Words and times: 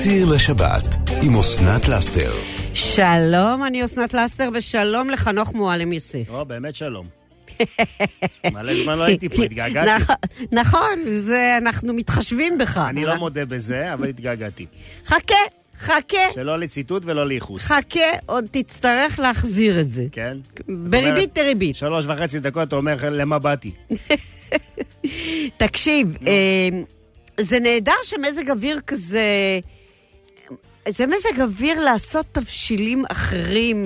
אליציר 0.00 0.32
לשבת, 0.32 0.84
עם 1.22 1.38
אסנת 1.38 1.88
לאסתר. 1.88 2.32
שלום, 2.74 3.64
אני 3.66 3.84
אסנת 3.84 4.14
לאסתר, 4.14 4.48
ושלום 4.54 5.10
לחנוך 5.10 5.52
מועלם 5.52 5.92
יוסף. 5.92 6.30
או, 6.30 6.44
באמת 6.44 6.74
שלום. 6.74 7.06
מלא 8.54 8.74
זמן 8.84 8.98
לא 8.98 9.04
הייתי 9.04 9.28
פה, 9.28 9.42
התגעגעתי. 9.42 9.90
נכון, 9.90 10.16
נכון, 10.52 10.98
זה, 11.14 11.58
אנחנו 11.58 11.92
מתחשבים 11.92 12.58
בך. 12.58 12.78
אני 12.88 13.04
לא 13.04 13.14
מודה 13.16 13.44
בזה, 13.44 13.92
אבל 13.92 14.08
התגעגעתי. 14.08 14.66
חכה, 15.06 15.34
חכה, 15.78 16.32
שלא 16.34 16.58
לציטוט 16.58 17.02
ולא 17.06 17.26
לייחוס. 17.26 17.62
חכה, 17.62 18.10
עוד 18.26 18.44
תצטרך 18.50 19.18
להחזיר 19.18 19.80
את 19.80 19.90
זה. 19.90 20.04
כן? 20.12 20.36
בריבית 20.68 21.34
דריבית. 21.34 21.76
שלוש 21.76 22.04
וחצי 22.08 22.40
דקות, 22.40 22.68
אתה 22.68 22.76
אומר, 22.76 22.96
למה 23.10 23.38
באתי? 23.38 23.70
תקשיב, 25.62 26.16
אה, 26.26 26.68
זה 27.40 27.60
נהדר 27.60 27.92
שמזג 28.04 28.50
אוויר 28.50 28.80
כזה... 28.86 29.20
זה 30.90 31.06
מזג 31.06 31.40
אוויר 31.40 31.84
לעשות 31.84 32.26
תבשילים 32.32 33.04
אחרים, 33.08 33.78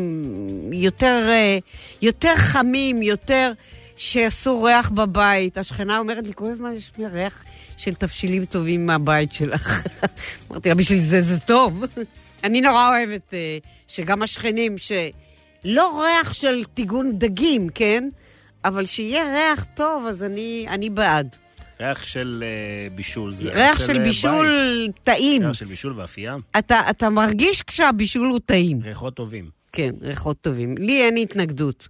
יותר, 0.72 1.26
אה, 1.28 1.58
יותר 2.02 2.36
חמים, 2.36 3.02
יותר 3.02 3.52
שיעשו 3.96 4.62
ריח 4.62 4.90
בבית. 4.90 5.59
השכנה 5.59 5.98
אומרת 5.98 6.26
לי, 6.26 6.32
כל 6.34 6.50
הזמן 6.50 6.72
יש 6.74 6.92
לי 6.98 7.06
ריח 7.06 7.45
של 7.76 7.95
תבשילים 7.95 8.45
טובים 8.45 8.86
מהבית 8.86 9.32
שלך. 9.32 9.86
אמרתי 10.50 10.68
לה, 10.68 10.74
בשביל 10.74 10.98
זה 10.98 11.20
זה 11.20 11.40
טוב. 11.40 11.84
אני 12.45 12.60
נורא 12.60 12.88
אוהבת 12.88 13.34
אה, 13.34 13.59
שגם 13.88 14.23
השכנים, 14.23 14.76
שלא 14.78 16.02
ריח 16.02 16.32
של 16.32 16.64
טיגון 16.64 17.18
דגים, 17.18 17.68
כן? 17.68 18.09
אבל 18.64 18.86
שיהיה 18.86 19.24
ריח 19.24 19.66
טוב, 19.74 20.06
אז 20.06 20.23
אני, 20.23 20.66
אני 20.68 20.90
בעד. 20.90 21.36
ריח 21.80 22.05
של 22.05 22.45
אה, 22.46 22.88
בישול. 22.91 23.33
זה 23.33 23.51
ריח 23.52 23.87
של 23.87 23.98
אה, 23.98 24.05
בישול 24.05 24.48
בית. 24.87 24.98
טעים. 25.05 25.42
ריח 25.42 25.52
של 25.52 25.66
בישול 25.66 26.01
ואפייה. 26.01 26.37
אתה, 26.59 26.91
אתה 26.91 27.10
מרגיש 27.10 27.62
כשהבישול 27.62 28.29
הוא 28.29 28.40
טעים. 28.45 28.80
ריחות 28.82 29.15
טובים. 29.15 29.51
כן, 29.73 29.90
ריחות 30.01 30.40
טובים. 30.40 30.74
לי 30.79 31.02
אין 31.02 31.16
התנגדות. 31.16 31.88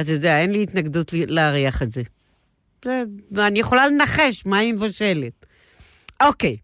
אתה 0.00 0.12
יודע, 0.12 0.38
אין 0.38 0.52
לי 0.52 0.62
התנגדות 0.62 1.10
להריח 1.12 1.82
את 1.82 1.92
זה. 1.92 2.02
ואני 3.32 3.58
יכולה 3.58 3.88
לנחש 3.88 4.46
מה 4.46 4.58
היא 4.58 4.74
מבשלת. 4.74 5.46
אוקיי, 6.22 6.56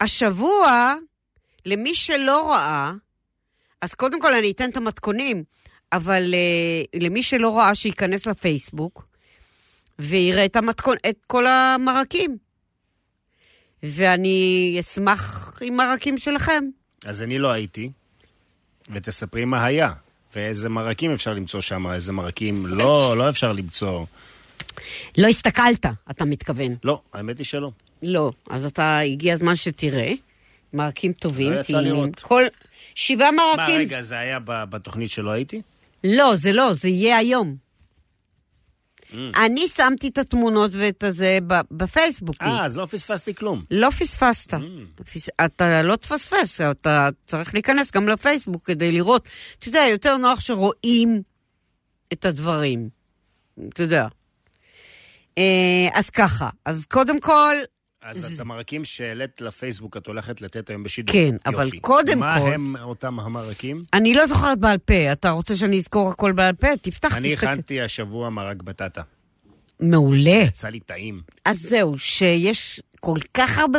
השבוע, 0.00 0.94
למי 1.66 1.94
שלא 1.94 2.50
ראה, 2.52 2.92
אז 3.80 3.94
קודם 3.94 4.20
כל 4.20 4.34
אני 4.34 4.50
אתן 4.50 4.70
את 4.70 4.76
המתכונים, 4.76 5.44
אבל 5.92 6.34
uh, 6.34 6.98
למי 7.00 7.22
שלא 7.22 7.58
ראה, 7.58 7.74
שייכנס 7.74 8.26
לפייסבוק 8.26 9.04
ויראה 9.98 10.44
את, 10.44 10.56
המתכון, 10.56 10.96
את 11.08 11.16
כל 11.26 11.46
המרקים. 11.46 12.36
ואני 13.82 14.76
אשמח 14.80 15.54
עם 15.60 15.76
מרקים 15.76 16.18
שלכם. 16.18 16.64
אז 17.04 17.22
אני 17.22 17.38
לא 17.38 17.52
הייתי, 17.52 17.90
ותספרי 18.90 19.44
מה 19.44 19.64
היה. 19.64 19.92
ואיזה 20.36 20.68
מרקים 20.68 21.12
אפשר 21.12 21.34
למצוא 21.34 21.60
שם, 21.60 21.86
איזה 21.90 22.12
מרקים 22.12 22.66
לא, 22.66 23.16
לא 23.16 23.28
אפשר 23.28 23.52
למצוא. 23.52 24.04
לא 25.18 25.26
הסתכלת, 25.26 25.86
אתה 26.10 26.24
מתכוון. 26.24 26.76
לא, 26.84 27.00
האמת 27.12 27.38
היא 27.38 27.44
שלא. 27.44 27.70
לא, 28.02 28.32
אז 28.50 28.66
אתה, 28.66 28.98
הגיע 28.98 29.34
הזמן 29.34 29.56
שתראה. 29.56 30.12
מרקים 30.72 31.12
טובים, 31.12 31.52
לא 31.52 31.60
יצא. 31.60 31.80
לראות. 31.80 32.20
כל... 32.20 32.42
שבעה 32.94 33.30
מה, 33.30 33.42
מרקים. 33.56 33.80
רגע, 33.80 34.02
זה 34.02 34.18
היה 34.18 34.38
בתוכנית 34.44 35.10
שלא 35.10 35.30
הייתי? 35.30 35.62
לא, 36.04 36.36
זה 36.36 36.52
לא, 36.52 36.74
זה 36.74 36.88
יהיה 36.88 37.18
היום. 37.18 37.56
Mm. 39.14 39.38
אני 39.38 39.68
שמתי 39.68 40.08
את 40.08 40.18
התמונות 40.18 40.70
ואת 40.74 41.02
הזה 41.02 41.38
בפייסבוק. 41.70 42.36
אה, 42.42 42.64
אז 42.64 42.76
לא 42.76 42.86
פספסתי 42.86 43.34
כלום. 43.34 43.64
לא 43.70 43.90
פספסת. 43.90 44.54
Mm. 44.54 44.58
אתה 45.44 45.82
לא 45.82 45.96
תפספס, 45.96 46.60
אתה 46.60 47.08
צריך 47.26 47.54
להיכנס 47.54 47.90
גם 47.90 48.08
לפייסבוק 48.08 48.66
כדי 48.66 48.92
לראות. 48.92 49.28
אתה 49.58 49.68
יודע, 49.68 49.82
יותר 49.90 50.16
נוח 50.16 50.40
שרואים 50.40 51.22
את 52.12 52.24
הדברים. 52.24 52.88
אתה 53.68 53.82
יודע. 53.82 54.08
אה, 55.38 55.88
אז 55.94 56.10
ככה, 56.10 56.50
אז 56.64 56.86
קודם 56.86 57.20
כל, 57.20 57.56
אז 58.04 58.34
את 58.34 58.40
המרקים 58.40 58.84
שהעלית 58.84 59.40
לפייסבוק 59.40 59.96
את 59.96 60.06
הולכת 60.06 60.40
לתת 60.42 60.70
היום 60.70 60.82
בשידור. 60.82 61.12
כן, 61.12 61.36
אבל 61.46 61.64
יופי. 61.64 61.80
קודם 61.80 62.18
מה 62.18 62.38
כל- 62.40 62.52
הם 62.52 62.76
אותם 62.82 63.20
המרקים? 63.20 63.82
אני 63.92 64.14
לא 64.14 64.26
זוכרת 64.26 64.58
בעל 64.58 64.78
פה. 64.78 65.12
אתה 65.12 65.30
רוצה 65.30 65.56
שאני 65.56 65.78
אזכור 65.78 66.10
הכל 66.10 66.32
בעל 66.32 66.54
פה? 66.54 66.76
תפתח, 66.82 67.16
אני 67.16 67.34
תסתכל. 67.34 67.46
הכנתי 67.50 67.80
השבוע 67.80 68.30
מרק 68.30 68.62
בטטה. 68.62 69.02
מעולה. 69.80 70.30
יצא 70.30 70.68
לי 70.68 70.80
טעים. 70.80 71.20
אז 71.44 71.58
זהו, 71.58 71.98
שיש 71.98 72.80
כל 73.00 73.18
כך 73.34 73.58
הרבה... 73.58 73.78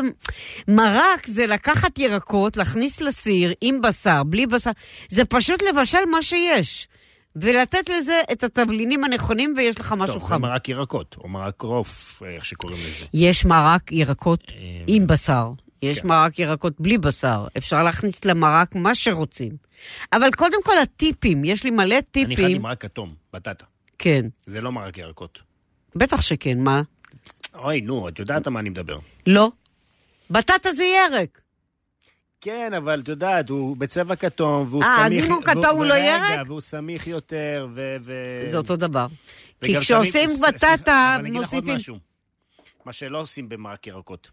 מרק 0.67 1.25
זה 1.27 1.45
לקחת 1.45 1.99
ירקות, 1.99 2.57
להכניס 2.57 3.01
לסיר 3.01 3.53
עם 3.61 3.81
בשר, 3.81 4.23
בלי 4.23 4.47
בשר. 4.47 4.71
זה 5.09 5.25
פשוט 5.25 5.63
לבשל 5.69 6.05
מה 6.11 6.23
שיש. 6.23 6.87
ולתת 7.35 7.89
לזה 7.89 8.21
את 8.31 8.43
התבלינים 8.43 9.03
הנכונים, 9.03 9.53
ויש 9.57 9.79
לך 9.79 9.91
משהו 9.97 10.13
טוב, 10.13 10.23
זה 10.23 10.29
חם. 10.29 10.41
מרק 10.41 10.69
ירקות, 10.69 11.15
או 11.23 11.27
מרק 11.27 11.61
רוף, 11.61 12.23
איך 12.35 12.45
שקוראים 12.45 12.77
לזה. 12.79 13.05
יש 13.13 13.45
מרק 13.45 13.91
ירקות 13.91 14.51
אה, 14.55 14.83
עם 14.87 15.07
בשר. 15.07 15.51
יש 15.81 16.01
כן. 16.01 16.07
מרק 16.07 16.39
ירקות 16.39 16.73
בלי 16.79 16.97
בשר. 16.97 17.47
אפשר 17.57 17.83
להכניס 17.83 18.25
למרק 18.25 18.75
מה 18.75 18.95
שרוצים. 18.95 19.51
אבל 20.13 20.31
קודם 20.31 20.63
כל 20.63 20.77
הטיפים, 20.77 21.45
יש 21.45 21.63
לי 21.63 21.71
מלא 21.71 21.83
אני 21.83 21.97
הכנתי 21.97 22.25
טיפים. 22.35 22.61
מרק 22.61 22.81
כתום, 22.81 23.13
בטטה. 23.33 23.65
כן, 23.99 24.25
זה 24.45 24.61
לא 24.61 24.71
מרק 24.71 24.97
ירקות. 24.97 25.41
בטח 25.95 26.21
שכן, 26.21 26.59
מה? 26.59 26.81
אוי, 27.55 27.81
נו, 27.81 28.09
את 28.09 28.19
יודעת 28.19 28.47
על 28.47 28.53
מה 28.53 28.59
אני 28.59 28.69
מדבר. 28.69 28.97
לא. 29.27 29.51
בטטה 30.29 30.73
זה 30.73 30.83
ירק. 30.83 31.41
כן, 32.45 32.73
אבל 32.73 32.99
את 32.99 33.07
יודעת, 33.07 33.49
הוא 33.49 33.77
בצבע 33.77 34.15
כתום, 34.15 34.67
והוא 34.69 34.83
אה, 34.83 34.87
סמיך... 34.87 35.23
אז 35.23 35.25
אם 35.25 35.31
הוא 35.31 35.43
כתום, 35.43 35.77
הוא 35.77 35.85
לא 35.85 35.93
ירק? 35.93 36.39
והוא 36.47 36.61
סמיך 36.61 37.07
יותר, 37.07 37.67
ו... 37.73 37.95
ו- 38.01 38.49
זה 38.49 38.57
אותו 38.57 38.75
דבר. 38.75 39.07
כי 39.61 39.79
כשעושים 39.79 40.29
בטטה, 40.47 40.57
סליחה, 40.67 41.15
אבל 41.15 41.25
אני 41.25 41.29
אגיד 41.29 41.41
לך 41.41 41.53
עוד 41.53 41.63
מוסיפים... 41.63 41.75
משהו. 41.75 41.99
מה 42.85 42.93
שלא 42.93 43.21
עושים 43.21 43.49
במרק 43.49 43.87
ירקות. 43.87 44.31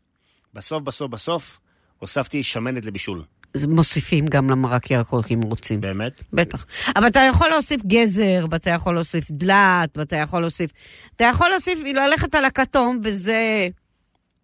בסוף, 0.54 0.82
בסוף, 0.82 1.10
בסוף, 1.10 1.60
הוספתי 1.98 2.42
שמנת 2.42 2.84
לבישול. 2.84 3.22
מוסיפים 3.68 4.24
גם 4.26 4.50
למרק 4.50 4.90
ירקות 4.90 5.30
אם 5.30 5.40
רוצים. 5.42 5.80
באמת? 5.80 6.22
בטח. 6.32 6.66
אבל 6.96 7.06
אתה 7.06 7.20
יכול 7.20 7.48
להוסיף 7.48 7.82
גזר, 7.86 8.46
ואתה 8.50 8.70
יכול 8.70 8.94
להוסיף 8.94 9.30
דלת, 9.30 9.98
ואתה 9.98 10.16
יכול 10.16 10.40
להוסיף... 10.40 10.70
אתה 11.16 11.24
יכול 11.24 11.48
להוסיף, 11.48 11.78
ללכת 11.94 12.34
על 12.34 12.44
הכתום, 12.44 13.00
וזה... 13.04 13.68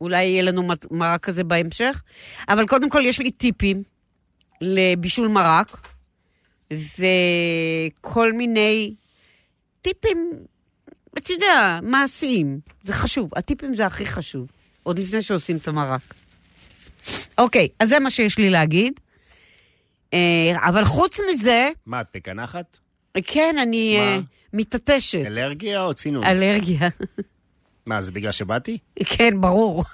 אולי 0.00 0.24
יהיה 0.24 0.42
לנו 0.42 0.68
מרק 0.90 1.24
כזה 1.24 1.44
בהמשך. 1.44 2.02
אבל 2.48 2.66
קודם 2.66 2.90
כל, 2.90 3.02
יש 3.06 3.18
לי 3.18 3.30
טיפים 3.30 3.82
לבישול 4.60 5.28
מרק, 5.28 5.76
וכל 6.72 8.32
מיני 8.32 8.94
טיפים, 9.82 10.30
אתה 11.18 11.32
יודע, 11.32 11.78
מעשיים. 11.82 12.60
זה 12.82 12.92
חשוב. 12.92 13.30
הטיפים 13.36 13.74
זה 13.74 13.86
הכי 13.86 14.06
חשוב. 14.06 14.48
עוד 14.82 14.98
לפני 14.98 15.22
שעושים 15.22 15.56
את 15.56 15.68
המרק. 15.68 16.14
אוקיי, 17.38 17.68
אז 17.80 17.88
זה 17.88 17.98
מה 17.98 18.10
שיש 18.10 18.38
לי 18.38 18.50
להגיד. 18.50 19.00
אה, 20.14 20.68
אבל 20.68 20.84
חוץ 20.84 21.20
מזה, 21.32 21.70
מה, 21.86 22.00
את 22.00 22.06
בקנחת? 22.14 22.78
כן, 23.24 23.56
אני? 23.62 23.96
אה, 23.98 24.18
מתעטשת. 24.52 25.26
אלרגיה 25.26 25.82
או 25.82 25.94
צינון? 25.94 26.24
אלרגיה. 26.24 26.88
מה, 27.88 28.02
זה 28.02 28.12
בגלל 28.12 28.32
שבאתי? 28.32 28.78
כן, 29.04 29.40
ברור. 29.40 29.84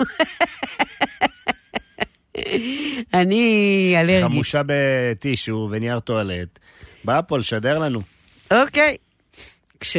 אני 3.15 3.95
אלרגית. 4.01 4.25
חמושה 4.25 4.63
בטישו 4.67 5.69
ונייר 5.71 6.01
טואלט. 6.01 6.59
באה 7.05 7.23
פה 7.23 7.39
לשדר 7.39 7.79
לנו. 7.79 8.03
אוקיי. 8.51 8.97
כש... 9.81 9.97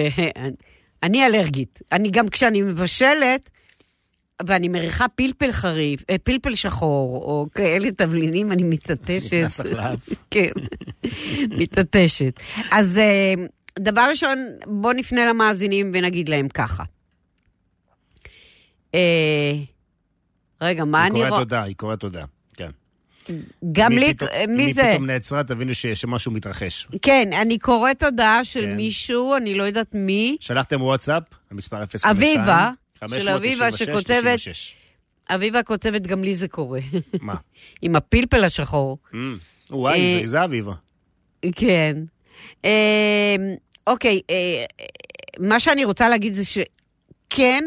אני 1.04 1.26
אלרגית. 1.26 1.82
אני 1.92 2.10
גם 2.10 2.30
כשאני 2.30 2.62
מבשלת, 2.62 3.50
ואני 4.46 4.68
מריחה 4.68 5.08
פלפל 5.08 5.52
חריף, 5.52 6.04
אה, 6.10 6.18
פלפל 6.18 6.56
שחור, 6.56 7.24
או 7.24 7.48
כאלה 7.56 7.91
תבלינים, 7.91 8.52
אני 8.52 8.64
מתעטשת. 8.64 9.34
נכנס 9.34 9.59
לך 9.59 9.74
לאף. 9.74 10.09
כן, 10.32 10.52
מתעטשת. 11.59 12.40
אז 12.72 12.98
אה, 12.98 13.34
דבר 13.80 14.08
ראשון, 14.09 14.48
בואו 14.68 14.94
נפנה 14.94 15.26
למאזינים 15.26 15.91
ונגיד 15.94 16.30
להם 16.30 16.50
ככה. 16.50 16.84
אה, 18.96 19.53
רגע, 20.62 20.86
מה 20.86 21.03
היא 21.03 21.12
אני 21.12 21.14
קוראת 21.20 21.30
רואה? 21.30 21.42
תודה, 21.42 21.64
היא 21.64 21.76
קוראת 21.76 22.00
תודה. 22.00 22.26
כן. 22.53 22.70
גם 23.72 23.92
לי, 23.92 24.14
פתאום- 24.14 24.30
מי 24.58 24.74
זה? 24.74 24.90
פתאום 24.94 25.06
נעצרה, 25.06 25.44
תבינו 25.44 25.76
ש- 25.76 25.86
שמשהו 25.86 26.32
מתחרש. 26.32 26.88
כן, 27.02 27.30
אני 27.42 27.58
קוראת 27.59 28.03
הודעה 28.03 28.44
של 28.44 28.62
כן. 28.62 28.76
מישהו, 28.76 29.36
אני 29.36 29.56
לא 29.56 29.64
יודעת 29.64 29.96
מי, 29.96 30.38
שלחתם 30.40 30.82
וואטסאפ, 30.82 31.24
המספר 31.52 31.78
052. 31.86 32.12
אביבה, 32.16 32.72
של 33.00 33.00
596, 33.06 33.30
אביבה, 33.30 33.72
שכותבת- 33.78 34.40
36. 34.40 34.76
אביבה 35.30 35.64
כותבת, 35.64 36.02
גם 36.02 36.24
לי 36.24 36.36
זה 36.36 36.48
קורה. 36.48 36.80
מה? 37.22 37.36
עם 37.82 37.96
הפלפל 37.96 38.44
השחור. 38.44 38.98
Mm. 39.12 39.16
וואי, 39.72 40.00
אה, 40.16 40.20
זה- 40.22 40.28
זה 40.28 40.44
אביבה. 40.44 40.74
כן. 41.56 41.98
אה, 42.66 43.36
אוקיי, 43.88 44.22
אה, 44.30 44.66
מה 45.40 45.59
שאני 45.59 45.86
רוצה 45.86 46.09
להגיד 46.09 46.34
זה 46.34 46.44
שכן, 46.46 47.64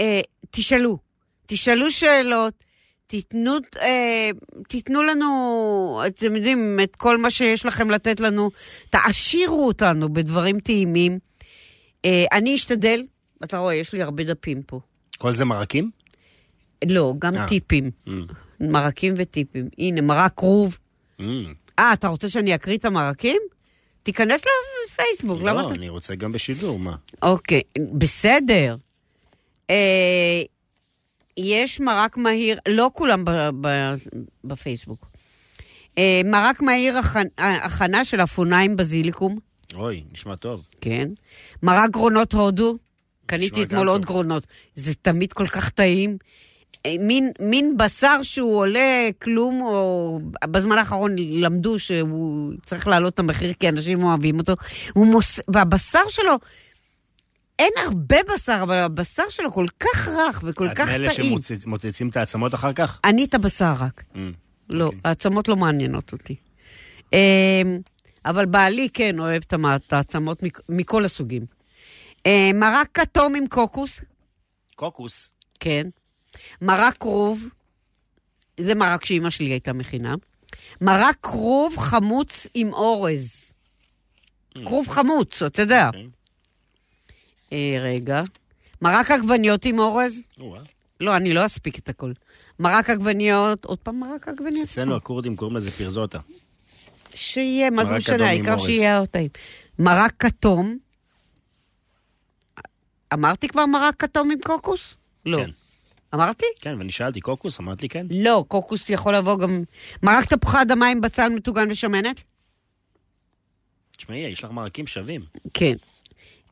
אה, 0.00 0.20
תשאלו. 0.50 0.98
תשאלו 1.46 1.90
שאלות, 1.90 2.54
תיתנו, 3.06 3.52
אה, 3.80 4.30
תיתנו 4.68 5.02
לנו, 5.02 6.02
אתם 6.06 6.36
יודעים, 6.36 6.78
את 6.82 6.96
כל 6.96 7.18
מה 7.18 7.30
שיש 7.30 7.66
לכם 7.66 7.90
לתת 7.90 8.20
לנו, 8.20 8.50
תעשירו 8.90 9.66
אותנו 9.66 10.12
בדברים 10.12 10.60
טעימים. 10.60 11.18
אה, 12.04 12.24
אני 12.32 12.54
אשתדל, 12.54 13.04
אתה 13.44 13.58
רואה, 13.58 13.74
יש 13.74 13.92
לי 13.92 14.02
הרבה 14.02 14.24
דפים 14.24 14.62
פה. 14.62 14.80
כל 15.18 15.32
זה 15.32 15.44
מרקים? 15.44 15.90
לא, 16.88 17.14
גם 17.18 17.34
אה. 17.34 17.46
טיפים. 17.46 17.90
Mm. 18.06 18.10
מרקים 18.60 19.14
וטיפים. 19.16 19.68
הנה, 19.78 20.00
מרק 20.00 20.32
כרוב. 20.36 20.78
Mm. 21.20 21.22
אה, 21.78 21.92
אתה 21.92 22.08
רוצה 22.08 22.28
שאני 22.28 22.54
אקריא 22.54 22.78
את 22.78 22.84
המרקים? 22.84 23.42
תיכנס 24.02 24.44
לפייסבוק, 24.86 25.42
למה 25.42 25.62
לא, 25.62 25.66
אתה... 25.66 25.74
אני 25.74 25.88
רוצה 25.88 26.14
גם 26.14 26.32
בשידור, 26.32 26.78
מה? 26.78 26.96
אוקיי, 27.22 27.62
בסדר. 27.78 28.76
אה, 29.70 30.42
יש 31.36 31.80
מרק 31.80 32.16
מהיר, 32.16 32.58
לא 32.68 32.90
כולם 32.94 33.24
בפייסבוק. 34.44 35.06
אה, 35.98 36.20
מרק 36.24 36.62
מהיר 36.62 36.98
הכ- 36.98 37.18
הכנה 37.38 38.04
של 38.04 38.20
אפוניים 38.22 38.76
בזיליקום, 38.76 39.38
אוי, 39.74 40.04
נשמע 40.12 40.34
טוב. 40.36 40.66
כן. 40.80 41.08
מרק 41.62 41.90
גרונות 41.90 42.32
הודו, 42.32 42.76
קניתי 43.26 43.62
אתמול 43.62 43.88
עוד 43.88 44.00
טוב. 44.00 44.06
גרונות. 44.10 44.46
זה 44.74 44.94
תמיד 44.94 45.32
כל 45.32 45.46
כך 45.46 45.70
טעים. 45.70 46.16
אה, 46.86 46.94
מין, 47.00 47.30
מין 47.40 47.76
בשר 47.76 48.22
שהוא 48.22 48.56
עולה 48.56 49.08
כלום, 49.22 49.62
או 49.62 50.18
בזמן 50.44 50.78
האחרון 50.78 51.16
למדו 51.18 51.78
שהוא 51.78 52.52
צריך 52.66 52.88
להעלות 52.88 53.14
את 53.14 53.18
המחיר 53.18 53.52
כי 53.52 53.68
אנשים 53.68 54.02
אוהבים 54.02 54.38
אותו. 54.38 54.52
מוס... 54.96 55.40
והבשר 55.48 56.08
שלו, 56.08 56.32
אין 57.58 57.72
הרבה 57.84 58.16
בשר, 58.34 58.60
אבל 58.62 58.74
הבשר 58.74 59.28
שלו 59.28 59.52
כל 59.52 59.66
כך 59.80 60.08
רך 60.08 60.40
וכל 60.44 60.66
את 60.66 60.72
כך 60.76 60.88
מאלה 60.88 61.14
טעים. 61.14 61.38
שמוצצים 61.62 62.08
את 62.08 62.16
העצמות 62.16 62.54
אחר 62.54 62.72
כך? 62.72 63.00
אני 63.04 63.24
את 63.24 63.34
הבשר 63.34 63.72
רק. 63.80 64.04
Mm. 64.12 64.16
לא, 64.70 64.84
אוקיי. 64.84 65.00
העצמות 65.04 65.48
לא 65.48 65.56
מעניינות 65.56 66.12
אותי. 66.12 66.36
אמ, 67.12 67.18
אבל 68.24 68.46
בעלי 68.46 68.88
כן 68.92 69.18
אוהב 69.18 69.42
את 69.46 69.54
את 69.76 69.92
העצמות 69.92 70.42
מכל 70.68 71.04
הסוגים. 71.04 71.42
אה, 72.26 72.50
מרק 72.54 72.88
כתום 72.94 73.34
עם 73.34 73.46
קוקוס, 73.46 74.00
קוקוס. 74.76 75.32
כן. 75.60 75.86
מרק 76.62 76.96
כרוב, 77.00 77.48
זה 78.60 78.74
מרק 78.74 79.04
שאימא 79.04 79.30
שלי 79.30 79.50
הייתה 79.50 79.72
מכינה. 79.72 80.14
מרק 80.80 81.16
כרוב 81.22 81.76
חמוץ 81.78 82.46
עם 82.54 82.72
אורז. 82.72 83.52
כרוב 84.64 84.88
חמוץ, 84.88 85.42
אתה 85.42 85.62
יודע. 85.62 85.86
אוקיי. 85.86 86.17
אה, 87.52 87.76
רגע. 87.80 88.22
מרק 88.82 89.10
עגבניות 89.10 89.64
עם 89.64 89.78
אורז? 89.78 90.22
לא, 91.00 91.16
אני 91.16 91.32
לא 91.32 91.46
אספיק 91.46 91.78
את 91.78 91.88
הכל. 91.88 92.12
מרק 92.58 92.90
עגבניות, 92.90 93.64
עוד 93.64 93.78
פעם 93.78 94.00
מרק 94.00 94.28
עגבניות. 94.28 94.68
אצלנו 94.68 94.96
הכורדים 94.96 95.36
קוראים 95.36 95.56
לזה 95.56 95.70
פרזוטה. 95.70 96.18
שיהיה, 97.14 97.70
מה 97.70 97.84
זה 97.84 97.94
משנה, 97.94 98.28
העיקר. 98.28 98.58
שיהיה 98.58 99.06
טעים. 99.06 99.30
מרק 99.78 100.12
כתום, 100.18 100.78
אמרתי 103.12 103.48
כבר 103.48 103.66
מרק 103.66 103.94
כתום 103.98 104.30
עם 104.30 104.38
קוקוס? 104.44 104.94
לא. 105.26 105.36
כן. 105.44 105.50
אמרתי? 106.14 106.46
כן, 106.60 106.74
ואני 106.78 106.92
שאלתי, 106.92 107.20
קוקוס? 107.20 107.60
אמרת 107.60 107.82
לי 107.82 107.88
כן? 107.88 108.06
לא, 108.10 108.44
קוקוס 108.48 108.90
יכול 108.90 109.14
לבוא 109.14 109.38
גם... 109.38 109.62
מרק 110.02 110.24
תפוחי 110.24 110.62
אדמה 110.62 110.88
עם 110.88 111.00
בצל 111.00 111.28
מטוגן 111.28 111.70
ושמנת? 111.70 112.22
תשמעי, 113.96 114.18
יש 114.18 114.44
לך 114.44 114.50
מרקים 114.50 114.86
שווים. 114.86 115.20
כן. 115.54 115.74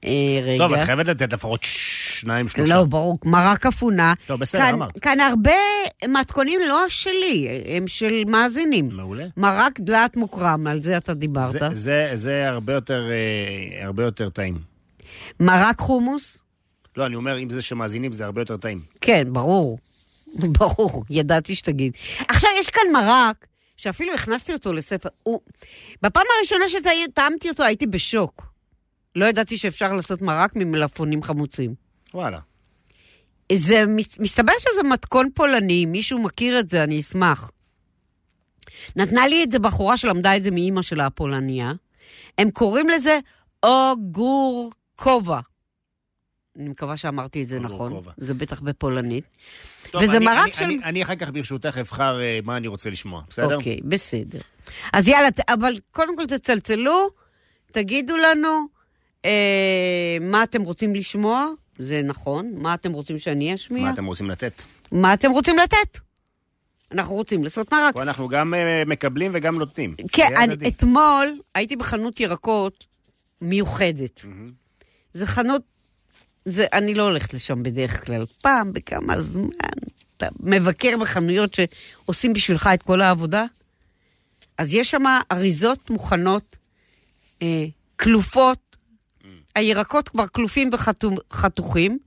אה, 0.05 0.11
רגע. 0.43 0.59
טוב, 0.59 0.73
את 0.75 0.85
חייבת 0.85 1.09
לתת 1.09 1.33
לפחות 1.33 1.61
שניים, 1.63 2.49
שלושה. 2.49 2.75
לא, 2.75 2.85
ברור. 2.85 3.19
מרק 3.25 3.67
אפונה. 3.67 4.15
טוב, 4.27 4.41
בסדר, 4.41 4.63
כאן- 4.63 4.75
אמרת. 4.75 4.99
כאן 4.99 5.21
הרבה 5.21 5.53
מתכונים 6.09 6.61
לא 6.69 6.85
שלי, 6.89 7.49
הם 7.77 7.89
של 7.89 8.25
מאזינים. 8.27 8.89
מעולה. 8.93 9.25
מרק 9.37 9.81
דלעת 9.81 10.17
מוקרם, 10.17 10.67
על 10.67 10.83
זה 10.83 10.97
אתה 10.97 11.15
דיברת. 11.15 11.53
זה- 11.53 11.69
זה- 11.73 12.11
זה 12.15 12.49
הרבה 12.49 12.73
יותר, 12.73 13.03
אה, 13.11 13.87
הרבה 13.87 14.03
יותר 14.03 14.29
טעים. 14.31 14.59
מרק 15.41 15.81
חומוס? 15.81 16.39
לא, 16.97 17.07
אני 17.07 17.15
אומר, 17.17 17.39
אם 17.39 17.51
זה 17.51 17.63
שמאזינים, 17.63 18.13
זה 18.13 18.25
הרבה 18.25 18.41
יותר 18.41 18.57
טעים. 18.57 18.81
כן, 19.01 19.25
ברור. 19.33 19.79
ברור, 20.59 21.05
ידעתי 21.11 21.55
שתגיד. 21.55 21.93
עכשיו, 22.29 22.51
יש 22.59 22.71
כאן 22.71 22.83
מרק, 22.93 23.47
שאפילו 23.77 24.15
הכנסתי 24.15 24.53
אותו 24.53 24.73
לספר. 24.73 25.09
הוא... 25.23 25.41
בפעם 26.03 26.25
הראשונה 26.39 26.65
שטעמתי 26.69 27.49
אותו 27.49 27.63
הייתי 27.65 27.87
בשוק. 27.87 28.47
לא 29.17 29.25
ידעתי 29.27 29.57
שאפשר 29.57 29.93
לעשות 29.93 30.23
מרק 30.23 30.53
ממלפפונים 30.57 31.23
חמוצים. 31.23 31.75
וואלה. 32.15 32.39
זה, 33.53 33.87
מס- 33.87 34.19
מסתבר 34.19 34.53
שזה 34.59 34.89
מתכון 34.93 35.29
פולני, 35.35 35.87
מישהו 35.87 36.19
מכיר 36.23 36.61
את 36.61 36.69
זה, 36.69 36.83
אני 36.85 37.01
אשמח. 37.01 37.51
נתנה 38.97 39.29
לי 39.29 39.45
את 39.45 39.51
זה 39.51 39.59
בחורה 39.59 39.97
שלמדה 39.97 40.37
את 40.37 40.43
זה 40.45 40.51
מאימא 40.51 40.83
שלה 40.83 41.07
הפולניה. 41.07 41.73
הם 42.39 42.51
קוראים 42.51 42.89
לזה 42.89 43.19
אוגור 43.63 44.71
כובע. 44.97 45.41
אני 46.59 46.69
מקווה 46.69 46.97
שאמרתי 46.97 47.43
את 47.43 47.49
זה 47.49 47.61
נכון. 47.61 47.93
כובע. 47.93 48.13
זה 48.17 48.35
בטח 48.35 48.61
בפולנית. 48.61 49.25
טוב, 49.91 50.03
וזה 50.03 50.17
אני- 50.17 50.25
מרק 50.25 50.45
אני- 50.45 50.53
של- 50.53 50.65
אני- 50.65 50.85
אני 50.85 51.03
אחר 51.03 51.17
כך, 51.17 51.31
ברשותך, 51.31 51.79
אבחר 51.81 52.21
אה, 52.21 52.39
מה 52.45 52.57
אני 52.57 52.67
רוצה 52.69 52.91
לשמוע, 52.91 53.23
בסדר? 53.29 53.57
אוקיי, 53.57 53.81
בסדר. 53.85 54.39
אז 54.93 55.09
יאללה, 55.09 55.29
אבל 55.49 55.75
קודם 55.91 56.17
כל 56.17 56.27
תצלצלו, 56.27 57.09
תגידו 57.73 58.17
לנו 58.17 58.67
אה, 59.27 60.17
מה 60.21 60.43
אתם 60.43 60.63
רוצים 60.63 60.95
לשמוע, 60.95 61.47
זה 61.79 62.01
נכון, 62.05 62.53
מה 62.55 62.75
אתם 62.75 62.93
רוצים 62.93 63.19
שאני 63.19 63.55
אשמיע, 63.55 63.83
מה 63.83 63.91
אתם 63.91 64.05
רוצים 64.07 64.31
לתת? 64.31 64.63
מה 64.93 65.15
אתם 65.15 65.31
רוצים 65.31 65.59
לתת. 65.59 65.99
אנחנו 66.93 67.15
רוצים 67.15 67.45
לעשות 67.45 67.73
מרק. 67.73 67.95
פה 67.95 68.03
אנחנו 68.03 68.29
גם 68.29 68.55
אה, 68.55 68.83
מקבלים 68.87 69.31
וגם 69.35 69.59
נותנים. 69.59 69.95
כן, 70.13 70.29
זה 70.37 70.43
אני. 70.45 70.69
אתמול 70.69 71.39
הייתי 71.55 71.77
בחנות 71.77 72.21
ירקות 72.21 72.85
מיוחדת. 73.41 74.25
מהמם. 74.25 74.53
זו 75.15 75.27
חנות, 75.27 75.63
זה, 76.45 76.67
אני 76.73 76.95
לא 76.95 77.03
הולכת 77.03 77.35
לשם 77.35 77.63
בדרך 77.63 78.07
כלל. 78.07 78.27
פעם 78.43 78.73
בכמה 78.73 79.21
זמן 79.21 79.49
אתה 80.17 80.27
מבקר 80.41 80.97
בחנויות 81.01 81.55
שעושים 81.55 82.33
בשבילך 82.33 82.71
את 82.75 82.83
כל 82.83 83.01
העבודה. 83.01 83.45
אז 84.59 84.75
יש 84.75 84.91
שם 84.91 85.05
אריזות 85.33 85.91
מוכנות, 85.91 86.57
אה, 87.43 87.65
כלופות. 87.97 88.66
הירקות 89.57 90.09
כבר 90.09 90.27
כלופים 90.27 90.71
וחתוכים. 90.73 91.99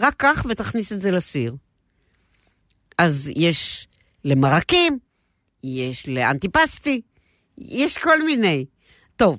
רק 0.00 0.14
קח 0.16 0.44
ותכניס 0.48 0.92
את 0.92 1.00
זה 1.00 1.10
לסיר. 1.10 1.54
אז 2.98 3.30
יש 3.36 3.88
למרקים, 4.24 4.98
יש 5.64 6.08
לאנטיפסטי, 6.08 7.00
יש 7.58 7.98
כל 7.98 8.22
מיני. 8.22 8.64
טוב, 9.16 9.38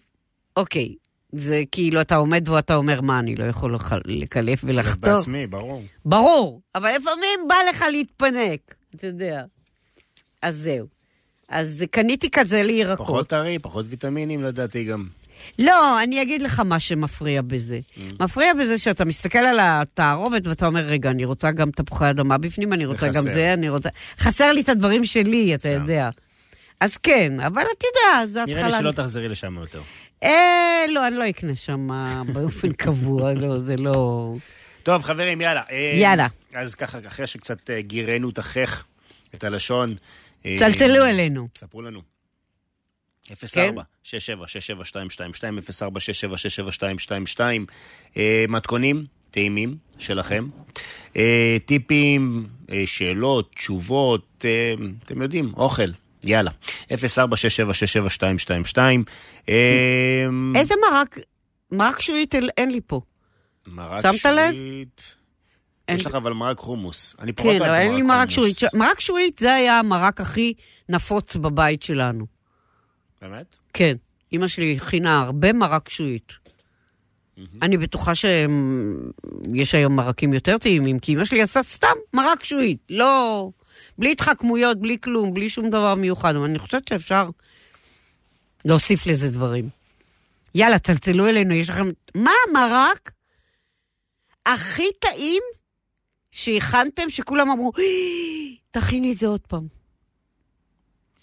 אוקיי, 0.57 0.95
זה 1.31 1.63
כאילו 1.71 2.01
אתה 2.01 2.15
עומד 2.15 2.49
ואתה 2.49 2.75
אומר, 2.75 3.01
מה, 3.01 3.19
אני 3.19 3.35
לא 3.35 3.43
יכול 3.43 3.75
לקלף 4.05 4.61
ולחתוך? 4.63 5.09
בעצמי, 5.09 5.47
ברור. 5.47 5.83
ברור, 6.05 6.61
אבל 6.75 6.95
לפעמים 6.95 7.39
בא 7.47 7.55
לך 7.69 7.85
להתפנק, 7.91 8.75
אתה 8.95 9.07
יודע. 9.07 9.43
אז 10.41 10.57
זהו. 10.57 10.87
אז 11.49 11.85
קניתי 11.91 12.29
כזה 12.31 12.63
לירקות. 12.63 13.07
פחות 13.07 13.27
טרי, 13.27 13.59
פחות 13.59 13.85
ויטמינים 13.89 14.43
לדעתי 14.43 14.83
גם. 14.83 15.07
לא, 15.59 16.03
אני 16.03 16.21
אגיד 16.21 16.41
לך 16.41 16.59
מה 16.59 16.79
שמפריע 16.79 17.41
בזה. 17.41 17.79
מפריע 18.19 18.53
בזה 18.53 18.77
שאתה 18.77 19.05
מסתכל 19.05 19.39
על 19.39 19.57
התערובת 19.61 20.47
ואתה 20.47 20.65
אומר, 20.65 20.81
רגע, 20.81 21.11
אני 21.11 21.25
רוצה 21.25 21.51
גם 21.51 21.71
תפוחי 21.71 22.09
אדמה 22.09 22.37
בפנים, 22.37 22.73
אני 22.73 22.85
רוצה 22.85 23.07
גם. 23.07 23.21
זה, 23.21 23.53
אני 23.53 23.69
רוצה... 23.69 23.89
חסר 24.17 24.51
לי 24.51 24.61
את 24.61 24.69
הדברים 24.69 25.05
שלי, 25.05 25.55
אתה 25.55 25.63
כן. 25.63 25.81
יודע. 25.81 26.09
אז 26.79 26.97
כן, 26.97 27.39
אבל 27.39 27.63
אתה 27.77 27.85
יודע, 27.87 28.27
זו 28.27 28.45
נראה 28.45 28.61
לי 28.61 28.67
התחלה. 28.67 28.79
שלא 28.79 28.91
תחזרי 28.91 29.27
לשם 29.27 29.57
יותר. 29.57 29.81
אה, 30.23 30.85
לא, 30.89 31.07
אני 31.07 31.15
לא 31.15 31.29
אקנה 31.29 31.55
שם 31.55 31.89
באופן 32.33 32.71
קבוע, 32.71 33.33
לא, 33.33 33.59
זה 33.59 33.75
לא... 33.77 34.33
טוב, 34.83 35.03
חברים, 35.03 35.41
יאללה. 35.41 35.61
אה, 35.71 35.91
יאללה. 35.95 36.27
אז 36.53 36.75
ככה, 36.75 36.97
אחרי 37.07 37.27
שקצת 37.27 37.69
אה, 37.69 37.81
גירנו 37.81 38.29
את 38.29 38.37
החך, 38.37 38.83
את 39.35 39.43
הלשון. 39.43 39.95
אה, 40.45 40.55
צלצלו 40.59 41.05
אלינו. 41.05 41.47
ספרו 41.57 41.81
לנו. 41.81 42.10
כן? 43.27 43.35
04 43.47 43.81
67 44.03 44.47
67 44.47 44.83
222 44.83 45.59
04 45.71 45.99
67 45.99 46.37
67 46.37 46.65
222 46.65 47.65
אה, 48.17 48.45
מתכונים 48.49 49.01
טעימים 49.31 49.77
שלכם. 49.97 50.47
אה, 51.17 51.57
טיפים, 51.65 52.47
אה, 52.71 52.83
שאלות, 52.85 53.51
תשובות, 53.55 54.45
אתם 55.05 55.21
יודעים, 55.21 55.53
אוכל. 55.57 55.91
יאללה. 56.23 56.51
04 57.15 57.37
67 57.37 57.73
67 57.73 58.03
222 58.03 59.03
אה, 59.49 59.55
איזה 60.55 60.75
מרק? 60.91 61.17
מרק 61.71 62.01
שועית 62.01 62.35
אין 62.35 62.71
לי 62.71 62.79
פה. 62.87 63.01
מרק 63.67 64.01
שמת 64.01 64.25
לב? 64.25 64.55
יש 65.91 66.05
לך 66.05 66.15
אבל 66.15 66.33
מרק 66.33 66.57
חומוס. 66.57 67.15
אני 67.19 67.33
פחות 67.33 67.51
כן, 67.51 67.59
אוהב 67.59 67.61
את 67.61 67.69
אבל 67.69 67.79
אין 67.79 67.95
לי 67.95 68.01
מרק 68.01 68.29
שועית. 68.29 68.57
חומוס. 68.59 68.73
מרק 68.73 68.99
שועית 68.99 69.37
זה 69.39 69.53
היה 69.53 69.79
המרק 69.79 70.21
הכי 70.21 70.53
נפוץ 70.89 71.35
בבית 71.35 71.83
שלנו. 71.83 72.40
באמת? 73.21 73.55
כן, 73.73 73.95
אמא 74.33 74.47
שלי 74.47 74.77
הכינה 74.77 75.21
הרבה 75.21 75.53
מרק 75.53 75.89
שועית. 75.89 76.33
אני 77.61 77.77
בטוחה 77.77 78.15
שיש 78.15 79.75
היום 79.75 79.95
מרקים 79.95 80.33
יותר 80.33 80.57
טעימים, 80.57 80.99
כי 80.99 81.13
אמא 81.13 81.25
שלי 81.25 81.41
עשה 81.41 81.63
סתם 81.63 81.87
מרק 82.13 82.43
שועית, 82.43 82.77
לא... 82.89 83.49
בלי 83.97 84.11
התחכמויות, 84.11 84.79
בלי 84.79 84.97
כלום, 85.03 85.33
בלי 85.33 85.49
שום 85.49 85.69
דבר 85.69 85.95
מיוחד, 85.95 86.35
אבל 86.35 86.45
אני 86.45 86.59
חושבת 86.59 86.87
שאפשר 86.87 87.29
להוסיף 88.65 89.07
לזה 89.07 89.29
דברים. 89.29 89.69
יאללה, 90.55 90.79
צלצלו 90.79 91.27
אלינו, 91.27 91.53
יש 91.53 91.69
לכם... 91.69 91.91
מה 92.15 92.31
המרק 92.49 93.11
הכי 94.45 94.87
טעים 94.99 95.43
שהכנתם, 96.31 97.09
שכולם 97.09 97.49
אמרו, 97.49 97.71
"אה, 97.79 97.83
תכיני 98.71 99.11
את 99.13 99.17
זה 99.17 99.27
עוד 99.27 99.41
פעם. 99.47 99.80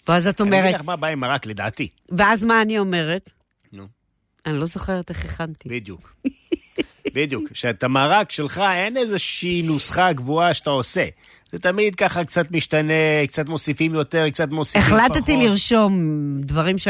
ואז 0.09 0.27
את 0.27 0.41
אני 0.41 0.49
אומרת, 0.49 0.63
אגיד 0.65 0.75
לך 0.75 0.85
מה 0.85 0.93
הבעיה 0.93 1.13
עם 1.13 1.19
מרק, 1.19 1.45
לדעתי. 1.45 1.87
ואז 2.09 2.43
מה 2.43 2.61
אני 2.61 2.79
אומרת? 2.79 3.29
נו, 3.73 3.87
אני 4.45 4.59
לא 4.59 4.65
זוכרת 4.65 5.09
איך 5.09 5.25
הכנתי. 5.25 5.69
בדיוק. 5.69 6.13
בדיוק. 7.13 7.43
שאת 7.53 7.83
המרק 7.83 8.31
שלך 8.31 8.61
אין 8.73 8.97
איזושהי 8.97 9.61
נוסחה 9.61 10.13
קבועה 10.13 10.53
שאתה 10.53 10.69
עושה. 10.69 11.05
זה 11.51 11.59
תמיד 11.59 11.95
ככה 11.95 12.23
קצת 12.25 12.51
משתנה, 12.51 12.93
קצת 13.27 13.45
מוסיפים 13.49 13.93
יותר, 13.93 14.29
קצת 14.29 14.49
מוסיפים 14.49 14.81
פחות. 14.97 14.99
החלטתי 15.11 15.37
לרשום 15.37 15.93
דברים 16.41 16.77
ש... 16.77 16.87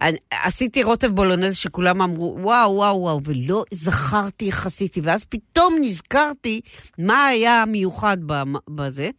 אני- 0.00 0.18
עשיתי 0.30 0.82
רוטב 0.82 1.06
בולונז 1.06 1.56
שכולם 1.56 2.02
אמרו, 2.02 2.36
וואו, 2.40 2.70
וואו, 2.74 3.00
וואו, 3.00 3.20
ולא 3.24 3.64
זכרתי 3.70 4.46
איך 4.46 4.66
עשיתי, 4.66 5.00
ואז 5.00 5.24
פתאום 5.24 5.74
נזכרתי 5.80 6.60
מה 6.98 7.26
היה 7.26 7.64
מיוחד 7.66 8.16
במ- 8.26 8.56
בזה, 8.68 9.10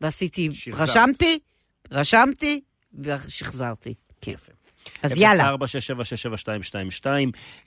ועשיתי, 0.00 0.48
שחזרת. 0.52 0.88
רשמתי, 0.88 1.38
רשמתי, 1.92 2.60
ושחזרתי. 2.94 3.94
כן. 4.20 4.32
יפה. 4.32 4.52
אז 5.02 5.18
יאללה. 5.18 5.54
0467672222, 5.54 7.06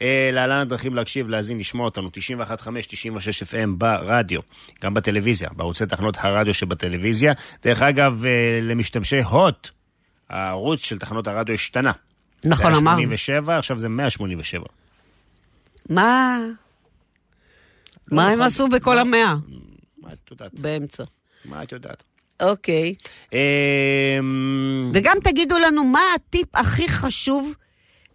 אה, 0.01 0.29
להלן 0.33 0.61
הדרכים 0.61 0.95
להקשיב, 0.95 1.29
להאזין, 1.29 1.59
לשמוע 1.59 1.85
אותנו, 1.85 2.09
91.5, 2.09 2.87
96 2.87 3.43
FM 3.43 3.69
ברדיו, 3.77 4.41
גם 4.81 4.93
בטלוויזיה, 4.93 5.49
בערוצי 5.55 5.85
תחנות 5.85 6.17
הרדיו 6.19 6.53
שבטלוויזיה. 6.53 7.33
דרך 7.63 7.81
אגב, 7.81 8.25
אה, 8.25 8.59
למשתמשי 8.61 9.21
הוט, 9.21 9.69
הערוץ 10.29 10.79
של 10.79 10.99
תחנות 10.99 11.27
הרדיו 11.27 11.55
השתנה. 11.55 11.91
נכון, 12.45 12.73
אמרנו. 12.73 13.01
87, 13.01 13.57
עכשיו 13.57 13.79
זה 13.79 13.89
187. 13.89 14.65
מה... 15.89 16.39
מה 18.11 18.27
הם 18.27 18.33
נכון. 18.33 18.41
עשו 18.47 18.67
בכל? 18.67 18.97
המאה? 18.97 19.35
מה 19.97 20.13
את 20.13 20.31
יודעת? 20.31 20.59
באמצע. 20.59 21.03
מה 21.45 21.63
את 21.63 21.71
יודעת? 21.71 22.03
אוקיי. 22.43 22.95
אמ, 23.33 24.91
וגם 24.93 25.17
תגידו 25.23 25.55
לנו 25.59 25.83
מה 25.83 26.01
הטיפ 26.15 26.55
הכי 26.55 26.87
חשוב 26.89 27.55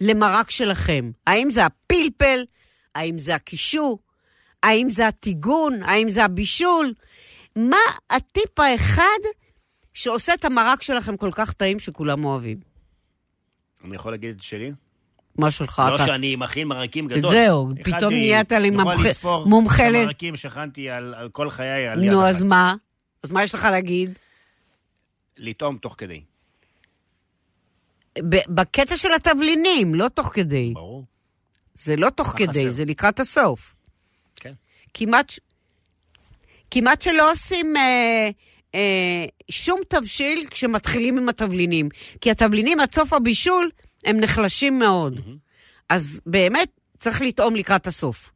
למרק 0.01 0.51
שלכם. 0.51 1.11
האם 1.27 1.51
זה 1.51 1.67
הפלפל? 1.67 2.45
האם 2.95 3.19
זה 3.19 3.35
הקישור? 3.35 3.99
האם 4.63 4.91
זה 4.91 5.07
הטיגון? 5.09 5.83
האם 5.83 6.11
זה 6.11 6.25
הבישול? 6.25 6.93
מה 7.57 7.77
הטיפ 8.11 8.61
האחד 8.61 9.19
שעושה 9.95 10.35
את 10.35 10.45
המרק 10.45 10.83
שלכם 10.83 11.17
כל 11.17 11.31
כך 11.33 11.53
טעים 11.53 11.79
שכולם 11.79 12.25
אוהבים? 12.25 12.59
אני 13.85 13.95
יכול 13.95 14.13
להגיד 14.13 14.35
את 14.37 14.43
שלי? 14.43 14.73
מה 15.39 15.51
שלך? 15.51 15.83
לא 15.91 15.95
אתה- 15.95 16.07
שאני 16.07 16.37
מכין 16.37 16.69
מרקים 16.69 17.09
גדול. 17.09 17.31
זהו, 17.31 17.69
פתאום 17.85 18.13
נהיית 18.13 18.53
לי 18.53 18.69
יכול 18.69 18.81
מומחה- 18.83 19.09
לספור 19.09 19.47
מומחה 19.47 19.89
ל- 19.89 19.97
את 19.97 20.03
המרקים 20.03 20.37
שהכנתי 20.37 20.91
על 20.91 21.15
על 21.15 21.29
כל 21.29 21.51
חיי 21.51 21.89
על 21.89 22.05
יד 22.05 22.11
נו, 22.13 22.21
אחת. 22.21 22.29
אז 22.29 22.43
מה? 22.43 22.75
אז 23.23 23.33
מה 23.33 23.45
יש 23.45 23.55
לך 23.55 23.65
להגיד? 23.65 24.19
לטעום 25.37 25.79
תוך 25.79 25.95
כדי. 25.99 26.23
ב- 28.19 28.55
בקטע 28.55 28.97
של 28.97 29.09
התבלינים, 29.17 29.95
לא 29.95 30.09
תוך 30.09 30.31
כדי. 30.33 30.71
ברור. 30.75 31.05
זה 31.75 31.97
לא 31.97 32.11
תוך 32.11 32.29
כדי, 32.37 32.49
חסר? 32.49 32.71
זה 32.71 32.85
לקראת 32.85 33.21
הסוף. 33.21 33.75
כן. 34.37 34.53
כמעט, 34.95 35.33
כמעט 36.71 37.03
שלא 37.03 37.33
עושים 37.33 37.77
אה, 37.77 38.31
אה, 38.75 39.25
שום 39.51 39.81
תבשיל 39.89 40.47
כשמתחילים 40.51 41.19
עם 41.19 41.29
התבלינים. 41.29 41.89
כי 42.21 42.31
התבלינים 42.31 42.81
עד 42.81 42.95
סוף 42.95 43.13
הבישול 43.13 43.71
הם 44.05 44.17
נחלשים 44.21 44.79
מאוד. 44.79 45.21
אז 45.89 46.21
באמת 46.27 46.69
צריך 46.99 47.23
לטעום 47.23 47.57
לקראת 47.57 47.87
הסוף. 47.87 48.31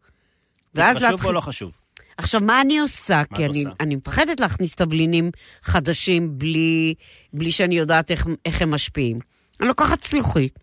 ואז 0.74 0.96
חשוב 0.96 1.10
להתחיל... 1.10 1.28
או 1.28 1.32
לא 1.32 1.40
חשוב? 1.40 1.81
עכשיו, 2.16 2.40
מה 2.40 2.60
אני 2.60 2.78
עושה? 2.78 3.22
מה 3.30 3.36
כי 3.36 3.46
אני, 3.46 3.58
עושה? 3.58 3.70
אני 3.80 3.96
מפחדת 3.96 4.40
להכניס 4.40 4.74
תבלינים 4.74 5.30
חדשים 5.62 6.38
בלי, 6.38 6.94
בלי 7.32 7.52
שאני 7.52 7.78
יודעת 7.78 8.10
איך, 8.10 8.26
איך 8.44 8.62
הם 8.62 8.70
משפיעים. 8.70 9.18
אני 9.60 9.68
לוקחת 9.68 10.00
צלוחית, 10.00 10.58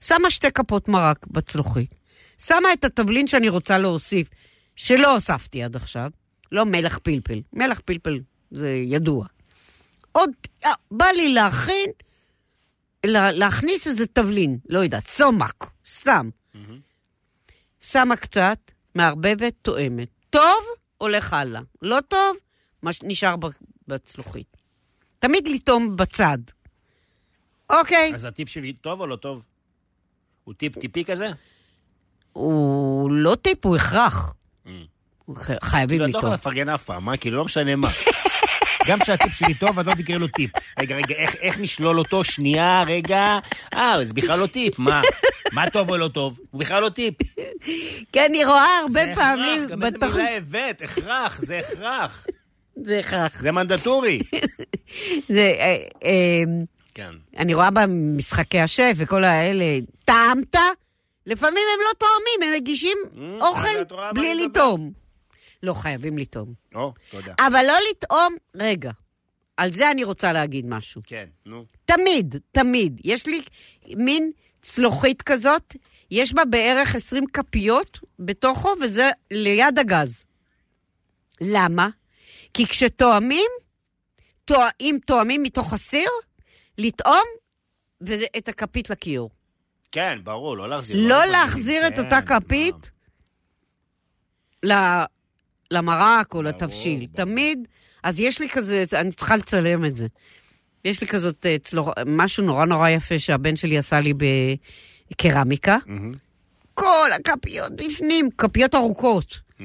שמה 0.00 0.30
שתי 0.30 0.50
כפות 0.50 0.88
מרק 0.88 1.26
בצלוחית, 1.26 1.94
שמה 2.38 2.72
את 2.72 2.84
התבלין 2.84 3.26
שאני 3.26 3.48
רוצה 3.48 3.78
להוסיף, 3.78 4.28
שלא 4.76 5.14
הוספתי 5.14 5.62
עד 5.62 5.76
עכשיו, 5.76 6.10
לא 6.52 6.64
מלח 6.64 6.98
פלפל, 7.02 7.40
מלח 7.52 7.80
פלפל 7.84 8.20
זה 8.50 8.70
ידוע. 8.70 9.26
עוד, 10.12 10.30
אה, 10.64 10.72
בא 10.90 11.06
לי 11.06 11.34
להכין, 11.34 11.90
לה, 13.06 13.32
להכניס 13.32 13.86
איזה 13.86 14.06
תבלין, 14.06 14.58
לא 14.68 14.78
יודעת, 14.78 15.06
סומק, 15.06 15.66
סתם. 15.86 16.30
שמה 17.80 18.16
קצת, 18.16 18.58
מערבבת, 18.94 19.54
תואמת. 19.62 20.08
טוב, 20.30 20.64
הולך 21.02 21.32
הלאה. 21.32 21.60
לא 21.82 21.98
טוב, 22.08 22.36
מה 22.82 22.92
שנשאר 22.92 23.36
ב- 23.36 23.46
בצלוחית. 23.88 24.56
תמיד 25.18 25.48
לטעום 25.48 25.96
בצד. 25.96 26.38
אוקיי. 27.70 28.14
אז 28.14 28.24
הטיפ 28.24 28.48
שלי 28.48 28.72
טוב 28.72 29.00
או 29.00 29.06
לא 29.06 29.16
טוב? 29.16 29.42
הוא 30.44 30.54
טיפ 30.54 30.78
טיפי 30.78 31.04
כזה? 31.04 31.28
הוא 32.32 33.10
לא 33.10 33.34
טיפ, 33.34 33.66
הוא 33.66 33.76
הכרח. 33.76 34.34
Mm. 34.66 34.68
חייבים 35.62 35.98
כאילו, 35.98 36.06
את 36.06 36.14
לא 36.14 36.18
יכולה 36.18 36.34
לטעום. 36.34 36.34
לפרגן 36.34 36.68
אף 36.68 36.84
פעם, 36.84 37.04
מה? 37.04 37.16
כאילו, 37.16 37.36
לא 37.38 37.44
משנה 37.44 37.76
מה. 37.76 37.88
גם 38.88 38.98
כשהטיפ 38.98 39.32
שלי 39.34 39.54
טוב, 39.54 39.78
את 39.78 39.86
לא 39.86 39.94
תקראי 39.94 40.18
לו 40.18 40.28
טיפ. 40.28 40.50
רגע, 40.80 40.96
רגע, 40.96 41.14
איך- 41.14 41.34
איך 41.40 41.58
נשלול 41.60 41.98
אותו? 41.98 42.24
שנייה, 42.24 42.82
רגע. 42.86 43.38
אה, 43.74 43.94
זה 44.04 44.14
בכלל 44.14 44.38
לא 44.38 44.46
טיפ, 44.46 44.78
מה? 44.78 45.02
מה 45.52 45.70
טוב 45.70 45.90
או 45.90 45.96
לא 45.96 46.08
טוב? 46.08 46.38
הוא 46.50 46.60
בכלל 46.60 46.82
לא 46.82 46.88
טיפ. 46.88 47.14
כן, 48.12 48.24
אני 48.28 48.44
רואה 48.44 48.78
הרבה 48.80 48.90
זה 48.92 49.12
פעמים 49.14 49.64
הכרח, 49.64 49.70
גם 49.70 49.82
איזה. 49.84 49.98
מילה 50.08 50.36
הבאת, 50.36 50.82
הכרח, 50.82 51.40
זה 51.42 51.58
הכרח. 51.58 52.26
זה 52.76 52.98
הכרח. 52.98 53.40
זה 53.40 53.52
מנדטורי. 53.52 54.18
זה, 55.28 55.54
אה, 55.58 55.76
אה, 56.04 56.42
כן. 56.94 57.10
אני 57.38 57.54
רואה 57.54 57.70
במשחקי 57.70 58.60
השף 58.60 58.92
וכל 58.96 59.24
האלה, 59.24 59.64
טעמת? 60.04 60.56
לפעמים 61.26 61.62
הם 61.74 61.80
לא 61.88 61.98
טועמים, 61.98 62.54
הם 62.54 62.60
מגישים 62.60 62.98
Mm, 63.14 63.44
אוכל 63.44 63.96
מה 63.96 64.12
בלי? 64.12 64.34
לטעום. 64.34 64.92
לא 65.62 65.72
חייבים 65.74 66.18
לטעום. 66.18 66.54
או, 66.74 66.92
תודה. 67.10 67.34
אבל 67.40 67.64
לא 67.66 67.74
לטעום, 67.90 68.36
רגע, 68.54 68.90
על 69.56 69.72
זה 69.72 69.90
אני 69.90 70.04
רוצה 70.04 70.32
להגיד 70.32 70.66
משהו. 70.66 71.02
כן, 71.06 71.26
נו. 71.46 71.64
תמיד, 71.84 72.34
תמיד. 72.52 73.00
יש 73.04 73.26
לי 73.26 73.42
מין 73.96 74.30
צלוחית 74.62 75.22
כזאת, 75.22 75.76
יש 76.10 76.32
בה 76.34 76.44
בערך 76.44 76.94
20 76.94 77.26
כפיות 77.26 77.98
בתוכו, 78.18 78.68
וזה 78.82 79.10
ליד 79.30 79.78
הגז. 79.78 80.24
למה? 81.40 81.88
כי 82.54 82.66
כשטועמים, 82.66 83.50
טוע- 84.44 84.68
אם 84.80 84.98
טועמים 85.06 85.42
מתוך 85.42 85.72
הסיר, 85.72 86.08
לטעום 86.78 87.24
ואת 88.00 88.48
הכפית 88.48 88.90
לכיור. 88.90 89.30
כן, 89.92 90.18
ברור, 90.24 90.56
לא 90.56 90.68
להחזיר. 90.68 90.96
לא 90.96 91.16
לפרגן. 91.18 91.32
להחזיר 91.32 91.86
את 91.88 91.92
כן, 91.96 92.04
אותה 92.04 92.18
כפית 92.22 92.90
ל- 94.64 95.02
למרק 95.72 96.34
או 96.34 96.42
לתבשיל. 96.42 97.06
תמיד, 97.14 97.68
אז 98.02 98.20
יש 98.20 98.40
לי 98.40 98.48
כזה, 98.48 98.84
אני 98.92 99.12
צריכה 99.12 99.36
לצלם 99.36 99.84
את 99.84 99.96
זה. 99.96 100.06
יש 100.84 101.00
לי 101.00 101.06
כזאת, 101.06 101.46
אה, 101.46 101.56
צלוח, 101.58 101.88
משהו 102.06 102.44
נורא 102.44 102.64
נורא 102.64 102.88
יפה 102.88 103.18
שהבן 103.18 103.56
שלי 103.56 103.78
עשה 103.78 104.00
לי 104.00 104.12
בקרמיקה. 105.10 105.76
מהמם. 105.86 106.12
כל 106.74 107.10
הכפיות 107.14 107.72
בפנים, 107.76 108.28
כפיות 108.38 108.74
ארוכות. 108.74 109.40
Mm. 109.58 109.62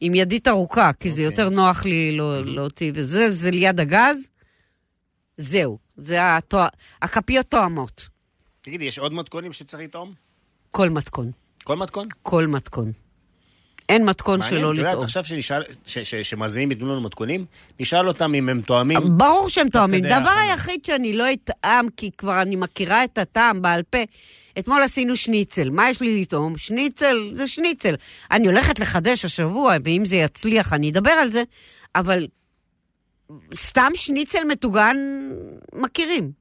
עם 0.00 0.14
ידית 0.14 0.48
ארוכה, 0.48 0.90
כי 1.00 1.10
זה 1.10 1.26
אוקיי. 1.26 1.44
יותר 1.44 1.54
נוח 1.54 1.84
לי 1.84 2.16
לא- 2.16 2.44
להוציא, 2.44 2.92
וזה 2.94 3.30
זה 3.34 3.50
ליד 3.50 3.80
הגז. 3.80 4.28
זהו, 5.36 5.78
זה 5.96 6.36
התוא... 6.36 6.64
הכפיות 7.02 7.46
תואמות. 7.46 8.08
תגידי, 8.60 8.84
יש 8.84 8.98
עוד 8.98 9.12
מתכונים 9.12 9.52
שצריך 9.52 9.82
לטעום? 9.82 10.12
כל 10.70 10.90
מתכון. 10.90 11.30
כל 11.64 11.76
מתכון? 11.76 12.08
כל 12.22 12.46
מתכון. 12.46 12.92
אין 13.88 14.04
מתכון 14.04 14.40
מעניין, 14.40 14.60
שלא 14.60 14.72
את 14.72 14.78
יודעת. 14.78 15.02
עכשיו 15.02 15.24
שנשאל, 15.24 15.62
ש- 15.86 15.98
ש- 15.98 16.14
שמאזינים 16.14 16.70
ייתנו 16.70 16.92
לנו 16.92 17.00
מתכונים, 17.00 17.44
נשאל 17.80 18.08
אותם 18.08 18.34
אם 18.34 18.48
הם 18.48 18.60
תואמים. 18.60 19.18
ברור 19.18 19.48
שהם 19.48 19.68
תואמים. 19.68 20.04
דבר. 20.04 20.30
היחיד 20.48 20.84
שאני 20.84 21.12
לא 21.12 21.24
אטעם, 21.32 21.86
כי 21.96 22.10
כבר 22.18 22.42
אני 22.42 22.56
מכירה 22.56 23.04
את 23.04 23.18
הטעם 23.18 23.62
בעל 23.62 23.82
פה, 23.82 23.98
אתמול 24.58 24.82
עשינו 24.82 25.16
שניצל. 25.16 25.70
מה 25.70 25.90
יש 25.90 26.00
לי 26.00 26.20
לטעום? 26.22 26.58
שניצל 26.58 27.30
זה 27.34 27.48
שניצל. 27.48 27.94
אני 28.30 28.46
הולכת 28.46 28.78
לחדש 28.78 29.24
השבוע, 29.24 29.74
ואם 29.84 30.04
זה 30.04 30.16
יצליח 30.16 30.72
אני 30.72 30.90
אדבר 30.90 31.10
על 31.10 31.30
זה, 31.30 31.42
אבל 31.94 32.26
סתם 33.54 33.90
שניצל 33.94 34.44
מטוגן 34.44 34.96
מכירים. 35.72 36.32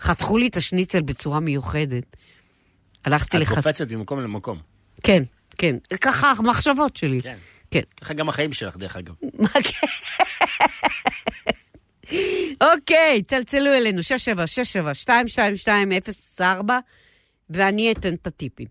חתכו 0.00 0.38
לי 0.38 0.46
את 0.46 0.56
השניצל 0.56 1.02
בצורה 1.02 1.40
מיוחדת. 1.40 2.16
הלכתי 3.04 3.36
את 3.36 3.42
לחת... 3.42 3.54
קופצת 3.54 3.92
ממקום 3.92 4.20
למקום. 4.20 4.58
כן, 5.02 5.22
כן. 5.58 5.76
ככה 6.00 6.32
המחשבות 6.38 6.96
שלי. 6.96 7.22
כן. 7.22 7.36
כן. 7.70 7.80
ככה 8.00 8.14
גם 8.14 8.28
החיים 8.28 8.52
שלך, 8.52 8.76
דרך 8.76 8.96
אגב. 8.96 9.14
כן? 9.62 9.86
אוקיי, 12.72 13.22
צלצלו 13.22 13.74
אלינו, 13.74 14.00
6767-222-04, 16.38 16.42
ואני 17.50 17.92
אתן 17.92 18.14
את 18.14 18.26
הטיפים. 18.26 18.66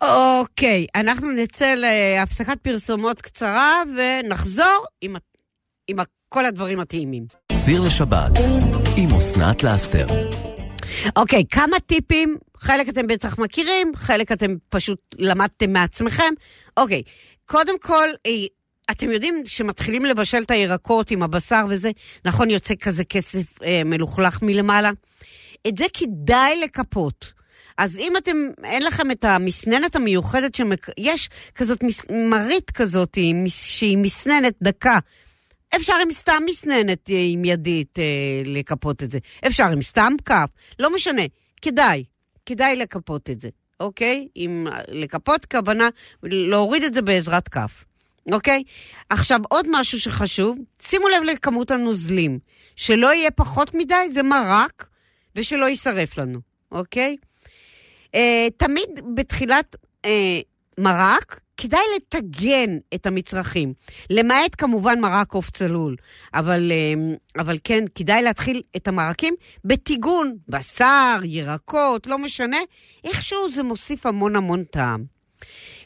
אוקיי, 0.00 0.86
אנחנו 0.94 1.30
נצא 1.30 1.74
להפסקת 1.74 2.60
פרסומות 2.62 3.20
קצרה 3.20 3.82
ונחזור 3.96 4.84
עם, 5.00 5.16
עם 5.88 5.96
כל 6.28 6.46
הדברים 6.46 6.80
הטעימים. 6.80 7.26
סיר 7.52 7.80
לשבת 7.80 8.30
עם 8.96 9.14
אסנת 9.14 9.62
לאסתר. 9.62 10.06
אוקיי, 11.16 11.44
כמה 11.50 11.80
טיפים, 11.80 12.36
חלק 12.56 12.88
אתם 12.88 13.06
בטח 13.06 13.38
מכירים, 13.38 13.92
חלק 13.96 14.32
אתם 14.32 14.54
פשוט 14.68 15.14
למדתם 15.18 15.72
מעצמכם. 15.72 16.32
אוקיי, 16.76 17.02
קודם 17.46 17.78
כל, 17.78 18.08
אה, 18.26 18.32
אתם 18.90 19.10
יודעים 19.10 19.42
שמתחילים 19.44 20.04
לבשל 20.04 20.42
את 20.42 20.50
הירקות 20.50 21.10
עם 21.10 21.22
הבשר 21.22 21.66
וזה, 21.70 21.90
נכון, 22.24 22.50
יוצא 22.50 22.74
כזה 22.74 23.04
כסף 23.04 23.62
אה, 23.62 23.82
מלוכלך 23.84 24.42
מלמעלה? 24.42 24.90
את 25.68 25.76
זה 25.76 25.84
כדאי 25.92 26.60
לקפות. 26.64 27.38
אז 27.78 27.98
אם 27.98 28.16
אתם, 28.16 28.36
אין 28.64 28.82
לכם 28.82 29.10
את 29.10 29.24
המסננת 29.24 29.96
המיוחדת 29.96 30.54
שמק... 30.54 30.88
יש 30.98 31.28
כזאת 31.54 31.82
מס... 31.82 32.02
מרית 32.10 32.70
כזאת, 32.70 33.18
שהיא 33.48 33.98
מסננת 33.98 34.54
דקה. 34.62 34.98
אפשר 35.76 35.94
עם 36.02 36.12
סתם 36.12 36.42
מסננת 36.46 37.10
אה, 37.10 37.16
עם 37.32 37.44
ידית 37.44 37.98
אה, 37.98 38.04
לקפות 38.44 39.02
את 39.02 39.10
זה. 39.10 39.18
אפשר 39.46 39.66
עם 39.66 39.82
סתם 39.82 40.12
כף, 40.24 40.48
לא 40.78 40.94
משנה. 40.94 41.22
כדאי, 41.62 42.04
כדאי 42.46 42.76
לקפות 42.76 43.30
את 43.30 43.40
זה, 43.40 43.48
אוקיי? 43.80 44.28
עם 44.34 44.66
לקפות, 44.88 45.44
כוונה 45.44 45.88
להוריד 46.22 46.82
את 46.82 46.94
זה 46.94 47.02
בעזרת 47.02 47.48
כף, 47.48 47.84
אוקיי? 48.32 48.62
עכשיו, 49.10 49.40
עוד 49.48 49.66
משהו 49.70 50.00
שחשוב, 50.00 50.58
שימו 50.82 51.08
לב 51.08 51.22
לכמות 51.22 51.70
הנוזלים. 51.70 52.38
שלא 52.76 53.14
יהיה 53.14 53.30
פחות 53.30 53.74
מדי, 53.74 54.12
זה 54.12 54.22
מרק, 54.22 54.88
ושלא 55.36 55.66
יישרף 55.66 56.18
לנו, 56.18 56.38
אוקיי? 56.72 57.16
אה, 58.14 58.48
תמיד 58.56 58.88
בתחילת 59.14 59.76
אה, 60.04 60.40
מרק, 60.78 61.40
כדאי 61.60 61.80
לטגן 61.96 62.78
את 62.94 63.06
המצרכים. 63.06 63.74
למעט 64.10 64.50
כמובן 64.58 65.00
מרק 65.00 65.32
עוף 65.32 65.50
צלול. 65.50 65.96
אבל, 66.34 66.72
אה, 66.72 67.16
אבל 67.42 67.58
כן, 67.64 67.84
כדאי 67.94 68.22
להתחיל 68.22 68.62
את 68.76 68.88
המרקים 68.88 69.34
בטיגון. 69.64 70.36
בשר, 70.48 71.20
ירקות, 71.24 72.06
לא 72.06 72.18
משנה. 72.18 72.58
איכשהו 73.04 73.52
זה 73.52 73.62
מוסיף 73.62 74.06
המון 74.06 74.36
המון 74.36 74.64
טעם. 74.64 75.04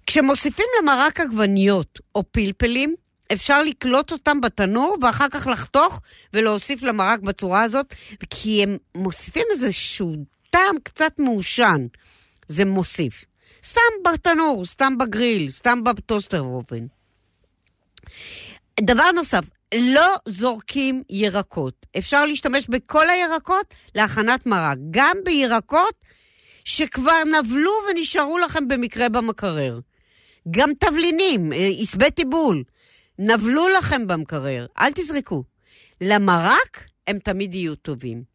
כשמוסיפים 0.06 0.66
למרק 0.82 1.20
עגבניות 1.20 1.98
או 2.14 2.22
פלפלים, 2.30 2.94
אפשר 3.32 3.62
לקלוט 3.62 4.12
אותם 4.12 4.40
בתנור 4.40 4.96
ואחר 5.02 5.28
כך 5.28 5.46
לחתוך 5.46 6.00
ולהוסיף 6.34 6.82
למרק 6.82 7.20
בצורה 7.20 7.62
הזאת, 7.62 7.94
כי 8.30 8.62
הם 8.62 8.76
מוסיפים 8.94 9.46
איזשהו 9.50 10.14
טעם 10.50 10.76
קצת 10.82 11.12
מעושן. 11.18 11.86
זה 12.48 12.64
מוסיף. 12.64 13.24
סתם 13.64 14.12
בתנור, 14.12 14.66
סתם 14.66 14.98
בגריל, 14.98 15.50
סתם 15.50 15.84
בטוסטר 15.84 16.40
אופן. 16.40 16.86
דבר 18.80 19.10
נוסף, 19.14 19.44
לא 19.74 20.14
זורקים 20.28 21.02
ירקות. 21.10 21.86
אפשר 21.98 22.24
להשתמש 22.26 22.68
בכל 22.68 23.10
הירקות 23.10 23.74
להכנת 23.94 24.46
מרק. 24.46 24.78
גם 24.90 25.16
בירקות 25.24 25.94
שכבר 26.64 27.22
נבלו 27.24 27.72
ונשארו 27.90 28.38
לכם 28.38 28.68
במקרה 28.68 29.08
במקרר. 29.08 29.80
גם 30.50 30.70
תבלינים, 30.80 31.52
אה, 31.52 31.68
עשבי 31.78 32.10
טיבול, 32.10 32.64
נבלו 33.18 33.68
לכם 33.68 34.06
במקרר, 34.06 34.66
אל 34.78 34.92
תזרקו. 34.92 35.44
למרק 36.00 36.84
הם 37.06 37.18
תמיד 37.18 37.54
יהיו 37.54 37.74
טובים. 37.74 38.31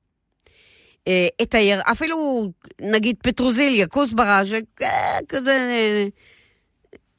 אה, 1.07 1.27
את 1.41 1.55
היר... 1.55 1.81
אפילו 1.91 2.47
נגיד 2.81 3.15
פטרוזיליה, 3.23 3.87
כוסברה, 3.87 4.41
שכזה 4.45 5.51
אה, 5.51 6.07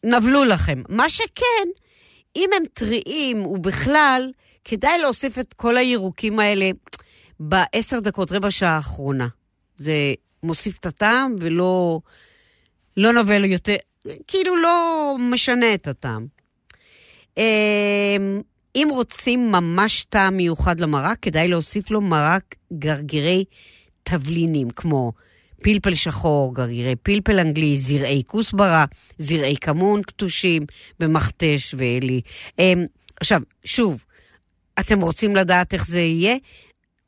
נבלו 0.05 0.45
לכם. 0.45 0.83
מה 0.89 1.09
שכן, 1.09 1.69
אם 2.37 2.51
הם 2.57 2.63
טריים 2.75 3.47
ובכלל, 3.47 4.31
כדאי 4.65 4.99
להוסיף 4.99 5.39
את 5.39 5.53
כל 5.53 5.77
הירוקים 5.77 6.39
האלה 6.39 6.71
בעשר 7.41 8.01
דקות, 8.01 8.33
רבע 8.33 8.51
שעה 8.51 8.77
האחרונה. 8.77 9.29
זה 9.79 9.93
מוסיף 10.43 10.79
את 10.79 10.87
הטעם 10.87 11.35
ולא 11.39 12.01
לא 12.97 13.13
נובל 13.13 13.45
יותר, 13.45 13.77
כאילו 14.27 14.57
לא 14.57 15.17
משנה 15.19 15.75
את 15.75 15.89
הטעם. 15.89 16.27
אם 18.83 18.89
רוצים 18.91 19.53
ממש 19.53 20.05
טעם 20.09 20.37
מיוחד 20.37 20.81
למרק, 20.81 21.19
כדאי 21.23 21.49
להוסיף 21.49 21.91
לו 21.91 22.01
מרק 22.01 22.55
גרגירי 22.73 23.45
תבלינים, 24.03 24.71
כמו 24.71 25.13
פלפל 25.63 25.95
שחור, 25.95 26.55
גרגירי 26.55 26.97
פלפל 26.97 27.39
אנגלי, 27.39 27.77
זרעי 27.77 28.23
כוסברה, 28.27 28.85
זרעי 29.19 29.57
כמון 29.57 30.03
קטושים 30.03 30.63
במכתש 31.01 31.75
ואלי. 31.79 32.21
אמ, 32.59 32.87
עכשיו, 33.21 33.41
שוב, 33.65 34.05
אתם 34.81 35.01
רוצים 35.01 35.37
לדעת 35.37 35.75
איך 35.75 35.87
זה 35.87 36.01
יהיה? 36.01 36.37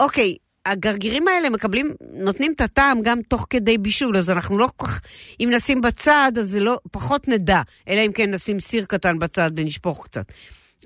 אוקיי, 0.00 0.36
הגרגירים 0.66 1.28
האלה 1.28 1.50
מקבלים, 1.50 1.94
נותנים 2.12 2.52
את 2.52 2.60
הטעם 2.60 3.02
גם 3.02 3.22
תוך 3.22 3.46
כדי 3.50 3.78
בישול, 3.78 4.16
אז 4.16 4.30
אנחנו 4.30 4.58
לא 4.58 4.68
כל 4.76 4.86
כך, 4.86 5.00
אם 5.40 5.50
נשים 5.52 5.80
בצד, 5.80 6.32
אז 6.40 6.48
זה 6.48 6.60
לא, 6.60 6.78
פחות 6.90 7.28
נדע, 7.28 7.62
אלא 7.88 8.06
אם 8.06 8.12
כן 8.12 8.30
נשים 8.34 8.60
סיר 8.60 8.84
קטן 8.84 9.18
בצד 9.18 9.50
ונשפוך 9.56 10.04
קצת. 10.04 10.32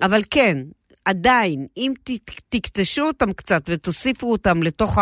אבל 0.01 0.21
כן, 0.29 0.57
עדיין, 1.05 1.67
אם 1.77 1.93
תקטשו 2.49 3.01
אותם 3.01 3.33
קצת 3.33 3.63
ותוסיפו 3.67 4.31
אותם 4.31 4.63
לתוך 4.63 4.97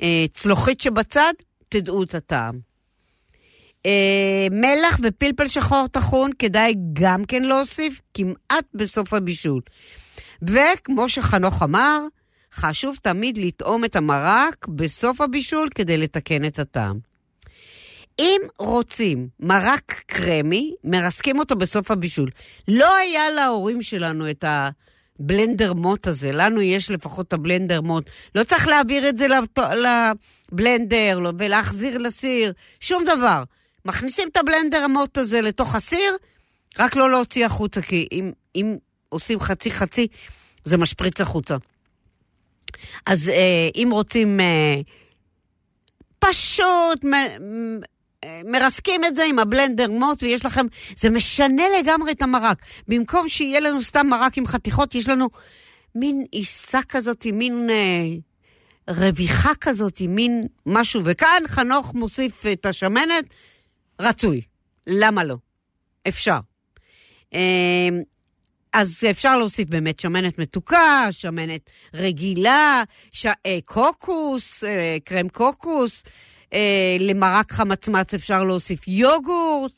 הצלוחית 0.00 0.80
שבצד, 0.80 1.32
תדעו 1.68 2.02
את 2.02 2.14
הטעם. 2.14 2.58
אה, 3.86 4.46
מלח 4.50 4.98
ופלפל 5.02 5.48
שחור 5.48 5.86
טחון 5.92 6.30
כדאי 6.38 6.74
גם 6.92 7.24
כן 7.24 7.42
להוסיף 7.42 8.00
כמעט 8.14 8.64
בסוף 8.74 9.14
הבישול. 9.14 9.60
וכמו 10.42 11.08
שחנוך 11.08 11.62
אמר, 11.62 12.00
חשוב 12.54 12.96
תמיד 13.02 13.38
לטעום 13.38 13.84
את 13.84 13.96
המרק 13.96 14.66
בסוף 14.68 15.20
הבישול 15.20 15.68
כדי 15.74 15.96
לתקן 15.96 16.44
את 16.44 16.58
הטעם. 16.58 17.13
אם 18.18 18.40
רוצים 18.58 19.28
מרק 19.40 20.02
קרמי, 20.06 20.74
מרסקים 20.84 21.38
אותו 21.38 21.56
בסוף 21.56 21.90
הבישול. 21.90 22.30
לא 22.68 22.96
היה 22.96 23.30
להורים 23.30 23.82
שלנו 23.82 24.30
את 24.30 24.44
הבלנדר 24.48 25.72
מוט 25.72 26.06
הזה, 26.06 26.30
לנו 26.32 26.62
יש 26.62 26.90
לפחות 26.90 27.28
את 27.28 27.32
הבלנדר 27.32 27.80
מוט. 27.80 28.10
לא 28.34 28.44
צריך 28.44 28.68
להעביר 28.68 29.08
את 29.08 29.18
זה 29.18 29.26
לבלנדר 30.52 31.18
לא- 31.18 31.32
ולהחזיר 31.38 31.98
לסיר, 31.98 32.52
שום 32.80 33.04
דבר. 33.04 33.42
מכניסים 33.84 34.28
את 34.32 34.36
הבלנדר 34.36 34.86
מוט 34.86 35.18
הזה 35.18 35.40
לתוך 35.40 35.74
הסיר, 35.74 36.16
רק 36.78 36.96
לא 36.96 37.10
להוציא 37.10 37.46
החוצה, 37.46 37.82
כי 37.82 38.08
אם, 38.12 38.32
אם 38.56 38.76
עושים 39.08 39.40
חצי-חצי, 39.40 40.06
זה 40.64 40.76
משפריץ 40.76 41.20
החוצה. 41.20 41.56
אז 43.06 43.28
אה, 43.28 43.68
אם 43.74 43.88
רוצים 43.92 44.40
אה, 44.40 44.80
פשוט 46.18 47.04
מרסקים 48.44 49.04
את 49.04 49.16
זה 49.16 49.24
עם 49.24 49.38
הבלנדר 49.38 49.90
מוט 49.90 50.22
ויש 50.22 50.44
לכם, 50.44 50.66
זה 50.96 51.10
משנה 51.10 51.62
לגמרי 51.78 52.12
את 52.12 52.22
המרק. 52.22 52.58
במקום 52.88 53.28
שיהיה 53.28 53.60
לנו 53.60 53.82
סתם 53.82 54.06
מרק 54.06 54.38
עם 54.38 54.46
חתיכות, 54.46 54.94
יש 54.94 55.08
לנו 55.08 55.28
מין 55.94 56.24
עיסה 56.32 56.80
כזאת, 56.88 57.26
מין 57.32 57.66
אה, 57.70 58.94
רוויחה 58.94 59.52
כזאת, 59.60 60.00
מין 60.00 60.42
משהו. 60.66 61.00
וכאן 61.04 61.42
חנוך 61.46 61.94
מוסיף 61.94 62.46
את 62.52 62.66
השמנת, 62.66 63.24
רצוי. 64.00 64.40
למה 64.86 65.24
לא? 65.24 65.36
אפשר. 66.08 66.38
אה, 67.34 67.88
אז 68.72 69.04
אפשר 69.10 69.38
להוסיף 69.38 69.68
באמת 69.68 70.00
שמנת 70.00 70.38
מתוקה, 70.38 71.08
שמנת 71.10 71.70
רגילה, 71.94 72.82
ש... 73.12 73.26
אה, 73.26 73.58
קוקוס, 73.64 74.64
אה, 74.64 74.96
קרם 75.04 75.28
קוקוס, 75.28 76.02
אה, 76.54 76.96
למרק 77.00 77.52
חמצמץ 77.52 78.14
אפשר 78.14 78.44
להוסיף 78.44 78.88
יוגורט, 78.88 79.72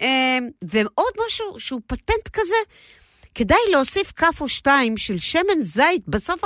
אה, 0.00 0.38
ועוד 0.64 1.12
משהו 1.26 1.60
שהוא 1.60 1.80
פטנט 1.86 2.28
כזה, 2.32 2.54
כדאי 3.34 3.58
להוסיף 3.70 4.12
כף 4.12 4.40
או 4.40 4.48
שתיים 4.48 4.96
של 4.96 5.18
שמן 5.18 5.62
זית 5.62 6.08
בסוף, 6.08 6.40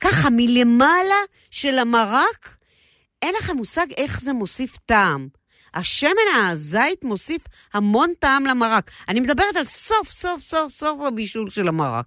ככה 0.00 0.28
מלמעלה 0.30 1.20
של 1.50 1.78
המרק, 1.78 2.56
אין 3.22 3.34
לכם 3.38 3.56
מושג 3.56 3.86
איך 3.96 4.20
זה 4.20 4.32
מוסיף 4.32 4.76
טעם. 4.86 5.28
השמן 5.74 6.10
הזית 6.44 7.04
מוסיף 7.04 7.42
המון 7.74 8.12
טעם 8.18 8.46
למרק. 8.46 8.90
אני 9.08 9.20
מדברת 9.20 9.56
על 9.56 9.64
סוף 9.64 10.10
סוף 10.10 10.42
סוף 10.42 10.72
סוף 10.78 11.00
הבישול 11.00 11.50
של 11.50 11.68
המרק. 11.68 12.06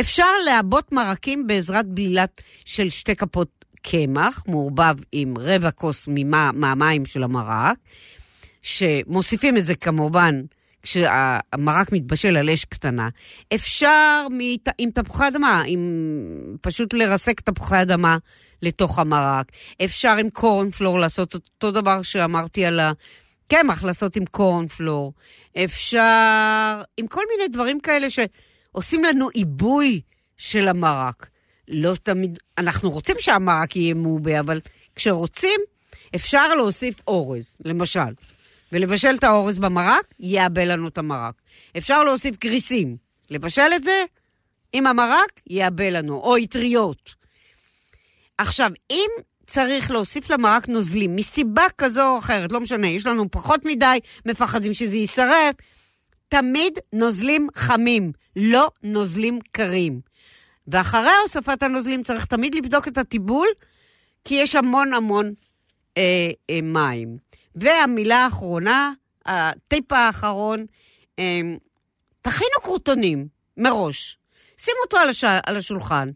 אפשר 0.00 0.38
לעבות 0.44 0.92
מרקים 0.92 1.46
בעזרת 1.46 1.86
בלילת 1.86 2.40
של 2.64 2.90
שתי 2.90 3.16
כפות 3.16 3.61
קמח, 3.82 4.44
מעורבב 4.48 4.94
עם 5.12 5.34
רבע 5.38 5.70
כוס 5.70 6.08
מהמים 6.54 7.06
של 7.06 7.22
המרק, 7.22 7.76
שמוסיפים 8.62 9.56
את 9.56 9.66
זה 9.66 9.74
כמובן 9.74 10.42
כשהמרק 10.82 11.92
מתבשל 11.92 12.36
על 12.36 12.50
אש 12.50 12.64
קטנה. 12.64 13.08
אפשר 13.54 14.26
מת... 14.30 14.68
עם 14.78 14.90
תפוחי 14.90 15.28
אדמה, 15.28 15.62
עם... 15.66 15.80
פשוט 16.60 16.94
לרסק 16.94 17.40
תפוחי 17.40 17.82
אדמה 17.82 18.16
לתוך 18.62 18.98
המרק. 18.98 19.52
אפשר 19.84 20.16
עם 20.16 20.30
קורנפלור 20.30 20.98
לעשות 20.98 21.34
אותו 21.34 21.70
דבר 21.70 22.02
שאמרתי 22.02 22.64
על 22.64 22.80
הקמח, 22.80 23.84
לעשות 23.84 24.16
עם 24.16 24.24
קורנפלור. 24.24 25.12
אפשר 25.64 26.82
עם 26.96 27.06
כל 27.06 27.22
מיני 27.30 27.48
דברים 27.48 27.80
כאלה 27.80 28.06
שעושים 28.10 29.04
לנו 29.04 29.28
עיבוי 29.28 30.00
של 30.36 30.68
המרק. 30.68 31.31
לא 31.68 31.94
תמיד, 32.02 32.38
אנחנו 32.58 32.90
רוצים 32.90 33.16
שהמרק 33.18 33.76
יהיה 33.76 33.94
מעובה, 33.94 34.40
אבל 34.40 34.60
כשרוצים, 34.96 35.60
אפשר 36.14 36.54
להוסיף 36.54 36.94
אורז, 37.08 37.56
למשל. 37.64 38.12
ולבשל 38.72 39.14
את 39.18 39.24
האורז 39.24 39.58
במרק, 39.58 40.14
יעבה 40.20 40.64
לנו 40.64 40.88
את 40.88 40.98
המרק. 40.98 41.34
אפשר 41.78 42.04
להוסיף 42.04 42.36
גריסים, 42.40 42.96
לבשל 43.30 43.68
את 43.76 43.84
זה 43.84 44.04
עם 44.72 44.86
המרק, 44.86 45.40
יעבה 45.46 45.90
לנו, 45.90 46.14
או 46.14 46.36
אטריות. 46.44 47.14
עכשיו, 48.38 48.70
אם 48.90 49.10
צריך 49.46 49.90
להוסיף 49.90 50.30
למרק 50.30 50.68
נוזלים, 50.68 51.16
מסיבה 51.16 51.66
כזו 51.78 52.08
או 52.08 52.18
אחרת, 52.18 52.52
לא 52.52 52.60
משנה, 52.60 52.86
יש 52.86 53.06
לנו 53.06 53.30
פחות 53.30 53.64
מדי, 53.64 53.98
מפחדים 54.26 54.72
שזה 54.72 54.96
יישרף, 54.96 55.54
תמיד 56.28 56.78
נוזלים 56.92 57.48
חמים, 57.54 58.12
לא 58.36 58.70
נוזלים 58.82 59.38
קרים. 59.52 60.00
ואחרי 60.68 61.12
הוספת 61.22 61.62
הנוזלים 61.62 62.02
צריך 62.02 62.24
תמיד 62.24 62.54
לבדוק 62.54 62.88
את 62.88 62.98
הטיבול, 62.98 63.48
כי 64.24 64.34
יש 64.34 64.54
המון 64.54 64.94
המון 64.94 65.32
אה, 65.96 66.30
אה, 66.50 66.60
מים. 66.62 67.16
והמילה 67.54 68.24
האחרונה, 68.24 68.92
הטיפ 69.26 69.92
האחרון, 69.92 70.66
אה, 71.18 71.40
תכינו 72.22 72.60
קרוטונים 72.62 73.28
מראש. 73.56 74.18
שימו 74.58 74.78
אותו 74.84 74.96
על, 74.96 75.08
הש... 75.08 75.24
על 75.24 75.56
השולחן. 75.56 76.10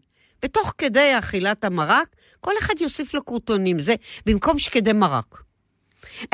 ותוך 0.45 0.73
כדי 0.77 1.17
אכילת 1.19 1.63
המרק, 1.63 2.15
כל 2.41 2.51
אחד 2.59 2.73
יוסיף 2.79 3.13
לו 3.13 3.23
קרוטונים. 3.23 3.79
זה 3.79 3.95
במקום 4.25 4.59
שקדי 4.59 4.93
מרק. 4.93 5.41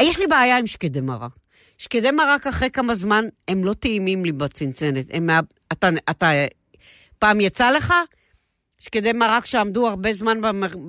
יש 0.01 0.19
לי 0.19 0.27
בעיה 0.27 0.57
עם 0.57 0.67
שקדי 0.67 1.01
מרק. 1.01 1.31
שקדי 1.77 2.11
מרק 2.11 2.47
אחרי 2.47 2.69
כמה 2.69 2.95
זמן, 2.95 3.25
הם 3.47 3.63
לא 3.63 3.73
טעימים 3.73 4.25
לי 4.25 4.31
בצנצנת. 4.31 5.05
הם, 5.09 5.29
אתה, 5.71 5.89
אתה, 6.09 6.31
פעם 7.23 7.41
יצא 7.41 7.71
לך? 7.71 7.93
שקדי 8.79 9.13
מרק 9.13 9.45
שעמדו 9.45 9.87
הרבה 9.87 10.13
זמן 10.13 10.41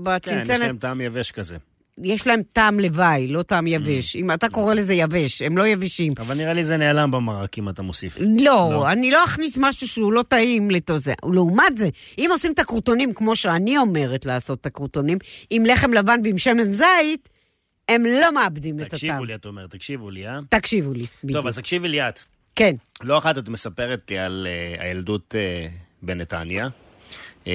בצנצנת. 0.02 0.46
כן, 0.46 0.54
יש 0.54 0.60
להם 0.60 0.76
טעם 0.76 1.00
יבש 1.00 1.30
כזה. 1.30 1.56
יש 2.02 2.26
להם 2.26 2.42
טעם 2.42 2.80
לוואי, 2.80 3.28
לא 3.28 3.42
טעם 3.42 3.66
יבש. 3.66 4.16
Mm. 4.16 4.18
אם 4.18 4.32
אתה 4.32 4.48
קורא 4.48 4.74
לזה 4.74 4.94
יבש, 4.94 5.42
הם 5.42 5.58
לא 5.58 5.66
יבשים. 5.66 6.12
אבל 6.18 6.34
נראה 6.36 6.52
לי 6.52 6.64
זה 6.64 6.76
נעלם 6.76 7.10
במרק 7.10 7.58
אם 7.58 7.68
אתה 7.68 7.82
מוסיף. 7.82 8.18
לא, 8.20 8.26
לא. 8.44 8.92
אני 8.92 9.10
לא 9.10 9.24
אכניס 9.24 9.58
משהו 9.60 9.88
שהוא 9.88 10.12
לא 10.12 10.22
טעים 10.22 10.70
לתוך 10.70 10.96
זה. 10.96 11.14
לעומת 11.32 11.76
זה, 11.76 11.88
אם 12.18 12.28
עושים 12.30 12.52
את 12.52 12.58
הקרוטונים 12.58 13.14
כמו 13.14 13.36
שאני 13.36 13.78
אומרת 13.78 14.26
לעשות 14.26 14.60
את 14.60 14.66
הקרוטונים, 14.66 15.18
עם 15.50 15.66
לחם 15.66 15.92
לבן 15.92 16.20
ועם 16.24 16.38
שמן 16.38 16.72
זית, 16.72 17.28
הם 17.88 18.06
לא 18.06 18.34
מאבדים 18.34 18.76
את 18.76 18.80
הטעם. 18.80 18.98
תקשיבו 18.98 19.24
לי, 19.24 19.34
את 19.34 19.46
אומרת, 19.46 19.70
תקשיבו 19.70 20.10
לי, 20.10 20.28
אה? 20.28 20.38
תקשיבו 20.48 20.92
לי, 20.92 21.06
בדיוק. 21.24 21.38
טוב, 21.38 21.46
אז 21.46 21.58
תקשיבי 21.58 21.88
לי 21.88 22.08
את. 22.08 22.20
כן. 22.56 22.74
לא 23.02 23.18
אחת 23.18 23.38
את 23.38 23.48
מספרת 23.48 24.10
לי 24.10 24.18
על 24.18 24.46
uh, 24.46 24.82
הילדות 24.82 25.34
uh, 25.34 25.83
בנתניה, 26.06 26.68
uh, 27.44 27.48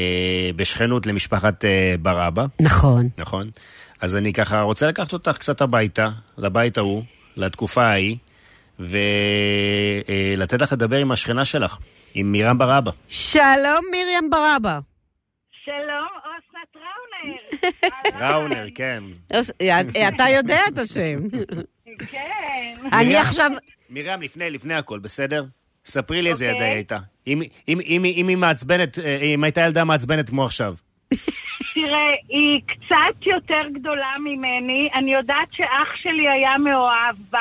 בשכנות 0.55 1.07
למשפחת 1.07 1.63
uh, 1.63 1.67
ברבא. 2.01 2.45
נכון. 2.59 3.09
נכון. 3.17 3.49
אז 4.01 4.15
אני 4.15 4.33
ככה 4.33 4.61
רוצה 4.61 4.87
לקחת 4.87 5.13
אותך 5.13 5.37
קצת 5.37 5.61
הביתה, 5.61 6.09
לבית 6.37 6.77
ההוא, 6.77 7.03
לתקופה 7.37 7.83
ההיא, 7.83 8.17
ולתת 8.79 10.61
לך 10.61 10.73
לדבר 10.73 10.97
עם 10.97 11.11
השכנה 11.11 11.45
שלך, 11.45 11.77
עם 12.13 12.31
מרים 12.31 12.57
ברבא. 12.57 12.91
שלום, 13.07 13.85
מרים 13.91 14.29
ברבא. 14.29 14.79
שלום, 15.65 16.07
אסנת 16.23 16.75
ראונר. 16.75 17.37
ראונר, 18.21 18.67
כן. 18.75 19.03
אתה 20.07 20.23
יודע 20.29 20.59
את 20.67 20.77
השם. 20.77 21.19
כן. 22.11 22.75
אני 22.93 23.17
עכשיו... 23.17 23.51
מרים, 23.89 24.21
לפני, 24.21 24.49
לפני 24.49 24.75
הכל, 24.75 24.99
בסדר? 24.99 25.45
ספרי 25.85 26.21
לי 26.21 26.29
איזה 26.29 26.45
ילדה 26.45 26.63
היא 26.63 26.73
הייתה. 26.73 26.97
אם 27.27 27.41
היא 28.27 28.37
מעצבנת, 28.37 28.99
אם 29.35 29.43
הייתה 29.43 29.61
ילדה 29.61 29.83
מעצבנת 29.83 30.29
כמו 30.29 30.45
עכשיו. 30.45 30.75
תראה, 31.73 32.09
היא 32.29 32.61
קצת 32.65 33.25
יותר 33.25 33.79
גדולה 33.79 34.13
ממני. 34.19 34.89
אני 34.95 35.13
יודעת 35.13 35.47
שאח 35.51 35.95
שלי 36.03 36.29
היה 36.29 36.57
מאוהב 36.57 37.15
בה. 37.29 37.39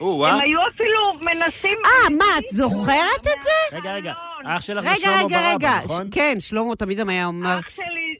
הם 0.00 0.40
היו 0.40 0.58
אפילו 0.74 1.12
מנסים... 1.20 1.78
אה, 1.84 2.16
מה, 2.18 2.24
את 2.38 2.48
זוכרת 2.48 3.20
את 3.20 3.42
זה? 3.42 3.76
רגע, 3.76 3.94
רגע. 3.94 4.12
אח 4.44 4.60
שלך 4.60 4.84
זה 4.84 4.96
שלמה 4.96 5.22
ברבא, 5.28 5.80
נכון? 5.84 6.08
כן, 6.10 6.36
שלמה 6.40 6.76
תמיד 6.76 7.08
היה 7.08 7.26
אומר... 7.26 7.58
אח 7.58 7.70
שלי 7.70 8.14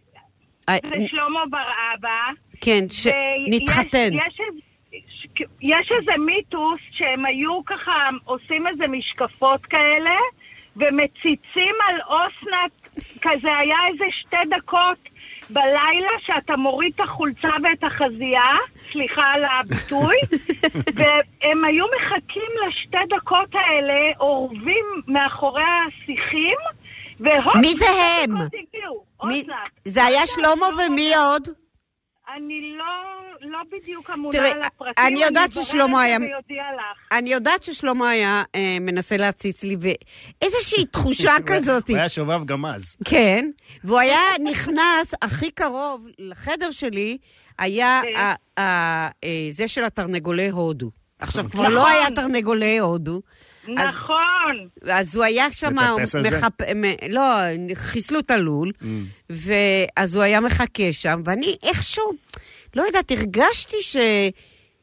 זה 0.71 1.05
שלמה 1.09 1.41
ברבא. 1.51 2.09
כן, 2.61 2.85
שנתחתן. 2.91 4.09
יש 4.13 4.41
איזה 6.01 6.13
מיתוס 6.19 6.81
שהם 6.91 7.25
היו 7.27 7.65
ככה 7.65 8.09
עושים 8.25 8.67
איזה 8.67 8.85
משקפות 8.87 9.67
כאלה 9.67 10.19
ומציצים 10.77 11.75
על 11.89 12.01
אוסנת, 12.09 12.73
כזה 13.23 13.57
היה 13.57 13.77
איזה 13.93 14.05
שתי 14.21 14.57
דקות 14.57 14.99
בלילה 15.51 16.11
שאתה 16.27 16.57
מוריד 16.57 16.93
את 16.95 17.01
החולצה 17.01 17.49
ואת 17.63 17.85
החזייה, 17.85 18.53
סליחה 18.75 19.23
על 19.23 19.43
הביטוי, 19.45 20.17
והם 20.97 21.65
היו 21.65 21.85
מחכים 21.97 22.51
לשתי 22.69 23.17
דקות 23.17 23.55
האלה, 23.55 24.13
אורבים 24.21 24.87
מאחורי 25.09 25.63
השיחים, 25.63 26.59
והופ, 27.21 27.57
מי 27.57 27.75
זה 27.75 27.87
הם? 28.23 28.35
מי... 29.25 29.43
זה 29.85 30.05
היה 30.05 30.27
שלמה 30.27 30.67
ומי 30.79 31.15
עוד? 31.15 31.49
אני 32.37 32.77
לא, 32.79 32.85
לא 33.51 33.59
בדיוק 33.73 34.11
אמונה 34.11 34.51
על 34.51 34.63
הפרטים, 34.63 35.05
אני 35.07 35.23
יודעת 35.23 35.53
ששלמה 35.53 36.03
היה... 36.03 36.19
אני 37.13 37.33
יודעת 37.33 37.63
ששלמה 37.63 38.11
היה 38.11 38.43
אה, 38.55 38.77
מנסה 38.81 39.17
להציץ 39.17 39.63
לי, 39.63 39.77
ואיזושהי 39.81 40.87
תחושה 40.93 41.33
כזאת. 41.47 41.89
הוא 41.89 41.97
היה 41.97 42.09
שובב 42.09 42.45
גם 42.45 42.67
אז. 42.67 42.97
כן, 43.05 43.51
והוא 43.85 43.99
היה 43.99 44.21
נכנס 44.45 45.15
הכי 45.23 45.51
קרוב 45.51 46.07
לחדר 46.19 46.71
שלי, 46.71 47.19
היה 47.59 48.01
כן. 48.03 48.33
אה, 48.59 49.09
זה 49.51 49.69
של 49.69 49.85
התרנגולי 49.85 50.49
הודו. 50.49 50.91
עכשיו, 51.19 51.51
כבר 51.51 51.69
לא 51.69 51.89
היה 51.89 52.11
תרנגולי 52.11 52.79
הודו. 52.79 53.21
נכון. 53.69 54.69
אז, 54.83 54.91
אז 54.91 55.17
הוא 55.17 55.25
היה 55.25 55.53
שם, 55.53 55.75
מחפ... 56.25 56.61
לא, 57.09 57.23
חיסלו 57.75 58.21
את 58.21 58.31
הלול, 58.31 58.73
mm. 58.83 58.85
ואז 59.31 60.17
הוא 60.17 60.23
היה 60.23 60.41
מחכה 60.41 60.93
שם, 60.93 61.23
ואני 61.25 61.57
איכשהו, 61.63 62.13
לא 62.77 62.83
יודעת, 62.83 63.11
הרגשתי 63.11 63.77
ש... 63.81 63.97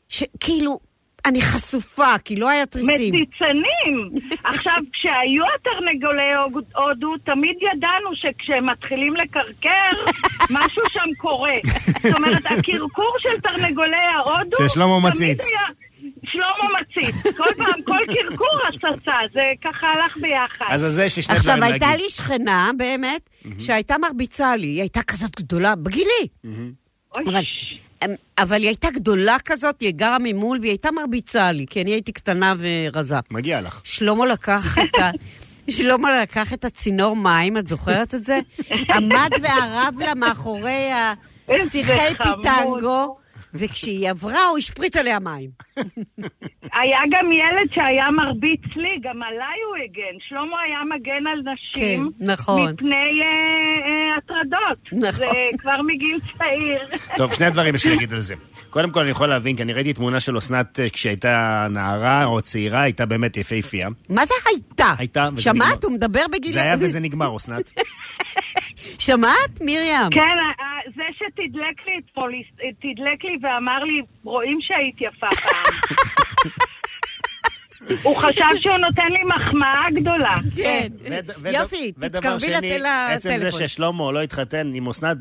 שכאילו, 0.09 0.79
אני 1.25 1.41
חשופה, 1.41 2.17
כי 2.25 2.35
לא 2.35 2.49
היה 2.49 2.65
תריסים. 2.65 3.15
מציצנים. 3.15 3.97
עכשיו, 4.51 4.73
כשהיו 4.93 5.43
התרנגולי 5.55 6.31
הודו, 6.75 7.17
תמיד 7.25 7.55
ידענו 7.61 8.09
שכשהם 8.15 8.69
מתחילים 8.69 9.13
לקרקר, 9.15 10.11
משהו 10.57 10.83
שם 10.89 11.09
קורה. 11.17 11.55
זאת 12.03 12.15
אומרת, 12.17 12.45
הקרקור 12.45 13.15
של 13.19 13.39
תרנגולי 13.41 14.05
ההודו... 14.15 14.57
ששלמה 14.67 14.99
מציץ. 14.99 15.45
היה... 15.47 15.83
שלמה 16.25 16.69
מציץ. 16.81 17.35
כל 17.37 17.43
פעם, 17.57 17.81
כל 17.85 18.13
קרקור 18.13 18.59
הצצה, 18.67 19.11
זה 19.33 19.41
ככה 19.63 19.87
הלך 19.87 20.17
ביחד. 20.17 20.65
אז 20.69 20.81
זה 20.81 21.09
ששני 21.09 21.35
דברים 21.39 21.59
להגיד. 21.59 21.75
עכשיו, 21.75 21.89
הייתה 21.89 22.03
לי 22.03 22.09
שכנה, 22.09 22.71
באמת, 22.77 23.29
שהייתה 23.59 23.97
מרביצה 23.97 24.55
לי. 24.55 24.67
היא 24.67 24.81
הייתה 24.81 25.03
כזאת 25.03 25.35
גדולה, 25.35 25.75
בגילי. 25.75 26.27
אבל, 27.15 27.41
אמ, 28.05 28.15
אבל 28.37 28.55
היא 28.55 28.67
הייתה 28.67 28.87
גדולה 28.91 29.37
כזאת, 29.45 29.81
היא 29.81 29.93
גרה 29.93 30.17
ממול, 30.19 30.57
והיא 30.61 30.71
הייתה 30.71 30.91
מרביצה 30.91 31.51
לי, 31.51 31.65
כי 31.69 31.81
אני 31.81 31.91
הייתי 31.91 32.11
קטנה 32.11 32.53
ורזה. 32.57 33.15
מגיע 33.31 33.61
לך. 33.61 33.81
שלמה 33.83 34.25
לקח 34.25 34.77
את 34.77 34.99
ה... 35.01 35.09
שלמה 35.71 36.21
לקח 36.21 36.53
את 36.53 36.65
הצינור 36.65 37.15
מים, 37.15 37.57
את 37.57 37.67
זוכרת 37.67 38.15
את 38.15 38.23
זה? 38.23 38.39
עמד 38.95 39.29
וערב 39.41 39.99
לה 39.99 40.15
מאחורי 40.15 40.89
השיחי 41.47 42.09
פיטנגו. 42.23 43.22
וכשהיא 43.53 44.09
עברה, 44.09 44.45
הוא 44.45 44.57
השפריץ 44.57 44.95
עליה 44.95 45.19
מים. 45.19 45.49
היה 46.73 46.99
גם 47.11 47.31
ילד 47.31 47.69
שהיה 47.73 48.11
מרביץ 48.11 48.61
לי, 48.75 48.99
גם 49.01 49.23
עליי 49.23 49.59
הוא 49.67 49.75
הגן. 49.83 50.17
שלמה 50.29 50.61
היה 50.65 50.79
מגן 50.83 51.27
על 51.27 51.53
נשים. 51.53 52.11
כן, 52.19 52.25
נכון. 52.31 52.73
מפני 52.73 52.95
אה, 52.95 53.27
אה, 53.87 54.17
הטרדות. 54.17 55.07
נכון. 55.07 55.11
זה 55.11 55.57
כבר 55.57 55.81
מגיל 55.81 56.19
צעיר. 56.37 56.99
טוב, 57.17 57.33
שני 57.33 57.49
דברים 57.49 57.75
יש 57.75 57.85
לי 57.85 57.91
להגיד 57.91 58.13
על 58.13 58.21
זה. 58.21 58.35
קודם 58.69 58.91
כל, 58.91 58.99
אני 58.99 59.09
יכול 59.09 59.27
להבין, 59.27 59.55
כי 59.55 59.63
אני 59.63 59.73
ראיתי 59.73 59.93
תמונה 59.93 60.19
של 60.19 60.37
אסנת 60.37 60.79
אה, 60.79 60.89
כשהייתה 60.89 61.67
נערה 61.69 62.25
או 62.25 62.41
צעירה, 62.41 62.81
הייתה 62.81 63.05
באמת 63.05 63.37
יפהפייה. 63.37 63.87
מה 64.09 64.25
זה 64.25 64.33
הייתה? 64.49 64.93
הייתה, 64.97 65.29
וזה 65.33 65.51
נגמר. 65.51 65.65
שמעת? 65.65 65.83
הוא 65.83 65.91
מדבר 65.91 66.25
בגיל... 66.31 66.51
זה 66.51 66.61
היה 66.61 66.75
וזה 66.79 66.99
נגמר, 66.99 67.35
אסנת. 67.35 67.69
שמעת, 68.99 69.61
מרים? 69.61 70.09
כן, 70.11 70.37
זה 70.95 71.03
שתדלק 71.17 71.87
לי 71.87 71.99
אתמול, 72.05 72.31
תדלק 72.79 73.23
לי 73.23 73.37
ואמר 73.41 73.83
לי, 73.83 74.01
רואים 74.23 74.57
שהיית 74.61 74.95
יפה 75.15 75.27
פעם. 75.41 75.73
הוא 78.03 78.15
חשב 78.15 78.45
שהוא 78.61 78.77
נותן 78.77 79.07
לי 79.09 79.19
מחמאה 79.23 80.01
גדולה. 80.01 80.35
כן. 80.55 80.87
יופי, 81.53 81.91
ודבר 81.97 82.19
תתקרבי 82.19 82.53
שני, 82.53 82.79
לטל- 82.79 82.85
עצם 83.15 83.29
זה 83.29 83.37
לטלפון. 83.37 83.67
ששלמה 83.67 84.11
לא 84.11 84.21
התחתן 84.21 84.71
עם 84.75 84.89
אסנת, 84.89 85.17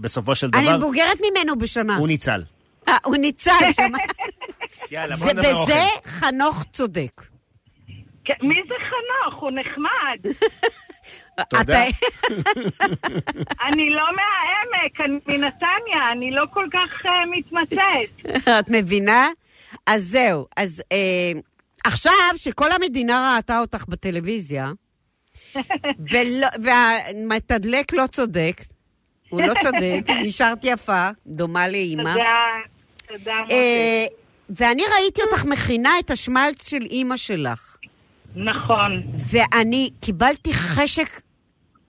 בסופו 0.00 0.34
של 0.34 0.48
אני 0.54 0.66
דבר, 0.66 0.76
מבוגרת 0.76 1.18
ממנו 1.30 1.58
בשנה. 1.58 1.96
הוא 1.96 2.08
ניצל. 2.08 2.42
אה, 2.88 2.96
הוא 3.04 3.16
ניצל, 3.16 3.50
שמע? 3.76 3.98
יאללה, 4.90 5.16
בוא 5.16 5.26
זה- 5.26 5.32
נדבר 5.34 5.54
אוכל. 5.54 5.72
בזה 5.72 5.80
חנוך 6.10 6.64
צודק. 6.72 7.22
כן, 8.24 8.34
מי 8.42 8.54
זה 8.68 8.74
חנוך? 8.90 9.40
הוא 9.40 9.50
נחמד. 9.50 10.32
תודה. 11.50 11.88
אתה- 11.88 11.96
אני 13.68 13.90
לא 13.90 14.02
מהעמק, 14.16 15.00
אני 15.00 15.36
מנתניה, 15.38 16.12
אני 16.12 16.30
לא 16.30 16.44
כל 16.52 16.66
כך 16.72 17.06
אה, 17.06 17.10
מתמצאת. 17.30 18.28
את 18.60 18.70
מבינה? 18.70 19.28
אז 19.86 20.04
זהו. 20.04 20.46
אז 20.56 20.82
אה, 20.92 21.40
עכשיו, 21.84 22.12
שכל 22.36 22.72
המדינה 22.72 23.34
ראתה 23.36 23.58
אותך 23.60 23.84
בטלוויזיה, 23.88 24.70
ולא- 26.10 26.46
והמתדלק 26.62 27.92
לא 27.92 28.06
צודק, 28.06 28.60
הוא 29.28 29.42
לא 29.42 29.54
צודק, 29.62 30.00
נשארת 30.26 30.58
יפה, 30.62 31.08
דומה 31.26 31.68
לאימא. 31.68 32.12
תודה, 32.12 32.24
תודה. 33.18 33.40
אה, 33.50 34.06
ואני 34.50 34.82
ראיתי 34.94 35.20
אותך 35.22 35.44
מכינה 35.44 35.90
את 35.98 36.10
השמלץ 36.10 36.68
של 36.70 36.82
אימא 36.82 37.16
שלך, 37.16 37.76
נכון. 38.36 39.02
ואני 39.30 39.90
קיבלתי 40.00 40.52
חשק 40.52 41.20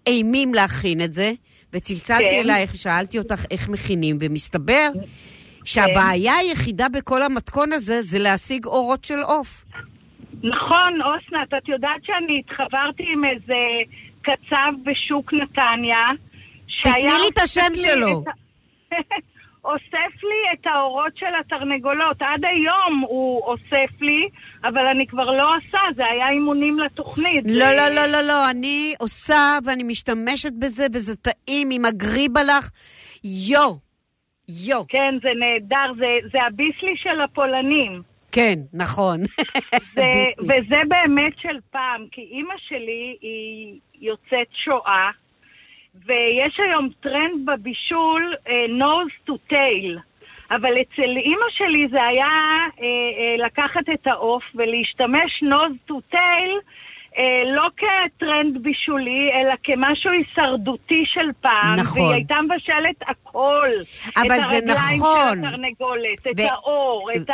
אימים 0.10 0.54
להכין 0.54 1.02
את 1.02 1.14
זה, 1.14 1.32
וצלצלתי 1.74 2.30
כן. 2.30 2.42
אלייך, 2.44 2.76
שאלתי 2.76 3.18
אותך 3.18 3.46
איך 3.52 3.70
מכינים, 3.70 4.18
ומסתבר 4.20 4.90
שהבעיה 5.66 6.34
היחידה 6.36 6.90
בכל 6.90 7.22
המתכון 7.22 7.74
הזה 7.74 8.02
זה 8.02 8.20
להשיג 8.20 8.66
אורות 8.66 9.06
של 9.06 9.20
עוף. 9.20 9.66
נכון, 10.44 11.00
אסנת, 11.02 11.54
את 11.64 11.70
יודעת 11.70 12.04
שאני 12.04 12.40
התחברתי 12.40 13.04
עם 13.14 13.26
איזה 13.26 13.54
קצב 14.22 14.72
בשוק 14.84 15.34
נתניה, 15.34 16.06
תתני 16.82 17.12
לי 17.22 17.28
את 17.34 17.38
השם 17.44 17.72
שלו. 17.76 18.24
אוסף 19.70 20.24
לי 20.24 20.42
את 20.54 20.68
האורות 20.68 21.18
של 21.18 21.36
התרנגולות. 21.40 22.22
עד 22.22 22.46
היום 22.46 23.00
הוא 23.08 23.42
אוסף 23.46 24.02
לי, 24.02 24.30
אבל 24.64 24.88
אני 24.96 25.08
כבר 25.08 25.32
לא 25.32 25.56
עושה, 25.58 25.78
זה 25.96 26.04
היה 26.12 26.30
אימונים 26.30 26.80
לתוכנית. 26.80 27.44
לא, 27.48 27.72
לא, 27.72 27.90
לא, 27.90 28.06
לא, 28.06 28.22
לא, 28.22 28.50
אני 28.50 28.94
עושה 29.00 29.58
ואני 29.66 29.84
משתמשת 29.84 30.54
בזה, 30.60 30.86
וזה 30.94 31.16
טעים 31.16 31.70
עם 31.72 31.86
הגריבלח. 31.86 32.72
יו, 33.24 33.76
יו. 34.66 34.84
כן, 34.88 35.16
זה 35.22 35.30
נהדר, 35.40 35.94
זה, 35.98 36.28
זה 36.32 36.38
הביסלי 36.48 36.94
של 36.96 37.22
הפולנים. 37.22 38.02
כן, 38.32 38.60
נכון. 38.74 39.24
זה. 39.96 40.04
וזה 40.40 40.82
באמת 40.88 41.34
של 41.42 41.58
פעם, 41.72 42.06
כי 42.12 42.22
אימא 42.22 42.54
שלי 42.58 43.18
היא 43.22 43.80
יוצאת 44.02 44.48
שואה, 44.66 45.10
ויש 46.06 46.60
היום 46.60 46.90
טרנד 47.00 47.46
בבישול 47.46 48.36
uh, 48.46 48.50
nose 48.82 49.30
to 49.30 49.34
tail. 49.52 50.09
אבל 50.52 50.74
אצל 50.82 51.12
אימא 51.18 51.50
שלי 51.58 51.88
זה 51.92 52.04
היה 52.04 52.26
uh, 52.68 52.80
uh, 52.80 53.46
לקחת 53.46 53.90
את 53.94 54.08
העוף 54.08 54.44
ולהשתמש 54.56 55.44
nose 55.44 55.92
to 55.92 56.14
tail 56.14 56.52
uh, 57.14 57.20
לא 57.56 57.68
כטרנד 57.78 58.64
בישולי, 58.64 59.30
אלא 59.36 59.54
כמשהו 59.64 60.12
הישרדותי 60.12 61.04
של 61.14 61.30
פעם. 61.42 61.76
נכון. 61.78 62.02
והיא 62.02 62.14
הייתה 62.14 62.36
מבשלת 62.42 63.02
הכל. 63.08 63.70
אבל 64.18 64.40
את 64.40 64.46
זה 64.46 64.56
הרגליים 64.56 65.00
נכון. 65.00 65.42
של 65.42 65.48
התרנגולת, 65.48 66.28
את 66.32 66.40
ו- 66.40 66.54
האור, 66.54 67.10
את, 67.16 67.30
ה... 67.30 67.34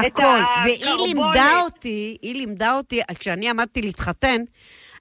את 0.00 0.04
הכל. 0.06 0.40
והיא. 0.64 1.06
לימדה 1.06 1.60
אותי, 1.64 2.16
היא 2.22 2.34
לימדה 2.34 2.74
אותי, 2.74 3.00
כשאני 3.18 3.50
עמדתי 3.50 3.82
להתחתן, 3.82 4.40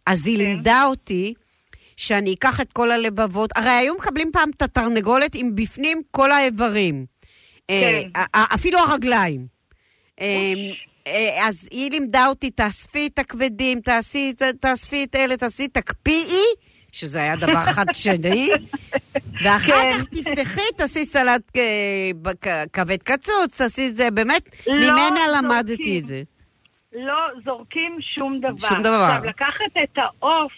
אז 0.05 0.27
היא 0.27 0.37
כן. 0.37 0.43
לימדה 0.43 0.83
אותי 0.85 1.33
שאני 1.97 2.33
אקח 2.33 2.61
את 2.61 2.71
כל 2.73 2.91
הלבבות. 2.91 3.49
הרי 3.55 3.69
היו 3.69 3.93
מקבלים 3.95 4.31
פעם 4.33 4.49
את 4.57 4.61
התרנגולת 4.61 5.35
עם 5.35 5.55
בפנים 5.55 6.01
כל 6.11 6.31
האיברים. 6.31 7.05
אה, 7.69 8.01
כן. 8.13 8.21
אפילו 8.55 8.79
הרגליים. 8.79 9.47
אה, 10.21 10.53
אה, 11.07 11.47
אז 11.47 11.69
היא 11.71 11.91
לימדה 11.91 12.27
אותי, 12.27 12.51
תאספי 12.51 13.07
את 13.07 13.19
הכבדים, 13.19 13.81
תעשי, 13.81 14.33
תאספי 14.59 15.03
את 15.03 15.15
אלה, 15.15 15.37
תעשי, 15.37 15.67
תקפיאי, 15.67 16.45
שזה 16.91 17.21
היה 17.21 17.35
דבר 17.35 17.65
חדשני, 17.75 18.49
ואחר 19.43 19.73
כן. 19.73 19.89
כך 19.91 20.03
תפתחי, 20.03 20.71
תעשי 20.77 21.05
סלט 21.05 21.51
כבד 22.73 23.03
קצוץ, 23.03 23.57
תעשי 23.57 23.89
זה, 23.89 24.11
באמת, 24.11 24.67
לא 24.67 24.75
ממנה 24.75 25.19
זורקים. 25.27 25.45
למדתי 25.45 25.99
את 25.99 26.07
זה. 26.07 26.23
לא 26.93 27.15
זורקים 27.45 27.97
שום 28.15 28.39
דבר. 28.39 28.67
שום 28.67 28.79
דבר. 28.79 29.09
עכשיו, 29.15 29.29
לקחת 29.29 29.83
את 29.83 29.97
העוף, 29.97 30.51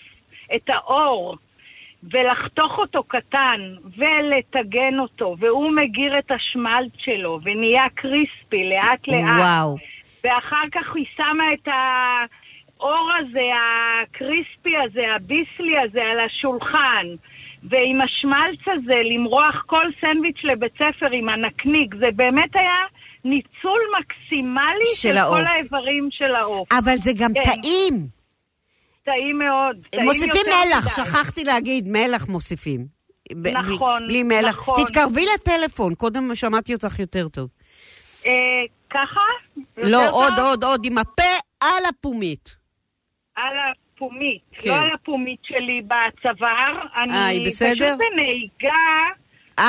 את 0.56 0.70
האור, 0.70 1.38
ולחתוך 2.12 2.78
אותו 2.78 3.04
קטן, 3.04 3.60
ולטגן 3.98 5.00
אותו, 5.00 5.36
והוא 5.40 5.72
מגיר 5.72 6.20
את 6.20 6.32
השמלט 6.32 6.92
שלו, 6.98 7.40
ונהיה 7.44 7.84
קריספי 7.96 8.70
לאט-לאט. 8.70 9.40
וואו. 9.40 9.78
ואחר 10.24 10.66
כך 10.72 10.96
היא 10.96 11.06
שמה 11.16 11.44
את 11.54 11.68
האור 11.68 13.10
הזה, 13.20 13.50
הקריספי 14.04 14.78
הזה, 14.86 15.02
הביסלי 15.16 15.80
הזה, 15.86 16.02
על 16.02 16.20
השולחן. 16.20 17.08
ועם 17.64 18.02
השמלץ 18.02 18.60
הזה, 18.68 18.96
למרוח 19.04 19.64
כל 19.66 19.86
סנדוויץ' 20.02 20.44
לבית 20.44 20.74
ספר 20.74 21.12
עם 21.12 21.30
הנקניק, 21.30 21.96
זה 21.96 22.08
באמת 22.16 22.56
היה 22.56 22.86
ניצול 23.26 23.80
מקסימלי 24.00 24.86
של 24.96 25.10
של, 25.10 25.18
העוף. 25.18 25.38
כל 25.38 25.48
האיברים 25.48 26.10
של 26.12 26.36
העוף. 26.36 26.68
אבל 26.74 26.96
זה 26.96 27.12
גם 27.20 27.32
כן. 27.34 27.42
טעים. 27.44 28.23
טעים 29.04 29.38
מאוד. 29.38 29.88
טעים 29.90 30.04
מוסיפים 30.04 30.42
מלח, 30.48 30.86
מדי. 30.86 31.10
שכחתי 31.10 31.44
להגיד, 31.44 31.88
מלח 31.88 32.28
מוסיפים. 32.28 32.88
נכון, 33.54 34.08
בלי 34.08 34.24
מלח. 34.24 34.58
נכון. 34.58 34.86
תתקרבי 34.86 35.26
לטלפון, 35.36 35.96
קודם 35.96 36.36
שמעתי 36.36 36.74
אותך 36.74 37.00
יותר 37.00 37.28
טוב. 37.28 37.50
אה, 38.26 38.32
ככה? 38.90 39.22
לא, 39.78 40.10
עוד? 40.10 40.40
עוד, 40.40 40.64
עוד, 40.64 40.86
עם 40.86 40.98
הפה 40.98 41.34
על 41.62 41.84
הפומית. 41.90 42.56
על 43.36 43.54
הפומית. 43.72 44.42
כן. 44.52 44.70
לא 44.70 44.76
על 44.76 44.94
הפומית 44.94 45.40
שלי 45.44 45.82
בצוואר. 45.82 47.04
אני 47.04 47.14
אה, 47.14 47.26
היא 47.26 47.46
בסדר? 47.46 47.72
פשוט 47.72 48.00
בנהיגה. 48.12 49.23
אה, 49.60 49.64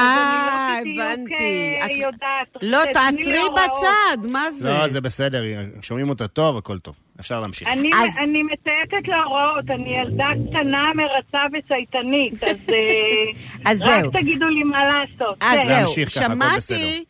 לא 0.77 0.91
בדיוק, 0.91 0.99
הבנתי. 1.07 1.77
אה, 1.81 1.87
את- 1.87 1.91
יודעת. 1.91 2.57
לא, 2.63 2.79
תעצרי. 2.93 3.39
בצד, 3.55 4.19
מה 4.31 4.51
זה? 4.51 4.69
לא, 4.71 4.89
זה 4.89 5.01
בסדר, 5.01 5.43
שומעים 5.83 6.09
אותה 6.09 6.29
טוב, 6.29 6.57
הכל 6.57 6.79
טוב. 6.79 6.95
אפשר 7.21 7.41
להמשיך. 7.41 7.69
אני, 7.69 7.91
אז- 7.95 8.19
אני 8.19 8.43
מציית 8.43 9.09
להוראות, 9.09 9.65
אני 9.71 9.97
ילדה 10.01 10.25
קטנה, 10.51 10.83
מרצה 10.95 11.39
וצייתנית, 11.59 12.45
אז, 12.45 12.69
אה, 12.69 13.41
אז 13.71 13.83
רק 13.83 14.01
זהו. 14.03 14.11
תגידו 14.11 14.47
לי 14.47 14.63
מה 14.63 14.79
לעשות. 14.85 15.37
אז 15.41 15.59
כן. 15.61 15.67
זהו, 15.67 16.07
ככה, 16.07 16.21
שמעתי... 16.21 17.05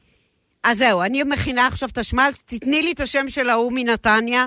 אז 0.64 0.78
זהו, 0.78 1.02
אני 1.02 1.22
מכינה 1.22 1.66
עכשיו 1.66 1.88
את 1.92 1.98
השמלץ, 1.98 2.42
תתני 2.46 2.82
לי 2.82 2.92
את 2.92 3.00
השם 3.00 3.28
של 3.28 3.50
ההוא 3.50 3.72
מנתניה, 3.74 4.46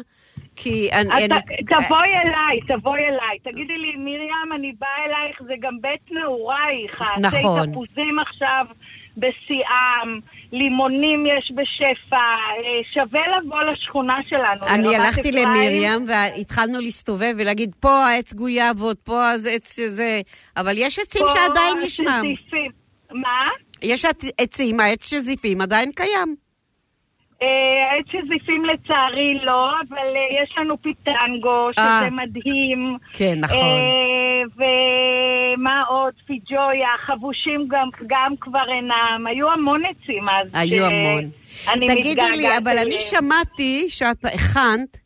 כי... 0.58 0.90
אני- 0.92 1.26
אתה, 1.26 1.36
אני- 1.36 1.58
תבואי 1.68 2.10
אליי, 2.26 2.78
תבואי 2.80 3.00
אליי. 3.02 3.40
תגידי 3.44 3.78
לי, 3.78 3.96
מרים, 3.98 4.54
אני 4.56 4.72
באה 4.80 4.90
אלייך, 5.06 5.42
זה 5.48 5.54
גם 5.60 5.74
בית 5.82 6.12
נעורייך. 6.12 7.02
נכון. 7.20 7.60
העצי 7.60 7.72
תפוזים 7.72 8.20
עכשיו 8.20 8.66
בשיאם, 9.18 10.20
לימונים 10.52 11.26
יש 11.26 11.52
בשפע, 11.56 12.16
אה, 12.16 12.64
שווה 12.94 13.22
לבוא 13.38 13.62
לשכונה 13.64 14.24
שלנו. 14.24 14.68
אני 14.68 14.96
הלכתי 14.96 15.30
אפרים. 15.30 15.48
למרים 15.48 16.06
והתחלנו 16.08 16.80
להסתובב 16.82 17.34
ולהגיד, 17.38 17.76
פה 17.80 17.92
העץ 18.06 18.34
גויאבות, 18.34 18.98
פה 19.04 19.30
אז 19.32 19.46
עץ 19.52 19.76
שזה... 19.76 20.22
אבל 20.58 20.74
יש 20.78 21.00
עצים 21.00 21.26
שעדיין 21.28 21.78
ישנם. 21.86 22.22
מה? 23.12 23.50
יש 23.82 24.06
עצ- 24.06 24.32
עצים, 24.38 24.80
העץ 24.80 25.10
שזיפים 25.10 25.62
עדיין 25.62 25.92
קיים. 25.92 26.36
אה, 27.42 27.48
עץ 28.00 28.06
שזיפים 28.08 28.66
לצערי 28.66 29.40
לא, 29.46 29.70
אבל 29.90 29.98
אה, 29.98 30.44
יש 30.44 30.56
לנו 30.58 30.78
פיטנגו, 30.82 31.70
אה. 31.80 32.00
שזה 32.02 32.10
מדהים. 32.10 32.98
כן, 33.14 33.40
נכון. 33.40 33.80
ומה 34.56 35.84
עוד? 35.88 36.14
פיג'ויה, 36.28 36.90
חבושים 37.06 37.68
גם, 37.68 37.90
גם 38.08 38.34
כבר 38.42 38.66
אינם. 38.76 39.28
היו 39.28 39.52
המון 39.52 39.82
עצים 39.86 40.30
אז. 40.30 40.52
היו 40.54 40.86
המון. 40.86 41.30
תגידי 41.88 42.32
לי, 42.38 42.58
אבל 42.58 42.78
אני. 42.78 42.92
שמעתי 43.00 43.86
שאת 43.90 44.26
הכנת 44.26 44.98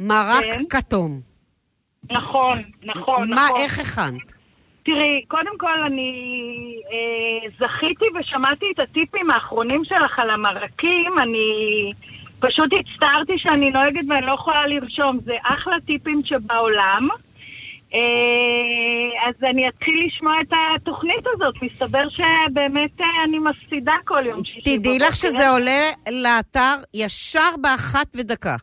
מרק 0.00 0.44
כן. 0.44 0.64
כתום. 0.70 1.20
נכון, 2.10 2.62
נכון, 2.82 3.30
מה, 3.30 3.36
נכון. 3.36 3.60
איך 3.60 3.78
הכנת? 3.78 4.35
תראי, 4.86 5.24
קודם 5.28 5.58
כל 5.58 5.82
אני 5.86 6.12
אה, 6.92 7.48
זכיתי 7.58 8.04
ושמעתי 8.14 8.66
את 8.74 8.78
הטיפים 8.78 9.30
האחרונים 9.30 9.84
שלך 9.84 10.18
על 10.18 10.30
המרקים, 10.30 11.18
אני 11.22 11.48
פשוט 12.38 12.70
הצטערתי 12.80 13.32
שאני 13.36 13.70
נוהגת 13.70 14.04
ואני 14.08 14.26
לא 14.26 14.32
יכולה 14.32 14.66
לרשום, 14.66 15.18
זה 15.24 15.34
אחלה 15.42 15.76
טיפים 15.86 16.20
שבעולם. 16.24 17.08
אה, 17.94 19.28
אז 19.28 19.34
אני 19.50 19.68
אתחיל 19.68 20.06
לשמוע 20.06 20.34
את 20.40 20.52
התוכנית 20.76 21.24
הזאת, 21.34 21.54
מסתבר 21.62 22.08
שבאמת 22.08 23.00
אה, 23.00 23.24
אני 23.24 23.38
מפסידה 23.38 23.94
כל 24.04 24.26
יום 24.26 24.44
שישי. 24.44 24.78
תדעי. 24.78 24.98
לך 24.98 25.16
שזה 25.16 25.50
עולה 25.50 25.82
לאתר 26.22 26.74
ישר 26.94 27.56
באחת 27.62 28.16
ודקה. 28.16 28.56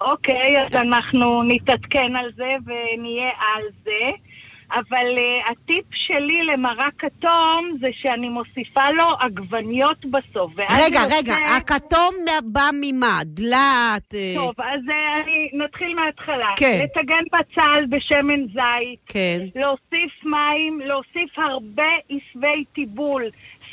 אוקיי, 0.00 0.62
אז 0.62 0.74
אנחנו 0.74 1.42
נתעדכן 1.42 2.16
על 2.16 2.30
זה 2.36 2.52
ונהיה 2.66 3.30
על 3.40 3.62
זה. 3.84 4.29
אבל 4.72 5.06
uh, 5.16 5.50
הטיפ 5.50 5.84
שלי 5.92 6.42
למרק 6.52 6.92
כתום 6.98 7.70
זה 7.80 7.88
שאני 7.92 8.28
מוסיפה 8.28 8.90
לו 8.90 9.04
עגבניות 9.20 10.04
בסוף. 10.06 10.52
רגע, 10.58 11.00
יוצא- 11.02 11.16
רגע, 11.18 11.34
הכתום 11.56 12.14
בא 12.44 12.68
ממה? 12.80 13.18
דלעת? 13.24 14.14
אה, 14.14 14.32
טוב, 14.36 14.54
אז 14.58 14.80
uh, 14.88 15.24
אני, 15.24 15.64
נתחיל 15.64 15.94
מההתחלה. 15.94 16.50
כן. 16.56 16.80
לטגן 16.84 17.24
בצל 17.32 17.84
בשמן 17.96 18.46
זית. 18.46 19.00
כן. 19.06 19.38
להוסיף 19.56 20.24
מים, 20.24 20.80
להוסיף 20.84 21.38
הרבה 21.38 21.88
עשבי 22.10 22.64
טיבול, 22.74 23.24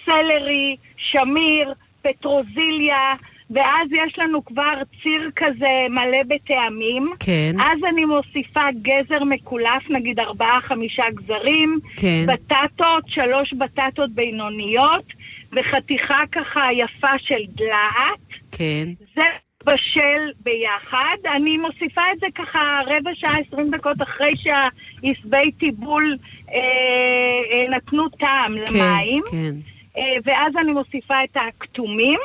סלרי, 0.06 0.76
שמיר, 0.98 1.74
פטרוזיליה, 2.02 3.14
ואז 3.50 3.88
יש 3.92 4.20
לנו 4.20 4.46
כבר 4.46 4.74
ציר 5.04 5.32
כזה 5.36 5.86
מלא 5.90 6.24
בטעמים. 6.28 7.14
כן. 7.20 7.56
אז 7.60 7.80
אני 7.90 8.06
מוסיפה 8.06 8.66
גזר 8.82 9.24
מקולף, 9.24 9.90
נגיד 9.90 10.20
ארבעה-חמישה 10.20 11.04
גזרים, 11.16 11.80
כן. 11.98 12.26
בטטות, 12.28 13.04
שלוש 13.08 13.54
בטטות 13.54 14.12
בינוניות, 14.12 15.06
וחתיכה 15.52 16.22
ככה 16.32 16.62
יפה 16.74 17.20
של 17.20 17.44
דלעת. 17.56 18.20
כן. 18.52 18.86
זה 19.16 19.24
בשל 19.66 20.32
ביחד. 20.44 21.18
אני 21.36 21.58
מוסיפה 21.58 22.02
את 22.14 22.20
זה 22.20 22.28
ככה 22.36 22.80
רבע 22.88 23.12
שעה, 23.14 23.38
עשרים 23.48 23.72
דקות 23.72 24.02
אחרי 24.02 24.34
שהעשבי 24.36 25.52
טיבול 25.60 26.18
אה, 26.50 26.56
אה, 26.56 27.76
נתנו 27.76 28.10
טעם 28.10 28.56
כן, 28.66 28.74
למים. 28.74 29.24
כן. 29.32 29.56
אה, 29.98 30.18
ואז 30.26 30.54
אני 30.62 30.72
מוסיפה 30.72 31.16
את 31.24 31.38
הכתומים. 31.38 32.20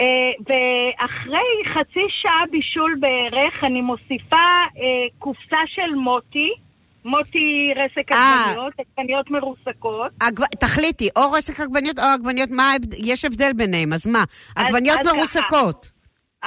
אה, 0.00 0.04
ואחרי 0.40 1.74
חצי 1.74 2.06
שעה 2.22 2.44
בישול 2.50 2.96
בערך, 3.00 3.64
אני 3.64 3.80
מוסיפה 3.80 4.36
אה, 4.76 5.06
קופסה 5.18 5.56
של 5.66 5.94
מוטי, 5.94 6.50
מוטי 7.04 7.72
רסק 7.76 8.12
אה. 8.12 8.44
עגבניות, 8.46 8.72
עגבניות 8.78 9.30
מרוסקות. 9.30 10.12
תחליטי, 10.60 11.08
או 11.16 11.32
רסק 11.32 11.60
עגבניות 11.60 11.98
או 11.98 12.04
עגבניות, 12.04 12.50
מה. 12.50 12.72
יש 12.98 13.24
הבדל 13.24 13.52
ביניהם, 13.52 13.92
אז 13.92 14.06
מה? 14.06 14.24
עגבניות. 14.56 15.00
מרוסקות. 15.16 15.93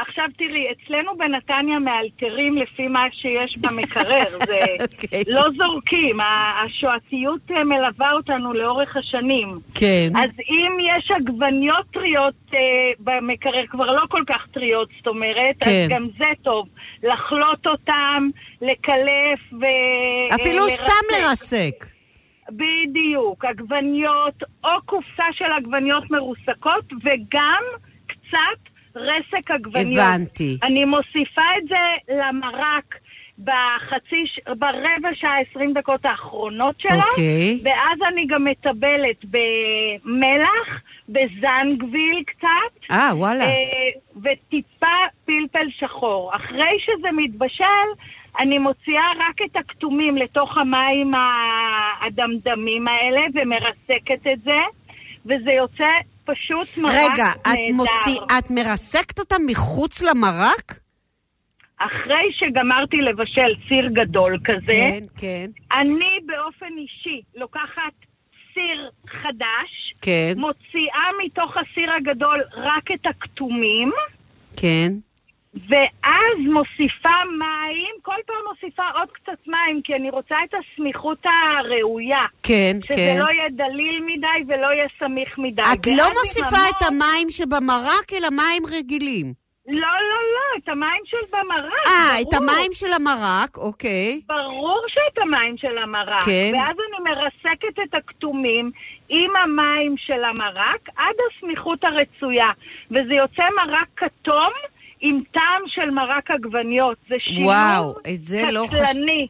עכשיו 0.01 0.25
תראי, 0.37 0.65
אצלנו 0.71 1.17
בנתניה 1.17 1.79
מאלתרים 1.79 2.57
לפי 2.57 2.87
מה 2.87 3.05
שיש 3.11 3.57
במקרר, 3.57 4.29
זה 4.47 4.59
אוקיי. 4.81 5.23
לא 5.27 5.43
זורקים, 5.57 6.17
השואתיות 6.65 7.51
אה, 7.51 7.63
מלווה 7.63 8.11
אותנו 8.11 8.53
לאורך 8.53 8.97
השנים. 8.97 9.59
כן. 9.75 10.09
אז 10.23 10.29
אם 10.49 10.77
יש 10.79 11.11
עגבניות 11.11 11.85
טריות 11.93 12.35
אה, 12.53 12.59
במקרר, 12.99 13.67
כבר 13.69 13.85
לא 13.85 14.01
כל 14.09 14.23
כך 14.27 14.47
טריות, 14.51 14.89
זאת 14.97 15.07
אומרת, 15.07 15.55
כן. 15.59 15.71
אז 15.83 15.89
גם 15.89 16.07
זה 16.17 16.31
טוב. 16.41 16.67
לחלוט 17.03 17.67
אותם, 17.67 18.29
לקלף 18.61 19.53
ו... 19.53 19.65
אפילו 20.35 20.63
אה, 20.63 20.69
סתם 20.69 21.05
לרסק. 21.11 21.53
לרסק. 21.53 21.85
בדיוק, 22.49 23.45
עגבניות 23.45 24.43
או 24.63 24.69
קופסה 24.85 25.23
של 25.31 25.51
עגבניות 25.57 26.11
מרוסקות 26.11 26.93
וגם 27.03 27.63
קצת 28.07 28.76
רסק 28.97 29.51
עגבניות. 29.51 30.05
הבנתי. 30.05 30.57
אני 30.63 30.85
מוסיפה 30.85 31.41
את 31.57 31.67
זה 31.67 32.13
למרק 32.13 32.95
בחצי, 33.43 34.23
ברבע 34.45 35.09
שעה, 35.13 35.39
עשרים 35.39 35.73
דקות 35.73 36.05
האחרונות 36.05 36.79
שלה. 36.79 37.03
אוקיי. 37.11 37.61
ואז 37.63 37.99
אני 38.11 38.25
גם 38.27 38.45
מטבלת 38.45 39.25
במלח, 39.25 40.81
בזנגוויל 41.09 42.23
קצת. 42.25 42.91
אה, 42.91 43.09
וואלה. 43.13 43.43
אה, 43.43 43.51
וטיפה 44.15 44.95
פלפל 45.25 45.67
שחור. 45.79 46.35
אחרי 46.35 46.77
שזה 46.79 47.07
מתבשל, 47.11 47.87
אני 48.39 48.57
מוציאה 48.57 49.11
רק 49.17 49.41
את 49.45 49.55
הכתומים 49.55 50.17
לתוך 50.17 50.57
המים 50.57 51.13
הדמדמים 52.05 52.87
האלה 52.87 53.21
ומרסקת 53.33 54.27
את 54.33 54.41
זה, 54.43 54.59
וזה 55.25 55.51
יוצא 55.51 55.85
פשוט 56.27 56.77
מרק 56.77 56.93
רגע, 56.93 57.25
את, 57.41 57.47
נהדר. 57.47 57.73
מוציא, 57.73 58.19
את 58.39 58.51
מרסקת 58.51 59.19
אותם 59.19 59.41
מחוץ 59.47 60.01
למרק? 60.01 60.79
אחרי 61.77 62.27
שגמרתי 62.39 62.97
לבשל 62.97 63.55
סיר 63.67 63.87
גדול 63.93 64.39
כזה, 64.45 64.73
כן, 64.73 65.03
כן, 65.17 65.45
אני 65.71 66.19
באופן 66.25 66.77
אישי 66.77 67.21
לוקחת 67.35 67.93
סיר 68.53 68.89
חדש, 69.07 69.93
כן, 70.01 70.33
מוציאה 70.37 71.07
מתוך 71.25 71.57
הסיר 71.57 71.91
הגדול 71.91 72.43
רק 72.55 72.91
את 72.91 73.05
הכתומים, 73.05 73.91
כן. 74.57 74.93
ואז 75.69 76.37
מוסיפה 76.53 77.17
מים, 77.39 77.95
כל 78.01 78.15
פעם 78.25 78.35
מוסיפה 78.49 78.83
עוד 78.95 79.11
קצת 79.11 79.47
מים, 79.47 79.81
כי 79.83 79.95
אני 79.95 80.09
רוצה 80.09 80.35
את 80.49 80.53
הסמיכות 80.53 81.17
הראויה. 81.25 82.25
כן, 82.43 82.77
שזה 82.83 82.95
כן. 82.95 83.17
לא 83.19 83.29
יהיה 83.31 83.49
דליל 83.49 84.01
מדי 84.05 84.53
ולא 84.53 84.67
יהיה 84.67 84.87
סמיך 84.99 85.37
מדי. 85.37 85.61
את 85.61 85.87
לא 85.97 86.03
מוסיפה 86.13 86.47
את 86.69 86.81
המון- 86.81 87.01
המים 87.01 87.29
שבמרק, 87.29 88.13
אלא 88.13 88.29
מים 88.29 88.63
רגילים. 88.77 89.33
לא, 89.69 89.73
לא, 90.11 90.19
לא, 90.35 90.57
את 90.63 90.69
המים 90.69 91.01
של 91.05 91.17
במרק. 91.31 91.87
אה, 91.87 92.21
את. 92.21 92.33
המים 92.33 92.71
של 92.73 92.93
המרק, 92.93 93.57
אוקיי. 93.57 94.21
ברור 94.27 94.81
שאת 94.87 95.17
המים 95.23 95.57
של 95.57 95.77
המרק. 95.77 96.23
כן. 96.25 96.51
ואז 96.53 96.75
אני 96.79 97.09
מרסקת 97.15 97.79
את 97.83 97.93
הכתומים 97.93 98.71
עם 99.09 99.35
המים 99.35 99.95
של 99.97 100.23
המרק 100.23 100.89
עד 100.97 101.15
הסמיכות 101.27 101.83
הרצויה. 101.83 102.49
וזה 102.91 103.13
יוצא 103.13 103.43
מרק 103.55 103.87
כתום 103.95 104.51
עם 105.01 105.21
טעם 105.33 105.61
של 105.67 105.89
מרק 105.89 106.31
עגבניות. 106.31 106.97
זה 107.09 107.15
שילוב 107.19 107.45
וואו, 107.45 107.95
את 108.13 108.23
זה 108.23 108.41
לא 108.51 108.65
חש- 108.67 108.75
קטלני. 108.75 109.27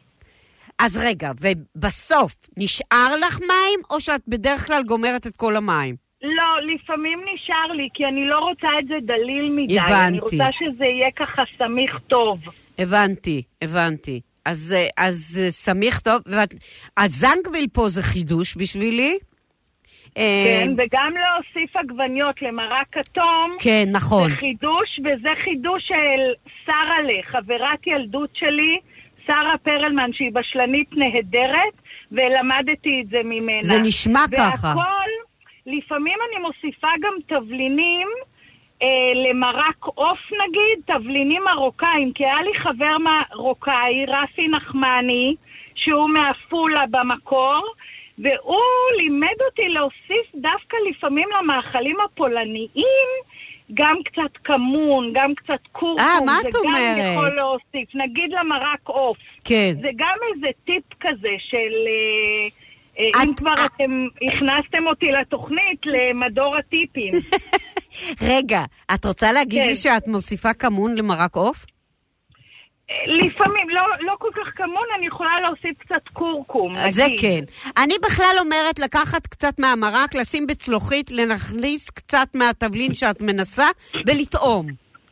אז 0.78 0.96
רגע, 0.96 1.30
ובסוף, 1.40 2.34
נשאר 2.56 3.16
לך 3.26 3.40
מים, 3.40 3.80
או 3.90 4.00
שאת 4.00 4.20
בדרך 4.28 4.66
כלל 4.66 4.82
גומרת 4.82 5.26
את 5.26 5.36
כל 5.36 5.56
המים? 5.56 5.96
לא, 6.22 6.74
לפעמים 6.74 7.18
נשאר 7.34 7.72
לי, 7.76 7.88
כי 7.94 8.04
אני 8.04 8.26
לא 8.26 8.38
רוצה 8.38 8.68
את 8.80 8.86
זה 8.88 8.94
דליל 9.02 9.52
מדי. 9.56 9.80
הבנתי. 9.80 9.94
אני 10.08 10.20
רוצה 10.20 10.44
שזה 10.58 10.84
יהיה 10.84 11.08
ככה 11.16 11.42
סמיך 11.58 11.98
טוב. 12.06 12.38
הבנתי, 12.78 13.42
הבנתי. 13.62 14.20
אז, 14.44 14.74
אה, 14.76 14.86
אז 15.06 15.40
אה, 15.44 15.50
סמיך 15.50 16.00
טוב, 16.00 16.20
ואת... 16.26 16.54
הזנגוויל 16.96 17.66
פה 17.72 17.88
זה 17.88 18.02
חידוש 18.02 18.56
בשבילי. 18.56 19.18
אה, 20.16 20.44
כן, 20.46 20.72
וגם 20.72 21.12
להוסיף 21.16 21.76
עגבניות 21.76 22.42
למרק 22.42 22.86
כתום. 22.92 23.56
כן, 23.60 23.84
נכון. 23.92 24.30
זה 24.30 24.36
חידוש, 24.36 24.98
וזה 25.00 25.28
חידוש 25.44 25.82
של 25.88 26.50
שרה 26.66 26.98
חברת 27.22 27.86
ילדות 27.86 28.30
שלי, 28.34 28.78
שרה 29.26 29.54
פרלמן, 29.62 30.10
שהיא 30.12 30.32
בשלנית 30.32 30.88
נהדרת, 30.92 31.74
ולמדתי 32.12 33.02
את 33.02 33.08
זה 33.08 33.18
ממנה. 33.24 33.62
זה 33.62 33.78
נשמע 33.78 34.20
ככה. 34.36 34.68
והכל, 34.68 35.10
לפעמים 35.66 36.18
אני 36.28 36.42
מוסיפה 36.42 36.88
גם 37.00 37.14
תבלינים 37.26 38.08
אה, 38.82 39.12
למרק 39.30 39.84
עוף 39.84 40.18
נגיד, 40.32 40.96
תבלינים 40.96 41.42
מרוקאים, 41.44 42.12
כי 42.12 42.24
היה 42.24 42.42
לי 42.42 42.58
חבר 42.58 42.96
מרוקאי, 42.98 44.06
רפי 44.08 44.48
נחמני, 44.48 45.34
שהוא 45.74 46.08
מעפולה 46.08 46.84
במקור, 46.90 47.62
והוא 48.18 48.62
לימד 48.96 49.38
אותי 49.46 49.68
להוסיף 49.68 50.26
דווקא 50.34 50.76
לפעמים 50.90 51.28
למאכלים 51.40 51.96
הפולניים 52.04 53.08
גם 53.74 53.96
קצת 54.04 54.36
כמון, 54.44 55.12
גם 55.14 55.34
קצת 55.34 55.60
קורקום. 55.72 56.00
אה, 56.00 56.24
מה 56.26 56.36
את 56.46 56.52
זה 56.52 56.58
גם 56.58 56.74
אומרת? 56.74 57.12
יכול 57.12 57.36
להוסיף. 57.36 57.94
נגיד 57.94 58.30
למרק 58.40 58.80
עוף. 58.84 59.18
כן. 59.44 59.74
זה 59.80 59.88
גם 59.96 60.16
איזה 60.34 60.46
טיפ 60.64 60.84
כזה 61.00 61.34
של... 61.38 61.72
אה, 61.88 62.48
אה, 62.98 63.24
אם 63.24 63.34
כבר 63.34 63.52
אתם 63.54 64.06
הכנסתם 64.26 64.86
אותי 64.86 65.06
לתוכנית, 65.20 65.80
למדור 65.84 66.56
הטיפים. 66.56 67.12
רגע, 68.30 68.60
את 68.94 69.04
רוצה 69.04 69.32
להגיד 69.32 69.62
כן. 69.62 69.68
לי 69.68 69.76
שאת 69.76 70.08
מוסיפה 70.08 70.54
כמון 70.54 70.94
למרק 70.94 71.36
עוף? 71.36 71.64
לפעמים, 73.06 73.68
לא, 73.70 73.82
לא 74.00 74.12
כל 74.18 74.28
כך 74.34 74.56
כמון, 74.56 74.84
אני 74.98 75.06
יכולה 75.06 75.40
להוסיף 75.40 75.78
קצת 75.78 76.08
קורקום. 76.12 76.74
זה 76.90 77.04
נגיד. 77.04 77.20
כן. 77.20 77.44
אני 77.82 77.94
בכלל 78.04 78.36
אומרת 78.38 78.78
לקחת 78.78 79.26
קצת 79.26 79.58
מהמרק, 79.58 80.14
לשים 80.14 80.46
בצלוחית, 80.46 81.10
להכניס 81.10 81.90
קצת 81.90 82.28
מהתבלין 82.34 82.94
שאת 82.94 83.20
מנסה 83.22 83.66
ולטעום. 84.06 84.66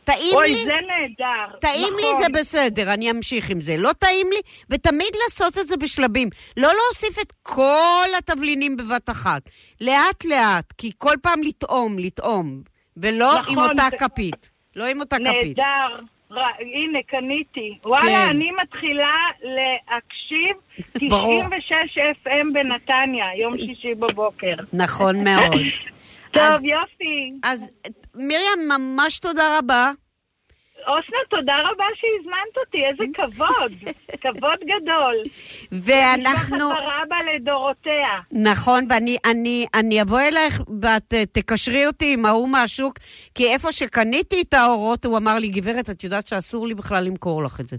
טעים 0.04 0.34
אוי, 0.34 0.48
לי? 0.48 0.64
זה 0.64 0.72
נהדר. 0.72 1.58
טעים 1.60 1.94
לי 1.96 2.06
נכון. 2.12 2.22
זה 2.22 2.40
בסדר, 2.40 2.92
אני 2.94 3.10
אמשיך 3.10 3.50
עם 3.50 3.60
זה. 3.60 3.76
לא 3.76 3.92
טעים 3.92 4.26
לי, 4.30 4.40
ותמיד 4.70 5.08
לעשות 5.24 5.58
את 5.58 5.68
זה 5.68 5.76
בשלבים. 5.76 6.28
לא 6.56 6.68
להוסיף 6.68 7.18
את 7.22 7.32
כל 7.42 8.06
התבלינים 8.18 8.76
בבת 8.76 9.10
אחת. 9.10 9.42
לאט 9.80 10.24
לאט, 10.24 10.72
כי 10.78 10.90
כל 10.98 11.14
פעם 11.22 11.40
לטעום, 11.42 11.98
לטעום. 11.98 12.60
ולא 12.96 13.32
נכון, 13.42 13.44
עם 13.58 13.70
אותה 13.70 13.88
זה- 13.90 13.96
כפית. 13.96 14.50
לא 14.76 14.84
עם 14.86 15.00
אותה 15.00 15.16
כפית. 15.16 15.58
נהדר. 15.58 16.00
הנה, 16.30 16.98
קניתי. 17.06 17.78
וואלה, 17.84 18.06
כן. 18.10 18.26
אני 18.30 18.48
מתחילה 18.62 19.14
להקשיב 19.42 20.56
ברור. 21.10 21.42
96 21.56 21.98
FM 21.98 22.52
בנתניה, 22.52 23.24
יום 23.40 23.56
שישי 23.58 23.94
בבוקר. 23.94 24.54
נכון 24.72 25.16
מאוד. 25.28 25.60
טוב, 26.30 26.42
אז- 26.42 26.64
יופי. 26.64 27.32
אז 27.44 27.70
מרים, 28.14 28.68
ממש 28.68 29.18
תודה 29.18 29.58
רבה. 29.58 29.90
אסנת, 30.88 31.28
תודה 31.30 31.52
רבה 31.70 31.84
שהזמנת 31.94 32.56
אותי, 32.56 32.78
איזה 32.86 33.04
כבוד. 33.14 33.72
כבוד 34.22 34.58
גדול. 34.60 35.14
ואנחנו... 35.72 36.56
משפחת 36.56 36.82
ברבא 36.86 37.16
לדורותיה. 37.34 38.20
נכון, 38.32 38.86
ואני 38.90 39.16
אני, 39.24 39.66
אני 39.74 40.02
אבוא 40.02 40.20
אלייך 40.20 40.60
ואת 40.82 41.14
אה, 41.14 41.26
תקשרי 41.26 41.86
אותי 41.86 42.12
עם 42.12 42.26
ההוא 42.26 42.48
מהשוק, 42.48 42.98
כי 43.34 43.46
איפה 43.48 43.72
שקניתי 43.72 44.42
את 44.42 44.54
האורות, 44.54 45.04
הוא 45.04 45.18
אמר 45.18 45.38
לי, 45.38 45.48
גברת, 45.48 45.90
את 45.90 46.04
יודעת 46.04 46.28
שאסור 46.28 46.66
לי 46.66 46.74
בכלל 46.74 47.04
למכור 47.04 47.42
לך 47.42 47.60
את 47.60 47.68
זה. 47.68 47.76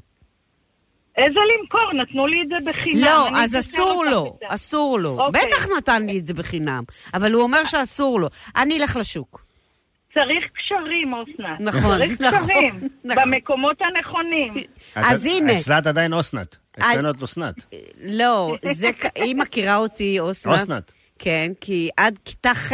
איזה 1.18 1.40
למכור? 1.60 1.94
נתנו 1.94 2.28
לי 2.28 2.38
את 2.44 2.50
זה 2.50 2.72
בחינם. 2.72 3.02
לא, 3.02 3.28
אני 3.28 3.44
אז 3.44 3.56
אסור 3.60 4.06
לו. 4.06 4.38
אסור 4.48 5.00
לו. 5.00 5.20
אוקיי. 5.20 5.42
בטח 5.46 5.68
נתן 5.78 6.06
לי 6.06 6.20
את 6.20 6.26
זה 6.26 6.34
בחינם, 6.34 6.84
אבל 7.14 7.34
הוא 7.34 7.44
אומר 7.44 7.66
שאסור 7.66 8.20
לו. 8.20 8.28
אני 8.56 8.78
אלך 8.80 8.96
לשוק. 8.96 9.47
צריך 10.18 10.44
קשרים, 10.58 11.14
אסנת. 11.14 11.60
נכון, 11.60 11.98
צריך 11.98 12.22
נכון, 12.22 12.40
קשרים. 12.40 12.88
נכון. 13.04 13.32
במקומות 13.32 13.78
הנכונים. 13.82 14.54
אז 14.96 15.26
הנה. 15.26 15.56
אצלה 15.56 15.80
את 15.80 15.88
עדיין 15.88 16.14
אסנת. 16.14 16.58
אצלנו 16.80 17.12
את 17.12 17.24
אסנת. 17.24 17.66
לא, 18.04 18.56
זה, 18.72 18.90
היא 19.16 19.36
מכירה 19.36 19.78
אותי, 19.78 20.18
אסנת. 20.32 20.56
אסנת. 20.56 20.92
כן, 21.20 21.52
כי 21.62 21.90
עד 21.98 22.20
כיתה 22.26 22.54
ח' 22.54 22.72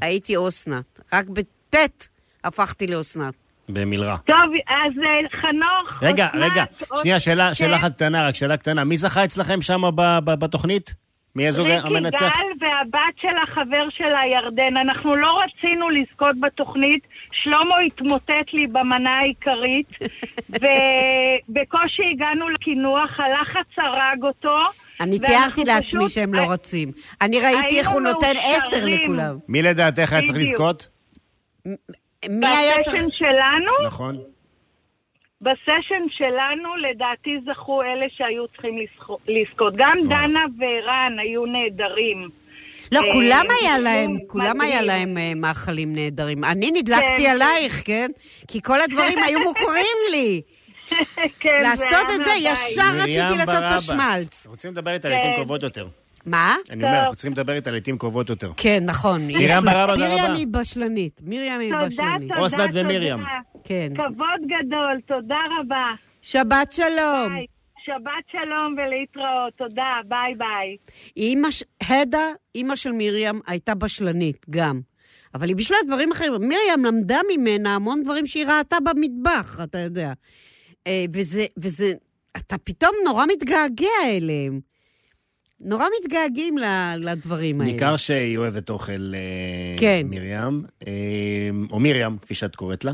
הייתי 0.00 0.34
אסנת. 0.48 1.00
רק 1.12 1.26
בט' 1.26 2.08
הפכתי 2.44 2.86
לאסנת. 2.86 3.34
במלרע. 3.68 4.16
טוב, 4.16 4.36
אז 4.68 4.92
אה, 5.02 5.40
חנוך, 5.40 6.02
רגע, 6.02 6.28
רגע, 6.34 6.64
אס- 6.94 7.00
שנייה, 7.00 7.20
שאלה. 7.54 7.76
אחת 7.76 7.94
קטנה, 7.94 8.28
רק 8.28 8.34
שאלה 8.34 8.56
קטנה. 8.56 8.84
מי 8.84 8.96
זכה 8.96 9.24
אצלכם 9.24 9.62
שם 9.62 9.82
בתוכנית? 10.24 10.94
מי 11.36 11.48
הזוג 11.48 11.66
המנצח? 11.70 12.22
ריקי 12.22 12.34
גל 12.36 12.66
והבת 12.66 13.14
של 13.20 13.36
החבר 13.42 13.88
שלה, 13.90 14.20
ירדן. 14.34 14.76
אנחנו 14.76 15.16
לא 15.16 15.28
רצינו 15.44 15.90
לזכות 15.90 16.40
בתוכנית, 16.40 17.02
שלמה 17.32 17.74
התמוטט 17.86 18.52
לי 18.52 18.66
במנה 18.66 19.10
העיקרית, 19.20 19.88
ובקושי 20.60 22.02
הגענו 22.14 22.48
לקינוח, 22.48 23.10
הלחץ 23.20 23.78
הרג 23.78 24.22
אותו. 24.24 24.56
אני 25.00 25.18
תיארתי 25.18 25.64
לעצמי 25.64 26.00
פשוט- 26.00 26.10
שהם 26.10 26.34
לא 26.34 26.42
רוצים. 26.42 26.92
אני 27.22 27.40
ראיתי 27.40 27.78
איך 27.78 27.88
הוא 27.88 28.00
נותן 28.00 28.32
עשר. 28.36 28.84
לכולם. 28.86 29.38
מי 29.48 29.62
לדעתך 29.62 30.12
היה 30.12 30.22
צריך. 30.22 30.36
לזכות? 30.40 30.88
מי 32.28 32.46
היה 32.46 32.74
צריך... 32.82 32.88
בסשן 32.96 33.06
שלנו, 33.10 33.86
נכון. 33.86 34.18
בסשן 35.42 36.04
שלנו, 36.10 36.76
לדעתי 36.76 37.30
זכו 37.46 37.82
אלה 37.82 38.06
שהיו 38.16 38.48
צריכים 38.48 38.78
לזכו- 38.78 39.18
לזכות. 39.28 39.74
גם 39.76 39.96
דנה 40.04 40.44
וערן 40.58 41.16
היו 41.18 41.46
נהדרים. 41.46 42.28
לא, 42.92 42.98
אה, 43.00 43.12
כולם 43.12 43.44
היה 43.60 43.78
להם. 43.78 44.18
כולם 44.26 44.60
היה 44.60 44.82
להם 44.82 45.18
אה, 45.18 45.32
מאכלים 45.36 45.92
נהדרים. 45.92 46.44
אני 46.44 46.70
נדלקתי 46.70 47.24
כן. 47.24 47.30
עלייך, 47.30 47.82
כן? 47.84 48.10
כי 48.48 48.62
כל 48.62 48.80
הדברים 48.80 49.22
היו 49.22 49.38
מוכרים 49.40 49.96
לי. 50.12 50.40
כן, 51.40 51.60
לעשות 51.62 52.06
את 52.14 52.24
זה. 52.24 52.30
ישר 52.38 52.82
רציתי 53.02 53.18
לעשות 53.38 53.56
את. 53.56 53.72
השמלץ. 53.76 54.46
רוצים 54.46 54.70
לדבר 54.70 54.90
איתה 54.92 55.08
לעיתים 55.08 55.30
כן. 55.30 55.36
קרובות 55.36 55.62
יותר. 55.62 55.86
מה? 56.26 56.54
אני 56.70 56.84
אומר, 56.84 56.98
אנחנו 56.98 57.14
צריכים 57.14 57.32
לדבר 57.32 57.52
איתה 57.56 57.70
לעיתים 57.70 57.98
קרובות 57.98 58.28
יותר. 58.28 58.52
כן, 58.56 58.82
נכון. 58.86 59.26
מרים 59.26 59.48
ברבא, 59.48 59.92
תודה 59.94 60.08
מרים 60.08 60.24
רבה. 60.24 60.34
היא 60.34 60.46
בשלנית. 60.46 61.20
מרים 61.24 61.60
היא 61.60 61.72
תודה, 61.72 61.86
בשלנית. 61.86 62.28
תודה, 62.38 62.66
תודה. 62.68 62.80
ומרים. 62.80 63.18
כן. 63.64 63.92
כבוד 63.94 64.40
גדול, 64.46 65.00
תודה 65.06 65.36
רבה. 65.60 65.86
שבת 66.22 66.72
שלום. 66.72 67.28
ביי. 67.34 67.46
שבת 67.86 68.24
שלום 68.32 68.72
ולהתראות, 68.78 69.52
תודה, 69.56 69.82
ביי 70.08 70.34
ביי. 70.38 70.76
אימא, 71.16 71.50
ש- 71.50 71.64
הדה, 71.82 72.26
אימא 72.54 72.76
של 72.76 72.92
מרים, 72.92 73.40
הייתה 73.46 73.74
בשלנית 73.74 74.46
גם. 74.50 74.80
אבל 75.34 75.48
היא 75.48 75.56
בישלה 75.56 75.76
דברים 75.86 76.12
אחרים. 76.12 76.32
מרים 76.32 76.84
למדה 76.84 77.18
ממנה 77.36 77.74
המון 77.74 78.02
דברים 78.02 78.26
שהיא 78.26 78.46
ראתה 78.46 78.76
במטבח, 78.84 79.60
אתה 79.64 79.78
יודע. 79.78 80.12
אה, 80.86 81.04
וזה, 81.14 81.46
וזה, 81.58 81.92
אתה 82.36 82.58
פתאום 82.58 82.90
נורא 83.04 83.24
מתגעגע 83.32 83.88
אליהם. 84.04 84.60
נורא 85.60 85.84
מתגעגעים 86.00 86.58
לדברים 86.98 87.60
האלה. 87.60 87.72
ניכר 87.72 87.96
שהיא 87.96 88.38
אוהבת 88.38 88.70
אוכל, 88.70 89.12
אה, 89.14 89.76
כן. 89.78 90.06
מרים, 90.10 90.64
אה, 90.86 90.92
או 91.70 91.80
מרים, 91.80 92.18
כפי 92.18 92.34
שאת 92.34 92.56
קוראת 92.56 92.84
לה. 92.84 92.92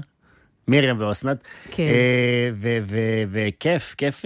מרים 0.68 1.00
ואסנת. 1.00 1.44
כן. 1.70 1.82
אה, 1.82 2.50
וכיף, 3.30 3.94
כיף 3.98 4.24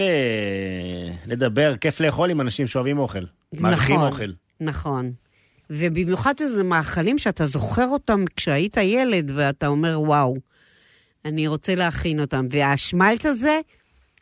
לדבר, 1.27 1.77
כיף 1.77 1.99
לאכול 1.99 2.29
עם 2.29 2.41
אנשים 2.41 2.67
שאוהבים 2.67 2.99
אוכל. 2.99 3.23
נכון, 3.53 4.07
אוכל. 4.07 4.31
נכון. 4.59 5.11
ובמיוחד 5.69 6.37
שזה 6.39 6.63
מאכלים 6.63 7.17
שאתה 7.17 7.45
זוכר 7.45 7.87
אותם 7.87 8.25
כשהיית 8.35 8.77
ילד, 8.77 9.31
ואתה 9.35 9.67
אומר, 9.67 10.01
וואו, 10.01 10.35
אני 11.25 11.47
רוצה 11.47 11.75
להכין 11.75 12.19
אותם. 12.19 12.47
והשמלץ 12.51 13.25
הזה, 13.25 13.59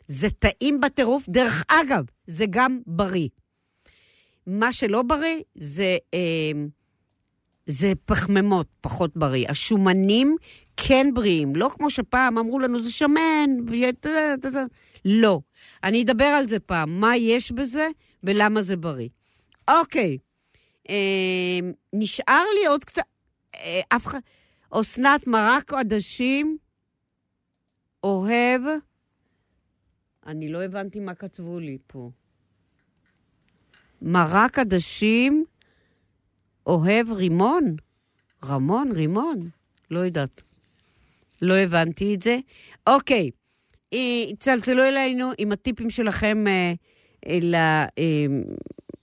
זה 0.06 0.30
טעים 0.30 0.80
בטירוף. 0.80 1.28
דרך 1.28 1.64
אגב, 1.68 2.04
זה 2.26 2.44
גם 2.50 2.78
בריא. 2.86 3.28
מה 4.46 4.72
שלא 4.72 5.02
בריא 5.02 5.42
זה, 5.54 5.96
אה, 6.14 6.52
זה 7.66 7.92
פחמימות, 8.04 8.66
פחות 8.80 9.16
בריא. 9.16 9.46
השומנים 9.48 10.36
כן 10.76 11.06
בריאים, 11.14 11.56
לא 11.56 11.70
כמו 11.74 11.90
שפעם 11.90 12.38
אמרו 12.38 12.58
לנו, 12.58 12.82
זה 12.82 12.90
שמן, 12.90 13.50
לא. 15.04 15.40
אני 15.84 16.02
אדבר 16.02 16.24
על 16.24 16.48
זה 16.48 16.60
פעם, 16.60 17.00
מה 17.00 17.16
יש 17.16 17.52
בזה 17.52 17.88
ולמה 18.22 18.62
זה 18.62 18.76
בריא. 18.76 19.08
אוקיי, 19.70 20.18
אה, 20.90 21.58
נשאר 21.92 22.44
לי 22.60 22.66
עוד 22.66 22.84
קצת... 22.84 23.02
אה, 23.54 23.80
אף 23.88 24.06
אחד... 24.06 24.18
אסנת 24.70 25.26
מרק 25.26 25.72
עדשים 25.72 26.58
אוהב... 28.04 28.62
אני 30.26 30.48
לא 30.48 30.62
הבנתי 30.62 31.00
מה 31.00 31.14
כתבו 31.14 31.60
לי 31.60 31.78
פה. 31.86 32.10
מרק 34.02 34.58
עדשים 34.58 35.44
אוהב 36.66 37.12
רימון? 37.12 37.76
רמון, 38.44 38.92
רימון? 38.92 39.50
לא 39.90 39.98
יודעת. 39.98 40.42
לא 41.42 41.54
הבנתי 41.54 42.14
את 42.14 42.22
זה. 42.22 42.38
אוקיי, 42.86 43.30
צלצלו 44.38 44.82
אלינו 44.82 45.30
עם 45.38 45.52
הטיפים 45.52 45.90
שלכם 45.90 46.44
אה, 46.46 46.72
אה, 47.26 47.38
ל, 47.42 47.54
אה, 47.54 48.26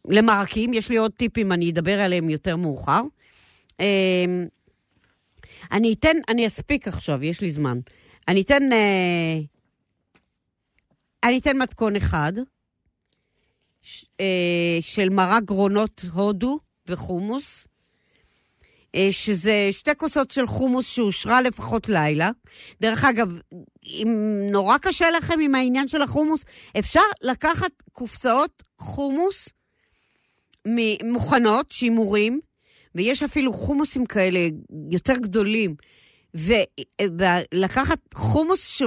למרקים. 0.10 0.74
יש 0.74 0.90
לי 0.90 0.98
עוד 0.98 1.12
טיפים, 1.12 1.52
אני 1.52 1.72
אדבר 1.72 2.00
עליהם 2.00 2.30
יותר 2.30 2.56
מאוחר. 2.56 3.02
אה, 3.80 4.26
אני 5.72 5.94
אתן, 5.94 6.18
אני 6.30 6.48
אספיק 6.48 6.88
עכשיו, 6.88 7.24
יש 7.24 7.42
לי 7.42 7.52
זמן. 7.52 7.80
אני 8.28 8.42
אתן, 8.42 8.74
אה, 8.74 9.38
אני 11.24 11.38
אתן 11.38 11.58
מתכון 11.58 11.96
אחד, 11.96 12.34
של 14.82 15.10
מרק 15.10 15.44
גרונות 15.44 16.02
הודו 16.14 16.60
וחומוס, 16.88 17.68
אה, 18.96 19.08
שזה 19.12 19.70
שתי 19.72 19.92
כוסות 19.98 20.32
של 20.32 20.48
חומוס 20.48 20.88
שאושרה 20.88 21.42
לפחות 21.42 21.90
לילה. 21.90 22.32
דרך 22.82 23.04
אגב, 23.04 23.40
אם 23.86 24.18
נורא 24.52 24.78
קשה 24.78 25.10
לכם 25.12 25.40
עם 25.40 25.56
העניין 25.56 25.88
של 25.88 26.02
החומוס, 26.02 26.44
אפשר 26.80 27.02
לקחת 27.22 27.72
קופסאות 27.92 28.64
חומוס 28.80 29.50
מוכנות, 31.04 31.72
שימורים, 31.72 32.40
ויש 32.96 33.24
אפילו 33.24 33.54
חומוסים 33.54 34.06
כאלה 34.06 34.40
יותר 34.92 35.14
גדולים, 35.14 35.76
ולקחת 36.38 38.14
חומוס 38.14 38.68
ש... 38.68 38.84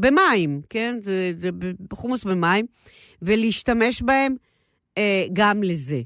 במים, 0.00 0.60
כן? 0.70 0.98
זה, 1.02 1.32
זה 1.36 1.50
חומוס 1.92 2.24
במים, 2.24 2.66
ולהשתמש 3.22 4.02
בהם 4.02 4.36
אה, 4.98 5.26
גם 5.32 5.62
לזה. 5.62 6.00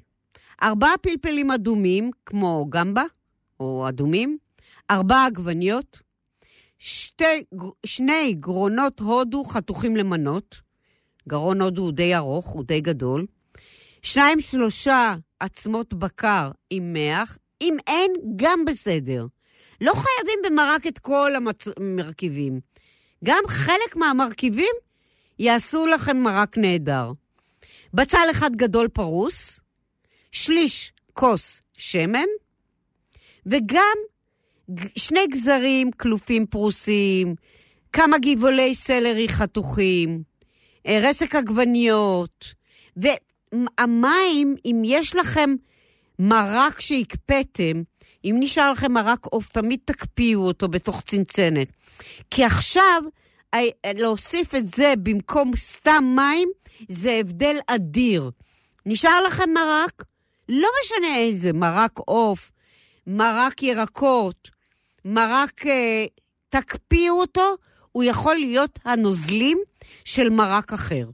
ארבעה 0.62 0.98
פלפלים 1.00 1.50
אדומים, 1.50 2.10
כמו 2.26 2.66
גמבה, 2.68 3.04
או 3.60 3.88
אדומים, 3.88 4.38
ארבע 4.90 5.24
עגבניות, 5.24 5.98
שתי, 6.78 7.44
שני 7.86 8.34
גרונות 8.40 9.00
הודו 9.00 9.44
חתוכים 9.44 9.96
למנות, 9.96 10.60
גרון 11.28 11.60
הודו 11.60 11.82
הוא 11.82 11.92
די 11.92 12.14
ארוך, 12.14 12.46
הוא 12.46 12.64
די 12.64 12.80
גדול, 12.80 13.26
שניים 14.02 14.40
שלושה 14.40 15.14
עצמות 15.40 15.94
בקר 15.94 16.50
עם 16.70 16.92
מח, 16.92 17.38
אם 17.60 17.76
אין, 17.86 18.12
גם 18.36 18.64
בסדר. 18.64 19.26
לא 19.82 19.92
חייבים 19.94 20.38
במרק 20.44 20.86
את 20.86 20.98
כל 20.98 21.32
המרכיבים. 21.76 22.60
גם 23.24 23.42
חלק 23.48 23.96
מהמרכיבים 23.96 24.74
יעשו 25.38 25.86
לכם 25.86 26.16
מרק 26.16 26.58
נהדר. 26.58 27.12
בצל 27.94 28.26
אחד 28.30 28.56
גדול 28.56 28.88
פרוס, 28.88 29.60
שליש 30.32 30.92
כוס 31.12 31.62
שמן, 31.76 32.28
וגם 33.46 33.96
שני 34.96 35.26
גזרים 35.26 35.90
כלופים 35.92 36.46
פרוסים, 36.46 37.34
כמה 37.92 38.16
גבעולי 38.18 38.74
סלרי 38.74 39.28
חתוכים, 39.28 40.22
רסק 40.88 41.34
עגבניות, 41.34 42.54
והמים, 42.96 44.56
אם 44.64 44.82
יש 44.84 45.16
לכם 45.16 45.54
מרק 46.18 46.80
שהקפאתם, 46.80 47.82
אם 48.24 48.36
נשאר 48.38 48.72
לכם 48.72 48.92
מרק 48.92 49.26
עוף, 49.26 49.48
תמיד 49.48 49.80
תקפיאו 49.84 50.40
אותו 50.40 50.68
בתוך 50.68 51.02
צנצנת. 51.06 51.68
כי 52.30 52.44
עכשיו 52.44 53.02
ה- 53.54 53.92
להוסיף 53.94 54.54
את 54.54 54.68
זה 54.68 54.94
במקום 55.02 55.56
סתם 55.56 56.04
מים, 56.16 56.48
זה 56.88 57.12
הבדל 57.20 57.56
אדיר. 57.66 58.30
נשאר 58.86 59.22
לכם 59.22 59.50
מרק? 59.54 60.02
לא 60.48 60.68
משנה 60.84 61.16
איזה, 61.16 61.52
מרק 61.52 61.98
עוף, 61.98 62.50
מרק 63.06 63.62
ירקות, 63.62 64.50
מרק... 65.04 65.66
אה, 65.66 66.06
תקפיאו 66.48 67.20
אותו, 67.20 67.54
הוא 67.92 68.04
יכול 68.04 68.36
להיות 68.36 68.78
הנוזלים 68.84 69.58
של 70.04 70.30
מרק 70.30 70.72
אחר. 70.72 71.04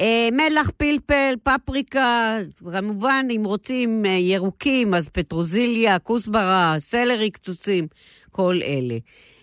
אה, 0.00 0.28
מלח, 0.32 0.70
פלפל, 0.76 1.34
פפריקה, 1.42 2.38
כמובן, 2.72 3.26
אם 3.36 3.42
רוצים 3.44 4.06
אה, 4.06 4.10
ירוקים, 4.10 4.94
אז 4.94 5.08
פטרוזיליה, 5.08 5.98
כוסברה, 5.98 6.76
סלרי 6.78 7.30
קצוצים, 7.30 7.86
כל 8.30 8.60
אלה. 8.62 8.98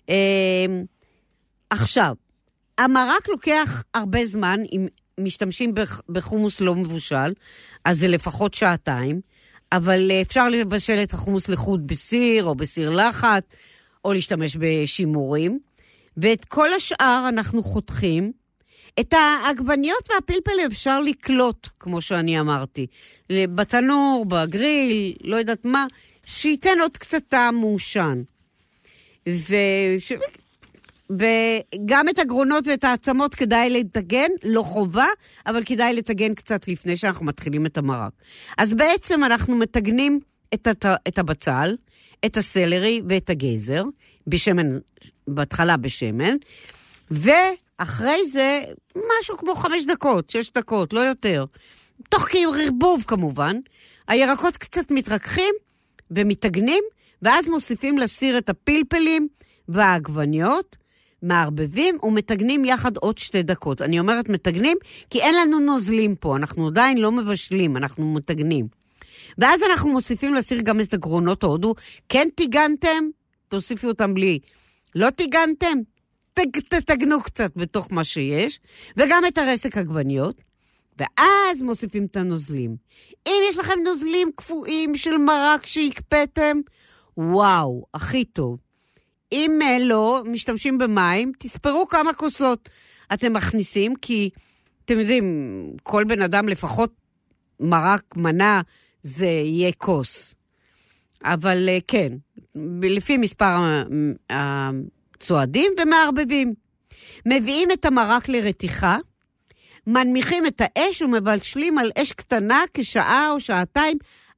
אה, 0.09 0.65
עכשיו, 1.69 2.15
המרק 2.77 3.27
לוקח 3.29 3.83
הרבה 3.93 4.25
זמן, 4.25 4.59
אם 4.71 4.87
משתמשים 5.17 5.73
בח- 5.73 6.01
בחומוס 6.09 6.61
לא 6.61 6.75
מבושל, 6.75 7.33
אז 7.85 7.99
זה 7.99 8.07
לפחות 8.07 8.53
שעתיים, 8.53 9.21
אבל 9.71 10.11
אפשר 10.21 10.49
לבשל 10.49 11.03
את 11.03 11.13
החומוס 11.13 11.49
לחוד 11.49 11.87
בסיר 11.87 12.43
או 12.43 12.55
בסיר 12.55 12.89
לחץ, 12.89 13.43
או 14.05 14.13
להשתמש 14.13 14.57
בשימורים, 14.59 15.59
ואת 16.17 16.45
כל 16.45 16.73
השאר 16.73 17.25
אנחנו 17.29 17.63
חותכים. 17.63 18.40
את 18.99 19.13
העגבניות 19.13 20.09
והפלפל 20.09 20.65
אפשר 20.67 20.99
לקלוט, 20.99 21.67
כמו 21.79 22.01
שאני 22.01 22.39
אמרתי. 22.39 22.87
בתנור, 23.31 24.25
בגריל, 24.27 25.13
לא 25.21 25.35
יודעת 25.35 25.65
מה, 25.65 25.85
שייתן 26.25 26.79
עוד 26.81 26.97
קצת 26.97 27.23
טעם 27.27 27.55
מעושן. 27.55 28.21
וש... 29.29 30.13
וגם 31.09 32.09
את 32.09 32.19
הגרונות 32.19 32.67
ואת 32.67 32.83
העצמות 32.83 33.35
כדאי 33.35 33.69
לטגן, 33.69 34.29
לא 34.43 34.63
חובה, 34.63 35.07
אבל 35.47 35.63
כדאי 35.63 35.93
לטגן 35.93 36.33
קצת 36.33 36.67
לפני 36.67 36.97
שאנחנו 36.97 37.25
מתחילים 37.25 37.65
את 37.65 37.77
המרק. 37.77 38.11
אז 38.57 38.73
בעצם 38.73 39.23
אנחנו 39.23 39.55
מטגנים 39.57 40.19
את, 40.53 40.67
הת... 40.67 40.85
את 41.07 41.19
הבצל, 41.19 41.75
את 42.25 42.37
הסלרי 42.37 43.01
ואת 43.09 43.29
הגזר, 43.29 43.83
בשמן, 44.27 44.77
בהתחלה 45.27 45.77
בשמן, 45.77 46.35
ואחרי 47.81 48.27
זה 48.27 48.59
משהו 48.95 49.37
כמו 49.37 49.55
חמש 49.55 49.85
דקות, 49.85 50.29
שש 50.29 50.51
דקות, 50.57 50.93
לא 50.93 50.99
יותר. 50.99 51.45
תוך 52.09 52.27
כערבוב 52.29 53.03
כמובן. 53.07 53.57
הירקות 54.07 54.57
קצת 54.57 54.91
מתרככים 54.91 55.53
ומתגנים, 56.11 56.83
ואז 57.21 57.47
מוסיפים 57.47 57.97
לסיר 57.97 58.37
את 58.37 58.49
הפלפלים 58.49 59.27
והעגבניות, 59.67 60.77
מערבבים 61.23 61.97
ומתגנים 62.03 62.65
יחד 62.65 62.97
עוד 62.97 63.17
שתי 63.17 63.43
דקות. 63.43 63.81
אני 63.81 63.99
אומרת 63.99 64.29
מתגנים, 64.29 64.77
כי 65.09 65.21
אין 65.21 65.35
לנו 65.35 65.59
נוזלים 65.59 66.15
פה, 66.15 66.35
אנחנו 66.35 66.67
עדיין 66.67 66.97
לא 66.97 67.11
מבשלים, 67.11 67.77
אנחנו 67.77 68.13
מתגנים. 68.13 68.67
ואז 69.37 69.63
אנחנו 69.63 69.89
מוסיפים 69.89 70.33
לסיר 70.33 70.61
גם 70.61 70.81
את 70.81 70.93
הגרונות 70.93 71.43
ההודו. 71.43 71.73
כן 72.09 72.27
טיגנתם? 72.35 73.03
תוסיפו 73.49 73.87
אותם 73.87 74.13
בלי. 74.13 74.39
לא 74.95 75.09
טיגנתם? 75.09 75.77
תג, 76.33 76.59
תתגנו 76.69 77.21
קצת 77.21 77.51
בתוך 77.55 77.87
מה 77.91 78.03
שיש, 78.03 78.59
וגם 78.97 79.23
את 79.27 79.37
הרסק 79.37 79.77
עגבניות, 79.77 80.41
ואז 80.99 81.61
מוסיפים 81.61 82.05
את 82.05 82.17
הנוזלים. 82.17 82.75
אם 83.27 83.41
יש 83.49 83.57
לכם 83.57 83.79
נוזלים 83.85 84.31
קפואים 84.35 84.97
של 84.97 85.17
מרק 85.17 85.65
שהקפאתם, 85.65 86.57
וואו, 87.17 87.85
הכי 87.93 88.23
טוב. 88.25 88.59
אם 89.31 89.59
אה, 89.61 89.79
לא, 89.79 90.23
משתמשים 90.25 90.77
במים, 90.77 91.31
תספרו 91.39 91.87
כמה 91.87 92.13
כוסות 92.13 92.69
אתם 93.13 93.33
מכניסים, 93.33 93.95
כי 93.95 94.29
אתם 94.85 94.99
יודעים, 94.99 95.25
כל 95.83 96.03
בן 96.03 96.21
אדם 96.21 96.49
לפחות 96.49 96.93
מרק 97.59 98.15
מנה 98.15 98.61
זה 99.03 99.25
יהיה 99.25 99.71
כוס. 99.71 100.35
אבל 101.23 101.69
אה, 101.69 101.77
כן, 101.87 102.07
לפי 102.81 103.17
מספר 103.17 103.83
הצועדים 105.21 105.71
ומערבבים. 105.81 106.53
מביאים 107.25 107.71
את 107.71 107.85
המרק 107.85 108.29
לרתיחה, 108.29 108.97
מנמיכים 109.87 110.45
את 110.45 110.61
האש 110.65 111.01
ומבשלים 111.01 111.77
על 111.77 111.91
אש 111.97 112.11
קטנה 112.11 112.63
כשעה 112.73 113.31
או 113.31 113.39
שעתיים 113.39 113.97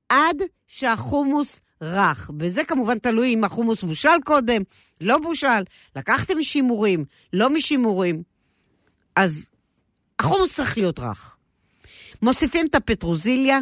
עד 0.10 0.38
שהחומוס 0.68 1.60
רך. 1.82 2.32
וזה 2.40 2.64
כמובן 2.64 3.00
תלוי 3.00 3.34
אם 3.34 3.44
החומוס 3.44 3.84
בושל 3.84 4.10
קודם, 4.26 4.62
לא 5.02 5.18
בושל, 5.18 5.64
לקחתם 5.96 6.38
משימורים, 6.38 7.06
לא 7.34 7.50
משימורים. 7.50 8.24
אז 9.16 9.50
החומוס 10.20 10.56
צריך 10.56 10.78
להיות 10.78 11.00
רך. 11.00 11.36
מוסיפים 12.22 12.68
את 12.68 12.76
הפטרוזיליה, 12.76 13.60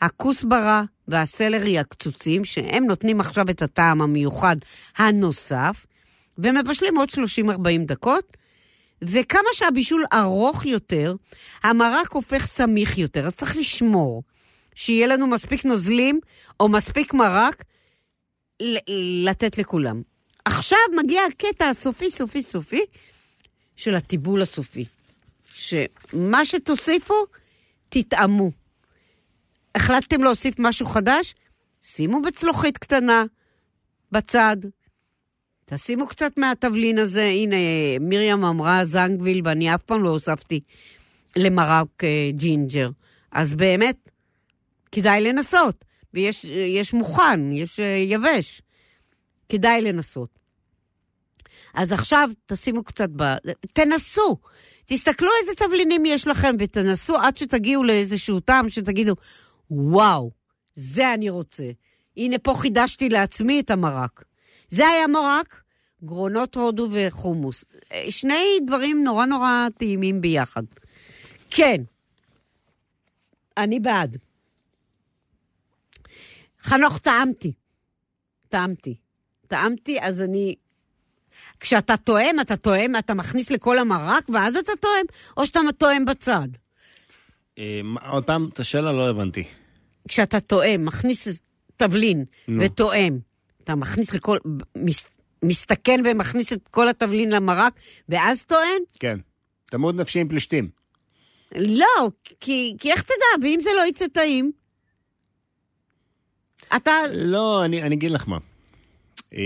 הכוסברה 0.00 0.84
והסלרי 1.08 1.78
הקצוצים, 1.78 2.44
שהם 2.44 2.84
נותנים 2.84 3.20
עכשיו 3.20 3.50
את 3.50 3.62
הטעם 3.62 4.02
המיוחד 4.02 4.56
הנוסף, 4.96 5.86
ומבשלים 6.38 6.98
עוד 6.98 7.08
30-40 7.08 7.52
דקות, 7.86 8.36
וכמה 9.02 9.48
שהבישול 9.52 10.04
ארוך 10.12 10.66
יותר, 10.66 11.14
המרק 11.62 12.12
הופך 12.12 12.46
סמיך 12.46 12.98
יותר, 12.98 13.26
אז 13.26 13.34
צריך 13.34 13.56
לשמור 13.56 14.22
שיהיה 14.74 15.06
לנו 15.06 15.26
מספיק 15.26 15.64
נוזלים 15.64 16.20
או 16.60 16.68
מספיק 16.68 17.14
מרק 17.14 17.64
לתת 19.24 19.58
לכולם. 19.58 20.02
עכשיו 20.44 20.78
מגיע 20.96 21.22
הקטע 21.24 21.68
הסופי, 21.68 22.10
סופי, 22.10 22.42
סופי 22.42 22.80
של 23.76 23.94
הטיבול 23.94 24.42
הסופי. 24.42 24.84
שמה 25.54 26.44
שתוסיפו, 26.44 27.14
תטעמו. 27.88 28.50
החלטתם 29.74 30.22
להוסיף 30.22 30.54
משהו 30.58 30.86
חדש? 30.86 31.34
שימו 31.82 32.22
בצלוחית 32.22 32.78
קטנה, 32.78 33.24
בצד. 34.12 34.56
תשימו 35.74 36.06
קצת 36.06 36.38
מהתבלין 36.38 36.98
הזה. 36.98 37.24
הנה, 37.24 37.56
מרים 38.00 38.44
אמרה 38.44 38.84
זנגוויל, 38.84 39.40
ואני 39.44 39.74
אף 39.74 39.82
פעם 39.82 40.02
לא 40.02 40.08
הוספתי 40.08 40.60
למרק 41.36 42.04
אה, 42.04 42.30
ג'ינג'ר. 42.32 42.90
אז 43.32 43.54
באמת, 43.54 43.96
כדאי 44.92 45.20
לנסות. 45.20 45.84
ויש 46.14 46.44
יש 46.44 46.92
מוכן, 46.92 47.52
יש 47.52 47.80
אה, 47.80 47.84
יבש. 47.84 48.62
כדאי 49.48 49.80
לנסות. 49.80 50.38
אז 51.74 51.92
עכשיו 51.92 52.30
תשימו 52.46 52.84
קצת 52.84 53.08
ב... 53.16 53.22
תנסו. 53.72 54.36
תסתכלו 54.86 55.30
איזה 55.40 55.52
תבלינים 55.54 56.06
יש 56.06 56.26
לכם 56.26 56.56
ותנסו 56.58 57.16
עד 57.16 57.36
שתגיעו 57.36 57.84
לאיזשהו 57.84 58.40
טעם 58.40 58.70
שתגידו, 58.70 59.14
וואו, 59.70 60.30
זה 60.74 61.14
אני 61.14 61.30
רוצה. 61.30 61.70
הנה, 62.16 62.38
פה 62.38 62.54
חידשתי 62.54 63.08
לעצמי 63.08 63.60
את 63.60 63.70
המרק. 63.70 64.24
זה 64.68 64.88
היה 64.88 65.06
מרק, 65.06 65.61
גרונות 66.04 66.54
הודו 66.54 66.88
וחומוס. 66.92 67.64
אה, 67.92 68.10
שני 68.10 68.44
דברים 68.66 69.04
נורא 69.04 69.26
נורא 69.26 69.66
טעימים 69.78 70.20
ביחד. 70.20 70.62
כן, 71.50 71.82
אני 73.56 73.80
בעד. 73.80 74.16
חנוך, 76.60 76.98
טעמתי. 76.98 77.52
טעמתי. 78.48 78.94
טעמתי, 79.46 80.00
אז 80.00 80.22
אני... 80.22 80.54
כשאתה 81.60 81.96
טועם, 81.96 82.40
אתה 82.40 82.56
טועם, 82.56 82.96
אתה 82.96 83.14
מכניס 83.14 83.50
לכל 83.50 83.78
המרק, 83.78 84.28
ואז 84.28 84.56
אתה 84.56 84.72
טועם, 84.80 85.06
או 85.36 85.46
שאתה 85.46 85.60
טועם 85.78 86.04
בצד. 86.04 86.48
אה, 87.58 87.80
עוד 88.08 88.24
פעם, 88.24 88.48
את 88.52 88.60
השאלה 88.60 88.92
לא 88.92 89.10
הבנתי. 89.10 89.44
כשאתה 90.08 90.40
טועם, 90.40 90.84
מכניס 90.84 91.28
תבלין. 91.76 92.24
וטועם, 92.60 93.18
אתה 93.64 93.74
מכניס 93.74 94.14
לכל... 94.14 94.38
מס, 95.42 95.62
מסתכן 95.62 96.00
ומכניס 96.04 96.52
את 96.52 96.68
כל 96.68 96.88
התבלין 96.88 97.32
למרק, 97.32 97.80
ואז 98.08 98.44
טוען? 98.44 98.82
כן. 99.00 99.18
תמות 99.64 99.94
נפשי 99.94 100.20
עם 100.20 100.28
פלישתים. 100.28 100.68
לא, 101.56 102.10
כי, 102.40 102.74
כי 102.78 102.92
איך 102.92 103.02
תדע, 103.02 103.42
ואם 103.42 103.58
זה 103.62 103.70
לא 103.76 103.86
יצא 103.86 104.06
טעים? 104.06 104.52
אתה, 106.76 106.92
לא, 107.14 107.64
אני 107.64 107.82
אני 107.82 107.94
אגיד 107.94 108.10
לך 108.10 108.28
מה. 108.28 108.38
אה, 109.34 109.38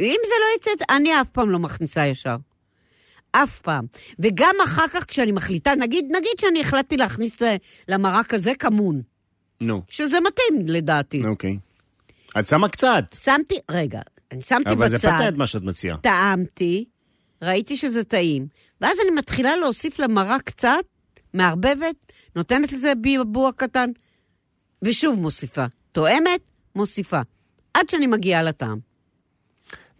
אם 0.00 0.20
זה 0.24 0.34
לא 0.40 0.56
יצא, 0.56 0.70
אני 0.90 1.20
אף 1.20 1.28
פעם 1.28 1.50
לא 1.50 1.58
מכניסה 1.58 2.06
ישר. 2.06 2.36
אף 3.32 3.60
פעם. 3.60 3.84
וגם 4.18 4.54
אחר 4.64 4.88
כך 4.88 5.04
כשאני 5.04 5.32
מחליטה, 5.32 5.74
נגיד, 5.74 6.04
נגיד 6.04 6.32
שאני 6.40 6.60
החלטתי 6.60 6.96
להכניס 6.96 7.42
אה, 7.42 7.56
למרק 7.88 8.34
הזה 8.34 8.52
כמון, 8.58 9.02
נו, 9.60 9.82
שזה 9.88 10.18
מתאים 10.20 10.66
לדעתי. 10.66 11.22
אוקיי. 11.26 11.58
את 12.38 12.46
שמה 12.46 12.68
קצת, 12.68 13.04
שמתי, 13.22 13.58
רגע, 13.70 14.00
אני 14.32 14.40
שמתי 14.40 14.70
אבל 14.70 14.88
זה 14.88 14.96
בצד, 14.96 15.08
פתר 15.08 15.28
את 15.28 15.36
מה 15.36 15.46
שאת 15.46 15.62
מציעה. 15.62 15.96
טעמתי, 15.96 16.84
ראיתי 17.42 17.76
שזה 17.76 18.04
טעים, 18.04 18.46
ואז 18.80 18.98
אני 19.02 19.18
מתחילה 19.18 19.56
להוסיף 19.56 19.98
למרק 19.98 20.42
קצת, 20.42 20.84
מערבבת, 21.34 22.12
נותנת 22.36 22.72
לזה 22.72 22.92
ביבוע 22.94 23.50
קטן, 23.56 23.90
ושוב 24.82 25.20
מוסיפה. 25.20 25.64
תואמת, 25.92 26.50
מוסיפה. 26.74 27.20
עד 27.74 27.90
שאני 27.90 28.06
מגיעה 28.06 28.42
לטעם. 28.42 28.78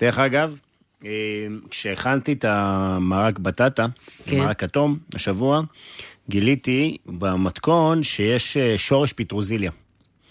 דרך 0.01 0.18
אגב, 0.18 0.61
אה, 1.05 1.11
כשהכנתי 1.70 2.32
את 2.32 2.45
המרק 2.49 3.39
בטטה, 3.39 3.86
כן. 4.24 4.39
מרק 4.39 4.61
כתום, 4.61 4.99
השבוע, 5.14 5.62
גיליתי 6.28 6.97
במתכון 7.07 8.03
שיש 8.03 8.57
אה, 8.57 8.78
שורש 8.78 9.12
פיטרוזיליה. 9.12 9.70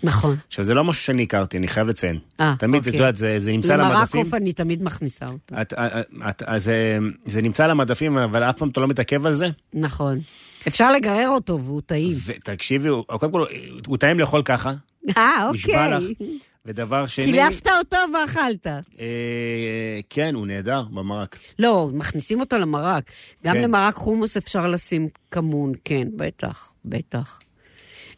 נכון. 0.03 0.37
עכשיו, 0.47 0.65
זה 0.65 0.73
לא 0.73 0.83
משהו 0.83 1.03
שאני 1.03 1.23
הכרתי, 1.23 1.57
אני 1.57 1.67
חייב 1.67 1.87
לציין. 1.87 2.19
אה, 2.39 2.55
תמיד, 2.59 2.81
את 2.81 2.87
אוקיי. 2.87 2.99
יודעת, 2.99 3.15
זה, 3.17 3.35
זה 3.39 3.51
נמצא 3.51 3.73
על 3.73 3.81
המדפים. 3.81 4.21
עוף 4.21 4.33
אני 4.33 4.53
תמיד 4.53 4.83
מכניסה 4.83 5.25
אותו. 5.25 5.61
את, 5.61 5.73
את, 5.73 6.07
את, 6.29 6.43
את, 6.55 6.61
זה, 6.61 6.97
זה 7.25 7.41
נמצא 7.41 7.63
על 7.63 7.71
המדפים, 7.71 8.17
אבל 8.17 8.43
אף 8.43 8.57
פעם 8.57 8.69
אתה 8.69 8.79
לא 8.79 8.87
מתעכב 8.87 9.27
על 9.27 9.33
זה. 9.33 9.47
נכון. 9.73 10.19
אפשר 10.67 10.91
לגרר 10.91 11.29
אותו 11.29 11.59
והוא 11.63 11.81
טעים. 11.85 12.17
ותקשיבי, 12.25 12.89
הוא- 12.89 13.03
קודם 13.03 13.31
כל, 13.31 13.45
הוא 13.87 13.97
טעים 13.97 14.19
לאכול 14.19 14.41
ככה, 14.45 14.73
אה, 15.17 15.49
נשבע 15.53 15.95
אוקיי. 15.95 16.13
לך. 16.13 16.27
ודבר 16.65 17.07
שני... 17.07 17.25
קילפת 17.25 17.67
אותו 17.77 17.97
ואכלת. 18.13 18.67
אה, 18.99 19.99
כן, 20.09 20.35
הוא 20.35 20.47
נהדר 20.47 20.83
במרק. 20.91 21.37
לא, 21.59 21.89
מכניסים 21.93 22.39
אותו 22.39 22.57
למרק. 22.57 23.11
גם 23.45 23.55
כן. 23.55 23.61
למרק 23.61 23.95
חומוס 23.95 24.37
אפשר 24.37 24.67
לשים 24.67 25.07
כמון, 25.31 25.71
כן, 25.85 26.07
בטח, 26.15 26.71
בטח. 26.85 27.39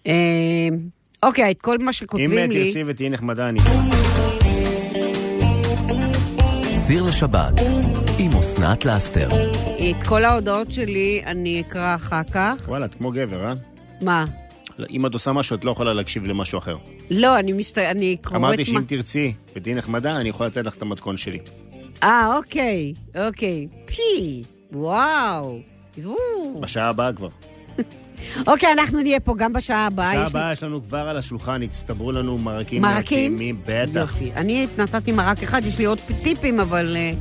אה, 0.08 0.14
אוקיי, 1.24 1.52
את 1.52 1.62
כל 1.62 1.78
מה 1.78 1.88
אם 1.88 1.94
שכותבים 1.94 2.32
לי... 2.52 2.66
תרצי 2.66 2.84
ותהיי 2.88 3.10
נחמדה, 3.10 3.50
אני. 3.50 3.60
סיר 6.76 7.04
לשבת 7.04 7.54
עם 8.20 8.32
אסנת 8.32 8.86
לאסתר. 8.86 9.28
את 9.90 10.08
כל 10.08 10.26
ההודעות 10.26 10.72
שלי 10.72 11.22
אני 11.26 11.62
אקרא 11.62 11.96
אחר 11.96 12.24
כך. 12.32 12.56
וואלה, 12.68 12.86
את 12.86 12.96
כמו 12.96 13.12
גבר, 13.12 13.46
אה? 13.46 13.54
מה? 14.02 14.26
אם 14.90 15.06
את 15.06 15.14
עושה 15.14 15.32
משהו, 15.32 15.56
את 15.56 15.66
לא 15.66 15.72
יכולה 15.72 15.94
להקשיב 15.94 16.26
למשהו 16.26 16.58
אחר. 16.60 16.76
לא, 17.10 17.40
אני 17.40 17.52
מסת... 17.54 17.78
אני 17.78 18.18
קוראת... 18.24 18.36
אמרתי 18.36 18.58
מה- 18.62 18.66
שאם 18.66 18.82
תרצי 18.88 19.34
ותהיי 19.56 19.76
נחמדה, 19.76 20.18
אני 20.18 20.30
יכול 20.30 20.46
לתת 20.46 20.66
לך 20.66 20.76
את 20.76 20.82
המתכון 20.82 21.18
שלי. 21.18 21.40
אה, 22.04 22.38
אוקיי, 22.38 22.94
אוקיי. 23.28 23.68
פי. 23.86 24.42
וואו. 24.72 25.60
בשעה 26.62 26.90
הבאה 26.90 27.14
כבר. 27.14 27.30
אוקיי, 28.48 28.72
אנחנו 28.74 29.02
נהיה 29.02 29.20
פה 29.20 29.34
גם 29.38 29.54
בשעה 29.54 29.86
הבאה. 29.88 30.12
בשעה 30.12 30.26
הבאה 30.26 30.52
יש 30.52 30.64
לנו 30.64 30.82
כבר 30.84 30.98
על 31.10 31.18
השולחן, 31.18 31.62
הצטברו 31.62 32.12
לנו 32.12 32.38
מרקים. 32.38 32.82
מרקים? 32.82 33.38
בטח. 33.66 33.96
יופי. 33.96 34.32
אני 34.36 34.68
נתתי 34.78 35.12
מרק 35.12 35.44
אחד, 35.44 35.66
יש 35.66 35.78
לי 35.78 35.86
עוד 35.86 36.00
טיפים, 36.24 36.60
אבל 36.60 36.98
אה, 36.98 37.12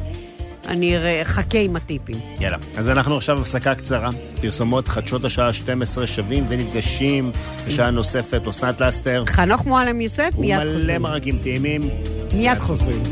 אני 0.68 0.96
אחכה 1.22 1.58
עם 1.58 1.76
הטיפים. 1.76 2.14
יאללה. 2.40 2.56
אז 2.78 2.88
אנחנו 2.88 3.16
עכשיו 3.16 3.40
הפסקה 3.40 3.74
קצרה. 3.74 4.08
פרסומות 4.40 4.88
חדשות 4.88 5.24
השעה 5.24 5.52
12 5.52 6.06
שווים 6.06 6.44
ונפגשים 6.48 7.30
בשעה 7.66 7.90
נוספת. 7.90 8.48
אסנת 8.48 8.80
לסטר. 8.80 9.24
חנוך 9.26 9.66
מועלם 9.66 10.00
יוסף, 10.00 10.30
מיד 10.38 10.58
ומלא 10.58 10.72
חוזרים. 10.78 11.02
מרקים 11.02 11.38
טעימים. 11.42 11.80
מיד 12.34 12.58
חוזרים. 12.58 13.02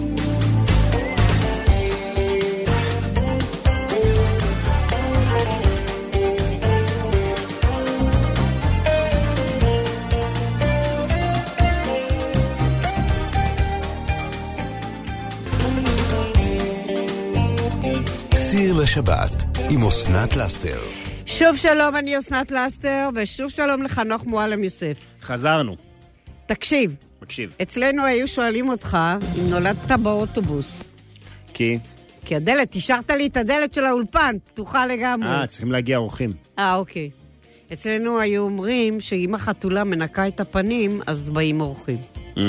לשבת 18.87 19.59
עם 19.71 19.85
אסנת 19.85 20.37
לאסתר. 20.37 20.79
שוב 21.27 21.57
שלום, 21.57 21.97
אני 21.97 22.19
אסנת 22.19 22.51
לסטר, 22.51 23.09
ושוב 23.15 23.51
שלום 23.51 23.83
לחנוך 23.83 24.27
מועלם 24.27 24.65
יוסף. 24.65 25.07
חזרנו. 25.23 25.77
תקשיב, 26.47 26.97
מקשיב. 27.23 27.55
אצלנו 27.63 28.05
היו 28.05 28.29
שואלים 28.29 28.69
אותך 28.69 28.99
אם 29.39 29.51
נולדת 29.51 29.93
באוטובוס. 30.03 30.83
כי... 31.55 31.79
כי 32.25 32.37
הדלת, 32.37 32.75
השארת 32.75 33.11
לי 33.11 33.27
את 33.27 33.37
הדלת 33.37 33.75
של 33.75 33.85
האולפן, 33.85 34.37
פתוחה 34.45 34.87
לגמרי. 34.87 35.29
אה, 35.29 35.47
צריכים 35.47 35.73
להגיע 35.73 35.97
אורחים. 35.97 36.33
אה, 36.59 36.75
אוקיי. 36.75 37.11
אצלנו 37.73 38.21
היו 38.21 38.43
אומרים 38.43 39.01
שאם 39.01 39.35
החתולה 39.35 39.85
מנקה 39.85 40.29
את 40.29 40.41
הפנים, 40.41 41.01
אז 41.07 41.31
באים 41.31 41.61
אורחים. 41.61 41.99
Mm. 42.37 42.41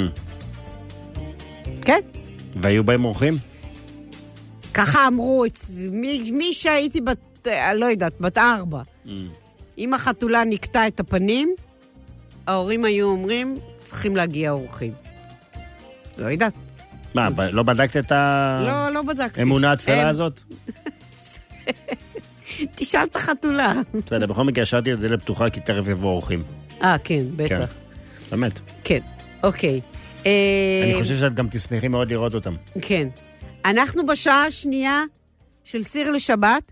כן? 1.81 1.99
והיו 2.55 2.83
בהם 2.83 3.05
אורחים? 3.05 3.35
ככה 4.77 5.07
אמרו, 5.07 5.45
מי, 5.91 6.31
מי 6.31 6.53
שהייתי 6.53 7.01
בת, 7.01 7.47
אה, 7.47 7.73
לא 7.73 7.85
יודעת, 7.85 8.13
בת 8.19 8.37
ארבע. 8.37 8.81
Mm. 9.05 9.09
אם 9.77 9.93
החתולה 9.93 10.43
נקטה 10.43 10.87
את 10.87 10.99
הפנים, 10.99 11.55
ההורים 12.47 12.85
היו 12.85 13.07
אומרים, 13.07 13.57
צריכים 13.83 14.15
להגיע 14.15 14.51
אורחים. 14.51 14.93
לא 16.17 16.25
יודעת. 16.25 16.53
מה, 17.15 17.29
ב- 17.29 17.41
לא 17.41 17.63
בדקת 17.63 17.97
את 17.97 18.11
לא, 18.65 18.89
לא 18.89 19.01
בדקתי. 19.01 19.41
האמונה 19.41 19.71
התפלה 19.71 20.07
הזאת? 20.07 20.39
תשאל 22.75 23.03
את 23.03 23.15
החתולה. 23.15 23.73
בסדר, 24.05 24.25
בכל 24.25 24.43
מקרה 24.43 24.61
השארתי 24.61 24.93
את 24.93 24.97
הדלת 24.97 25.21
פתוחה 25.21 25.49
כי 25.49 25.59
תכף 25.59 25.87
יבואו 25.87 26.11
אורחים. 26.11 26.43
אה, 26.83 26.95
כן, 27.03 27.19
בטח. 27.35 27.73
באמת. 28.31 28.59
כן. 28.83 28.99
אוקיי. 29.43 29.81
אה, 30.25 30.31
אני 30.83 31.01
חושב 31.01 31.17
שאת 31.17 31.33
גם 31.33 31.47
תשמחי 31.51 31.87
מאוד 31.87 32.09
לראות 32.09 32.33
אותם. 32.33 32.55
כן. 32.81 33.07
אנחנו 33.65 34.05
בשעה 34.05 34.45
השנייה 34.45 35.03
של 35.63 35.83
סיר 35.83 36.11
לשבת, 36.11 36.71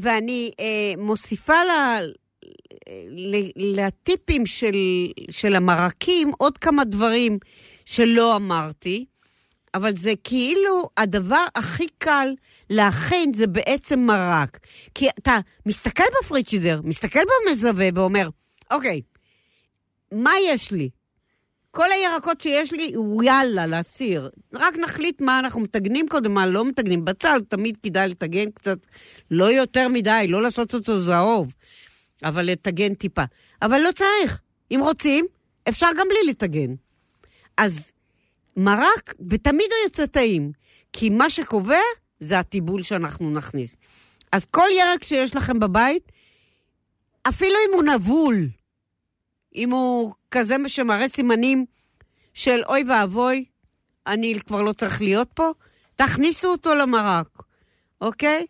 ואני 0.00 0.50
אה, 0.60 1.02
מוסיפה 1.02 1.64
ל, 1.64 1.70
ל, 3.08 3.36
לטיפים 3.56 4.46
של, 4.46 4.76
של 5.30 5.56
המרקים 5.56 6.30
עוד 6.38 6.58
כמה 6.58 6.84
דברים 6.84 7.38
שלא 7.84 8.36
אמרתי, 8.36 9.04
אבל 9.74 9.96
זה 9.96 10.12
כאילו 10.24 10.88
הדבר 10.96 11.44
הכי 11.54 11.86
קל 11.98 12.34
להכין 12.70 13.32
זה 13.32 13.46
בעצם 13.46 14.00
מרק. 14.00 14.58
כי 14.94 15.08
אתה 15.08 15.38
מסתכל 15.66 16.04
בפריצ'ידר, 16.22 16.80
מסתכל 16.84 17.20
במזווה 17.46 17.88
ואומר, 17.94 18.28
אוקיי, 18.70 19.02
מה 20.12 20.32
יש 20.48 20.72
לי? 20.72 20.90
כל 21.70 21.92
הירקות 21.92 22.40
שיש 22.40 22.72
לי, 22.72 22.92
יאללה, 23.22 23.66
להסיר. 23.66 24.30
רק 24.54 24.76
נחליט 24.76 25.20
מה 25.20 25.38
אנחנו 25.38 25.60
מטגנים 25.60 26.08
קודם, 26.08 26.34
מה 26.34 26.46
לא 26.46 26.64
מטגנים. 26.64 27.04
בצל 27.04 27.40
תמיד 27.48 27.76
כדאי 27.82 28.08
לטגן 28.08 28.50
קצת, 28.50 28.78
לא 29.30 29.44
יותר 29.52 29.88
מדי, 29.88 30.26
לא 30.28 30.42
לעשות 30.42 30.74
אותו 30.74 30.98
זהוב, 30.98 31.54
אבל 32.24 32.46
לטגן 32.46 32.94
טיפה. 32.94 33.24
אבל 33.62 33.80
לא 33.80 33.92
צריך. 33.92 34.40
אם 34.70 34.80
רוצים, 34.82 35.26
אפשר 35.68 35.86
גם 35.98 36.06
בלי 36.08 36.30
לטגן. 36.30 36.74
אז 37.56 37.92
מרק, 38.56 39.14
ותמיד 39.30 39.66
הוא 39.70 39.84
יוצא 39.84 40.06
טעים, 40.06 40.52
כי 40.92 41.10
מה 41.10 41.30
שקובע 41.30 41.80
זה 42.20 42.38
הטיבול 42.38 42.82
שאנחנו 42.82 43.30
נכניס. 43.30 43.76
אז 44.32 44.44
כל 44.44 44.68
ירק 44.78 45.04
שיש 45.04 45.36
לכם 45.36 45.60
בבית, 45.60 46.12
אפילו 47.28 47.54
אם 47.68 47.74
הוא 47.74 47.82
נבול, 47.82 48.48
אם 49.54 49.70
הוא 49.70 50.12
כזה 50.30 50.56
שמראה 50.66 51.08
סימנים 51.08 51.64
של 52.34 52.60
אוי 52.68 52.84
ואבוי, 52.88 53.44
אני 54.06 54.34
כבר 54.46 54.62
לא 54.62 54.72
צריך 54.72 55.02
להיות 55.02 55.28
פה, 55.34 55.50
תכניסו 55.96 56.48
אותו 56.48 56.74
למרק, 56.74 57.28
אוקיי? 58.00 58.46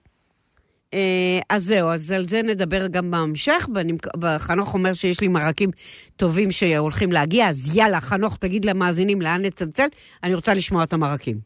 אה, 0.94 1.40
אז 1.48 1.64
זהו, 1.64 1.88
אז 1.88 2.10
על 2.10 2.28
זה 2.28 2.42
נדבר 2.42 2.86
גם 2.86 3.10
בהמשך, 3.10 3.68
וחנוך 4.22 4.74
אומר 4.74 4.94
שיש 4.94 5.20
לי 5.20 5.28
מרקים 5.28 5.70
טובים 6.16 6.50
שהולכים 6.50 7.12
להגיע, 7.12 7.48
אז 7.48 7.76
יאללה, 7.76 8.00
חנוך, 8.00 8.36
תגיד 8.36 8.64
למאזינים 8.64 9.22
לאן 9.22 9.44
נצלצל, 9.44 9.86
אני 10.22 10.34
רוצה 10.34 10.54
לשמוע 10.54 10.84
את 10.84 10.92
המרקים. 10.92 11.40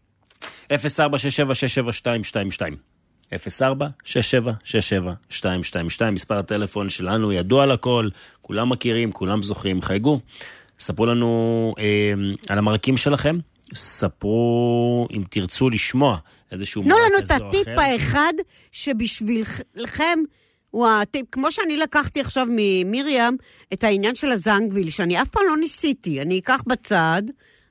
04-6767-222. 0.69 0.75
04-6767-222. 3.35 6.11
מספר 6.13 6.39
הטלפון 6.39 6.91
שלנו 6.91 7.33
ידוע 7.33 7.67
לכל, 7.67 8.09
כולם 8.43 8.69
מכירים, 8.69 9.13
כולם 9.13 9.43
זוכרים. 9.43 9.83
חייגו, 9.83 10.21
ספרו 10.79 11.07
לנו 11.07 11.73
אה, 11.79 12.13
על 12.49 12.59
המרקים 12.59 12.97
שלכם, 12.97 13.39
ספרו 13.75 15.09
אם 15.13 15.23
תרצו 15.31 15.71
לשמוע 15.71 16.19
איזשהו 16.53 16.83
תנו 16.83 16.95
מרק 16.95 17.07
לנו 17.07 17.19
את 17.19 17.23
כזה 17.23 17.37
או 17.37 17.49
הטיפ 17.49 17.69
אחר. 17.69 17.81
האחד 17.81 18.33
שבשבילכם 18.73 20.19
הוא 20.71 20.89
הטיפ, 20.89 21.27
כמו 21.33 21.53
שאני 21.53 21.77
לקחתי 21.77 22.21
עכשיו 22.21 22.47
ממרים 22.51 23.37
את 23.73 23.85
העניין 23.85 24.15
של 24.15 24.33
הזנגוויל, 24.33 24.91
שאני 24.91 25.23
אף 25.23 25.29
פעם 25.29 25.43
לא 25.49 25.57
ניסיתי. 25.57 26.23
אני 26.23 26.39
אקח 26.39 26.63
בצד, 26.67 27.23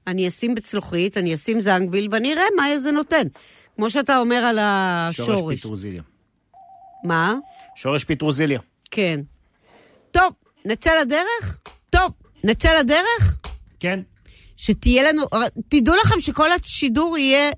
אני 0.07 0.28
אשים 0.28 0.55
בצלוחית, 0.55 1.18
אני 1.18 1.34
אשים 1.34 1.61
זנגוויל, 1.61 2.07
ואני 2.11 2.34
אראה 2.34 2.43
מה 2.57 2.80
זה 2.80 2.91
נותן. 2.91 3.28
כמו 3.76 3.89
שאתה 3.89 4.17
אומר 4.17 4.36
על 4.36 4.59
שורש 5.11 5.30
השורש. 5.30 5.55
פיטרוזיליה. 5.55 6.01
מה? 7.03 7.36
שורש 7.76 8.03
פיטרוזיליה. 8.03 8.59
כן. 8.91 9.19
טוב, 10.11 10.34
נצא 10.65 10.91
לדרך? 11.01 11.57
טוב, 11.89 12.11
נצא 12.43 12.80
לדרך? 12.80 13.38
כן. 13.80 13.99
שתהיה 14.57 15.11
לנו... 15.11 15.21
תדעו 15.67 15.95
לכם 16.05 16.19
שכל 16.19 16.49
השידור 16.51 17.17
יהיה 17.17 17.51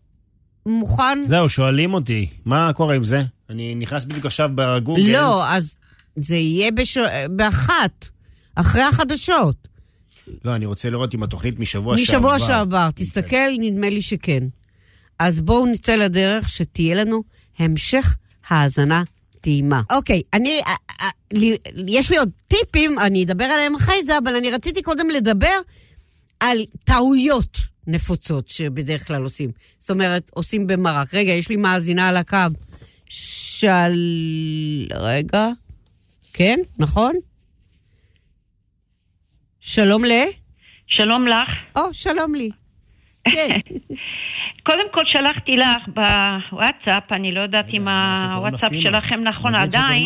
מוכן... 0.66 1.24
זהו, 1.28 1.49
שואלים 1.49 1.93
אותי, 1.93 2.30
מה 2.45 2.74
קורה 2.74 2.95
עם 2.95 3.03
זה? 3.03 3.22
אני 3.49 3.76
נכנס 3.76 4.05
בדיוק 4.05 4.26
עכשיו 4.26 4.49
בגוגל. 4.55 5.01
לא, 5.01 5.47
אז 5.47 5.76
זה 6.16 6.36
יהיה 6.36 6.72
בש... 6.72 6.97
באחת, 7.30 8.07
אחרי 8.55 8.84
החדשות. 8.84 9.68
לא, 10.45 10.55
אני 10.55 10.66
רוצה 10.66 10.89
לראות 10.89 11.16
אם 11.16 11.24
התוכנית 11.24 11.59
משבוע 11.59 11.97
שעבר. 11.97 12.18
משבוע 12.20 12.39
שעבר. 12.39 12.89
תסתכל, 12.95 13.51
נדמה 13.59 13.89
לי 13.89 14.01
שכן. 14.01 14.43
אז 15.20 15.41
בואו 15.41 15.66
נצא 15.66 15.95
לדרך 15.95 16.49
שתהיה 16.49 16.95
לנו 16.95 17.24
המשך 17.57 18.16
האזנה 18.47 19.03
טעימה. 19.41 19.82
אוקיי, 19.91 20.22
אני, 20.34 20.61
אה, 20.68 20.76
אה, 21.01 21.09
יש 21.88 22.11
לי 22.11 22.18
עוד 22.18 22.30
טיפים, 22.47 22.99
אני 22.99 23.24
אדבר 23.24 23.43
עליהם 23.43 23.76
אחרי 23.76 24.03
זה, 24.03 24.18
אבל 24.18 24.36
אני 24.36 24.51
רציתי 24.51 24.82
קודם 24.82 25.09
לדבר 25.09 25.59
על 26.39 26.57
טעויות 26.84 27.57
נפוצות 27.88 28.49
שבדרך 28.49 29.07
כלל 29.07 29.24
עושים. 29.24 29.51
זאת 29.80 29.89
אומרת, 29.89 30.32
עושים 30.34 30.68
במרק. 30.68 31.13
רגע, 31.13 31.32
יש 31.32 31.49
לי 31.49 31.55
מאזינה 31.55 32.07
על 32.07 32.18
הקו. 32.18 32.38
של... 33.09 33.93
רגע. 34.95 35.49
כן, 36.34 36.59
נכון? 36.80 37.13
שלום 39.59 40.05
ל... 40.05 40.11
שלום 40.88 41.28
לך. 41.28 41.76
או, 41.76 41.93
שלום 41.93 42.36
לי. 42.36 42.49
כן. 43.34 43.59
קודם 44.63 44.86
כל 44.91 45.05
שלחתי 45.05 45.51
לך 45.57 45.88
בוואטסאפ, 45.88 47.11
אני 47.11 47.32
לא 47.32 47.41
יודעת 47.41 47.65
אם 47.73 47.88
הוואטסאפ 47.88 48.71
שלכם 48.84 49.23
נכון 49.23 49.55
נגיד 49.55 49.71
שקוראים 49.71 49.89
עדיין. 49.89 50.01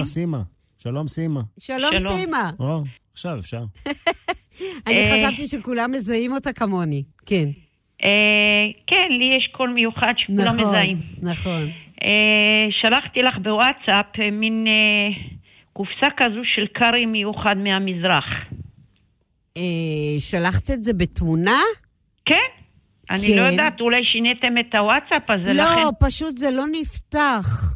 שלום 0.77 1.07
סימה. 1.07 1.41
שלום. 1.59 1.97
סימה. 2.17 2.51
או, 2.59 2.83
עכשיו 3.13 3.39
אפשר. 3.39 3.63
אני 4.87 4.97
אה. 4.97 5.17
חשבתי 5.17 5.47
שכולם 5.47 5.91
מזהים 5.91 6.33
אותה 6.33 6.53
כמוני. 6.53 7.03
כן. 7.25 7.49
אה, 8.03 8.65
כן, 8.87 9.07
לי 9.09 9.37
יש 9.37 9.49
קול 9.51 9.69
מיוחד 9.69 10.13
שכולם 10.17 10.41
נכון, 10.41 10.67
מזהים. 10.67 11.01
נכון. 11.21 11.69
אה, 12.03 12.67
שלחתי 12.81 13.21
לך 13.21 13.37
בוואטסאפ 13.43 14.19
אה, 14.19 14.31
מין 14.31 14.65
אה, 14.67 15.21
קופסה 15.73 16.07
כזו 16.17 16.41
של 16.55 16.67
קארי 16.67 17.05
מיוחד 17.05 17.55
מהמזרח. 17.57 18.25
אה, 19.57 20.19
שלחת 20.19 20.69
את 20.71 20.83
זה 20.83 20.93
בתמונה? 20.93 21.59
כן? 22.25 22.58
אני 23.09 23.27
כן. 23.27 23.35
לא 23.35 23.41
יודעת, 23.41 23.81
אולי 23.81 23.97
שיניתם 24.11 24.57
את 24.59 24.75
הוואטסאפ 24.75 25.29
הזה, 25.29 25.53
לא, 25.53 25.63
לכן... 25.63 25.81
פשוט 26.07 26.37
זה 26.37 26.51
לא 26.51 26.63
נפתח. 26.71 27.73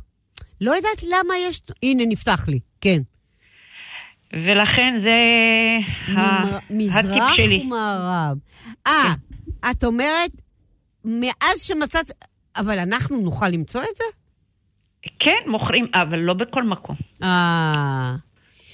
לא 0.62 0.72
יודעת 0.72 1.04
למה 1.04 1.34
יש... 1.50 1.62
הנה, 1.84 2.04
נפתח 2.08 2.48
לי, 2.48 2.60
כן. 2.82 3.00
ולכן 4.34 4.94
זה 5.04 5.16
ה- 6.18 6.22
ממ- 6.22 6.46
הטיפ 6.56 6.64
מזרח 6.70 7.34
שלי. 7.36 7.62
ומערב. 7.66 8.38
אה, 8.88 9.14
את 9.72 9.84
אומרת, 9.84 10.32
מאז 11.06 11.62
שמצאת... 11.68 12.12
אבל 12.56 12.80
אנחנו 12.80 13.18
נוכל 13.22 13.48
למצוא 13.48 13.82
את 13.82 13.98
זה? 13.98 14.04
כן, 15.20 15.52
מוכרים, 15.52 15.88
אבל 15.94 16.18
לא 16.20 16.34
בכל 16.34 16.64
מקום. 16.64 16.96
אה... 17.24 18.16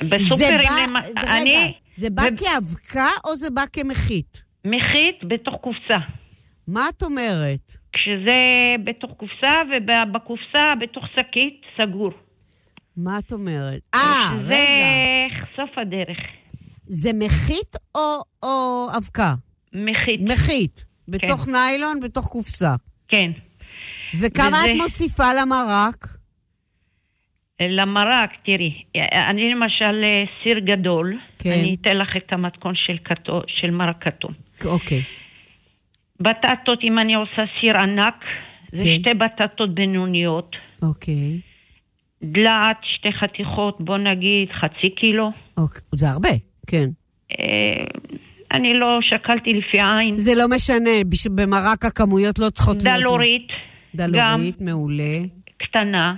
בסופרים, 0.10 0.60
זה 0.60 0.68
בא, 0.70 0.84
למה- 0.88 1.00
רגע, 1.22 1.42
אני 1.42 1.74
זה 1.96 2.10
בא 2.10 2.22
ו- 2.22 2.38
כאבקה 2.38 3.08
או 3.26 3.36
זה 3.36 3.48
בא 3.54 3.64
כמחית? 3.74 4.44
מחית 4.66 5.24
בתוך 5.28 5.56
קופסה. 5.62 5.98
מה 6.74 6.90
את 6.90 7.04
אומרת? 7.04 7.78
כשזה 7.94 8.38
בתוך 8.84 9.12
קופסה, 9.18 9.50
ובקופסה 9.70 10.74
בתוך 10.82 11.06
שקית 11.16 11.62
סגור. 11.78 12.12
מה 12.98 13.20
את 13.20 13.32
אומרת? 13.34 13.80
אה, 13.96 14.00
זה 14.42 14.56
רגע. 14.56 15.46
סוף 15.56 15.78
הדרך. 15.78 16.18
זה 16.88 17.12
מחית 17.14 17.76
או, 17.96 18.22
או 18.44 18.88
אבקה? 18.98 19.34
מחית, 19.74 20.22
מחית. 20.22 20.86
בתוך 21.08 21.48
ניילון, 21.48 22.00
בתוך 22.00 22.26
קופסה. 22.28 22.76
כן. 23.08 23.32
וכמה 24.20 24.48
וזה- 24.48 24.72
את 24.72 24.76
מוסיפה 24.78 25.34
למרק? 25.34 26.08
למרק, 27.62 28.30
תראי, 28.46 28.84
אני 29.30 29.52
למשל 29.52 30.04
אה, 30.04 30.24
סיר 30.44 30.60
גדול, 30.60 31.20
כן. 31.40 31.50
אני 31.52 31.78
אתן 31.82 31.98
לך 31.98 32.10
את 32.18 32.34
המתכון 32.34 32.74
של, 32.76 32.98
כתו, 33.06 33.42
של 33.48 33.72
מרק 33.72 34.04
כתום. 34.04 34.32
אוקיי. 34.66 35.02
בטטות, 36.20 36.80
אם 36.84 37.00
אני 37.00 37.14
עושה 37.16 37.42
סיר 37.62 37.78
ענק, 37.78 38.26
זה 38.72 38.84
כן. 38.84 38.98
שתי 39.00 39.14
בטטות 39.14 39.76
בינוניות. 39.76 40.56
אוקיי. 40.82 41.40
דלעת, 42.24 42.78
שתי 42.84 43.12
חתיכות, 43.12 43.82
בוא 43.82 43.98
נגיד 43.98 44.52
חצי 44.52 44.90
קילו. 44.96 45.32
אוקיי. 45.58 45.82
זה 45.96 46.10
הרבה, 46.10 46.30
כן. 46.68 46.90
אה, 47.40 47.84
אני 48.52 48.74
לא 48.74 49.00
שקלתי 49.02 49.54
לפי 49.54 49.78
עין. 49.82 50.18
זה 50.18 50.32
לא 50.36 50.48
משנה, 50.48 50.90
בש- 51.10 51.28
במרק 51.28 51.86
הכמויות 51.86 52.40
לא 52.40 52.50
צריכות 52.50 52.84
להיות... 52.84 52.98
דלורית, 53.00 53.48
דלורית, 53.96 54.62
מעולה. 54.62 55.20
קטנה, 55.58 56.16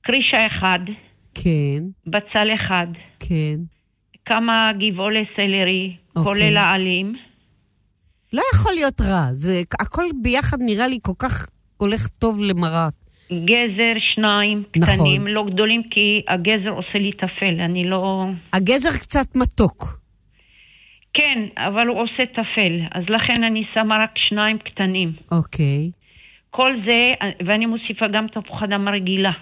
קרישה 0.00 0.46
אחד, 0.46 0.78
כן, 1.34 1.82
בצל 2.06 2.48
אחד, 2.54 2.86
כן. 3.20 3.56
כמה 4.26 4.70
גבעולי 4.78 5.24
סלרי, 5.36 5.96
אוקיי. 6.16 6.22
כולל 6.32 6.56
העלים. 6.56 7.14
לא 8.32 8.42
יכול 8.54 8.72
להיות 8.72 9.00
רע, 9.00 9.26
זה 9.32 9.62
הכל 9.80 10.04
ביחד 10.22 10.56
נראה 10.60 10.86
לי 10.86 10.98
כל 11.02 11.12
כך 11.18 11.48
הולך 11.76 12.08
טוב 12.08 12.42
למרק. 12.42 12.92
גזר 13.32 13.94
שניים 14.14 14.62
נכון. 14.76 14.94
קטנים, 14.94 15.26
לא 15.26 15.44
גדולים, 15.50 15.82
כי 15.90 16.22
הגזר 16.28 16.70
עושה 16.70 16.98
לי 16.98 17.12
טפל, 17.12 17.60
אני 17.60 17.84
לא... 17.84 18.24
הגזר 18.52 18.90
קצת 18.90 19.36
מתוק. 19.36 19.98
כן, 21.14 21.38
אבל 21.56 21.86
הוא 21.86 22.02
עושה 22.02 22.26
טפל, 22.32 22.80
אז 22.94 23.04
לכן 23.08 23.44
אני 23.44 23.62
שמה 23.74 23.96
רק 24.04 24.10
שניים 24.28 24.58
קטנים. 24.58 25.12
אוקיי, 25.32 25.90
כל 26.50 26.72
זה, 26.86 27.26
ואני 27.46 27.66
מוסיפה 27.66 28.06
גם 28.12 28.26
תפוח 28.26 28.62
אדמה 28.62 28.90
רגילה. 28.90 29.32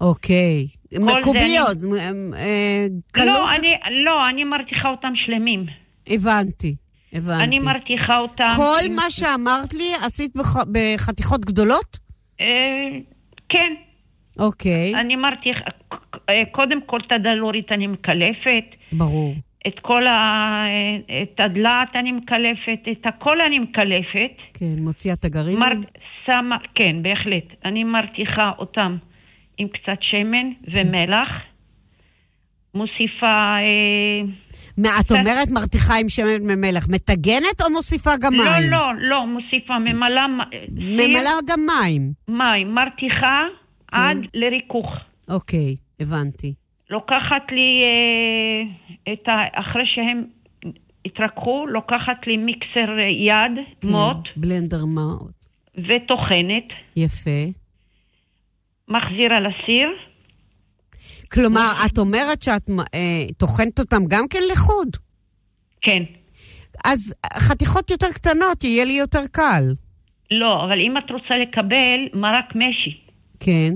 אוקיי. 0.00 0.66
מקוביות, 1.00 1.76
מ- 1.82 2.34
אה, 2.34 2.86
קלות. 3.12 3.26
לא, 3.26 3.54
אני, 3.54 3.68
לא, 4.04 4.28
אני 4.30 4.44
מרתיחה 4.44 4.88
אותם 4.88 5.12
שלמים. 5.26 5.66
הבנתי, 6.06 6.74
הבנתי. 7.14 7.44
אני 7.44 7.58
מרתיחה 7.58 8.18
אותם... 8.18 8.48
כל 8.56 8.76
עם- 8.86 8.94
מה 8.96 9.10
שאמרת 9.10 9.74
לי 9.74 9.92
עשית 10.06 10.36
בח- 10.36 10.64
בחתיכות 10.72 11.40
גדולות? 11.44 11.98
אה, 12.40 12.46
כן, 13.48 13.72
אוקיי, 14.38 14.94
אני 14.94 15.16
מרתיחה... 15.16 15.60
אה, 16.28 16.42
קודם 16.52 16.80
כל 16.86 16.98
את 17.06 17.12
הדלורית 17.12 17.72
אני 17.72 17.86
מקלפת, 17.86 18.64
ברור. 18.92 19.34
את 19.66 19.80
כל 19.82 20.06
ה... 20.06 20.10
אה, 20.66 21.22
את 21.22 21.40
הדלעת 21.40 21.96
אני 21.96 22.12
מקלפת, 22.12 22.78
את 22.92 23.06
הכל 23.06 23.40
אני 23.40 23.58
מקלפת. 23.58 24.32
כן, 24.54 24.74
מוציאה 24.78 25.14
את 25.14 25.24
הגרעינים. 25.24 25.58
מר... 25.58 25.72
שמה, 26.26 26.56
כן, 26.74 26.96
בהחלט. 27.02 27.44
אני 27.64 27.84
מרתיחה 27.84 28.50
אותם 28.58 28.96
עם 29.58 29.68
קצת 29.68 29.98
שמן 30.00 30.50
ומלח. 30.74 31.28
מוסיפה... 32.74 33.26
אה, 33.26 34.22
מה, 34.78 34.88
את 35.00 35.12
אומרת 35.12 35.48
מרתיחה 35.50 35.94
עם 36.00 36.08
שמן 36.08 36.42
ממלח, 36.42 36.88
מטגנת 36.88 37.60
או 37.62 37.70
מוסיפה 37.72 38.10
גם 38.20 38.34
לא, 38.34 38.44
מים? 38.44 38.70
לא, 38.70 38.92
לא, 38.98 39.26
מוסיפה 39.26 39.78
ממלאה... 39.78 40.26
ממלאה 40.70 41.32
גם 41.46 41.60
מים. 41.66 42.12
מים, 42.28 42.74
מרתיחה 42.74 43.42
כן. 43.88 43.96
עד 43.96 44.16
לריכוך. 44.34 44.86
אוקיי, 45.28 45.76
הבנתי. 46.00 46.54
לוקחת 46.90 47.52
לי, 47.52 47.82
אה, 47.84 49.12
את 49.12 49.28
ה... 49.28 49.60
אחרי 49.60 49.82
שהם 49.86 50.24
התרככו, 51.04 51.66
לוקחת 51.66 52.26
לי 52.26 52.36
מיקסר 52.36 52.98
אה, 52.98 53.04
יד, 53.04 53.64
כן, 53.80 53.88
מוט, 53.88 54.28
בלנדר 54.36 54.84
מוט. 54.84 55.32
וטוחנת, 55.78 56.68
יפה. 56.96 57.44
מחזירה 58.88 59.40
לסיר. 59.40 59.88
כלומר, 61.32 61.72
את 61.86 61.98
אומרת 61.98 62.42
שאת 62.42 62.70
אה, 62.94 63.26
טוחנת 63.36 63.78
אותם 63.78 64.02
גם 64.08 64.28
כן 64.30 64.40
לחוד. 64.52 64.96
כן. 65.80 66.02
אז 66.84 67.14
חתיכות 67.34 67.90
יותר 67.90 68.12
קטנות, 68.14 68.64
יהיה 68.64 68.84
לי 68.84 68.92
יותר 68.92 69.22
קל. 69.32 69.74
לא, 70.30 70.64
אבל 70.64 70.80
אם 70.80 70.98
את 70.98 71.10
רוצה 71.10 71.34
לקבל 71.42 72.20
מרק 72.20 72.54
משי, 72.54 73.00
כן. 73.40 73.74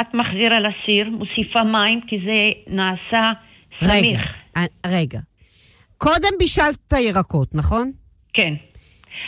את 0.00 0.14
מחזירה 0.14 0.60
לסיר, 0.60 1.10
מוסיפה 1.10 1.64
מים, 1.64 2.00
כי 2.08 2.16
זה 2.24 2.72
נעשה 2.74 3.32
רגע, 3.82 4.00
סמיך. 4.00 4.20
אה, 4.56 4.64
רגע. 4.86 5.20
קודם 5.98 6.30
בישלת 6.38 6.76
את 6.88 6.92
הירקות, 6.92 7.54
נכון? 7.54 7.92
כן. 8.32 8.54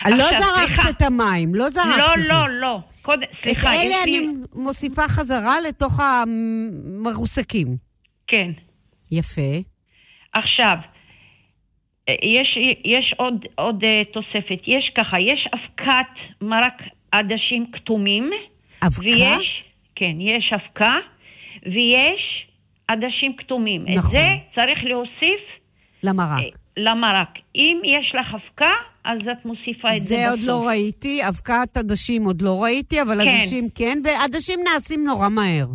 לא 0.07 0.29
זרקת. 0.29 0.91
את 0.91 1.03
המים, 1.03 1.55
לא 1.55 1.71
זרקת 1.71 1.99
לא, 1.99 2.15
את 2.15 2.19
זה. 2.19 2.29
לא, 2.29 2.61
לא. 2.61 2.79
קודם, 3.03 3.23
את 3.23 3.29
סליחה, 3.43 3.73
אלה 3.73 3.83
יש 3.85 3.97
אני 4.07 4.19
לי... 4.21 4.27
מוסיפה 4.55 5.03
חזרה 5.03 5.61
לתוך 5.69 6.01
המרוסקים. 6.01 7.77
כן. 8.27 8.51
יפה. 9.13 9.53
עכשיו, 10.33 10.77
יש, 12.09 12.59
יש 12.85 13.15
עוד, 13.17 13.45
עוד 13.55 13.85
אה, 13.85 14.03
תוספת. 14.13 14.61
יש 14.67 14.93
ככה, 14.97 15.21
יש 15.21 15.49
אבקת 15.55 16.41
מרק 16.41 16.83
עדשים 17.13 17.67
כתומים. 17.73 18.31
אבקה? 18.87 19.01
ויש, 19.01 19.63
כן, 19.95 20.21
יש 20.21 20.53
אבקה, 20.53 20.95
ויש 21.63 22.47
עדשים 22.89 23.37
כתומים. 23.37 23.85
נכון. 23.89 23.97
את 24.17 24.23
זה 24.23 24.27
צריך 24.55 24.79
להוסיף 24.85 25.41
למרק. 26.03 26.39
אה, 26.39 26.49
למרק. 26.77 27.39
אם 27.57 27.81
יש 27.85 28.15
לך 28.15 28.35
אבקה, 28.35 28.73
אז 29.05 29.19
את 29.33 29.45
מוסיפה 29.45 29.97
את 29.97 30.01
זה, 30.01 30.15
זה 30.15 30.31
עוד 30.31 30.39
בסוף. 30.39 30.49
לא 30.49 30.67
ראיתי, 30.69 31.29
אבקת 31.29 31.77
עדשים 31.77 32.25
עוד 32.25 32.43
לא 32.43 32.63
ראיתי, 32.63 33.03
אבל 33.03 33.25
כן. 33.25 33.29
עדשים 33.29 33.69
כן, 33.75 33.99
ועדשים 34.05 34.61
נעשים 34.65 35.05
נורא 35.05 35.29
מהר. 35.29 35.67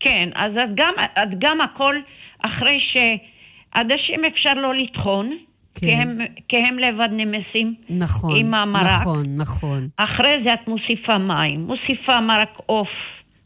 כן, 0.00 0.28
אז 0.34 0.52
את 0.52 0.74
גם, 0.74 0.94
את 1.22 1.38
גם 1.38 1.60
הכל, 1.60 1.94
אחרי 2.38 2.78
שעדשים 2.92 4.24
אפשר 4.24 4.54
לא 4.54 4.74
לטחון, 4.74 5.30
כי 5.74 5.92
הם, 5.92 6.18
כי 6.48 6.56
הם 6.56 6.78
לבד 6.78 7.08
נמסים 7.12 7.74
נכון, 7.90 8.40
עם 8.40 8.54
המרק. 8.54 9.00
נכון, 9.00 9.26
נכון. 9.36 9.88
אחרי 9.96 10.42
זה 10.44 10.54
את 10.54 10.68
מוסיפה 10.68 11.18
מים, 11.18 11.60
מוסיפה 11.60 12.20
מרק 12.20 12.58
עוף 12.66 12.88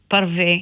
פרווה, 0.07 0.53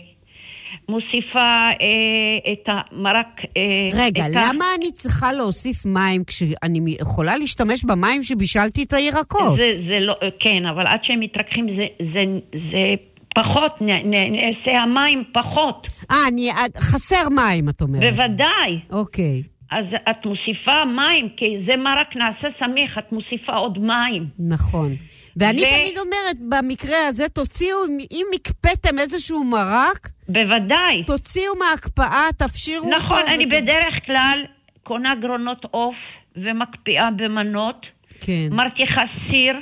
מוסיפה 0.90 1.40
אה, 1.82 2.54
את 2.54 2.64
המרק... 2.68 3.28
אה, 3.58 3.62
רגע, 4.06 4.26
את 4.28 4.32
למה 4.32 4.66
אני 4.78 4.92
צריכה 4.92 5.34
להוסיף 5.34 5.86
מים 5.86 6.24
כשאני 6.24 6.96
יכולה 7.02 7.38
להשתמש 7.38 7.86
במים 7.86 8.24
שבישלתי 8.24 8.84
את 8.84 8.94
הירקות? 8.94 9.56
זה, 9.58 9.88
זה 9.90 10.00
לא, 10.00 10.14
כן, 10.40 10.66
אבל 10.66 10.88
עד 10.88 11.00
שהם 11.04 11.20
מתרככים 11.20 11.68
זה, 11.78 11.86
זה, 12.14 12.24
זה 12.72 12.94
פחות, 13.36 13.72
נעשה 13.82 14.72
המים 14.84 15.24
פחות. 15.34 15.88
אה, 16.12 16.18
את- 16.66 16.78
חסר 16.78 17.30
מים, 17.36 17.70
את 17.70 17.82
אומרת. 17.82 18.14
בוודאי. 18.14 18.80
אוקיי, 18.92 19.44
אז 19.72 19.86
את 20.10 20.26
מוסיפה 20.26 20.86
מים, 20.86 21.30
כי 21.38 21.46
זה 21.70 21.78
מרק 21.78 22.16
נעשה 22.16 22.48
סמיך, 22.60 22.98
את 22.98 23.12
מוסיפה 23.12 23.54
עוד 23.54 23.78
מים. 23.78 24.26
נכון. 24.40 24.96
ואני 25.38 25.62
ו- 25.62 25.70
תמיד 25.70 25.98
אומרת, 25.98 26.38
במקרה 26.50 26.98
הזה, 27.08 27.30
תוציאו, 27.30 27.78
אם 28.12 28.26
הקפאתם 28.36 29.00
איזשהו 29.00 29.44
מרק, 29.44 30.10
בוודאי. 30.30 31.04
תוציאו 31.08 31.54
מההקפאה, 31.60 32.24
תפשירו 32.38 32.86
אותו. 32.86 32.98
נכון, 33.06 33.22
אני 33.28 33.46
ות- 33.46 33.52
בדרך 33.52 34.06
כלל 34.06 34.46
קונה 34.84 35.16
גרונות 35.22 35.66
עוף 35.72 35.96
ומקפיאה 36.36 37.12
במנות, 37.12 37.86
כן, 38.22 38.48
מרתיחה 38.52 39.02
סיר, 39.30 39.56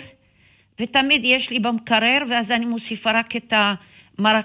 ותמיד 0.82 1.22
יש 1.24 1.48
לי 1.50 1.60
במקרר, 1.60 2.18
ואז 2.30 2.46
אני 2.56 2.66
מוסיפה 2.66 3.12
רק 3.12 3.36
את 3.36 3.54
המרק 3.54 3.93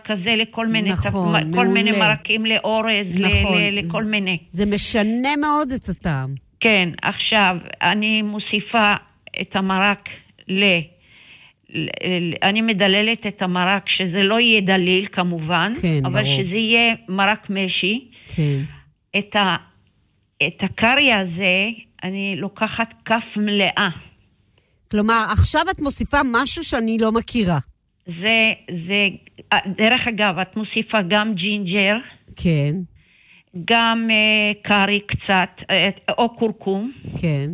הזה 0.08 0.34
לכל 0.36 0.66
מיני, 0.66 0.90
נכון, 0.90 1.40
תפ- 1.52 1.54
כל 1.54 1.66
מיני. 1.66 1.90
מרקים 1.98 2.46
לאורז, 2.46 3.06
נכון. 3.14 3.58
ל- 3.62 3.78
לכל 3.78 4.02
זה- 4.02 4.10
מיני. 4.10 4.38
זה 4.50 4.66
משנה 4.66 5.28
מאוד 5.40 5.70
את 5.72 5.88
הטעם. 5.88 6.34
כן, 6.60 6.88
עכשיו, 7.02 7.56
אני 7.82 8.22
מוסיפה 8.22 8.94
את 9.40 9.56
המרק 9.56 10.08
ל- 10.48 10.80
אני 12.42 12.60
מדללת 12.62 13.26
את 13.28 13.42
המרק, 13.42 13.82
שזה 13.88 14.22
לא 14.22 14.40
יהיה 14.40 14.60
דליל 14.60 15.06
כמובן, 15.12 15.72
כן, 15.82 16.00
אבל 16.06 16.22
ברור. 16.22 16.42
שזה 16.42 16.56
יהיה 16.56 16.94
מרק 17.08 17.50
משי. 17.50 18.08
כן. 18.34 18.60
את, 19.18 19.36
ה, 19.36 19.56
את 20.46 20.56
הקרי 20.62 21.12
הזה, 21.12 21.68
אני 22.04 22.34
לוקחת 22.36 22.88
כף 23.04 23.36
מלאה. 23.36 23.88
כלומר, 24.90 25.24
עכשיו 25.32 25.62
את 25.70 25.80
מוסיפה 25.80 26.18
משהו 26.32 26.64
שאני 26.64 26.96
לא 27.00 27.12
מכירה. 27.12 27.58
זה, 28.08 28.52
זה, 28.86 29.08
אה, 29.52 29.58
דרך 29.76 30.06
אגב, 30.08 30.38
את 30.38 30.56
מוסיפה 30.56 30.98
גם 31.08 31.34
ג'ינג'ר, 31.34 31.96
כן, 32.36 32.74
גם 33.64 34.08
אה, 34.10 34.62
קארי 34.62 35.00
קצת, 35.00 35.70
אה, 35.70 35.88
או 36.18 36.36
כורכום, 36.38 36.92
כן. 37.20 37.50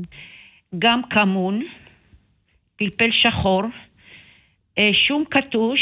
גם 0.78 1.00
כמון, 1.10 1.62
פלפל 2.76 3.10
שחור, 3.22 3.62
אה, 4.78 4.90
שום 5.08 5.24
קטוש, 5.30 5.80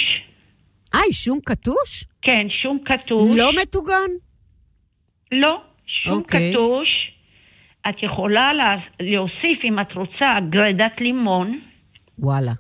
אה, 0.95 1.13
שום 1.13 1.41
קטוש? 1.45 2.05
כן, 2.23 2.47
שום 2.63 2.79
קטוש. 2.85 3.39
לא 3.39 3.51
מטוגן? 3.63 4.11
לא, 5.33 5.63
שום 5.87 6.19
אוקיי. 6.19 6.51
קטוש. 6.51 6.89
את 7.89 8.03
יכולה 8.03 8.53
לה, 8.53 8.77
להוסיף, 9.01 9.65
אם 9.65 9.81
את 9.81 9.93
רוצה, 9.93 10.35
גרדת 10.51 11.01
לימון. 11.01 11.61
וואלה. 12.19 12.53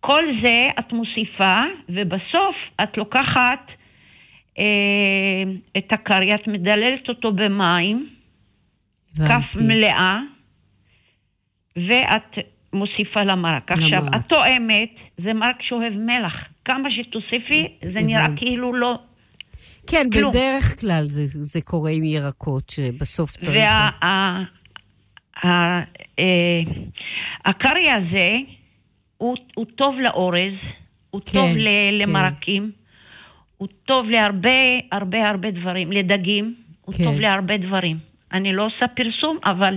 כל 0.00 0.24
זה 0.42 0.68
את 0.78 0.92
מוסיפה, 0.92 1.62
ובסוף 1.88 2.56
את 2.82 2.96
לוקחת 2.96 3.70
אה, 4.58 4.64
את 5.78 5.92
הקרי, 5.92 6.34
את 6.34 6.46
מדללת 6.46 7.08
אותו 7.08 7.32
במים, 7.32 8.08
כף. 9.14 9.56
מלאה, 9.56 10.18
ואת 11.76 12.46
מוסיפה 12.72 13.22
למרק. 13.22 13.72
עכשיו, 13.72 13.88
למרק. 13.88 14.14
את 14.14 14.28
טועמת, 14.28 14.90
זה 15.18 15.32
מרק 15.32 15.62
שאוהב 15.62 15.92
מלח. 15.92 16.34
כמה 16.64 16.88
שתוסיפי, 16.90 17.76
זה 17.92 18.00
נראה. 18.00 18.26
כאילו 18.36 18.74
לא... 18.74 18.98
כן, 19.86 20.06
כלום. 20.12 20.30
בדרך 20.30 20.80
כלל 20.80 21.04
זה, 21.04 21.22
זה 21.26 21.60
קורה 21.60 21.90
עם 21.90 22.04
ירקות, 22.04 22.70
שבסוף 22.70 23.30
צריך... 23.30 23.56
וה... 23.56 23.90
ה- 24.02 24.44
ה- 25.46 25.84
אה, 26.18 26.62
הזה, 27.96 28.59
הוא, 29.20 29.36
הוא 29.54 29.66
טוב 29.76 29.94
לאורז, 30.00 30.52
הוא 31.10 31.20
כן, 31.26 31.32
טוב 31.38 31.48
ל- 31.56 31.64
כן. 31.64 31.94
למרקים, 31.98 32.70
הוא 33.56 33.68
טוב 33.84 34.10
להרבה 34.10 34.50
הרבה 34.92 35.28
הרבה 35.28 35.50
דברים, 35.50 35.92
לדגים, 35.92 36.54
הוא 36.84 36.94
כן. 36.94 37.04
טוב 37.04 37.20
להרבה 37.20 37.56
דברים. 37.56 37.96
אני 38.32 38.52
לא 38.52 38.66
עושה 38.66 38.86
פרסום, 38.88 39.38
אבל 39.44 39.76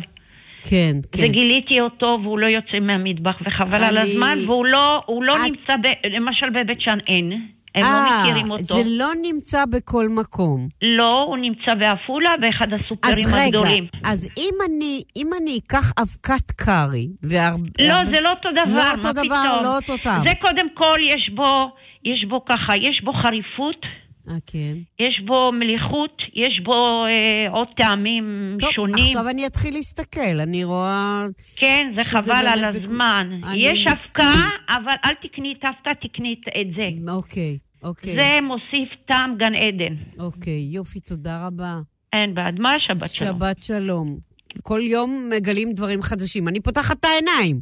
כן, 0.70 0.96
כן. 1.12 1.28
גיליתי 1.32 1.82
אותו 1.82 2.20
והוא 2.24 2.40
לא 2.40 2.46
יוצא 2.46 2.80
מהמטבח 2.80 3.42
וחבל 3.46 3.84
על 3.84 3.98
אני- 3.98 4.12
הזמן, 4.12 4.38
והוא 4.48 4.66
לא, 4.66 5.04
לא 5.22 5.36
את- 5.36 5.42
נמצא, 5.52 5.76
ב, 5.78 6.08
למשל 6.08 6.50
בבית 6.50 6.82
שאן 6.82 6.98
אין, 7.08 7.32
הם 7.76 7.82
לא 7.84 7.88
אה, 7.88 8.22
מכירים 8.22 8.52
אותו. 8.52 8.64
זה 8.64 8.82
לא 8.86 9.10
נמצא 9.22 9.66
בכל 9.66 10.10
מקום. 10.10 10.68
לא, 10.82 11.26
הוא 11.28 11.38
נמצא 11.38 11.74
בעפולה 11.80 12.30
באחד 12.42 12.74
הסופרים 12.74 13.28
אז 13.28 13.34
רגע, 13.34 13.44
הגדולים. 13.44 13.88
אז 14.06 14.30
אם 14.38 14.54
אני, 14.68 15.04
אם 15.16 15.30
אני 15.42 15.60
אקח 15.68 15.94
אבקת 16.02 16.52
קארי, 16.52 17.08
והרבה... 17.24 17.70
לא, 17.80 17.96
זה 18.12 18.20
לא 18.22 18.30
אותו 18.30 18.50
דבר, 18.52 18.64
לא 18.68 18.84
מה 18.84 18.92
אותו 18.92 19.10
פתאום? 19.10 19.26
דבר, 19.28 19.62
לא 19.64 19.76
אותו 19.76 19.98
טעם. 19.98 20.28
זה 20.28 20.34
קודם 20.42 20.68
כל, 20.74 20.98
יש 21.16 21.32
בו, 21.36 21.70
יש 22.04 22.26
בו 22.30 22.46
ככה, 22.46 22.78
יש 22.78 23.02
בו 23.04 23.14
חריפות, 23.14 23.86
אה, 24.30 24.34
כן. 24.46 24.74
יש 25.00 25.22
בו 25.26 25.52
מליחות, 25.52 26.22
יש 26.34 26.62
בו 26.66 26.74
אה, 27.06 27.52
עוד 27.52 27.68
טעמים 27.78 28.58
טוב, 28.60 28.70
שונים. 28.72 29.06
עכשיו 29.18 29.30
אני 29.30 29.46
אתחיל 29.48 29.74
להסתכל, 29.74 30.40
אני 30.44 30.64
רואה... 30.64 31.26
כן, 31.56 31.94
זה 31.96 32.04
חבל 32.04 32.48
על 32.48 32.72
בק- 32.72 32.84
הזמן. 32.84 33.40
יש 33.56 33.78
אבקה, 33.92 34.34
אבל 34.70 34.94
אל 35.06 35.14
תקני 35.30 35.54
את 35.60 35.64
האבקה, 35.64 36.08
תקני 36.08 36.36
את 36.62 36.76
זה. 36.76 37.12
אוקיי, 37.12 37.58
אוקיי. 37.84 38.16
זה 38.16 38.42
מוסיף 38.42 39.06
טעם 39.08 39.36
גן 39.38 39.54
עדן. 39.56 39.96
אוקיי, 40.20 40.68
יופי, 40.72 41.00
תודה 41.00 41.48
רבה. 41.48 41.76
אין 42.14 42.34
בעד 42.34 42.60
מה, 42.60 42.70
שבת 42.88 43.10
שלום. 43.12 43.36
שבת 43.38 43.64
שלום. 43.64 44.18
כל 44.64 44.80
יום 44.84 45.30
מגלים 45.36 45.74
דברים 45.74 46.02
חדשים. 46.02 46.48
אני 46.48 46.60
פותחת 46.60 47.00
את 47.00 47.06
העיניים. 47.06 47.60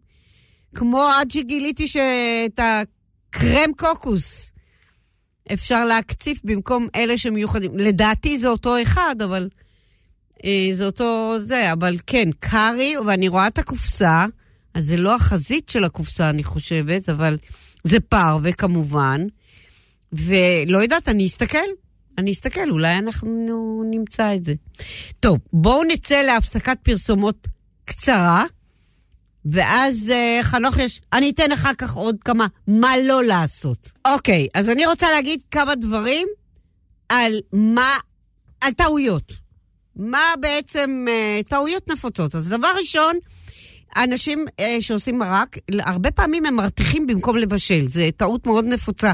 כמו 0.75 1.01
עד 1.19 1.31
שגיליתי 1.31 1.87
שאת 1.87 2.59
הקרם 2.59 3.73
קוקוס 3.77 4.51
אפשר 5.53 5.85
להקציף 5.85 6.41
במקום 6.43 6.87
אלה 6.95 7.17
שמיוחדים. 7.17 7.77
לדעתי 7.77 8.37
זה 8.37 8.47
אותו 8.47 8.81
אחד, 8.81 9.15
אבל... 9.23 9.49
אה, 10.45 10.69
זה 10.73 10.85
אותו 10.85 11.35
זה, 11.39 11.71
אבל 11.73 11.97
כן, 12.07 12.29
קארי, 12.39 12.95
ואני 13.07 13.27
רואה 13.27 13.47
את 13.47 13.57
הקופסה, 13.57 14.25
אז 14.73 14.85
זה 14.85 14.97
לא 14.97 15.15
החזית 15.15 15.69
של 15.69 15.83
הקופסה, 15.83 16.29
אני 16.29 16.43
חושבת, 16.43 17.09
אבל 17.09 17.37
זה 17.83 17.99
פרווה 17.99 18.53
כמובן, 18.53 19.21
ולא 20.13 20.79
יודעת, 20.79 21.09
אני 21.09 21.25
אסתכל. 21.25 21.57
אני 22.17 22.31
אסתכל, 22.31 22.69
אולי 22.69 22.97
אנחנו 22.97 23.83
נמצא 23.91 24.35
את 24.35 24.45
זה. 24.45 24.53
טוב, 25.19 25.37
בואו 25.53 25.83
נצא 25.83 26.21
להפסקת 26.21 26.77
פרסומות 26.83 27.47
קצרה, 27.85 28.45
ואז 29.45 30.11
uh, 30.13 30.43
חנוך 30.43 30.77
יש... 30.77 31.01
אני 31.13 31.29
אתן 31.29 31.51
אחר 31.51 31.73
כך 31.77 31.93
עוד 31.93 32.15
כמה 32.25 32.47
מה 32.67 32.97
לא 32.97 33.23
לעשות. 33.23 33.91
אוקיי, 34.05 34.47
אז 34.53 34.69
אני 34.69 34.85
רוצה 34.85 35.11
להגיד 35.11 35.39
כמה 35.51 35.75
דברים 35.75 36.27
על 37.09 37.39
מה... 37.53 37.93
על 38.61 38.71
טעויות. 38.71 39.31
מה 39.95 40.23
בעצם 40.39 41.05
uh, 41.07 41.49
טעויות 41.49 41.89
נפוצות. 41.89 42.35
אז 42.35 42.47
דבר 42.47 42.71
ראשון, 42.77 43.15
אנשים 43.97 44.45
uh, 44.49 44.63
שעושים 44.79 45.19
מרק, 45.19 45.57
הרבה 45.79 46.11
פעמים 46.11 46.45
הם 46.45 46.55
מרתיחים 46.55 47.07
במקום 47.07 47.37
לבשל. 47.37 47.81
זו 47.81 48.01
טעות 48.17 48.47
מאוד 48.47 48.65
נפוצה 48.65 49.11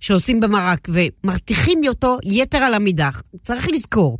שעושים 0.00 0.40
במרק, 0.40 0.88
ומרתיחים 0.88 1.80
אותו 1.88 2.18
יתר 2.24 2.58
על 2.58 2.74
המידה. 2.74 3.10
צריך 3.44 3.68
לזכור, 3.68 4.18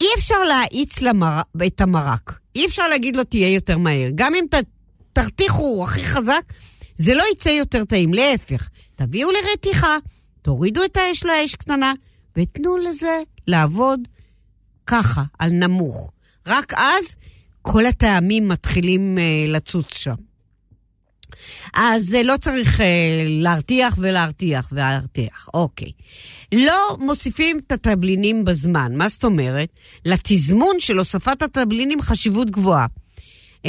אי 0.00 0.06
אפשר 0.18 0.42
להאיץ 0.44 1.00
למר... 1.00 1.40
את 1.66 1.80
המרק. 1.80 2.41
אי 2.54 2.66
אפשר 2.66 2.88
להגיד 2.88 3.16
לו 3.16 3.24
תהיה 3.24 3.48
יותר 3.48 3.78
מהר. 3.78 4.08
גם 4.14 4.34
אם 4.34 4.44
ת... 4.50 4.54
תרתיחו 5.12 5.84
הכי 5.84 6.04
חזק, 6.04 6.42
זה 6.96 7.14
לא 7.14 7.24
יצא 7.32 7.48
יותר 7.48 7.84
טעים. 7.84 8.14
להפך, 8.14 8.68
תביאו 8.94 9.28
לרתיחה, 9.30 9.96
תורידו 10.42 10.84
את 10.84 10.96
האש 10.96 11.24
לאש 11.24 11.54
קטנה, 11.54 11.92
ותנו 12.36 12.76
לזה 12.76 13.20
לעבוד 13.46 14.00
ככה, 14.86 15.22
על 15.38 15.50
נמוך. 15.50 16.10
רק 16.46 16.72
אז 16.76 17.16
כל 17.62 17.86
הטעמים 17.86 18.48
מתחילים 18.48 19.18
uh, 19.18 19.50
לצוץ 19.50 19.94
שם. 19.94 20.14
אז 21.74 22.16
uh, 22.20 22.26
לא 22.26 22.36
צריך 22.36 22.80
uh, 22.80 22.82
להרתיח 23.26 23.94
ולהרתיח 23.98 24.68
ולהרתיח, 24.72 25.48
אוקיי. 25.54 25.92
לא 26.54 26.96
מוסיפים 27.00 27.60
את 27.66 27.72
התבלינים 27.72 28.44
בזמן, 28.44 28.92
מה 28.96 29.08
זאת 29.08 29.24
אומרת? 29.24 29.68
לתזמון 30.04 30.74
של 30.78 30.98
הוספת 30.98 31.42
התבלינים 31.42 32.00
חשיבות 32.00 32.50
גבוהה. 32.50 32.86
Uh, 33.56 33.66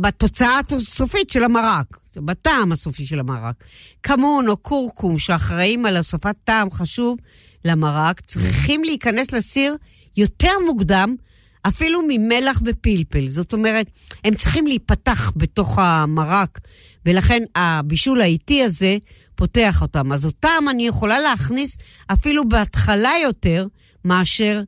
בתוצאה 0.00 0.60
הסופית 0.70 1.30
של 1.30 1.44
המרק, 1.44 1.98
בטעם 2.16 2.72
הסופי 2.72 3.06
של 3.06 3.20
המרק. 3.20 3.64
כמון 4.02 4.48
או 4.48 4.56
קורקום 4.56 5.18
שאחראים 5.18 5.86
על 5.86 5.96
הוספת 5.96 6.36
טעם 6.44 6.70
חשוב 6.70 7.18
למרק, 7.64 8.20
צריכים 8.20 8.84
להיכנס 8.84 9.32
לסיר 9.32 9.76
יותר 10.16 10.52
מוקדם, 10.66 11.16
אפילו 11.62 12.00
ממלח 12.08 12.62
ופלפל. 12.64 13.28
זאת 13.28 13.52
אומרת, 13.52 13.86
הם 14.24 14.34
צריכים 14.34 14.66
להיפתח 14.66 15.32
בתוך 15.36 15.78
המרק, 15.78 16.60
ולכן 17.06 17.42
הבישול 17.56 18.20
האיטי 18.20 18.62
הזה 18.62 18.96
פותח 19.34 19.82
אותם. 19.82 20.12
אז 20.12 20.26
אותם 20.26 20.64
אני 20.70 20.86
יכולה 20.86 21.20
להכניס 21.20 21.76
אפילו 22.06 22.48
בהתחלה 22.48 23.12
יותר 23.22 23.66
מאשר 24.04 24.62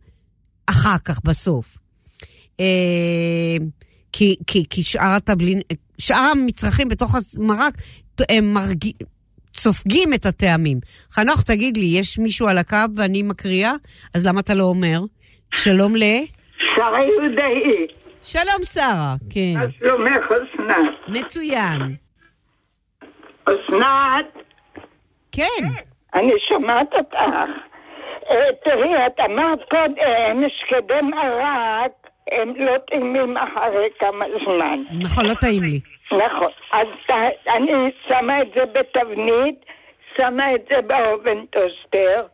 אחר 0.66 0.98
כך, 1.04 1.20
בסוף. 1.24 1.78
אה, 2.60 3.56
כי, 4.12 4.36
כי, 4.46 4.64
כי 4.70 4.82
שאר 4.82 5.16
התבלין, 5.16 5.60
שאר 5.98 6.16
המצרכים 6.32 6.88
בתוך 6.88 7.14
המרק, 7.38 7.74
הם 8.28 8.54
מרג... 8.54 8.84
סופגים 9.56 10.14
את 10.14 10.26
הטעמים. 10.26 10.80
חנוך, 11.10 11.42
תגיד 11.42 11.76
לי, 11.76 11.84
יש 11.84 12.18
מישהו 12.18 12.48
על 12.48 12.58
הקו 12.58 12.76
ואני 12.96 13.22
מקריאה? 13.22 13.74
אז 14.14 14.24
למה 14.24 14.40
אתה 14.40 14.54
לא 14.54 14.64
אומר? 14.64 15.00
שלום 15.54 15.96
ל... 15.96 16.02
שרה 16.76 17.04
יהודאי. 17.04 17.86
שלום, 18.22 18.62
שרה. 18.64 19.14
כן. 19.34 19.60
מה 19.60 19.66
שלומך, 19.78 20.24
אסנת? 20.26 21.08
מצוין. 21.08 21.80
אסנת, 23.44 24.44
כן. 25.32 25.66
אני 26.14 26.32
שומעת 26.48 26.94
אותך. 26.94 27.16
אה, 28.30 28.52
תראי, 28.64 29.06
את 29.06 29.20
אמרת 29.20 29.58
קודם 29.70 30.48
שקדי 30.48 31.00
מרק 31.02 31.92
הם 32.32 32.52
לא 32.56 32.78
טעימים 32.78 33.36
אחרי 33.36 33.88
כמה 33.98 34.24
זמן. 34.44 34.82
נכון, 35.00 35.26
לא 35.26 35.34
טעים 35.34 35.62
לי. 35.62 35.80
נכון. 36.12 36.50
אז 36.72 36.86
אני 37.48 37.72
שמה 38.08 38.42
את 38.42 38.48
זה 38.54 38.64
בתבנית, 38.72 39.64
שמה 40.16 40.54
את 40.54 40.64
זה 40.68 40.80
באובן 40.86 41.46
טוסטר, 41.46 42.26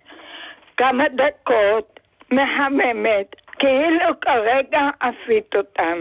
כמה 0.77 1.05
דקות, 1.09 2.01
מחממת, 2.31 3.37
כאילו 3.61 4.21
כרגע 4.21 4.81
עפית 5.01 5.55
אותם. 5.55 5.99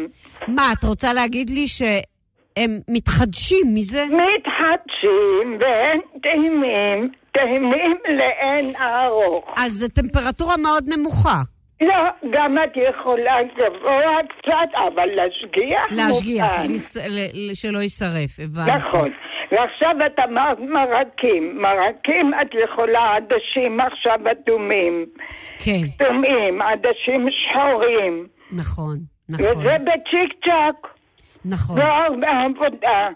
מה, 0.47 0.63
את 0.73 0.83
רוצה 0.83 1.13
להגיד 1.13 1.49
לי 1.49 1.67
שהם 1.67 2.79
מתחדשים 2.87 3.67
מזה? 3.73 4.03
מתחדשים 4.05 5.57
והם 5.59 5.99
טעימים, 6.23 7.11
טעימים 7.31 7.97
לאין 8.17 8.75
ארוך. 8.75 9.53
אז 9.57 9.71
זו 9.71 9.87
טמפרטורה 9.87 10.57
מאוד 10.57 10.83
נמוכה. 10.87 11.41
לא, 11.81 11.95
גם 12.31 12.57
את 12.63 12.77
יכולה 12.89 13.35
גבוה 13.43 14.17
קצת, 14.29 14.69
אבל 14.87 15.05
להשגיח 15.05 15.81
להשגיח, 15.91 16.51
מותר. 16.51 16.73
לס- 16.73 16.97
שלא 17.53 17.79
יישרף, 17.79 18.39
הבנתי. 18.43 18.71
נכון. 18.87 19.11
ועכשיו 19.51 19.95
את 20.05 20.19
אמרת 20.29 20.57
מרקים. 20.59 21.61
מרקים 21.61 22.31
את 22.41 22.47
יכולה 22.63 23.15
עדשים 23.15 23.79
עכשיו 23.79 24.19
אדומים. 24.31 25.05
כן, 25.63 25.81
אדומים, 26.05 26.61
עדשים 26.61 27.27
שחורים. 27.31 28.27
נכון, 28.51 28.97
נכון, 29.29 29.45
וזה 29.57 29.77
בצ'יק 29.83 30.33
צ'אק. 30.45 30.87
נכון. 31.45 31.79
לא 31.79 31.83
הרבה 31.83 32.27
עבודה. 32.45 33.07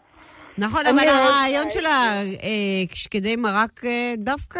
נכון, 0.57 0.81
אבל 0.85 1.07
הרעיון 1.07 1.69
של 1.69 1.85
השקדי 1.85 3.35
מרק 3.35 3.85
אה, 3.85 4.13
דווקא 4.17 4.59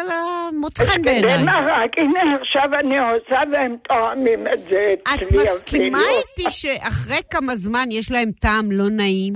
מוצא 0.54 0.84
חן 0.84 1.02
בעיניי. 1.02 1.44
מרק, 1.44 1.98
הנה 1.98 2.20
עכשיו 2.42 2.80
אני 2.80 2.96
עושה 3.00 3.42
והם 3.52 3.76
טועמים 3.88 4.48
את 4.54 4.62
זה 4.70 4.94
את 5.04 5.08
אצלי 5.08 5.38
מסכימה 5.38 5.98
אפילו. 5.98 6.18
איתי 6.18 6.52
שאחרי 6.52 7.20
כמה 7.32 7.56
זמן 7.56 7.86
יש 7.92 8.12
להם 8.12 8.32
טעם 8.32 8.72
לא 8.72 8.90
נעים? 8.90 9.34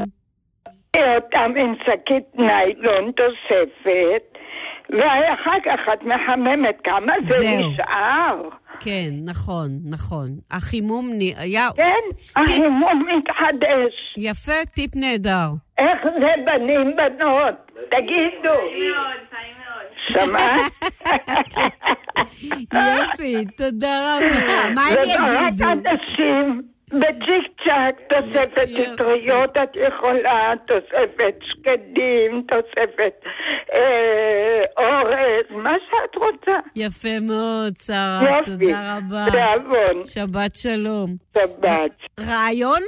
אותם 1.18 1.52
עם 1.58 1.76
שקית 1.86 2.36
ניילון 2.36 3.12
תוספת, 3.12 4.37
ואחר 4.90 5.60
כך 5.66 5.80
את 5.94 6.04
מחממת 6.04 6.82
כמה 6.84 7.14
זה 7.22 7.34
זהו. 7.36 7.72
נשאר. 7.72 8.50
כן, 8.80 9.10
נכון, 9.26 9.70
נכון. 9.90 10.28
החימום 10.52 11.10
נ- 11.14 11.38
היה... 11.40 11.68
כן, 11.76 12.42
החימום 12.42 13.04
מתחדש. 13.18 13.94
יפה, 14.18 14.66
טיפ 14.76 14.96
נהדר. 14.96 15.50
איך 15.78 16.00
זה 16.04 16.44
בנים 16.46 16.96
בנות? 16.96 17.72
תגידו. 17.90 18.58
שמעת? 20.10 20.72
יופי, 22.74 23.46
תודה 23.58 24.18
רבה. 24.18 24.70
מה 24.76 24.82
הם 24.82 24.98
ורק 24.98 25.52
יגידו? 25.54 25.66
עדשים, 25.70 26.62
בצ'יק 26.90 27.52
צ'אק, 27.66 27.96
תוספת 28.10 28.68
יופי. 28.70 28.94
פטריות 28.96 29.50
את 29.64 29.70
יכולה, 29.88 30.54
תוספת 30.68 31.36
שקדים, 31.42 32.44
תוספת 32.48 33.14
אה, 33.74 34.64
אורז, 34.78 35.64
מה 35.64 35.74
שאת 35.90 36.16
רוצה. 36.16 36.52
יפה 36.76 37.20
מאוד, 37.20 37.74
שרה. 37.86 38.40
תודה 38.46 38.98
רבה. 38.98 39.26
בעוון. 39.32 40.04
שבת 40.04 40.56
שלום. 40.56 41.16
שבת. 41.38 41.92
רעיון? 42.20 42.82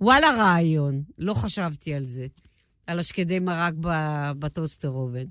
וואלה 0.00 0.26
רעיון. 0.38 0.94
לא 1.18 1.34
חשבתי 1.34 1.94
על 1.94 2.02
זה. 2.02 2.24
על 2.86 2.98
השקדי 2.98 3.38
מרק 3.38 3.72
בטוסטר 4.38 4.88
אובן. 4.88 5.24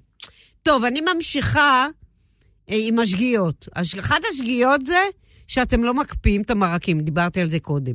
טוב, 0.63 0.83
אני 0.83 1.01
ממשיכה 1.13 1.85
אה, 2.69 2.75
עם 2.87 2.99
השגיאות. 2.99 3.67
הש- 3.75 3.95
אחת 3.95 4.19
השגיאות 4.31 4.85
זה 4.85 4.99
שאתם 5.47 5.83
לא 5.83 5.93
מקפיאים 5.93 6.41
את 6.41 6.51
המרקים, 6.51 7.01
דיברתי 7.01 7.41
על 7.41 7.49
זה 7.49 7.59
קודם. 7.59 7.93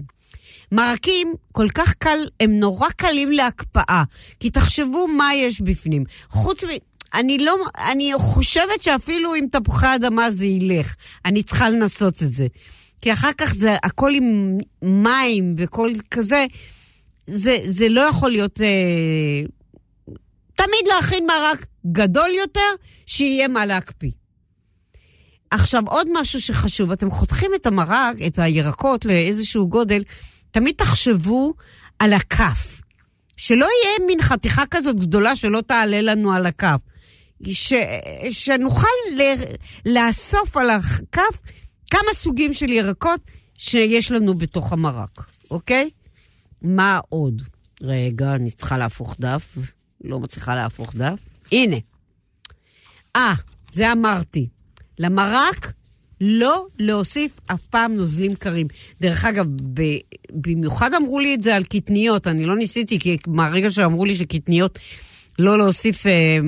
מרקים 0.73 1.35
כל 1.53 1.69
כך 1.75 1.95
קל, 1.95 2.19
הם 2.41 2.59
נורא 2.59 2.89
קלים 2.97 3.33
להקפאה, 3.33 4.03
כי 4.41 4.51
תחשבו 4.51 5.09
מה 5.09 5.35
יש 5.35 5.61
בפנים. 5.61 6.05
חוץ 6.29 6.65
מ... 6.65 6.69
אני 7.15 7.39
לא... 7.39 7.57
אני 7.93 8.13
חושבת 8.17 8.83
שאפילו 8.83 9.35
עם 9.35 9.47
תפוחי 9.47 9.95
אדמה 9.95 10.31
זה 10.31 10.47
ילך. 10.47 10.97
אני 11.25 11.43
צריכה 11.43 11.71
לנסות 11.71 12.23
את 12.23 12.33
זה. 12.35 12.47
כי 13.01 13.13
אחר 13.13 13.33
כך 13.39 13.55
זה 13.55 13.77
הכל 13.83 14.13
עם 14.15 14.59
מים 14.83 15.51
וכל 15.57 15.91
כזה, 16.11 16.47
זה, 17.27 17.59
זה 17.65 17.89
לא 17.89 18.01
יכול 18.01 18.31
להיות... 18.31 18.61
אה, 18.61 19.43
תמיד 20.55 20.95
להכין 20.95 21.27
מרק 21.27 21.67
גדול 21.87 22.31
יותר, 22.31 22.61
שיהיה 23.07 23.49
מה 23.49 23.67
להקפיא. 23.67 24.11
עכשיו, 25.53 25.83
עוד 25.87 26.09
משהו 26.13 26.41
שחשוב, 26.41 26.93
אתם 26.93 27.11
חותכים 27.11 27.51
את 27.55 27.67
המרק, 27.67 28.17
את 28.27 28.39
הירקות 28.39 29.05
לאיזשהו 29.05 29.69
גודל, 29.69 30.03
תמיד 30.51 30.75
תחשבו 30.75 31.55
על 31.99 32.13
הכף. 32.13 32.81
שלא 33.37 33.67
יהיה 33.67 34.07
מין 34.07 34.23
חתיכה 34.23 34.63
כזאת 34.71 35.01
גדולה 35.01 35.37
שלא 35.37 35.61
תעלה 35.61 36.01
לנו 36.01 36.33
על 36.33 36.47
הכף. 36.47 36.81
ש, 37.47 37.73
שנוכל 38.31 38.87
ל, 39.17 39.23
לאסוף 39.87 40.57
על 40.57 40.71
הכף 40.71 41.39
כמה 41.91 42.15
סוגים 42.15 42.53
של 42.53 42.73
ירקות 42.73 43.21
שיש 43.59 44.11
לנו 44.11 44.39
בתוך 44.39 44.73
המרק, 44.73 45.31
אוקיי? 45.51 45.91
מה 46.63 47.01
עוד? 47.09 47.43
רגע, 47.83 48.35
אני 48.35 48.51
צריכה 48.51 48.79
להפוך 48.79 49.15
דף. 49.21 49.59
לא 50.05 50.21
מצליחה 50.21 50.55
להפוך 50.55 50.95
דף. 50.95 51.19
הנה. 51.53 51.77
אה, 53.17 53.35
זה 53.73 53.93
אמרתי. 53.93 54.49
למרק 54.99 55.73
לא 56.21 56.67
להוסיף 56.79 57.41
אף 57.47 57.61
פעם 57.71 57.95
נוזלים 57.95 58.35
קרים. 58.35 58.67
דרך 59.01 59.25
אגב, 59.25 59.47
ב, 59.75 59.83
במיוחד 60.33 60.95
אמרו 60.95 61.19
לי 61.19 61.35
את 61.35 61.43
זה 61.43 61.57
על 61.57 61.65
קטניות, 61.65 62.27
אני 62.27 62.45
לא 62.45 62.57
ניסיתי, 62.57 62.99
כי 62.99 63.17
מהרגע 63.27 63.71
שאמרו 63.71 64.05
לי 64.05 64.15
שקטניות 64.15 64.79
לא 65.39 65.59
להוסיף 65.59 66.07
אה, 66.07 66.39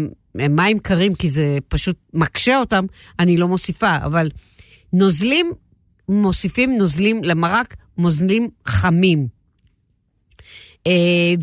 מים 0.49 0.79
קרים, 0.79 1.15
כי 1.15 1.29
זה 1.29 1.59
פשוט 1.69 1.97
מקשה 2.13 2.61
אותם, 2.61 2.85
אני 3.19 3.37
לא 3.37 3.49
מוסיפה. 3.49 3.97
אבל 3.97 4.31
נוזלים, 4.93 5.53
מוסיפים 6.09 6.79
נוזלים 6.79 7.25
למרק, 7.25 7.77
נוזלים 7.99 8.49
חמים. 8.67 9.27
אה, 10.87 10.93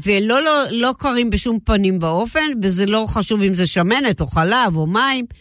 ולא 0.04 0.44
לא, 0.44 0.64
לא 0.72 0.94
קרים 1.00 1.30
בשום 1.30 1.60
פנים 1.64 1.98
ואופן, 2.02 2.52
וזה 2.64 2.86
לא 2.86 3.06
חשוב 3.10 3.42
אם 3.42 3.54
זה 3.54 3.68
שמנת 3.68 4.22
או 4.22 4.28
חלב 4.28 4.76
או 4.76 4.88
מים, 4.88 5.26
אה, 5.32 5.38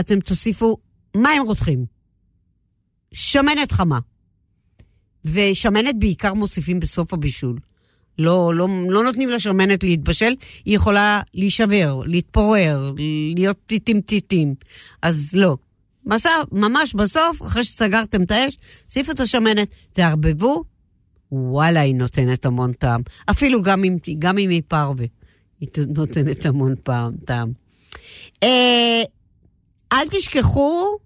אתם 0.00 0.20
תוסיפו 0.20 0.76
מים 1.16 1.42
רותחים. 1.42 1.84
שמנת 3.12 3.72
חמה. 3.72 3.98
ושמנת 5.24 5.98
בעיקר 5.98 6.34
מוסיפים 6.34 6.80
בסוף 6.80 7.12
הבישול. 7.12 7.58
לא, 8.18 8.54
לא, 8.54 8.68
לא 8.88 9.04
נותנים 9.04 9.28
לשמנת 9.28 9.82
להתבשל, 9.82 10.34
היא 10.64 10.76
יכולה 10.76 11.20
להישבר, 11.34 12.00
להתפורר, 12.06 12.92
להיות 13.36 13.56
טיטים-טיטים. 13.66 14.54
אז 15.02 15.34
לא. 15.36 15.56
בסוף, 16.06 16.32
ממש 16.52 16.94
בסוף, 16.94 17.42
אחרי 17.42 17.64
שסגרתם 17.64 18.22
את 18.22 18.30
האש, 18.30 18.58
סיפו 18.88 19.12
את 19.12 19.20
השמנת, 19.20 19.68
תערבבו, 19.92 20.64
וואלה, 21.32 21.80
היא 21.80 21.94
נותנת 21.94 22.46
המון 22.46 22.72
טעם. 22.72 23.00
אפילו 23.30 23.62
גם 23.62 23.84
אם, 23.84 23.96
גם 24.18 24.38
אם 24.38 24.50
היא 24.50 24.62
פרווה, 24.68 25.06
היא 25.60 25.68
נותנת 25.96 26.46
המון 26.46 26.74
פעם, 26.82 27.12
טעם. 27.24 27.65
אה, 28.42 29.02
אל 29.92 30.08
תשכחו 30.10 30.96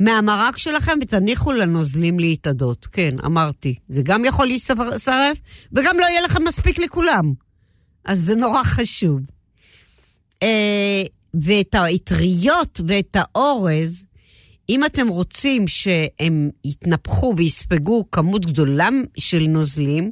מהמרק 0.00 0.56
שלכם 0.56 0.98
ותניחו 1.02 1.52
לנוזלים 1.52 2.20
להתאדות. 2.20 2.86
כן, 2.86 3.10
אמרתי. 3.24 3.74
זה 3.88 4.02
גם 4.04 4.24
יכול 4.24 4.46
להישרף, 4.46 5.38
וגם 5.72 5.98
לא 5.98 6.06
יהיה 6.06 6.20
לכם 6.20 6.44
מספיק 6.44 6.78
לכולם. 6.78 7.32
אז 8.04 8.20
זה 8.20 8.36
נורא 8.36 8.62
חשוב. 8.62 9.20
אה, 10.42 11.02
ואת 11.34 11.74
האטריות 11.74 12.80
ואת 12.86 13.16
האורז, 13.16 14.04
אם 14.68 14.84
אתם 14.84 15.08
רוצים 15.08 15.68
שהם 15.68 16.50
יתנפחו 16.64 17.34
ויספגו 17.36 18.10
כמות 18.10 18.46
גדולה 18.46 18.88
של 19.18 19.46
נוזלים, 19.48 20.10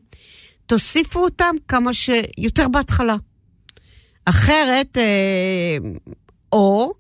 תוסיפו 0.67 1.21
אותם 1.21 1.55
כמה 1.69 1.95
שיותר 1.95 2.69
בהתחלה. 2.69 3.17
אחרת, 4.25 4.99
אה, 4.99 5.77
או 6.53 6.93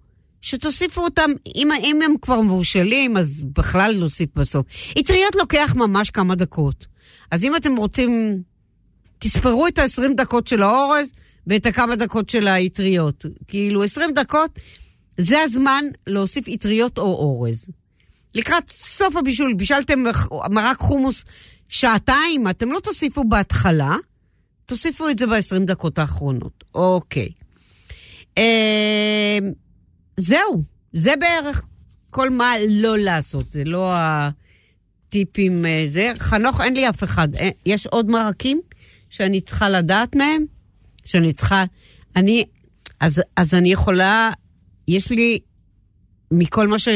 שתוסיפו 0.42 1.01
אותם, 1.01 1.30
אם, 1.55 1.68
אם 1.82 2.03
הם 2.03 2.14
כבר 2.22 2.40
מבושלים, 2.40 3.16
אז 3.16 3.44
בכלל 3.57 3.96
נוסיף 4.01 4.28
בסוף. 4.34 4.66
אטריות 4.98 5.34
לוקח 5.34 5.74
ממש 5.76 6.11
כמה 6.11 6.34
דקות. 6.34 6.86
אז 7.30 7.44
אם 7.44 7.57
אתם 7.57 7.76
רוצים, 7.76 8.42
תספרו 9.18 9.66
את 9.66 9.78
ה-20 9.78 10.14
דקות 10.16 10.46
של 10.46 10.62
האורז 10.62 11.12
ואת 11.46 11.66
הכמה 11.66 11.96
דקות 11.96 12.28
של 12.28 12.48
האטריות. 12.48 13.24
כאילו, 13.48 13.82
20 13.82 14.14
דקות 14.14 14.59
זה 15.18 15.40
הזמן 15.40 15.84
להוסיף 16.07 16.48
אטריות 16.48 16.98
או 16.98 17.05
אורז. 17.05 17.66
לקראת 18.34 18.70
סוף 18.70 19.16
הבישול, 19.16 19.55
בישלתם 19.55 20.05
מרק 20.51 20.78
חומוס 20.78 21.24
שעתיים, 21.68 22.48
אתם 22.48 22.72
לא 22.72 22.80
תוסיפו 22.80 23.24
בהתחלה, 23.24 23.96
תוסיפו 24.66 25.09
את 25.09 25.18
זה 25.18 25.26
ב-20 25.26 25.64
דקות 25.66 25.98
האחרונות. 25.98 26.64
אוקיי. 26.74 27.28
אה, 28.39 29.39
זהו, 30.16 30.62
זה 30.93 31.12
בערך 31.20 31.62
כל 32.11 32.31
מה 32.31 32.53
לא 32.68 32.99
לעשות, 32.99 33.53
זה 33.53 33.64
לא 33.64 33.93
הטיפים 33.95 35.66
אה, 35.66 35.87
זה. 35.91 36.12
חנוך, 36.18 36.61
אין 36.61 36.74
לי 36.74 36.89
אף 36.89 37.05
אחד. 37.05 37.35
אה, 37.35 37.51
יש 37.66 37.87
עוד 37.87 38.11
מרקים 38.11 38.61
שאני 39.11 39.41
צריכה 39.41 39.68
לדעת 39.68 40.16
מהם? 40.16 40.45
שאני 41.05 41.33
צריכה... 41.33 41.64
אני... 42.16 42.45
אז, 43.01 43.22
אז 43.37 43.55
אני 43.55 43.72
יכולה... 43.72 44.31
יש 44.89 45.11
לי 45.11 45.39
מכל 46.31 46.68
מה 46.68 46.78
ש... 46.78 46.89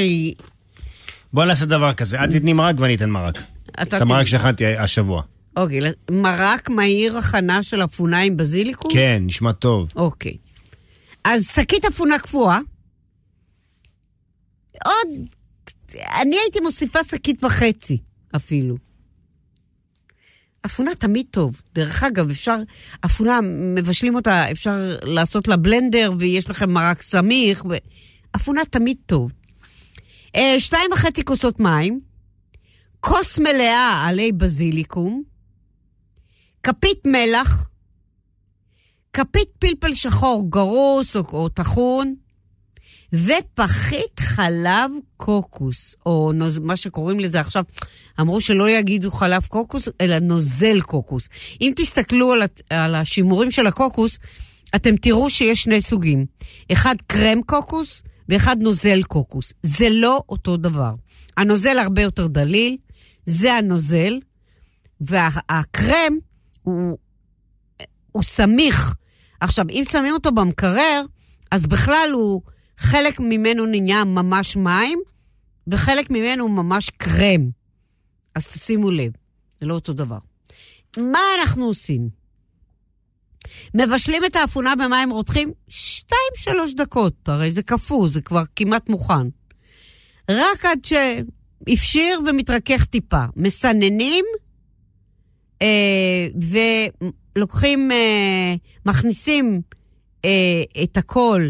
בוא 1.32 1.44
נעשה 1.44 1.66
דבר 1.66 1.92
כזה, 1.92 2.24
את 2.24 2.30
תתני 2.30 2.52
מרק 2.52 2.76
ואני 2.78 2.94
אתן 2.94 3.10
מרק. 3.10 3.38
את 3.82 3.94
המרק 3.94 4.26
שהכנתי 4.26 4.76
השבוע. 4.76 5.22
אוקיי, 5.56 5.80
מרק 6.10 6.70
מהיר 6.70 7.18
הכנה 7.18 7.62
של 7.62 7.84
אפונה 7.84 8.20
עם 8.20 8.36
בזיליקום? 8.36 8.92
כן, 8.92 9.22
נשמע 9.26 9.52
טוב. 9.52 9.88
אוקיי. 9.96 10.36
אז 11.24 11.46
שקית 11.54 11.84
אפונה 11.84 12.18
קפואה. 12.18 12.58
עוד... 14.84 15.08
אני 16.20 16.36
הייתי 16.36 16.60
מוסיפה 16.60 17.04
שקית 17.04 17.44
וחצי, 17.44 17.98
אפילו. 18.36 18.76
אפונה 20.66 20.94
תמיד 20.94 21.26
טוב. 21.30 21.60
דרך 21.74 22.02
אגב, 22.02 22.30
אפשר, 22.30 22.56
אפונה, 23.04 23.40
מבשלים 23.74 24.14
אותה, 24.14 24.50
אפשר 24.50 24.96
לעשות 25.02 25.48
לה 25.48 25.56
בלנדר 25.56 26.12
ויש 26.18 26.50
לכם 26.50 26.70
מרק 26.70 27.02
סמיך. 27.02 27.64
ו... 27.64 27.74
אפונה 28.36 28.64
תמיד 28.64 28.96
טוב. 29.06 29.32
אה, 30.36 30.54
שתיים 30.58 30.90
וחצי 30.92 31.24
כוסות 31.24 31.60
מים, 31.60 32.00
כוס 33.00 33.38
מלאה 33.38 34.04
עלי 34.06 34.32
בזיליקום, 34.32 35.22
כפית 36.62 37.06
מלח, 37.06 37.68
כפית 39.14 39.48
פלפל 39.58 39.94
שחור 39.94 40.50
גרוס 40.50 41.16
או, 41.16 41.22
או 41.32 41.48
טחון, 41.48 42.14
ופחית 43.12 44.20
חלב 44.20 44.90
קוקוס, 45.16 45.96
או 46.06 46.32
נוז, 46.34 46.58
מה 46.58 46.76
שקוראים 46.76 47.20
לזה 47.20 47.40
עכשיו, 47.40 47.64
אמרו 48.20 48.40
שלא 48.40 48.70
יגידו 48.70 49.10
חלב 49.10 49.46
קוקוס, 49.46 49.88
אלא 50.00 50.18
נוזל 50.18 50.80
קוקוס. 50.80 51.28
אם 51.60 51.72
תסתכלו 51.76 52.32
על, 52.32 52.42
על 52.70 52.94
השימורים 52.94 53.50
של 53.50 53.66
הקוקוס, 53.66 54.18
אתם 54.76 54.96
תראו 54.96 55.30
שיש 55.30 55.62
שני 55.62 55.80
סוגים. 55.80 56.26
אחד 56.72 56.94
קרם 57.06 57.42
קוקוס 57.42 58.02
ואחד 58.28 58.56
נוזל 58.60 59.02
קוקוס. 59.02 59.52
זה 59.62 59.88
לא 59.90 60.22
אותו 60.28 60.56
דבר. 60.56 60.94
הנוזל 61.36 61.78
הרבה 61.78 62.02
יותר 62.02 62.26
דליל, 62.26 62.76
זה 63.26 63.52
הנוזל, 63.52 64.18
והקרם 65.00 66.18
הוא, 66.62 66.98
הוא 68.12 68.22
סמיך. 68.22 68.94
עכשיו, 69.40 69.64
אם 69.70 69.82
שמים 69.90 70.12
אותו 70.14 70.32
במקרר, 70.32 71.02
אז 71.50 71.66
בכלל 71.66 72.10
הוא, 72.12 72.42
חלק 72.78 73.20
ממנו 73.20 73.66
נהיה 73.66 74.04
ממש 74.04 74.56
מים, 74.56 74.98
וחלק 75.66 76.10
ממנו 76.10 76.48
ממש 76.48 76.90
קרם. 76.90 77.50
אז 78.34 78.48
תשימו 78.48 78.90
לב, 78.90 79.12
זה 79.56 79.66
לא 79.66 79.74
אותו 79.74 79.92
דבר. 79.92 80.18
מה 80.98 81.18
אנחנו 81.40 81.64
עושים? 81.64 82.08
מבשלים 83.74 84.24
את 84.24 84.36
האפונה 84.36 84.76
במים 84.76 85.10
רותחים 85.10 85.52
2-3 85.70 85.72
דקות, 86.76 87.28
הרי 87.28 87.50
זה 87.50 87.62
קפוא, 87.62 88.08
זה 88.08 88.20
כבר 88.20 88.42
כמעט 88.56 88.88
מוכן. 88.88 89.28
רק 90.30 90.64
עד 90.64 90.78
שהפשיר 90.84 92.20
ומתרכך 92.26 92.84
טיפה. 92.84 93.24
מסננים 93.36 94.24
אה, 95.62 96.28
ולוקחים, 97.36 97.92
אה, 97.92 98.54
מכניסים 98.86 99.60
אה, 100.24 100.62
את 100.82 100.96
הכל 100.96 101.48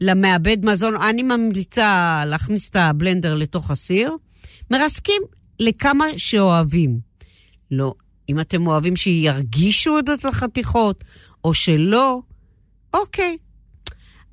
למעבד 0.00 0.64
מזון. 0.64 0.94
אני 0.96 1.22
ממליצה 1.22 2.22
להכניס 2.26 2.70
את 2.70 2.76
הבלנדר 2.76 3.34
לתוך 3.34 3.70
הסיר. 3.70 4.16
מרסקים 4.70 5.22
לכמה 5.60 6.06
שאוהבים. 6.16 6.98
לא, 7.70 7.94
אם 8.28 8.40
אתם 8.40 8.66
אוהבים 8.66 8.96
שירגישו 8.96 9.98
את 9.98 10.24
החתיכות, 10.24 11.04
או 11.44 11.54
שלא, 11.54 12.20
אוקיי. 12.94 13.36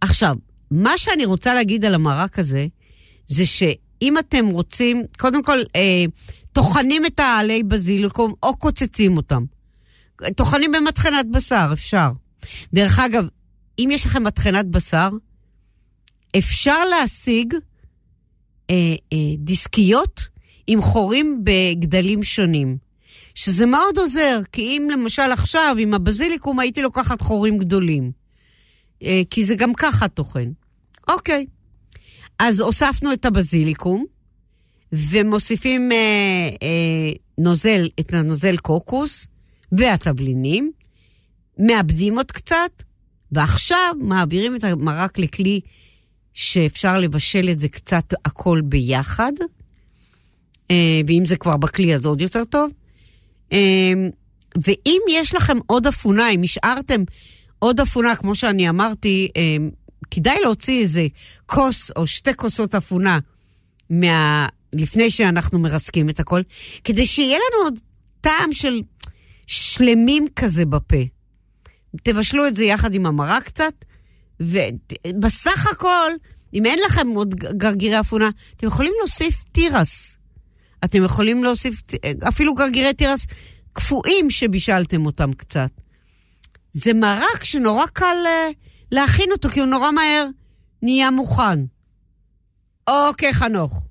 עכשיו, 0.02 0.36
מה 0.72 0.98
שאני 0.98 1.26
רוצה 1.26 1.54
להגיד 1.54 1.86
על 1.86 1.96
המרק 1.96 2.40
הזה, 2.40 2.68
זה 3.28 3.46
שאם 3.46 4.18
אתם 4.18 4.48
רוצים, 4.48 5.04
קודם 5.18 5.44
כל, 5.44 5.60
אה, 5.76 6.06
טוחנים 6.54 7.06
את 7.06 7.20
העלי 7.20 7.64
בזיליקום 7.64 8.34
או 8.44 8.58
קוצצים 8.58 9.18
אותם. 9.18 9.44
טוחנים 10.36 10.72
במטחנת 10.72 11.26
בשר, 11.32 11.70
אפשר. 11.74 12.10
דרך 12.74 13.00
אגב, 13.00 13.28
אם 13.80 13.90
יש 13.92 14.06
לכם 14.06 14.24
מטחנת 14.24 14.66
בשר, 14.66 15.10
אפשר 16.38 16.86
להשיג 16.86 17.54
אה, 18.70 18.76
אה, 19.14 19.18
דיסקיות 19.38 20.28
עם 20.68 20.82
חורים 20.82 21.44
בגדלים 21.44 22.24
שונים. 22.24 22.90
שזה 23.36 23.66
מאוד 23.66 23.98
עוזר, 23.98 24.40
כי 24.52 24.62
אם 24.62 24.88
למשל 24.92 25.32
עכשיו 25.32 25.76
עם 25.80 25.94
הבזיליקום 25.94 26.60
הייתי 26.60 26.82
לוקחת 26.82 27.22
חורים 27.22 27.58
גדולים. 27.58 28.12
אה, 29.04 29.22
כי 29.30 29.44
זה 29.44 29.56
גם 29.56 29.74
ככה 29.74 30.08
טוחן. 30.08 30.52
אוקיי. 31.08 31.46
אז 32.40 32.60
הוספנו 32.60 33.14
את 33.14 33.26
הבזיליקום, 33.26 34.06
ומוסיפים 34.94 35.92
אה, 35.92 35.98
אה, 36.64 37.12
נוזל, 37.38 37.90
את 38.00 38.14
הנוזל 38.14 38.58
קוקוס 38.58 39.28
והתבלינים, 39.72 40.72
מאבדים 41.60 42.18
עוד 42.18 42.32
קצת, 42.32 42.84
ועכשיו 43.32 43.96
מעבירים 44.00 44.56
את 44.56 44.64
המרק 44.64 45.20
לכלי 45.20 45.60
שאפשר 46.34 47.00
לבשל 47.00 47.50
את 47.52 47.60
זה 47.60 47.68
קצת 47.68 48.14
הכל 48.26 48.62
ביחד, 48.64 49.32
אה, 50.72 51.02
ואם 51.08 51.24
זה 51.26 51.36
כבר 51.36 51.58
בכלי 51.58 51.94
אז 51.94 52.06
עוד 52.06 52.22
יותר 52.22 52.46
טוב. 52.46 52.72
אה, 53.54 53.94
ואם 54.66 55.02
יש 55.10 55.36
לכם 55.36 55.58
עוד 55.66 55.88
אפונה, 55.88 56.30
אם 56.30 56.44
השארתם 56.44 57.04
עוד 57.60 57.80
אפונה, 57.80 58.16
כמו 58.16 58.36
שאני 58.36 58.70
אמרתי, 58.70 59.28
אה, 59.38 59.42
כדאי 60.12 60.38
להוציא 60.44 60.82
איזה 60.82 61.08
כוס 61.46 61.92
או 61.96 62.08
שתי 62.08 62.34
כוסות 62.36 62.76
אפונה 62.76 63.20
מה... 63.90 64.48
לפני 64.74 65.12
שאנחנו 65.12 65.60
מרסקים 65.60 66.10
את 66.10 66.20
הכל, 66.20 66.42
כדי 66.84 67.06
שיהיה 67.06 67.38
לנו 67.38 67.64
עוד 67.64 67.80
טעם 68.22 68.52
של 68.52 68.82
שלמים 69.50 70.26
כזה 70.36 70.66
בפה. 70.66 71.04
תבשלו 72.04 72.48
את 72.48 72.56
זה 72.56 72.64
יחד 72.64 72.94
עם 72.94 73.06
המרק 73.06 73.44
קצת, 73.44 73.74
ובסך 74.40 75.68
הכל, 75.72 76.12
אם 76.54 76.66
אין 76.66 76.80
לכם 76.86 77.08
עוד 77.08 77.36
גרגירי 77.36 78.00
אפונה, 78.00 78.30
אתם 78.56 78.68
יכולים 78.68 78.94
להוסיף 79.00 79.44
תירס. 79.52 80.18
אתם 80.86 81.04
יכולים 81.04 81.44
להוסיף 81.44 81.82
אפילו 82.28 82.54
גרגירי 82.54 82.94
תירס 82.94 83.28
קפואים 83.74 84.30
שבישלתם 84.30 85.06
אותם 85.06 85.34
קצת. 85.34 85.72
זה 86.74 86.94
מרק 86.94 87.44
שנורא 87.44 87.86
קל 87.86 88.18
uh, 88.26 88.54
להכין 88.92 89.32
אותו, 89.32 89.50
כי 89.50 89.60
הוא 89.60 89.68
נורא 89.68 89.92
מהר 89.92 90.26
נהיה 90.82 91.12
מוכן. 91.12 91.60
אוקיי, 92.88 93.34
חנוך, 93.34 93.88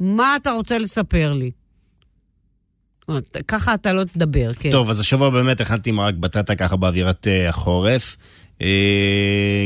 מה 0.00 0.36
אתה 0.36 0.50
רוצה 0.50 0.78
לספר 0.78 1.32
לי? 1.32 1.50
ככה 3.48 3.74
אתה 3.74 3.92
לא 3.92 4.04
תדבר, 4.04 4.48
כן. 4.58 4.70
טוב, 4.70 4.90
אז 4.90 5.00
השבוע 5.00 5.30
באמת 5.30 5.60
הכנתי 5.60 5.92
מרק 5.92 6.14
בטטה 6.14 6.54
ככה 6.54 6.76
באווירת 6.76 7.26
uh, 7.26 7.48
החורף. 7.48 8.16
Uh, 8.58 8.62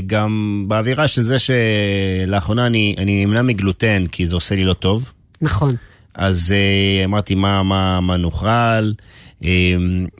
גם 0.07 0.65
באווירה 0.69 1.09
של 1.09 1.23
זה 1.23 1.37
שלאחרונה 1.39 2.67
אני, 2.67 2.95
אני 2.99 3.25
נמנע 3.25 3.43
מגלוטן, 3.43 4.05
כי 4.12 4.27
זה 4.27 4.37
עושה 4.37 4.55
לי 4.55 4.65
לא 4.65 4.75
טוב. 4.75 5.12
נכון. 5.43 5.77
אז 6.15 6.55
uh, 6.55 7.05
אמרתי, 7.05 7.35
מה, 7.35 7.62
מה, 7.62 8.01
מה 8.01 8.17
נאכל? 8.17 8.93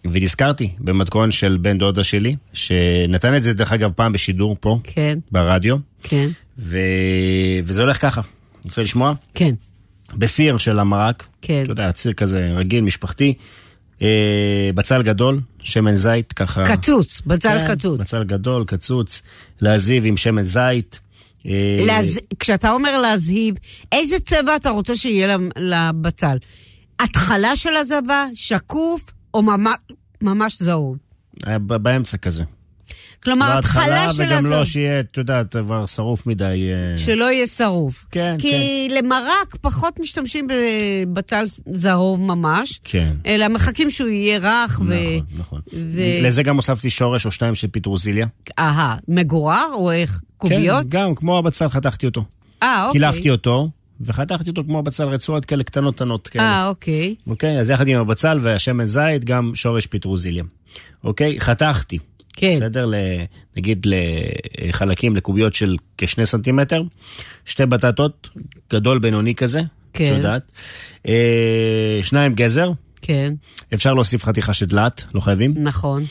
ונזכרתי 0.05 0.71
במתכון 0.79 1.33
של 1.33 1.59
בן 1.61 1.79
דודה 1.79 2.03
שלי, 2.03 2.37
שנתן 2.53 3.37
את 3.37 3.43
זה 3.43 3.55
דרך 3.55 3.73
אגב 3.73 3.91
פעם 3.91 4.13
בשידור 4.13 4.57
פה, 4.61 4.79
כן. 4.85 5.19
ברדיו. 5.33 5.77
כן. 6.03 6.29
ו... 6.59 6.79
וזה 7.65 7.83
הולך 7.83 8.03
ככה. 8.03 8.21
רוצה 8.65 8.83
לשמוע? 8.83 9.13
כן, 9.35 9.55
בסיר 10.15 10.59
של 10.59 10.79
המרק, 10.79 11.27
כן. 11.43 11.63
אתה 11.63 11.73
יודע, 11.73 11.91
סיר 11.95 12.13
כזה 12.13 12.53
רגיל, 12.57 12.81
משפחתי, 12.81 13.35
אה, 14.03 14.71
בצל 14.75 15.03
גדול, 15.03 15.41
שמן 15.59 15.95
זית, 15.95 16.33
ככה... 16.33 16.65
קצוץ, 16.77 17.23
בצל 17.27 17.59
כן, 17.59 17.75
קצוץ. 17.75 18.01
בצל 18.01 18.25
גדול, 18.25 18.65
קצוץ, 18.65 19.23
להזיב 19.61 20.07
עם 20.07 20.17
שמן 20.17 20.43
זית. 20.43 21.01
אה, 21.47 21.83
להז... 21.87 22.19
כשאתה 22.39 22.73
אומר 22.73 22.99
להזהיב, 22.99 23.55
איזה 23.93 24.21
צבע 24.21 24.57
אתה 24.57 24.71
רוצה 24.71 24.97
שיהיה 24.97 25.37
לבצל? 25.57 26.37
התחלה 27.01 27.57
של 27.57 27.77
הזבה, 27.77 28.27
שקוף, 28.35 29.05
או 29.35 29.43
ממש, 29.43 29.77
ממש 30.21 30.63
זהוב? 30.63 30.97
באמצע 31.59 32.17
כזה. 32.17 32.45
כלומר, 33.25 33.59
התחלה 33.59 34.13
של 34.13 34.23
וגם 34.23 34.47
לא 34.47 34.65
שיהיה, 34.65 35.01
אתה 35.01 35.21
יודע, 35.21 35.43
כבר 35.51 35.87
שרוף 35.87 36.27
מדי. 36.27 36.45
אה, 36.45 36.97
שלא 36.97 37.31
יהיה 37.33 37.47
שרוף. 37.47 38.07
כן, 38.11 38.37
כי 38.39 38.89
למרק 38.91 39.57
פחות 39.61 40.01
משתמשים 40.01 40.47
בבצל 40.49 41.45
זהוב 41.73 42.21
ממש, 42.21 42.81
כן. 42.85 43.13
אלא 43.27 43.49
מחכים 43.49 43.91
שהוא 43.91 44.09
יהיה 44.09 44.39
רך 44.39 44.81
ו... 44.81 44.85
נכון, 44.85 45.39
נכון. 45.39 45.61
ו- 45.73 46.27
לזה 46.27 46.43
גם 46.43 46.57
הוספתי 46.57 46.91
שורש 46.91 47.27
או 47.27 47.31
שתיים 47.31 47.55
של 47.55 47.69
פטרוזיליה. 47.73 48.27
אהה, 48.59 48.97
מגורר 49.09 49.71
או 49.75 49.91
איך? 49.93 50.21
קוביות? 50.37 50.83
כן, 50.83 50.89
גם 50.89 51.15
כמו 51.15 51.39
הבצל 51.39 51.69
חתכתי 51.69 52.07
אותו. 52.07 52.25
אה, 52.63 52.87
אוקיי. 52.87 53.01
קילפתי 53.01 53.31
אותו, 53.31 53.71
וחתכתי 54.01 54.51
אותו 54.51 54.65
כמו 54.65 54.79
הבצל 54.79 55.05
רצועות 55.05 55.45
כאלה 55.45 55.65
קטנות 55.65 55.95
קטנות 55.95 56.29
כאלה. 56.29 56.45
אה, 56.45 56.67
אוקיי. 56.67 57.15
אוקיי? 57.27 57.61
אז 57.61 57.71
יחד 57.71 57.89
עם 57.89 58.01
הבצל 58.01 58.39
והשמן 58.43 58.87
זית, 58.87 59.25
גם 59.25 59.53
שורש 59.55 59.87
פטרוזיליה. 59.87 60.45
אוקיי? 61.05 61.41
חתכתי. 61.41 61.99
כן. 62.37 62.53
בסדר? 62.57 62.91
נגיד 63.57 63.87
לחלקים, 64.69 65.17
לקוביות 65.17 65.55
של 65.55 65.77
כשני 65.99 66.27
סנטימטר. 66.27 66.83
שתי 67.45 67.67
בטטות, 67.67 68.29
גדול 68.73 68.99
בינוני 68.99 69.35
כזה. 69.35 69.61
כן. 69.93 70.05
את 70.05 70.17
יודעת. 70.17 70.53
אה, 71.09 71.99
שניים 72.03 72.35
גזר. 72.35 72.71
כן, 73.03 73.35
אפשר 73.75 73.93
להוסיף 73.93 74.25
חתיכה 74.25 74.53
של 74.53 74.67
דלת, 74.67 75.05
לא 75.15 75.21
חייבים. 75.21 75.55
נכון. 75.57 76.05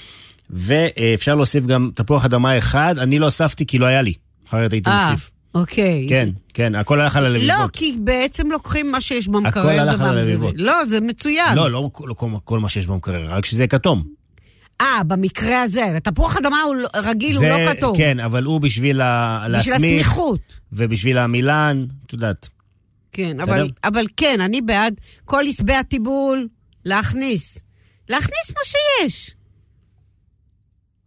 ואפשר 0.50 1.36
להוסיף 1.36 1.66
גם 1.66 1.90
תפוח 1.96 2.26
אדמה 2.26 2.58
אחד, 2.58 2.96
אני 3.00 3.20
לא 3.20 3.26
הוספתי 3.26 3.66
כי 3.66 3.78
לא 3.78 3.86
היה 3.86 4.02
לי. 4.02 4.14
אחרת 4.50 4.74
הייתי 4.74 4.90
אה, 4.90 5.10
מוסיף. 5.10 5.32
אוקיי. 5.56 6.06
כן, 6.10 6.30
כן, 6.54 6.76
הכל 6.76 7.02
הלך 7.02 7.16
על 7.16 7.24
לא, 7.24 7.28
הלביבות. 7.28 7.72
כי 7.74 7.96
בעצם 8.04 8.52
לוקחים 8.52 8.92
מה 8.92 9.02
שיש 9.02 9.28
במקרר 9.28 9.62
הכל 9.62 9.80
הלך 9.80 10.02
על. 10.02 10.08
הלביבות. 10.18 10.54
לא, 10.58 10.86
זה 10.86 11.02
מצוין. 11.02 11.56
לא, 11.56 11.72
לא 11.72 11.90
כל- 11.94 12.10
כל- 12.18 12.32
כל 12.44 12.60
מה 12.60 12.70
שיש 12.70 12.88
במקרר, 12.88 13.26
רק 13.34 13.46
שזה 13.46 13.62
יהיה 13.62 13.68
כתום. 13.68 14.19
אה, 14.82 15.04
במקרה 15.08 15.62
הזה, 15.62 15.98
תפוח 16.04 16.38
אדמה 16.38 16.62
הוא 16.62 16.76
לא- 16.76 16.90
רגיל, 16.96 17.36
הוא 17.36 17.46
לא 17.46 17.74
כתוב. 17.74 17.98
כן, 17.98 18.20
אבל 18.20 18.44
הוא 18.44 18.62
בשביל 18.62 19.02
ה- 19.02 19.40
בשביל 19.58 19.74
להסמיך, 19.74 19.76
הסמיכות. 20.08 20.40
ובשביל 20.74 21.18
המילן, 21.18 21.86
את 22.06 22.14
יודעת. 22.14 22.50
כן? 23.12 23.40
אבל, 23.40 23.70
אבל 23.84 24.06
כן, 24.18 24.42
אני 24.42 24.62
בעד 24.62 24.94
כל 25.26 25.44
עשבי 25.48 25.74
הטיבול 25.76 26.48
להכניס. 26.86 27.62
להכניס 28.10 28.50
מה 28.58 28.62
שיש. 28.66 29.32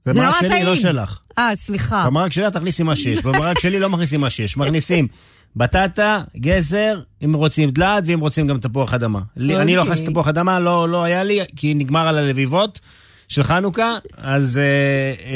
זה 0.05 0.13
זה 0.13 0.21
מרק 0.21 0.29
נורא 0.29 0.41
שלי, 0.41 0.49
טעים. 0.49 0.67
לא 0.67 0.77
שלך. 0.77 1.19
אה, 1.39 1.51
סליחה. 1.57 2.05
במרק 2.07 2.33
שלי 2.33 2.49
את 2.49 2.53
תכניסי 2.53 2.83
מה 2.83 2.97
שיש, 2.97 3.23
במרק 3.23 3.59
שלי 3.59 3.79
לא 3.81 3.91
מכניסים 3.91 4.21
מה 4.21 4.31
שיש. 4.31 4.57
מכניסים 4.57 5.09
בטטה, 5.57 6.23
גזר, 6.37 7.01
אם 7.25 7.33
רוצים 7.35 7.71
דלת, 7.71 8.03
ואם 8.07 8.21
רוצים 8.21 8.47
גם 8.47 8.59
תפוח 8.61 8.95
אדמה. 8.95 9.21
לי- 9.37 9.57
אני 9.59 9.75
לא 9.77 9.81
אוקיי. 9.81 9.93
הכנסתי 9.93 10.11
תפוח 10.11 10.29
אדמה, 10.29 10.61
לא 10.61 10.89
לא 10.89 11.05
היה 11.05 11.23
לי, 11.25 11.41
כי 11.57 11.75
נגמר 11.75 12.09
על 12.09 12.19
הלביבות 12.19 12.81
של 13.33 13.43
חנוכה, 13.43 13.97
אז... 14.17 14.59
אה, 14.59 14.63
אה, 14.63 15.33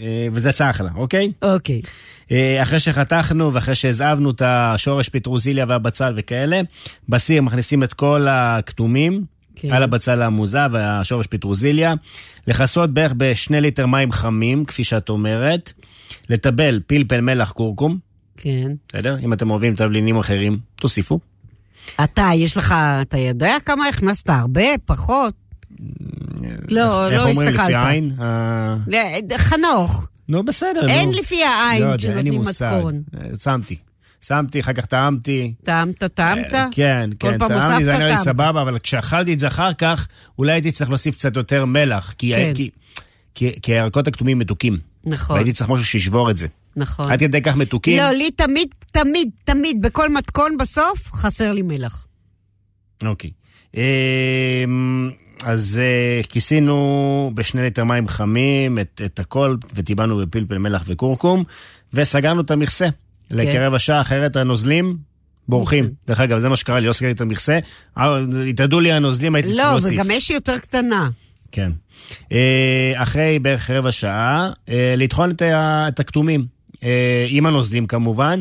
אה, 0.00 0.26
וזה 0.32 0.48
יצא 0.48 0.70
אחלה, 0.70 0.90
אוקיי? 0.96 1.32
אוקיי. 1.42 1.82
אחרי 2.62 2.80
שחתכנו 2.80 3.52
ואחרי 3.52 3.74
שהזהבנו 3.74 4.30
את 4.30 4.42
השורש 4.44 5.08
פטרוזיליה 5.08 5.64
והבצל 5.68 6.14
וכאלה, 6.16 6.60
בסיר 7.08 7.42
מכניסים 7.42 7.82
את 7.82 7.94
כל 7.94 8.26
הכתומים 8.30 9.24
כן. 9.56 9.72
על 9.72 9.82
הבצל 9.82 10.22
המוזע 10.22 10.66
והשורש 10.72 11.26
פטרוזיליה, 11.26 11.94
לכסות 12.46 12.90
בערך 12.90 13.12
בשני 13.16 13.60
ליטר 13.60 13.86
מים 13.86 14.12
חמים, 14.12 14.64
כפי 14.64 14.84
שאת 14.84 15.08
אומרת, 15.08 15.72
לטבל 16.28 16.80
פלפל, 16.86 17.20
מלח, 17.20 17.52
כורכום, 17.52 17.98
כן. 18.36 18.72
בסדר? 18.88 19.16
אם 19.22 19.32
אתם 19.32 19.50
אוהבים 19.50 19.74
תבלינים 19.74 20.16
אחרים, 20.16 20.58
תוסיפו. 20.74 21.18
אתה, 22.04 22.30
יש 22.34 22.56
לך, 22.56 22.74
אתה 23.02 23.18
יודע 23.18 23.56
כמה 23.64 23.88
הכנסת? 23.88 24.30
הרבה? 24.30 24.66
פחות? 24.84 25.41
לא, 26.70 27.10
לא 27.10 27.22
אומרים 27.22 27.48
לפי 27.48 27.48
הסתכלת. 27.62 27.74
העין? 27.84 28.10
אה, 28.20 28.76
חנוך, 29.38 30.08
נו, 30.28 30.44
בסדר, 30.44 30.88
אין 30.88 31.08
נו. 31.10 31.18
לפי 31.18 31.44
העין 31.44 31.82
לא 31.82 31.86
אין 31.86 31.92
לי 31.92 31.98
שנותנים 32.02 32.34
מושג. 32.34 32.72
מתכון. 32.76 33.02
אה, 33.16 33.36
שמתי. 33.42 33.76
שמתי, 34.20 34.60
אחר 34.60 34.72
כך 34.72 34.86
טעמתי. 34.86 35.54
טעמת, 35.64 36.04
טעמת? 36.04 36.54
אה, 36.54 36.66
כן, 36.72 37.10
כל 37.20 37.30
כן, 37.30 37.38
פעם 37.38 37.48
טעמתי, 37.48 37.84
זה 37.84 37.90
היה 37.90 37.98
נראה 37.98 38.10
לי 38.10 38.16
טעמת. 38.16 38.24
סבבה, 38.24 38.62
אבל 38.62 38.78
כשאכלתי 38.78 39.32
את 39.32 39.38
זה 39.38 39.46
אחר 39.46 39.72
כך, 39.74 40.08
אולי 40.38 40.52
הייתי 40.52 40.72
צריך 40.72 40.90
להוסיף 40.90 41.14
קצת 41.14 41.36
יותר 41.36 41.64
מלח, 41.64 42.14
כן. 42.18 42.52
כי- 43.34 43.52
הירקות 43.66 44.08
הכתומים 44.08 44.38
מתוקים. 44.38 44.78
נכון, 45.04 45.34
והייתי 45.36 45.52
צריך 45.52 45.70
משהו 45.70 45.86
שישבור 45.86 46.30
את 46.30 46.36
זה. 46.36 46.46
נכון. 46.76 47.12
עד 47.12 47.20
כדי 47.20 47.42
כך 47.42 47.56
מתוקים. 47.56 47.96
לא, 47.98 48.10
לי 48.10 48.30
תמיד, 48.30 48.68
תמיד, 48.92 49.30
תמיד, 49.44 49.82
בכל 49.82 50.12
מתכון 50.12 50.56
בסוף, 50.56 51.12
חסר 51.12 51.52
לי 51.52 51.62
מלח. 51.62 52.06
אוקיי. 53.04 53.30
אז 55.44 55.80
אה, 55.82 56.20
כיסינו 56.28 57.30
בשני 57.34 57.62
ליטר 57.62 57.84
מים 57.84 58.08
חמים 58.08 58.78
את, 58.78 59.00
את 59.04 59.18
הכל, 59.18 59.56
וטיבענו 59.74 60.16
בפלפל 60.16 60.58
מלח 60.58 60.84
וכורכום, 60.86 61.44
וסגרנו 61.94 62.40
את 62.40 62.50
המכסה 62.50 62.88
לכרבע 63.30 63.78
שעה, 63.78 64.00
אחרת 64.00 64.36
הנוזלים 64.36 64.96
בורחים. 65.48 65.84
אוקיי. 65.84 65.96
דרך 66.06 66.20
אגב, 66.20 66.38
זה 66.38 66.48
מה 66.48 66.56
שקרה 66.56 66.80
לי, 66.80 66.86
לא 66.86 66.92
סגרתי 66.92 67.14
את 67.14 67.20
המכסה, 67.20 67.58
אה, 67.98 68.04
התאדו 68.48 68.80
לי 68.80 68.92
הנוזלים, 68.92 69.34
הייתי 69.34 69.48
צריך 69.48 69.64
לא, 69.64 69.70
להוסיף. 69.70 69.92
וגם 69.92 70.10
אש 70.10 70.30
יותר 70.30 70.58
קטנה. 70.58 71.10
כן. 71.52 71.72
אה, 72.32 72.92
אחרי 72.96 73.38
בערך 73.38 73.70
רבע 73.70 73.92
שעה, 73.92 74.50
אה, 74.68 74.94
לטחון 74.96 75.30
את 75.88 76.00
הכתומים, 76.00 76.46
עם 77.28 77.46
הנוזלים 77.46 77.86
כמובן. 77.86 78.40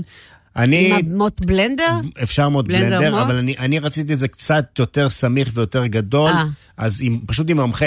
אני... 0.56 1.00
עם 1.00 1.06
המוט 1.12 1.46
בלנדר? 1.46 1.92
אפשר 2.24 2.50
מאוד 2.50 2.68
בלנדר 2.68 3.00
בלנדר? 3.00 3.24
אבל 3.24 3.36
אני, 3.36 3.58
אני 3.58 3.80
רציתי 3.80 4.14
את 4.14 4.20
זה 4.20 4.28
קצת 4.28 4.80
יותר 4.80 5.10
סמיך 5.10 5.50
ויותר 5.54 5.86
גדול, 5.86 6.32
אה. 6.32 6.44
אז 6.78 7.02
עם, 7.04 7.20
פשוט 7.28 7.50
עם 7.50 7.58
ממחה, 7.58 7.86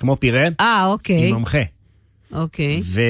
כמו 0.00 0.16
פירה, 0.20 0.48
אה, 0.60 0.86
אוקיי. 0.86 1.28
עם 1.28 1.36
ממחה. 1.36 1.62
אוקיי. 2.32 2.80
ו... 2.84 3.02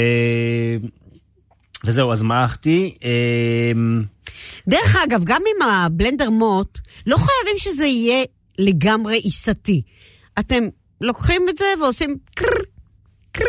וזהו, 1.85 2.13
אז 2.13 2.23
מעכתי. 2.23 2.95
אמ, 3.03 4.03
דרך 4.69 4.97
אגב, 5.05 5.25
גם 5.25 5.43
עם 5.57 5.69
הבלנדר 5.69 6.31
מוט, 6.31 6.79
לא 7.07 7.17
חייבים 7.17 7.59
שזה 7.59 7.87
יהיה 7.87 8.25
לגמרי 8.59 9.17
עיסתי. 9.19 9.83
אתם 10.39 10.65
לוקחים 11.01 11.43
את 11.49 11.59
זה 11.59 11.65
ועושים 11.83 12.17
קר, 12.35 12.47
קר, 13.33 13.45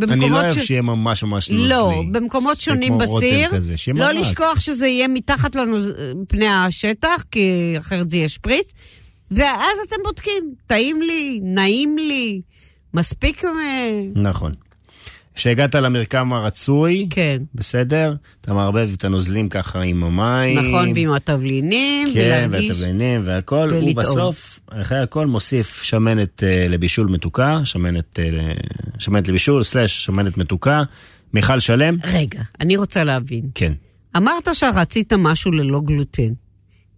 קר, 0.00 0.12
אני 0.12 0.20
לא 0.20 0.26
במקומות 0.26 0.44
אוהב 0.44 0.52
ש... 0.52 0.66
שיהיה 0.66 0.82
ממש 0.82 1.24
ממש 1.24 1.50
נוזלי. 1.50 1.68
לא, 1.68 2.02
במקומות 2.12 2.60
שונים 2.60 2.98
בסיר. 2.98 3.48
כזה, 3.50 3.74
לא 3.88 3.94
מרק. 3.94 4.14
לשכוח 4.14 4.60
שזה 4.60 4.86
יהיה 4.86 5.08
מתחת 5.08 5.54
לנו 5.54 5.76
פני 6.28 6.48
השטח, 6.48 7.24
כי 7.30 7.74
אחרת 7.78 8.10
זה 8.10 8.16
יהיה 8.16 8.28
שפריץ. 8.28 8.72
ואז 9.30 9.78
אתם 9.88 9.96
בודקים, 10.04 10.54
טעים 10.66 11.02
לי, 11.02 11.40
נעים 11.42 11.98
לי, 11.98 12.40
מספיק... 12.94 13.44
אה, 13.44 13.50
נכון. 14.14 14.52
כשהגעת 15.34 15.74
למרקם 15.74 16.32
הרצוי, 16.32 17.06
כן. 17.10 17.42
בסדר? 17.54 18.14
אתה 18.40 18.52
מערבב 18.52 18.90
את 18.96 19.04
הנוזלים 19.04 19.48
ככה 19.48 19.80
עם 19.80 20.04
המים. 20.04 20.58
נכון, 20.58 20.92
ועם 20.94 21.12
התבלינים, 21.12 22.08
כן, 22.14 22.20
ולהרגיש... 22.20 22.70
והתבלינים 22.70 23.20
והכל, 23.24 23.68
ולטעום. 23.70 23.90
ובסוף, 23.90 24.60
אחרי 24.68 24.98
הכל 24.98 25.26
מוסיף 25.26 25.82
שמנת 25.82 26.42
אה, 26.44 26.64
לבישול 26.68 27.06
מתוקה, 27.06 27.60
שמנת, 27.64 28.18
אה, 28.18 28.52
שמנת 28.98 29.28
לבישול, 29.28 29.62
סלש 29.62 30.04
שמנת 30.04 30.36
מתוקה, 30.36 30.82
מיכל 31.34 31.60
שלם, 31.60 31.96
רגע, 32.04 32.42
אני 32.60 32.76
רוצה 32.76 33.04
להבין. 33.04 33.50
כן. 33.54 33.72
אמרת 34.16 34.48
שרצית 34.52 35.12
משהו 35.12 35.50
ללא 35.50 35.80
גלוטן, 35.80 36.32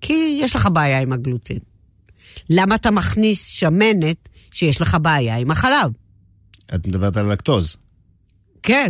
כי 0.01 0.39
יש 0.43 0.57
לך 0.57 0.69
בעיה 0.73 1.01
עם 1.01 1.13
הגלוטן. 1.13 1.59
למה 2.51 2.75
אתה 2.75 2.91
מכניס 2.91 3.47
שמנת 3.47 4.29
שיש 4.53 4.81
לך 4.81 4.97
בעיה 5.03 5.37
עם 5.37 5.51
החלב? 5.51 5.93
את 6.75 6.87
מדברת 6.87 7.17
על 7.17 7.33
לקטוז. 7.33 7.77
כן, 8.65 8.89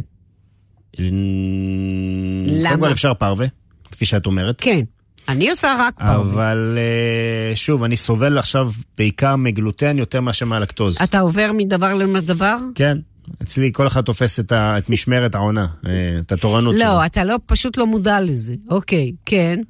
למה? 2.46 2.68
קודם 2.68 2.80
כל 2.80 2.92
אפשר 2.92 3.14
פרווה, 3.14 3.46
כפי 3.92 4.06
שאת 4.06 4.26
אומרת. 4.26 4.60
כן. 4.60 4.80
אני 5.28 5.50
עושה 5.50 5.76
רק 5.78 5.94
פרווה. 5.98 6.16
אבל 6.16 6.78
אה, 6.78 7.56
שוב, 7.56 7.84
אני 7.84 7.96
סובל 7.96 8.38
עכשיו 8.38 8.70
בעיקר 8.98 9.36
מגלוטן 9.36 9.98
יותר 9.98 10.20
מאשר 10.20 10.46
מהלקטוז. 10.46 11.02
אתה 11.02 11.20
עובר 11.20 11.50
מדבר 11.56 11.94
לדבר? 11.94 12.56
כן, 12.74 12.98
אצלי 13.42 13.70
כל 13.72 13.86
אחד 13.86 14.00
תופס 14.00 14.40
את, 14.40 14.52
ה, 14.52 14.78
את 14.78 14.90
משמרת 14.90 15.34
העונה, 15.34 15.66
אה, 15.86 15.90
את 16.18 16.32
התורנות 16.32 16.74
שלו. 16.78 16.84
לא, 16.84 17.06
אתה 17.06 17.24
לא, 17.24 17.36
פשוט 17.46 17.76
לא 17.76 17.86
מודע 17.86 18.20
לזה. 18.20 18.54
אוקיי, 18.70 19.12
כן. 19.26 19.60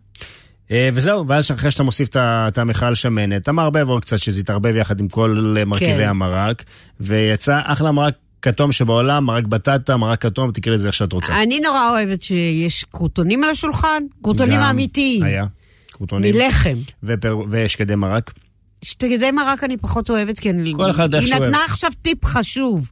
אה, 0.71 0.89
וזהו, 0.93 1.27
ואז 1.29 1.51
אחרי 1.51 1.71
שאתה 1.71 1.83
מוסיף 1.83 2.09
את 2.17 2.59
המכל 2.59 2.95
שמנת, 2.95 3.43
אתה 3.43 3.53
מערבב 3.53 3.89
עוד 3.89 4.03
קצת 4.03 4.19
שזה 4.19 4.41
יתערבב 4.41 4.77
יחד 4.77 5.01
עם 5.01 5.09
כל 5.09 5.55
מרכיבי 5.67 6.03
כן. 6.03 6.09
המרק, 6.09 6.65
ויצא 7.01 7.61
אחלה 7.65 7.93
מרק 7.93 8.15
כתום 8.45 8.73
שבעולם, 8.73 9.25
מרק 9.25 9.47
בטטה, 9.47 9.97
מרק 9.97 10.23
כתום, 10.23 10.53
תקראי 10.53 10.75
לזה 10.75 10.89
איך 10.89 10.95
שאת 10.95 11.13
רוצה. 11.13 11.43
אני 11.43 11.61
נורא 11.61 11.91
אוהבת 11.91 12.23
שיש 12.23 12.85
קרוטונים 12.85 13.45
על 13.45 13.51
השולחן, 13.51 14.03
קרוטונים 14.23 14.57
גם 14.57 14.63
האמיתיים. 14.63 15.23
היה. 15.23 15.47
קרוטונים. 15.91 16.35
מלחם. 16.35 16.79
ופר- 17.05 17.45
ושקדי 17.51 17.95
מרק. 17.95 18.33
שתגדי 18.83 19.31
מרק 19.31 19.65
אני 19.65 19.77
פחות 19.77 20.11
אוהבת, 20.11 20.39
כי 20.39 20.51
אני... 20.51 20.73
כל 20.77 20.91
אחד 20.91 21.15
איך 21.15 21.25
היא 21.25 21.35
שהוא 21.35 21.47
נתנה. 21.47 21.65
עכשיו 21.65 21.91
טיפ 22.03 22.25
חשוב. 22.25 22.91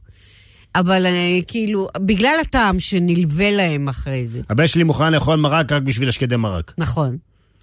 אבל 0.75 1.05
אני, 1.05 1.43
כאילו, 1.47 1.87
בגלל 1.97 2.35
הטעם 2.41 2.79
שנלווה 2.79 3.51
להם 3.51 3.87
אחרי 3.87 4.27
זה. 4.27 4.41
הבן 4.49 4.67
שלי 4.67 4.83
מוכן 4.83 5.13
לאכול 5.13 5.39
מרק 5.39 5.71
רק 5.71 5.81
בשביל 5.81 6.09
השקדי 6.09 6.35
מרק. 6.35 6.73
נכון, 6.77 7.17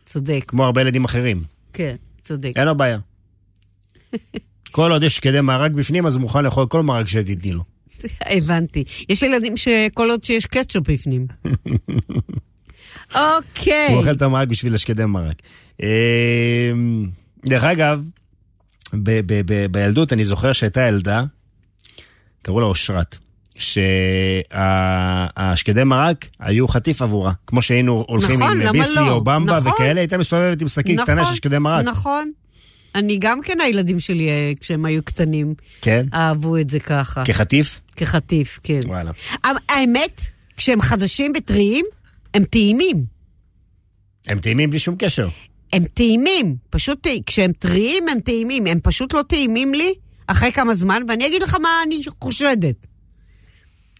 צודק. 0.05 0.45
כמו 0.49 0.65
הרבה 0.65 0.81
ילדים 0.81 1.05
אחרים. 1.05 1.43
כן, 1.73 1.97
צודק. 2.25 2.53
אין 2.57 2.65
לו 2.65 2.77
בעיה. 2.77 2.99
כל 4.71 4.93
עוד 4.93 5.03
יש 5.03 5.17
שקדי 5.17 5.41
מרק 5.41 5.73
בפנים, 5.73 6.07
אז 6.07 6.15
הוא 6.15 6.21
מוכן 6.21 6.45
לאכול 6.45 6.67
כל 6.67 6.83
מרק 6.83 7.09
שתתני 7.09 7.53
לו. 7.53 7.70
הבנתי. 8.37 8.85
יש 9.09 9.23
ילדים 9.23 9.57
שכל 9.57 10.11
עוד 10.11 10.25
שיש 10.25 10.47
קטשופ 10.47 10.91
בפנים. 10.91 11.27
אוקיי. 13.15 13.87
הוא 13.89 13.99
אוכל 13.99 14.13
את 14.13 14.23
המרק 14.23 14.49
בשביל 14.49 14.75
השקדי 14.75 15.05
מרק. 15.05 15.43
אה, 15.83 16.71
דרך 17.47 17.65
אגב, 17.65 18.03
בילדות 19.71 20.13
אני 20.13 20.25
זוכר 20.25 20.53
שהייתה 20.53 20.81
ילדה, 20.81 21.23
קראו 22.43 22.61
לה 22.61 22.67
אושרת, 22.67 23.17
שהשקדי 24.51 25.85
מרק 25.85 26.27
היו 26.39 26.69
חטיף 26.69 27.03
עבורה. 27.03 27.33
כמו 27.47 27.63
שהיינו 27.63 28.05
הולכים 28.09 28.43
נכון, 28.43 28.63
עם 28.63 28.73
ביסלי 28.73 28.95
לא? 29.07 29.11
או 29.11 29.25
במבה 29.25 29.57
נכון. 29.57 29.73
וכאלה, 29.73 30.01
הייתה 30.01 30.19
מסתובבת 30.19 30.63
עם 30.63 30.69
שקית 30.69 31.01
קטנה 31.01 31.25
של 31.25 31.35
שקדי 31.35 31.59
מרק. 31.59 31.85
נכון. 31.85 32.33
אני 32.95 33.17
גם 33.21 33.43
כן, 33.43 33.61
הילדים 33.61 34.01
שלי, 34.01 34.29
אה, 34.29 34.53
כשהם 34.61 34.85
היו 34.85 35.03
קטנים, 35.03 35.55
כן? 35.81 36.07
אהבו 36.15 36.57
את 36.57 36.71
זה 36.71 36.81
ככה. 36.81 37.25
כחטיף? 37.25 37.81
כחטיף, 37.97 38.59
כן. 38.63 38.81
וואלה. 38.87 39.11
אבל 39.45 39.57
האמת, 39.69 40.21
כשהם 40.57 40.81
חדשים 40.81 41.33
וטריים, 41.37 41.85
הם 42.35 42.45
טעימים. 42.45 43.05
הם 44.29 44.39
טעימים 44.39 44.71
בלי 44.71 44.79
שום 44.79 44.95
קשר. 44.99 45.29
הם 45.73 45.85
טעימים, 45.95 46.57
פשוט 46.71 47.03
טע- 47.03 47.11
כשהם 47.27 47.53
טריים 47.53 48.09
הם 48.09 48.21
טעימים, 48.21 48.67
הם 48.67 48.79
פשוט 48.83 49.15
לא 49.15 49.23
טעימים 49.29 49.75
לי 49.75 49.95
אחרי 50.27 50.53
כמה 50.53 50.75
זמן, 50.75 51.03
ואני 51.09 51.27
אגיד 51.27 51.43
לך 51.43 51.55
מה 51.55 51.69
אני 51.87 52.01
חושדת. 52.21 52.87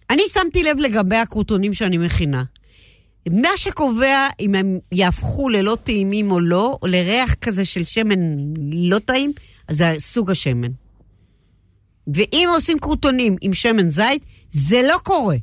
אני 0.09 0.21
שמתי 0.33 0.63
לב 0.63 0.77
לגבי 0.79 1.15
הקרוטונים 1.15 1.73
שאני 1.73 1.97
מכינה. 1.97 2.43
מה 3.29 3.49
שקובע 3.55 4.27
אם 4.39 4.55
הם 4.55 4.79
יהפכו 4.91 5.49
ללא 5.49 5.77
טעימים 5.83 6.31
או 6.31 6.39
לא, 6.39 6.77
או 6.81 6.87
לריח 6.87 7.33
כזה 7.33 7.65
של 7.65 7.83
שמן 7.83 8.19
לא 8.73 8.99
טעים, 8.99 9.31
אז 9.67 9.77
זה 9.77 9.95
סוג 9.99 10.31
השמן. 10.31 10.71
ואם 12.13 12.49
עושים 12.53 12.79
קרוטונים 12.79 13.35
עם 13.41 13.53
שמן 13.53 13.89
זית, 13.89 14.25
זה 14.49 14.81
לא 14.87 14.97
קורה. 15.03 15.35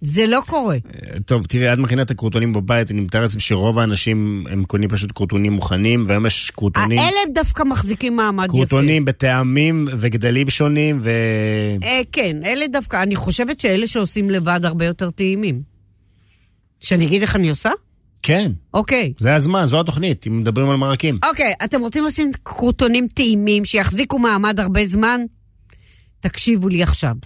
זה 0.00 0.26
לא 0.26 0.40
קורה. 0.46 0.74
אה, 0.76 1.20
טוב, 1.26 1.46
תראי, 1.46 1.72
את 1.72 1.78
מכינה 1.78 2.02
את 2.02 2.10
הקרוטונים 2.10 2.52
בבית, 2.52 2.90
אני 2.90 3.00
מתאר 3.00 3.22
לעצמי 3.22 3.40
שרוב 3.40 3.78
האנשים 3.78 4.44
הם 4.50 4.64
קונים 4.64 4.88
פשוט 4.88 5.12
קרוטונים 5.12 5.52
מוכנים, 5.52 6.04
והיום 6.06 6.26
יש 6.26 6.50
קרוטונים, 6.50 6.98
האלה 6.98 7.18
דווקא 7.34 7.62
מחזיקים 7.62 8.16
מעמד 8.16 8.44
יפה. 8.44 8.52
קרוטונים 8.52 9.04
בטעמים 9.04 9.84
וגדלים 9.98 10.50
שונים, 10.50 11.00
ו... 11.02 11.10
אה, 11.82 12.00
כן, 12.12 12.36
אלה 12.44 12.66
דווקא, 12.66 13.02
אני 13.02 13.16
חושבת 13.16 13.60
שאלה 13.60 13.86
שעושים 13.86 14.30
לבד 14.30 14.60
הרבה 14.64 14.86
יותר 14.86 15.10
טעימים. 15.10 15.71
שאני 16.82 17.06
אגיד 17.06 17.22
איך 17.22 17.36
אני 17.36 17.50
עושה? 17.50 17.70
כן, 18.22 18.52
אוקיי. 18.74 19.12
זה 19.18 19.34
הזמן, 19.34 19.64
זו 19.64 19.80
התוכנית, 19.80 20.26
אם 20.26 20.40
מדברים 20.40 20.70
על 20.70 20.76
מרקים. 20.76 21.18
אוקיי, 21.24 21.52
אתם 21.64 21.80
רוצים 21.80 22.04
לשים 22.04 22.30
קרוטונים 22.42 23.08
טעימים 23.08 23.64
שיחזיקו 23.64 24.18
מעמד 24.18 24.60
הרבה 24.60 24.86
זמן? 24.86 25.20
תקשיבו 26.20 26.68
לי 26.68 26.82
עכשיו. 26.82 27.16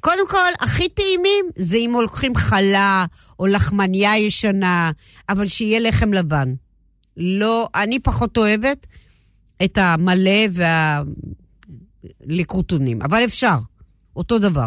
קודם 0.00 0.28
כל, 0.28 0.50
הכי 0.60 0.88
טעימים 0.88 1.44
זה 1.56 1.76
אם 1.76 1.92
לוקחים 2.02 2.34
חלה 2.34 3.04
או 3.38 3.46
לחמניה 3.46 4.18
ישנה, 4.18 4.90
אבל 5.28 5.46
שיהיה 5.46 5.80
לחם 5.80 6.12
לבן. 6.12 6.54
לא, 7.16 7.68
אני 7.74 7.98
פחות 7.98 8.38
אוהבת 8.38 8.86
את 9.64 9.78
המלא 9.78 10.40
וה... 10.50 11.02
לקרוטונים, 12.26 13.02
אבל 13.02 13.24
אפשר, 13.24 13.56
אותו 14.16 14.38
דבר. 14.38 14.66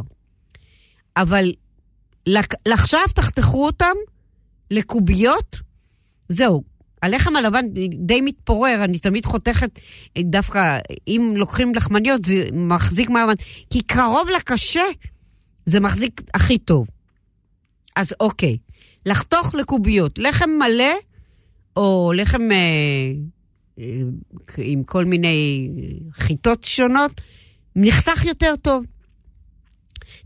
אבל 1.17 1.51
עכשיו 2.73 3.01
תחתכו 3.15 3.65
אותם 3.65 3.95
לקוביות, 4.71 5.59
זהו. 6.29 6.63
הלחם 7.01 7.35
הלבן 7.35 7.65
די 7.95 8.21
מתפורר, 8.21 8.83
אני 8.83 8.99
תמיד 8.99 9.25
חותכת, 9.25 9.79
אה, 10.17 10.21
דווקא 10.23 10.77
אם 11.07 11.33
לוקחים 11.37 11.75
לחמניות 11.75 12.25
זה 12.25 12.47
מחזיק 12.53 13.09
מעמד, 13.09 13.35
כי 13.69 13.81
קרוב 13.81 14.27
לקשה 14.35 14.83
זה 15.65 15.79
מחזיק 15.79 16.21
הכי 16.33 16.57
טוב. 16.57 16.87
אז 17.95 18.13
אוקיי, 18.19 18.57
לחתוך 19.05 19.55
לקוביות, 19.55 20.19
לחם 20.19 20.49
מלא 20.49 20.93
או 21.75 22.11
לחם 22.15 22.51
אה, 22.51 22.57
אה, 23.79 24.01
עם 24.57 24.83
כל 24.83 25.05
מיני 25.05 25.69
חיטות 26.11 26.63
שונות, 26.63 27.21
נחתך 27.75 28.25
יותר 28.25 28.55
טוב. 28.61 28.83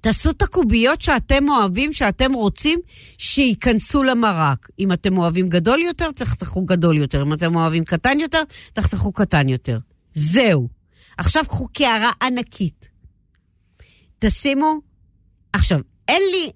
תעשו 0.01 0.30
את 0.30 0.41
הקוביות 0.41 1.01
שאתם 1.01 1.49
אוהבים, 1.49 1.93
שאתם 1.93 2.34
רוצים, 2.34 2.80
שייכנסו 3.17 4.03
למרק. 4.03 4.69
אם 4.80 4.93
אתם 4.93 5.17
אוהבים 5.17 5.49
גדול 5.49 5.80
יותר, 5.80 6.11
תחתכו 6.11 6.61
גדול 6.61 6.97
יותר. 6.97 7.21
אם 7.21 7.34
אתם 7.34 7.55
אוהבים 7.55 7.85
קטן 7.85 8.19
יותר, 8.19 8.43
תחתכו 8.73 9.11
קטן 9.11 9.49
יותר. 9.49 9.80
זהו. 10.13 10.67
עכשיו 11.17 11.43
קחו 11.47 11.67
קערה 11.73 12.11
ענקית. 12.21 12.89
תשימו... 14.19 14.76
עכשיו, 15.53 15.80
אין 16.07 16.21
לי 16.31 16.49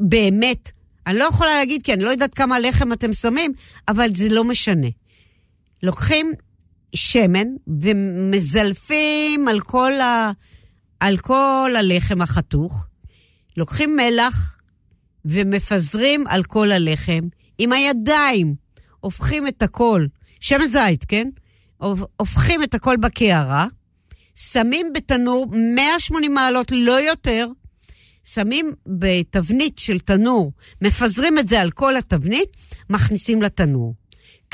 באמת, 0.00 0.70
אני 1.06 1.18
לא 1.18 1.24
יכולה 1.24 1.54
להגיד, 1.54 1.82
כי 1.82 1.92
אני 1.92 2.04
לא 2.04 2.10
יודעת 2.10 2.34
כמה 2.34 2.58
לחם 2.58 2.92
אתם 2.92 3.12
שמים, 3.12 3.52
אבל 3.88 4.14
זה 4.14 4.28
לא 4.28 4.44
משנה. 4.44 4.86
לוקחים 5.82 6.32
שמן 6.94 7.46
ומזלפים 7.66 9.48
על 9.48 9.60
כל 9.60 10.00
ה... 10.00 10.32
על 11.02 11.16
כל 11.16 11.72
הלחם 11.78 12.22
החתוך, 12.22 12.86
לוקחים 13.56 13.96
מלח 13.96 14.56
ומפזרים 15.24 16.26
על 16.26 16.42
כל 16.42 16.72
הלחם, 16.72 17.20
עם 17.58 17.72
הידיים 17.72 18.54
הופכים 19.00 19.48
את 19.48 19.62
הכל, 19.62 20.06
שמן 20.40 20.66
זית, 20.66 21.04
כן? 21.04 21.28
הופכים 22.16 22.62
את 22.62 22.74
הכל 22.74 22.96
בקערה, 22.96 23.66
שמים 24.34 24.92
בתנור 24.94 25.46
180 25.74 26.34
מעלות, 26.34 26.70
לא 26.70 27.00
יותר, 27.00 27.48
שמים 28.24 28.72
בתבנית 28.86 29.78
של 29.78 29.98
תנור, 29.98 30.52
מפזרים 30.82 31.38
את 31.38 31.48
זה 31.48 31.60
על 31.60 31.70
כל 31.70 31.96
התבנית, 31.96 32.48
מכניסים 32.90 33.42
לתנור. 33.42 33.94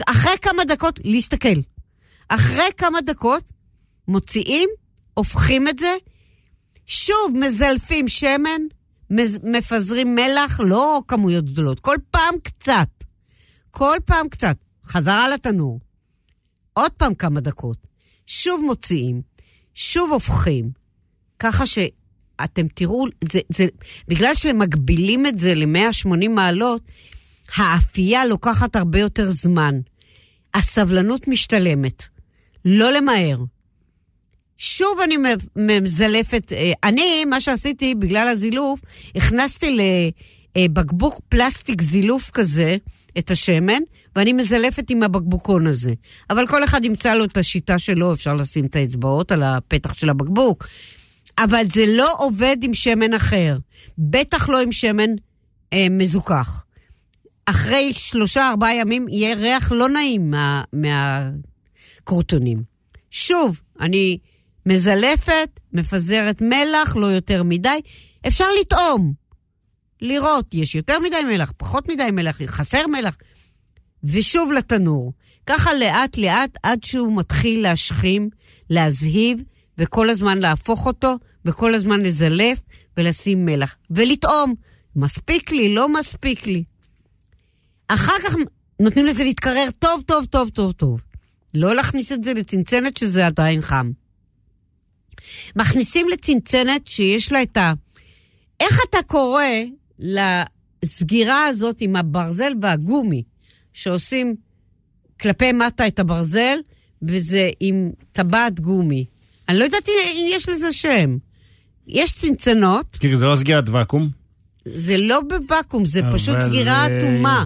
אחרי 0.07 0.39
כמה 0.43 0.65
דקות, 0.65 0.99
להסתכל. 1.05 1.61
אחרי 2.29 2.70
כמה 2.77 3.01
דקות, 3.01 3.45
מוציאים, 4.09 4.69
הופכים 5.15 5.69
את 5.69 5.79
זה, 5.79 5.97
שוב 6.93 7.32
מזלפים 7.35 8.09
שמן, 8.09 8.60
מז- 9.10 9.39
מפזרים 9.44 10.15
מלח, 10.15 10.60
לא 10.65 11.02
כמויות 11.09 11.44
גדולות, 11.44 11.81
כל 11.81 11.97
פעם 12.10 12.35
קצת. 12.43 12.89
כל 13.70 13.97
פעם 14.05 14.28
קצת. 14.28 14.56
חזרה 14.85 15.28
לתנור. 15.28 15.81
עוד 16.73 16.93
פעם 16.93 17.15
כמה 17.15 17.40
דקות. 17.40 17.77
שוב 18.27 18.62
מוציאים, 18.66 19.23
שוב 19.74 20.12
הופכים. 20.12 20.70
ככה 21.39 21.65
שאתם 21.66 22.69
תראו, 22.74 23.05
זה, 23.32 23.40
זה, 23.52 23.66
בגלל 24.09 24.35
שמגבילים 24.35 25.27
את 25.27 25.39
זה 25.39 25.55
ל-180 25.55 26.28
מעלות, 26.28 26.82
האפייה 27.56 28.27
לוקחת 28.27 28.77
הרבה 28.77 28.98
יותר 28.98 29.31
זמן. 29.31 29.74
הסבלנות 30.55 31.28
משתלמת. 31.28 32.05
לא 32.65 32.93
למהר. 32.93 33.39
שוב 34.59 35.01
אני 35.05 35.17
מזלפת, 35.57 36.53
אה, 36.53 36.73
אני, 36.85 37.25
מה 37.25 37.41
שעשיתי 37.41 37.95
בגלל 37.95 38.29
הזילוף, 38.29 38.81
הכנסתי 39.15 39.79
לבקבוק 40.57 41.21
פלסטיק 41.29 41.83
זילוף 41.83 42.31
כזה 42.31 42.77
את 43.19 43.31
השמן, 43.31 43.83
ואני 44.17 44.33
מזלפת 44.33 44.91
עם 44.91 45.03
הבקבוקון 45.03 45.67
הזה. 45.67 45.93
אבל 46.31 46.47
כל 46.47 46.65
אחד 46.65 46.85
ימצא 46.85 47.15
לו 47.15 47.25
את 47.25 47.37
השיטה 47.37 47.79
שלו, 47.79 48.13
אפשר 48.13 48.35
לשים 48.35 48.67
את 48.67 48.77
האצבעות 48.77 49.33
על 49.33 49.43
הפתח 49.43 49.95
של 49.95 50.11
הבקבוק. 50.11 50.67
אבל 51.39 51.65
זה 51.65 51.85
לא 51.87 52.15
עובד 52.19 52.57
עם 52.63 52.75
שמן 52.75 53.15
אחר, 53.15 53.59
בטח 53.99 54.49
לא 54.49 54.61
עם 54.61 54.73
שמן 54.73 55.11
אה, 55.73 55.87
מזוכח. 55.91 56.65
אחרי 57.47 57.93
שלושה, 57.93 58.49
ארבעה 58.51 58.75
ימים 58.77 59.07
יהיה 59.09 59.35
ריח 59.35 59.73
לא 59.73 59.89
נעים 59.89 60.31
מה, 60.31 60.63
מהקרוטונים. 62.03 62.59
שוב, 63.11 63.61
אני 63.81 64.19
מזלפת, 64.69 65.61
מפזרת 65.73 66.43
מלח, 66.43 66.97
לא 66.97 67.07
יותר 67.07 67.43
מדי. 67.43 67.81
אפשר 68.27 68.45
לטעום, 68.61 69.12
לראות, 70.01 70.55
יש 70.55 70.74
יותר 70.74 70.99
מדי 71.01 71.23
מלח, 71.28 71.53
פחות 71.57 71.89
מדי 71.89 72.11
מלח, 72.12 72.43
חסר 72.47 72.86
מלח. 72.86 73.16
ושוב 74.05 74.53
לתנור. 74.53 75.12
ככה 75.47 75.74
לאט 75.74 76.19
לאט 76.19 76.59
עד 76.62 76.85
שהוא 76.85 77.16
מתחיל 77.16 77.62
להשכים, 77.62 78.28
להזהיב, 78.70 79.40
וכל 79.78 80.11
הזמן 80.11 80.39
להפוך 80.39 80.86
אותו, 80.86 81.16
וכל 81.45 81.74
הזמן 81.74 82.01
לזלף 82.01 82.61
ולשים 82.97 83.45
מלח. 83.45 83.77
ולטעום, 83.90 84.55
מספיק 84.97 85.53
לי, 85.53 85.74
לא 85.74 85.89
מספיק 85.89 86.47
לי. 86.47 86.65
אחר 87.89 88.19
כך 88.24 88.35
נותנים 88.81 89.07
לזה 89.07 89.24
להתקרר 89.24 89.69
טוב, 89.78 90.03
טוב, 90.07 90.24
טוב, 90.24 90.49
טוב, 90.49 90.73
טוב. 90.73 91.01
לא 91.55 91.74
להכניס 91.74 92.12
את 92.12 92.24
זה 92.24 92.35
לצנצנת 92.35 92.97
שזה 92.97 93.27
עדיין 93.27 93.61
חם. 93.61 93.90
מכניסים 95.57 96.09
לצנצנת 96.09 96.86
שיש 96.86 97.32
לה 97.32 97.43
את 97.43 97.57
ה... 97.57 97.73
איך 98.61 98.81
אתה 98.90 98.99
קורא 99.07 99.45
לסגירה 99.99 101.47
הזאת 101.47 101.77
עם 101.81 101.97
הברזל 101.97 102.53
והגומי, 102.62 103.23
שעושים 103.73 104.35
כלפי 105.20 105.53
מטה 105.53 105.86
את 105.86 105.99
הברזל, 105.99 106.59
וזה 107.03 107.51
עם 107.61 107.90
טבעת 108.12 108.61
גומי. 108.61 109.05
אני 109.49 109.59
לא 109.59 109.65
יודעת 109.65 109.89
אם 109.89 110.27
יש 110.31 110.49
לזה 110.49 110.73
שם. 110.73 111.16
יש 111.86 112.12
צנצנות, 112.12 112.86
תראי, 113.01 113.16
זה 113.16 113.24
לא 113.24 113.36
סגירת 113.36 113.69
ואקום? 113.69 114.11
זה 114.65 114.97
לא 114.97 115.20
בוואקום, 115.20 115.85
זה 115.85 116.01
אבל 116.01 116.12
פשוט 116.19 116.36
סגירה 116.40 116.86
אטומה. 116.86 117.45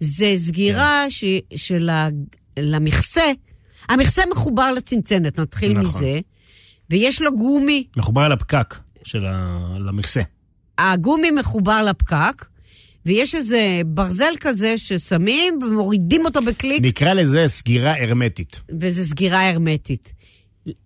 זה 0.00 0.32
סגירה 0.36 1.06
ש, 1.10 1.24
של 1.56 1.88
ה, 1.88 2.08
למכסה. 2.56 3.32
המכסה 3.88 4.22
מחובר 4.30 4.72
לצנצנת, 4.72 5.40
נתחיל 5.40 5.72
נכון. 5.72 5.84
מזה, 5.84 6.20
ויש 6.90 7.22
לו 7.22 7.36
גומי. 7.36 7.86
מחובר 7.96 8.20
על 8.20 8.32
הפקק 8.32 8.74
של 9.04 9.26
ה... 9.26 9.66
למכסה. 9.78 10.22
הגומי 10.78 11.30
מחובר 11.30 11.82
לפקק, 11.82 12.44
ויש 13.06 13.34
איזה 13.34 13.80
ברזל 13.86 14.34
כזה 14.40 14.78
ששמים 14.78 15.58
ומורידים 15.62 16.24
אותו 16.24 16.42
בקליק, 16.42 16.82
נקרא 16.84 17.12
לזה 17.12 17.44
סגירה 17.46 17.94
הרמטית. 18.02 18.60
וזה 18.80 19.04
סגירה 19.04 19.50
הרמטית. 19.50 20.12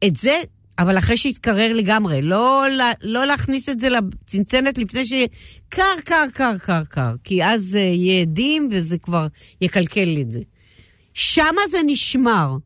את 0.05 0.17
זה, 0.17 0.43
אבל 0.79 0.99
אחרי 0.99 1.17
שיתקרר 1.17 1.73
לגמרי, 1.73 2.23
לא, 2.23 2.65
לא 3.03 3.27
להכניס 3.27 3.69
את 3.69 3.81
זה 3.81 3.89
לצנצנת 3.89 4.79
לפני 4.79 5.07
שיהיה 5.07 5.27
קר, 5.69 5.83
קר, 6.05 6.25
קר, 6.35 6.59
קר, 6.59 6.85
קר, 6.85 7.15
כי 7.25 7.45
אז 7.45 7.63
זה 7.63 7.81
יהיה 7.81 8.23
עדים 8.23 8.69
וזה 8.73 8.99
כבר 8.99 9.27
יקלקל 9.61 10.05
לי 10.05 10.23
את 10.23 10.31
זה. 10.31 10.41
שמה 11.15 11.61
זה 11.71 11.79
נשמר. 11.87 12.57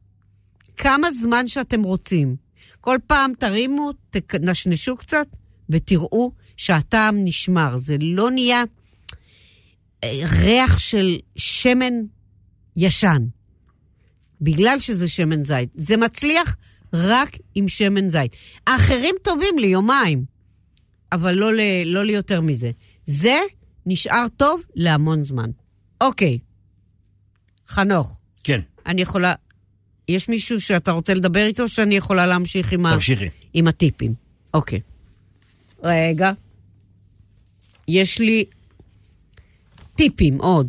כמה 0.77 1.11
זמן 1.11 1.47
שאתם 1.47 1.83
רוצים. 1.83 2.37
כל 2.83 2.99
פעם 3.07 3.33
תרימו, 3.39 3.91
תנשנשו 4.11 4.97
קצת, 4.97 5.27
ותראו 5.69 6.33
שהטעם 6.57 7.25
נשמר. 7.25 7.79
זה 7.79 7.97
לא 8.01 8.31
נהיה 8.31 8.65
אה, 10.05 10.21
ריח 10.43 10.79
של 10.79 11.19
שמן 11.37 11.95
ישן. 12.77 13.27
בגלל 14.41 14.81
שזה 14.81 15.09
שמן 15.09 15.45
זית. 15.45 15.69
זה 15.75 15.97
מצליח 15.97 16.57
רק 16.93 17.37
עם 17.55 17.69
שמן 17.69 18.11
זית. 18.11 18.37
האחרים 18.67 19.15
טובים 19.23 19.59
ליומיים, 19.59 20.25
אבל 21.13 21.35
לא, 21.35 21.53
ל, 21.55 21.61
לא 21.87 22.05
ליותר 22.05 22.41
מזה. 22.41 22.71
זה 23.07 23.39
נשאר 23.87 24.27
טוב 24.37 24.63
להמון 24.75 25.25
זמן. 25.25 25.51
אוקיי, 26.01 26.39
חנוך, 27.69 28.19
כן, 28.45 28.61
אני 28.87 29.03
יכולה... 29.03 29.35
יש 30.15 30.29
מישהו 30.29 30.61
שאתה 30.61 30.91
רוצה 30.91 31.15
לדבר 31.15 31.47
איתו, 31.47 31.69
שאני 31.69 31.95
יכולה 31.97 32.27
להמשיך 32.27 32.73
עם, 32.73 32.87
ה, 32.87 32.91
תמשיכי. 32.95 33.29
עם 33.55 33.69
הטיפים? 33.69 34.15
אוקיי. 34.55 34.81
רגע. 35.83 36.33
יש 37.89 38.19
לי 38.19 38.45
טיפים 39.97 40.39
עוד. 40.39 40.69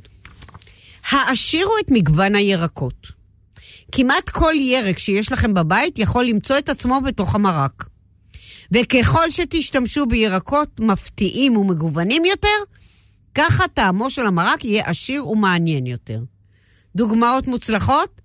העשירו 1.10 1.72
את 1.86 1.92
מגוון 1.92 2.36
הירקות. 2.36 3.08
כמעט 3.92 4.30
כל 4.30 4.54
ירק 4.60 5.00
שיש 5.00 5.32
לכם 5.32 5.54
בבית 5.54 6.00
יכול 6.00 6.26
למצוא 6.26 6.58
את 6.58 6.70
עצמו 6.70 7.02
בתוך 7.02 7.36
המרק. 7.36 7.84
וככל 8.72 9.32
שתשתמשו 9.32 10.06
בירקות 10.06 10.80
מפתיעים 10.80 11.58
ומגוונים 11.58 12.26
יותר, 12.26 12.48
ככה 13.36 13.68
טעמו 13.68 14.12
של 14.12 14.26
המרק 14.26 14.66
יהיה 14.66 14.90
עשיר 14.90 15.28
ומעניין 15.28 15.86
יותר. 15.86 16.20
דוגמאות 16.96 17.48
מוצלחות? 17.48 18.22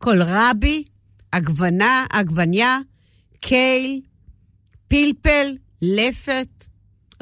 קולרבי, 0.00 0.84
עגבנה, 1.32 2.06
עגבניה, 2.10 2.78
קייל, 3.40 4.00
פלפל, 4.88 5.56
לפת, 5.82 6.66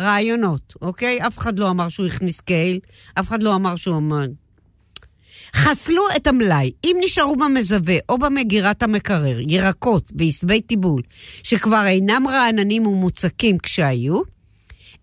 רעיונות, 0.01 0.75
אוקיי? 0.83 1.27
אף 1.27 1.39
אחד 1.39 1.59
לא 1.59 1.71
אמר 1.71 1.89
שהוא 1.89 2.07
הכניס 2.07 2.41
קייל, 2.41 2.79
אף 3.15 3.29
אחד 3.29 3.43
לא 3.43 3.55
אמר 3.55 3.77
שהוא 3.77 3.97
אמר... 3.97 4.27
חסלו 5.55 6.03
את 6.17 6.27
המלאי. 6.27 6.73
אם 6.85 6.97
נשארו 7.05 7.37
במזווה 7.37 7.97
או 8.09 8.19
במגירת 8.19 8.83
המקרר 8.83 9.39
ירקות 9.49 10.13
ועשבי 10.19 10.61
טיבול 10.61 11.03
שכבר 11.43 11.87
אינם 11.87 12.25
רעננים 12.29 12.87
ומוצקים 12.87 13.59
כשהיו, 13.59 14.21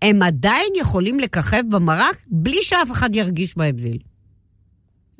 הם 0.02 0.22
עדיין 0.22 0.68
יכולים 0.76 1.20
לככב 1.20 1.62
במרק 1.70 2.16
בלי 2.26 2.62
שאף 2.62 2.90
אחד 2.90 3.14
ירגיש 3.14 3.56
בהבדל. 3.56 3.98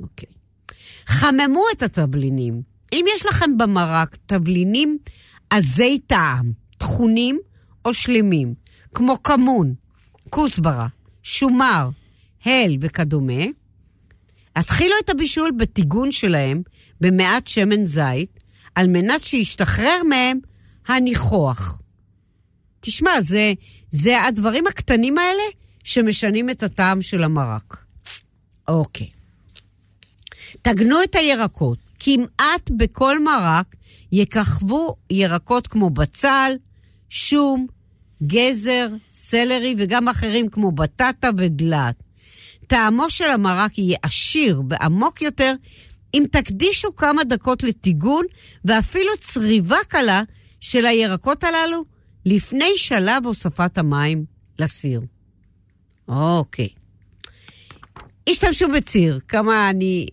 אוקיי. 0.00 0.35
חממו 1.06 1.62
את 1.72 1.82
התבלינים. 1.82 2.62
אם 2.92 3.04
יש 3.16 3.26
לכם 3.26 3.58
במרק 3.58 4.16
תבלינים 4.26 4.98
עזי 5.50 5.98
טעם, 6.06 6.52
טחונים 6.78 7.38
או 7.84 7.94
שלמים, 7.94 8.54
כמו 8.94 9.22
כמון, 9.22 9.74
כוסברה, 10.30 10.86
שומר, 11.22 11.88
הל 12.44 12.76
וכדומה, 12.80 13.44
התחילו 14.56 14.94
את 15.04 15.10
הבישול 15.10 15.50
בטיגון 15.58 16.12
שלהם 16.12 16.62
במעט 17.00 17.46
שמן 17.46 17.86
זית, 17.86 18.40
על 18.74 18.88
מנת 18.88 19.24
שישתחרר 19.24 20.02
מהם 20.08 20.38
הניחוח. 20.86 21.80
תשמע, 22.80 23.20
זה, 23.20 23.52
זה 23.90 24.22
הדברים 24.22 24.66
הקטנים 24.66 25.18
האלה 25.18 25.42
שמשנים 25.84 26.50
את 26.50 26.62
הטעם 26.62 27.02
של 27.02 27.22
המרק. 27.22 27.84
אוקיי. 28.68 29.15
תגנו 30.62 31.02
את 31.02 31.14
הירקות. 31.14 31.78
כמעט 31.98 32.70
בכל 32.76 33.22
מרק 33.22 33.74
יככבו 34.12 34.96
ירקות 35.10 35.66
כמו 35.66 35.90
בצל, 35.90 36.52
שום, 37.10 37.66
גזר, 38.22 38.88
סלרי 39.10 39.74
וגם 39.78 40.08
אחרים 40.08 40.48
כמו 40.48 40.72
בטטה 40.72 41.30
ודלעת. 41.38 42.02
טעמו 42.66 43.10
של 43.10 43.30
המרק 43.30 43.78
יהיה 43.78 43.98
עשיר 44.02 44.62
ועמוק 44.68 45.22
יותר 45.22 45.54
אם 46.14 46.24
תקדישו 46.30 46.96
כמה 46.96 47.24
דקות 47.24 47.62
לטיגון 47.62 48.24
ואפילו 48.64 49.10
צריבה 49.20 49.78
קלה 49.88 50.22
של 50.60 50.86
הירקות 50.86 51.44
הללו 51.44 51.84
לפני 52.26 52.70
שלב 52.76 53.26
הוספת 53.26 53.78
המים 53.78 54.24
לסיר. 54.58 55.00
אוקיי. 56.08 56.68
השתמשו 58.28 58.68
בציר, 58.76 59.20
כמה 59.28 59.70
אני... 59.70 60.06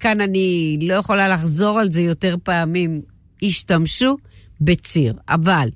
כאן 0.00 0.20
אני 0.20 0.78
לא 0.82 0.94
יכולה 0.94 1.28
לחזור 1.28 1.80
על 1.80 1.92
זה 1.92 2.00
יותר 2.00 2.36
פעמים. 2.42 3.02
השתמשו 3.42 4.16
בציר, 4.60 5.14
אבל 5.28 5.68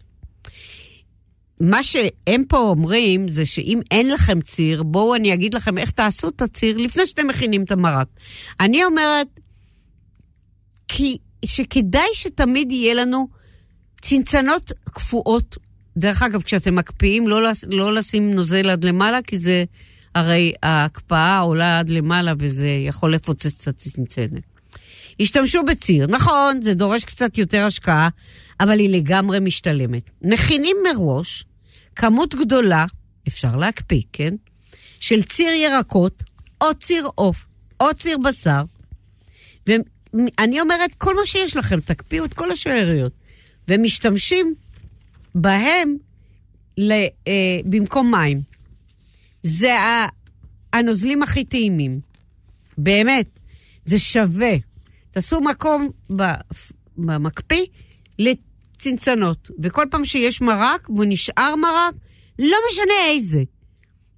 מה 1.60 1.82
שהם 1.82 2.44
פה 2.48 2.58
אומרים 2.58 3.28
זה 3.28 3.46
שאם 3.46 3.80
אין 3.90 4.08
לכם 4.08 4.40
ציר, 4.40 4.82
בואו 4.82 5.14
אני 5.14 5.34
אגיד 5.34 5.54
לכם 5.54 5.78
איך 5.78 5.90
תעשו 5.90 6.28
את 6.28 6.42
הציר 6.42 6.76
לפני 6.76 7.06
שאתם 7.06 7.26
מכינים 7.26 7.62
את 7.62 7.70
המרק. 7.70 8.06
אני 8.60 8.84
אומרת 8.84 9.40
כי, 10.88 11.16
שכדאי 11.44 12.08
שתמיד 12.14 12.72
יהיה 12.72 12.94
לנו 12.94 13.28
צנצנות 14.00 14.72
קפואות. 14.84 15.58
דרך 15.96 16.22
אגב, 16.22 16.42
כשאתם 16.42 16.74
מקפיאים, 16.74 17.28
לא, 17.28 17.52
לא 17.66 17.94
לשים 17.94 18.30
נוזל 18.30 18.70
עד 18.70 18.84
למעלה, 18.84 19.22
כי 19.22 19.38
זה, 19.38 19.64
הרי 20.14 20.52
ההקפאה 20.62 21.38
עולה 21.38 21.78
עד 21.78 21.90
למעלה 21.90 22.32
וזה 22.38 22.68
יכול 22.86 23.14
לפוצץ 23.14 23.68
את 23.68 23.68
הצנצנת. 23.68 24.42
השתמשו 25.20 25.62
בציר. 25.62 26.06
נכון, 26.06 26.62
זה 26.62 26.74
דורש 26.74 27.04
קצת 27.04 27.38
יותר 27.38 27.66
השקעה, 27.66 28.08
אבל 28.60 28.78
היא 28.78 28.96
לגמרי 28.96 29.40
משתלמת. 29.40 30.10
מכינים 30.22 30.76
מראש 30.84 31.44
כמות 31.96 32.34
גדולה, 32.34 32.86
אפשר 33.28 33.56
להקפיא, 33.56 34.02
כן? 34.12 34.34
של 35.00 35.22
ציר 35.22 35.52
ירקות, 35.52 36.22
או 36.60 36.74
ציר 36.74 37.08
עוף, 37.14 37.46
או 37.80 37.94
ציר 37.94 38.18
בשר. 38.18 38.62
ואני 39.66 40.60
אומרת, 40.60 40.94
כל 40.98 41.16
מה 41.16 41.26
שיש 41.26 41.56
לכם, 41.56 41.80
תקפיאו 41.80 42.24
את 42.24 42.34
כל 42.34 42.50
השאריות. 42.50 43.12
ומשתמשים 43.68 44.54
בהם 45.34 45.96
ל, 46.78 46.92
אה, 47.28 47.60
במקום 47.64 48.10
מים. 48.10 48.49
זה 49.42 49.76
הנוזלים 50.72 51.22
הכי 51.22 51.44
טעימים. 51.44 52.00
באמת, 52.78 53.38
זה 53.84 53.98
שווה. 53.98 54.52
תעשו 55.10 55.40
מקום 55.40 55.88
במקפיא 56.96 57.66
לצנצנות. 58.18 59.50
וכל 59.62 59.86
פעם 59.90 60.04
שיש 60.04 60.40
מרק, 60.40 60.90
והוא 60.90 61.04
נשאר 61.08 61.56
מרק, 61.56 61.94
לא 62.38 62.56
משנה 62.70 63.04
איזה. 63.08 63.42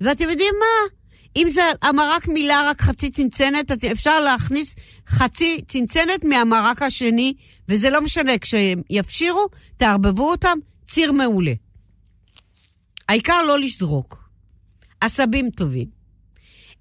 ואתם 0.01 0.29
יודעים 0.29 0.55
מה? 0.59 0.97
אם 1.37 1.49
זה 1.51 1.63
המרק 1.83 2.29
מילא 2.29 2.57
רק 2.67 2.81
חצי 2.81 3.11
צנצנת, 3.11 3.85
אפשר 3.85 4.21
להכניס 4.21 4.75
חצי 5.09 5.61
צנצנת 5.69 6.25
מהמרק 6.25 6.83
השני, 6.83 7.35
וזה 7.69 7.91
לא 7.91 8.01
משנה, 8.01 8.39
כשהם 8.39 8.83
יפשירו, 8.91 9.47
תערבבו 9.77 10.31
אותם, 10.31 10.59
ציר 10.87 11.13
מעולה. 11.13 11.53
העיקר 13.09 13.43
לא 13.43 13.59
לשדרוק. 13.59 14.22
עשבים 15.03 15.51
טובים. 15.51 15.87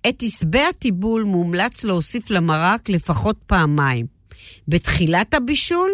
את 0.10 0.24
עשבי 0.24 0.62
הטיבול 0.70 1.24
מומלץ 1.24 1.84
להוסיף 1.84 2.30
למרק 2.30 2.90
לפחות 2.90 3.38
פעמיים. 3.48 4.06
בתחילת 4.68 5.34
הבישול, 5.34 5.92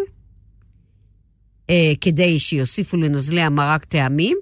אה, 1.70 1.92
כדי 2.00 2.38
שיוסיפו 2.38 2.96
לנוזלי 2.96 3.40
המרק 3.40 3.84
טעמים, 3.84 4.38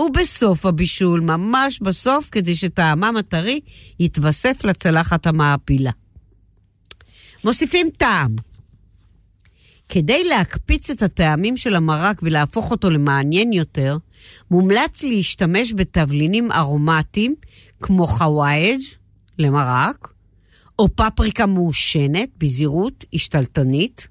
ובסוף 0.00 0.66
הבישול, 0.66 1.20
ממש 1.20 1.80
בסוף, 1.82 2.28
כדי 2.32 2.56
שטעמם 2.56 3.14
הטרי 3.18 3.60
יתווסף 4.00 4.64
לצלחת 4.64 5.26
המעפילה. 5.26 5.90
מוסיפים 7.44 7.90
טעם. 7.96 8.36
כדי 9.88 10.24
להקפיץ 10.24 10.90
את 10.90 11.02
הטעמים 11.02 11.56
של 11.56 11.76
המרק 11.76 12.20
ולהפוך 12.22 12.70
אותו 12.70 12.90
למעניין 12.90 13.52
יותר, 13.52 13.96
מומלץ 14.50 15.02
להשתמש 15.02 15.72
בתבלינים 15.76 16.52
ארומטיים 16.52 17.34
כמו 17.82 18.06
חוואג' 18.06 18.80
למרק, 19.38 20.08
או 20.78 20.88
פפריקה 20.96 21.46
מעושנת 21.46 22.28
בזהירות 22.38 23.04
השתלטנית. 23.14 24.08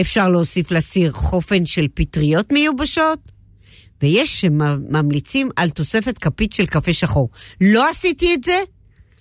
אפשר 0.00 0.28
להוסיף 0.28 0.70
לסיר 0.70 1.12
חופן 1.12 1.66
של 1.66 1.86
פטריות 1.94 2.52
מיובשות, 2.52 3.18
ויש 4.02 4.40
שממליצים 4.40 5.48
על 5.56 5.70
תוספת 5.70 6.18
כפית 6.18 6.52
של 6.52 6.66
קפה 6.66 6.92
שחור. 6.92 7.30
לא 7.60 7.88
עשיתי 7.90 8.34
את 8.34 8.44
זה, 8.44 8.58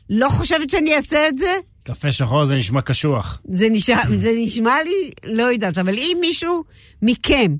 לא 0.09 0.29
חושבת 0.29 0.69
שאני 0.69 0.95
אעשה 0.95 1.27
את 1.27 1.37
זה. 1.37 1.53
קפה 1.83 2.11
שחור 2.11 2.45
זה 2.45 2.55
נשמע 2.55 2.81
קשוח. 2.81 3.41
זה 3.49 3.67
נשמע, 3.71 4.01
זה 4.23 4.31
נשמע 4.35 4.75
לי, 4.83 5.11
לא 5.23 5.43
יודעת, 5.43 5.77
אבל 5.77 5.93
אם 5.97 6.17
מישהו 6.21 6.63
מכם 7.01 7.55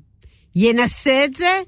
ינסה 0.56 1.24
את 1.24 1.34
זה 1.34 1.60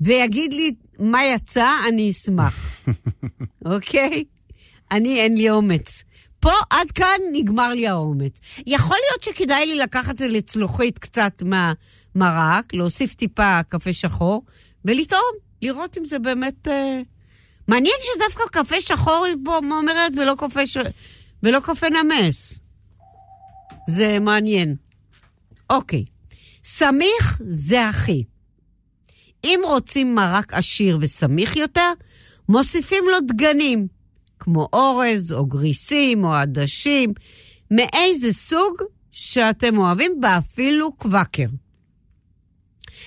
ויגיד 0.00 0.52
לי 0.52 0.72
מה 0.98 1.24
יצא, 1.24 1.68
אני 1.88 2.10
אשמח, 2.10 2.84
אוקיי? 3.72 4.24
אני, 4.90 5.20
אין 5.20 5.36
לי 5.36 5.50
אומץ. 5.50 6.04
פה 6.40 6.52
עד 6.70 6.90
כאן 6.90 7.18
נגמר 7.32 7.68
לי 7.74 7.88
האומץ. 7.88 8.40
יכול 8.66 8.96
להיות 9.08 9.22
שכדאי 9.22 9.66
לי 9.66 9.74
לקחת 9.74 10.20
לצלוחית 10.20 10.98
קצת 10.98 11.42
מהמרק, 11.42 12.74
להוסיף 12.74 13.14
טיפה 13.14 13.62
קפה 13.68 13.92
שחור, 13.92 14.44
ולטעום, 14.84 15.32
לראות 15.62 15.98
אם 15.98 16.04
זה 16.04 16.18
באמת... 16.18 16.68
אה... 16.68 17.00
מעניין 17.68 17.94
שדווקא 18.02 18.44
קפה 18.52 18.80
שחור 18.80 19.24
היא 19.24 19.36
פה 19.44 19.56
אומרת 19.56 20.12
ולא 20.16 20.34
קפה, 20.38 20.66
ש... 20.66 20.76
ולא 21.42 21.60
קפה 21.60 21.86
נמס. 21.88 22.58
זה 23.88 24.18
מעניין. 24.18 24.76
אוקיי, 25.70 26.04
סמיך 26.64 27.40
זה 27.44 27.88
הכי. 27.88 28.24
אם 29.44 29.60
רוצים 29.64 30.14
מרק 30.14 30.54
עשיר 30.54 30.98
וסמיך 31.00 31.56
יותר, 31.56 31.92
מוסיפים 32.48 33.04
לו 33.10 33.20
דגנים, 33.20 33.86
כמו 34.38 34.68
אורז 34.72 35.32
או 35.32 35.46
גריסים 35.46 36.24
או 36.24 36.34
עדשים, 36.34 37.12
מאיזה 37.70 38.32
סוג 38.32 38.74
שאתם 39.10 39.78
אוהבים, 39.78 40.12
ואפילו 40.22 40.92
קוואקר. 40.92 41.46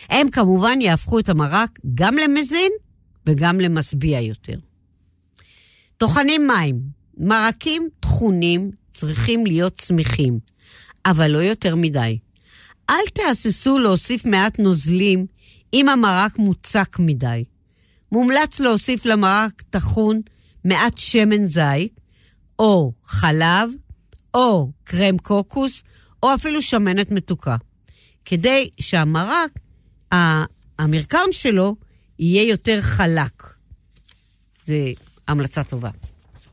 הם 0.10 0.30
כמובן 0.30 0.81
יהפכו 0.81 1.19
את 1.19 1.30
המרק 1.30 1.80
גם 1.95 2.18
למזין 2.18 2.72
וגם 3.26 3.60
למשביע 3.60 4.22
יותר. 4.22 4.57
טוחנים 5.97 6.47
מים, 6.47 6.81
מרקים 7.18 7.90
טחונים 7.99 8.72
צריכים 8.94 9.45
להיות 9.45 9.73
צמיחים, 9.73 10.40
אבל 11.06 11.27
לא 11.27 11.38
יותר 11.38 11.76
מדי. 11.76 12.18
אל 12.90 13.07
תהססו 13.14 13.80
להוסיף 13.80 14.26
מעט 14.26 14.60
נוזלים 14.60 15.26
אם 15.73 15.90
המרק 15.90 16.38
מוצק 16.40 16.95
מדי. 16.99 17.44
מומלץ 18.11 18.60
להוסיף 18.60 19.06
למרק 19.06 19.61
טחון 19.69 20.22
מעט 20.65 20.98
שמן 20.98 21.48
זית, 21.48 21.99
או 22.60 22.91
חלב, 23.06 23.69
או 24.34 24.72
קרם 24.84 25.18
קוקוס, 25.18 25.84
או 26.23 26.35
אפילו 26.35 26.61
שמנת 26.61 27.11
מתוקה, 27.11 27.56
כדי 28.26 28.69
שהמרק, 28.80 29.60
המרקם 30.80 31.27
שלו, 31.31 31.76
יהיה 32.19 32.49
יותר 32.49 32.81
חלק. 32.81 33.44
זו 34.65 34.73
המלצה 35.27 35.64
טובה. 35.64 35.90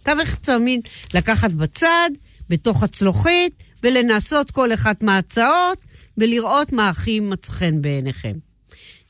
צריך 0.05 0.35
תמיד 0.35 0.81
לקחת 1.15 1.51
בצד, 1.51 2.11
בתוך 2.49 2.83
הצלוחית, 2.83 3.53
ולנסות 3.83 4.51
כל 4.51 4.75
אחת 4.75 5.03
מההצעות, 5.03 5.79
ולראות 6.19 6.73
מה 6.73 6.89
הכי 6.89 7.21
מצא 7.21 7.53
חן 7.53 7.83
בעיניכם. 7.83 8.33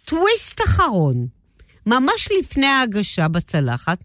טוויסט 0.05 0.61
אחרון, 0.67 1.27
ממש 1.87 2.29
לפני 2.41 2.67
ההגשה 2.67 3.29
בצלחת, 3.29 3.99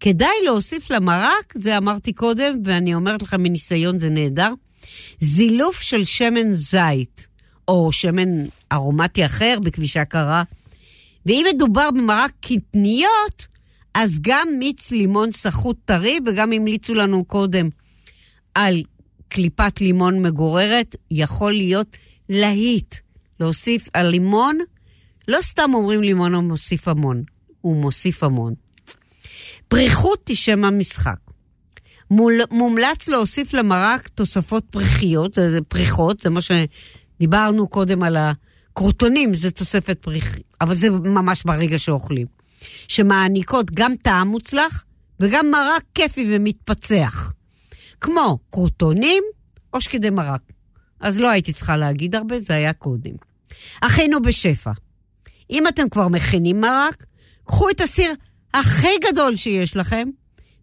כדאי 0.00 0.36
להוסיף 0.44 0.90
למרק, 0.90 1.54
זה 1.54 1.76
אמרתי 1.76 2.12
קודם, 2.12 2.62
ואני 2.64 2.94
אומרת 2.94 3.22
לכם 3.22 3.42
מניסיון 3.42 3.98
זה 3.98 4.10
נהדר, 4.10 4.52
זילוף 5.18 5.80
של 5.80 6.04
שמן 6.04 6.52
זית, 6.52 7.26
או 7.68 7.92
שמן 7.92 8.44
ארומטי 8.72 9.24
אחר 9.24 9.58
בכבישה 9.64 10.04
קרה. 10.04 10.42
ואם 11.26 11.46
מדובר 11.54 11.90
במרק 11.90 12.32
קטניות, 12.40 13.46
אז 13.94 14.18
גם 14.20 14.48
מיץ 14.58 14.90
לימון 14.90 15.32
סחוט 15.32 15.76
טרי, 15.84 16.18
וגם 16.26 16.52
המליצו 16.52 16.94
לנו 16.94 17.24
קודם 17.24 17.68
על 18.54 18.82
קליפת 19.28 19.80
לימון 19.80 20.22
מגוררת, 20.22 20.96
יכול 21.10 21.52
להיות 21.52 21.96
להיט. 22.28 22.94
להוסיף 23.40 23.88
על 23.94 24.08
לימון, 24.08 24.58
לא 25.28 25.38
סתם 25.42 25.70
אומרים 25.74 26.02
לימון 26.02 26.34
הוא 26.34 26.42
מוסיף 26.42 26.88
המון, 26.88 27.22
הוא 27.60 27.76
מוסיף 27.76 28.24
המון. 28.24 28.54
פריחות 29.68 30.28
היא 30.28 30.36
שם 30.36 30.64
המשחק. 30.64 31.16
מול, 32.10 32.40
מומלץ 32.50 33.08
להוסיף 33.08 33.54
למרק 33.54 34.08
תוספות 34.08 34.64
פריחיות, 34.70 35.34
זה 35.34 35.58
פריחות, 35.68 36.20
זה 36.20 36.30
מה 36.30 36.40
שדיברנו 36.40 37.68
קודם 37.68 38.02
על 38.02 38.16
הקרוטונים, 38.16 39.34
זה 39.34 39.50
תוספת 39.50 39.98
פריח, 40.02 40.36
אבל 40.60 40.74
זה 40.74 40.90
ממש 40.90 41.42
ברגע 41.44 41.78
שאוכלים. 41.78 42.39
שמעניקות 42.88 43.70
גם 43.70 43.96
טעם 43.96 44.28
מוצלח 44.28 44.84
וגם 45.20 45.50
מרק 45.50 45.82
כיפי 45.94 46.26
ומתפצח. 46.30 47.32
כמו 48.00 48.38
קרוטונים 48.50 49.24
או 49.74 49.80
שקדי 49.80 50.10
מרק. 50.10 50.42
אז 51.00 51.18
לא 51.18 51.30
הייתי 51.30 51.52
צריכה 51.52 51.76
להגיד 51.76 52.14
הרבה, 52.14 52.40
זה 52.40 52.54
היה 52.54 52.72
קודם. 52.72 53.12
אחינו 53.80 54.22
בשפע, 54.22 54.70
אם 55.50 55.68
אתם 55.68 55.88
כבר 55.88 56.08
מכינים 56.08 56.60
מרק, 56.60 57.04
קחו 57.44 57.70
את 57.70 57.80
הסיר 57.80 58.12
הכי 58.54 58.98
גדול 59.10 59.36
שיש 59.36 59.76
לכם, 59.76 60.08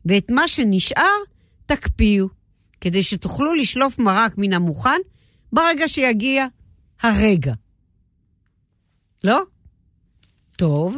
ואת 0.06 0.32
מה 0.32 0.48
שנשאר 0.48 1.18
תקפיאו, 1.66 2.28
כדי 2.82 3.04
שתוכלו 3.04 3.54
לשלוף 3.54 4.00
מרק 4.00 4.34
מן 4.38 4.54
המוכן 4.54 5.00
ברגע 5.54 5.88
שיגיע 5.88 6.46
הרגע. 7.02 7.54
לא? 9.24 9.42
טוב. 10.58 10.98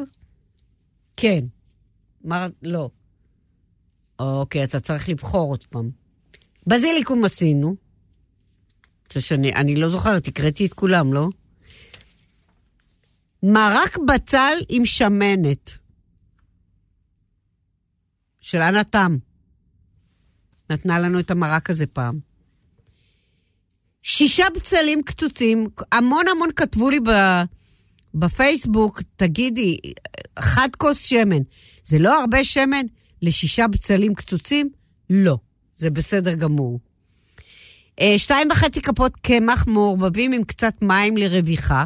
כן. 1.21 1.45
מה... 2.23 2.47
לא. 2.63 2.89
אוקיי, 4.19 4.63
אתה 4.63 4.79
צריך 4.79 5.09
לבחור 5.09 5.51
עוד 5.51 5.63
פעם. 5.63 5.89
בזיליקום 6.67 7.25
עשינו. 7.25 7.75
שאני, 9.19 9.53
אני 9.53 9.75
לא 9.75 9.89
זוכרת, 9.89 10.27
הקראתי 10.27 10.65
את 10.65 10.73
כולם, 10.73 11.13
לא? 11.13 11.27
מרק 13.43 13.97
בצל 14.07 14.53
עם 14.69 14.85
שמנת. 14.85 15.71
של 18.39 18.57
אנה 18.57 18.83
תם. 18.83 19.17
נתנה 20.69 20.99
לנו 20.99 21.19
את 21.19 21.31
המרק 21.31 21.69
הזה 21.69 21.85
פעם. 21.85 22.19
שישה 24.01 24.45
בצלים 24.55 25.03
קצוצים, 25.03 25.67
המון 25.91 26.27
המון 26.27 26.49
כתבו 26.55 26.89
לי 26.89 26.99
ב, 26.99 27.09
בפייסבוק, 28.13 29.01
תגידי, 29.15 29.77
חד 30.39 30.69
כוס 30.77 31.01
שמן, 31.05 31.41
זה 31.85 31.99
לא 31.99 32.19
הרבה 32.19 32.43
שמן 32.43 32.85
לשישה 33.21 33.67
בצלים 33.67 34.15
קצוצים? 34.15 34.69
לא, 35.09 35.37
זה 35.75 35.89
בסדר 35.89 36.33
גמור. 36.33 36.79
אה, 38.01 38.13
שתיים 38.17 38.47
וחצי 38.51 38.81
כפות 38.81 39.15
קמח 39.15 39.67
מעורבבים 39.67 40.31
עם 40.31 40.43
קצת 40.43 40.81
מים 40.81 41.17
לרוויחה, 41.17 41.85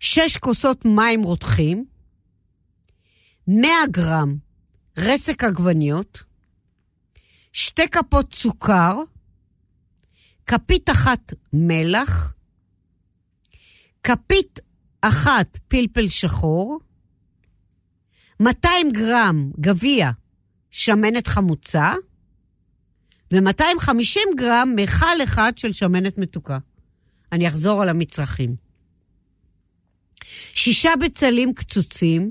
שש 0.00 0.36
כוסות 0.36 0.84
מים 0.84 1.22
רותחים, 1.22 1.84
100 3.48 3.70
גרם 3.90 4.36
רסק 4.98 5.44
עגבניות, 5.44 6.22
שתי 7.52 7.88
כפות 7.88 8.34
סוכר, 8.34 8.96
כפית 10.46 10.90
אחת 10.90 11.32
מלח, 11.52 12.34
כפית 14.04 14.60
אחת 15.02 15.58
פלפל 15.68 16.08
שחור, 16.08 16.78
200 18.40 18.90
גרם 18.92 19.50
גביע 19.60 20.10
שמנת 20.70 21.26
חמוצה 21.26 21.94
ו-250 23.32 24.36
גרם 24.36 24.72
מכל 24.76 25.22
אחד 25.24 25.52
של 25.56 25.72
שמנת 25.72 26.18
מתוקה. 26.18 26.58
אני 27.32 27.48
אחזור 27.48 27.82
על 27.82 27.88
המצרכים. 27.88 28.56
שישה 30.54 30.90
בצלים 31.00 31.54
קצוצים, 31.54 32.30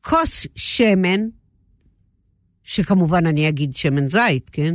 כוס 0.00 0.46
שמן, 0.56 1.20
שכמובן 2.64 3.26
אני 3.26 3.48
אגיד 3.48 3.72
שמן 3.72 4.08
זית, 4.08 4.50
כן? 4.50 4.74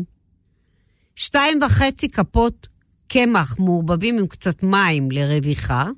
שתיים 1.16 1.60
וחצי 1.64 2.10
כפות 2.10 2.68
קמח 3.14 3.60
מעורבבים 3.60 4.18
עם 4.18 4.28
קצת 4.28 4.64
מים 4.64 5.12
לרוויחה, 5.12 5.90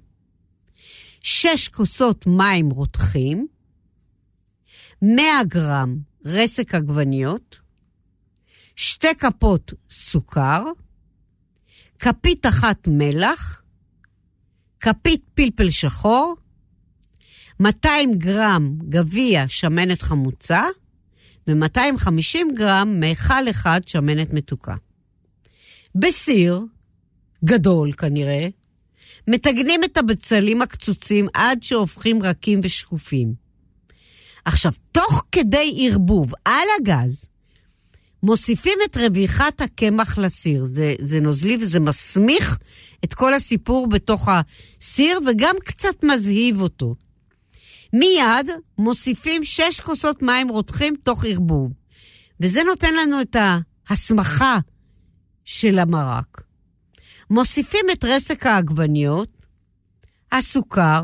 שש 1.22 1.68
כוסות 1.68 2.28
מים 2.28 2.70
רותחים, 2.70 3.48
100 5.02 5.24
גרם 5.48 5.98
רסק 6.26 6.76
עגבניות, 6.76 7.60
שתי 8.76 9.16
כפות 9.18 9.74
סוכר, 9.90 10.64
כפית 12.00 12.46
אחת 12.46 12.88
מלח, 12.88 13.62
כפית 14.80 15.24
פלפל 15.34 15.70
שחור, 15.70 16.36
200 17.60 18.14
גרם 18.14 18.78
גביע 18.90 19.46
שמנת 19.48 20.02
חמוצה 20.02 20.64
ו-250 21.48 22.40
גרם 22.56 23.00
מיכל 23.00 23.50
אחד 23.50 23.82
שמנת 23.88 24.34
מתוקה. 24.34 24.76
בסיר, 25.96 26.66
גדול 27.46 27.92
כנראה, 27.92 28.48
מטגנים 29.28 29.84
את 29.84 29.98
הבצלים 29.98 30.62
הקצוצים 30.62 31.28
עד 31.34 31.64
שהופכים 31.64 32.24
רכים 32.24 32.60
ושקופים. 32.64 33.34
עכשיו, 34.46 34.72
תוך 34.92 35.24
כדי 35.32 35.88
ערבוב 35.88 36.34
על 36.46 36.68
הגז, 36.80 37.30
מוסיפים 38.24 38.80
את 38.86 38.98
רוויחת 38.98 39.62
הקמח 39.62 40.18
לסיר. 40.18 40.64
זה, 40.64 40.96
זה 41.02 41.20
נוזלי 41.20 41.58
וזה 41.62 41.80
מסמיך 41.80 42.58
את 43.04 43.14
כל 43.14 43.34
הסיפור 43.34 43.90
בתוך 43.90 44.30
הסיר 44.30 45.20
וגם 45.28 45.56
קצת 45.66 46.04
מזהיב 46.04 46.62
אותו. 46.62 46.96
מיד 47.94 48.50
מוסיפים 48.78 49.44
שש 49.44 49.80
כוסות 49.80 50.22
מים 50.22 50.50
רותחים 50.50 50.96
תוך 51.04 51.26
ערבוב, 51.26 51.72
וזה 52.40 52.64
נותן 52.64 52.94
לנו 52.94 53.22
את 53.22 53.36
ההסמכה 53.90 54.58
של 55.46 55.80
המרק. 55.80 56.42
מוסיפים 57.30 57.86
את 57.94 58.04
רסק 58.04 58.46
העגבניות, 58.46 59.30
הסוכר, 60.32 61.04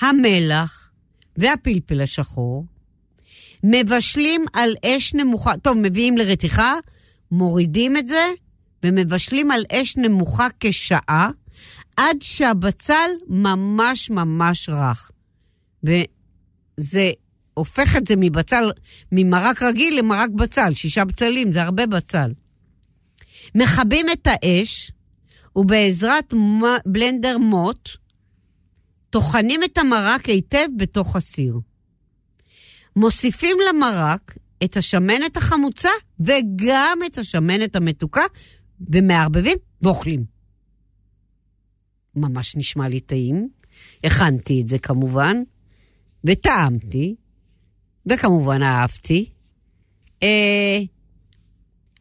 המלח 0.00 0.90
והפלפל 1.36 2.00
השחור, 2.00 2.64
מבשלים 3.64 4.44
על 4.52 4.74
אש 4.86 5.14
נמוכה, 5.14 5.56
טוב, 5.62 5.76
מביאים 5.76 6.18
לרתיחה, 6.18 6.74
מורידים 7.30 7.96
את 7.96 8.08
זה 8.08 8.24
ומבשלים 8.82 9.50
על 9.50 9.64
אש 9.72 9.96
נמוכה 9.96 10.46
כשעה, 10.60 11.30
עד 11.96 12.16
שהבצל 12.20 13.10
ממש 13.28 14.10
ממש 14.10 14.68
רך. 14.68 15.10
וזה 15.84 17.10
הופך 17.54 17.96
את 17.96 18.06
זה 18.06 18.14
מבצל, 18.16 18.70
ממרק 19.12 19.62
רגיל 19.62 19.98
למרק 19.98 20.30
בצל, 20.30 20.74
שישה 20.74 21.04
בצלים, 21.04 21.52
זה 21.52 21.62
הרבה 21.62 21.86
בצל. 21.86 22.32
מכבים 23.54 24.06
את 24.12 24.26
האש, 24.30 24.92
ובעזרת 25.56 26.34
בלנדר 26.86 27.38
מוט, 27.38 27.88
טוחנים 29.10 29.64
את 29.64 29.78
המרק 29.78 30.26
היטב 30.26 30.66
בתוך 30.76 31.16
הסיר. 31.16 31.60
מוסיפים 32.96 33.56
למרק 33.68 34.38
את 34.64 34.76
השמנת 34.76 35.36
החמוצה 35.36 35.88
וגם 36.20 36.98
את 37.06 37.18
השמנת 37.18 37.76
המתוקה, 37.76 38.24
ומערבבים 38.92 39.58
ואוכלים. 39.82 40.24
ממש 42.16 42.56
נשמע 42.56 42.88
לי 42.88 43.00
טעים. 43.00 43.48
הכנתי 44.04 44.60
את 44.60 44.68
זה 44.68 44.78
כמובן, 44.78 45.42
וטעמתי, 46.24 47.14
וכמובן 48.06 48.62
אהבתי. 48.62 49.30
אה, 50.22 50.78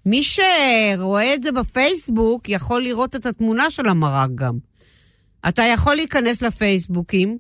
מי 0.05 0.23
שרואה 0.23 1.33
את 1.33 1.43
זה 1.43 1.51
בפייסבוק 1.51 2.49
יכול 2.49 2.83
לראות 2.83 3.15
את 3.15 3.25
התמונה 3.25 3.71
של 3.71 3.87
המרק 3.87 4.29
גם. 4.35 4.57
אתה 5.47 5.63
יכול 5.63 5.95
להיכנס 5.95 6.41
לפייסבוקים, 6.41 7.37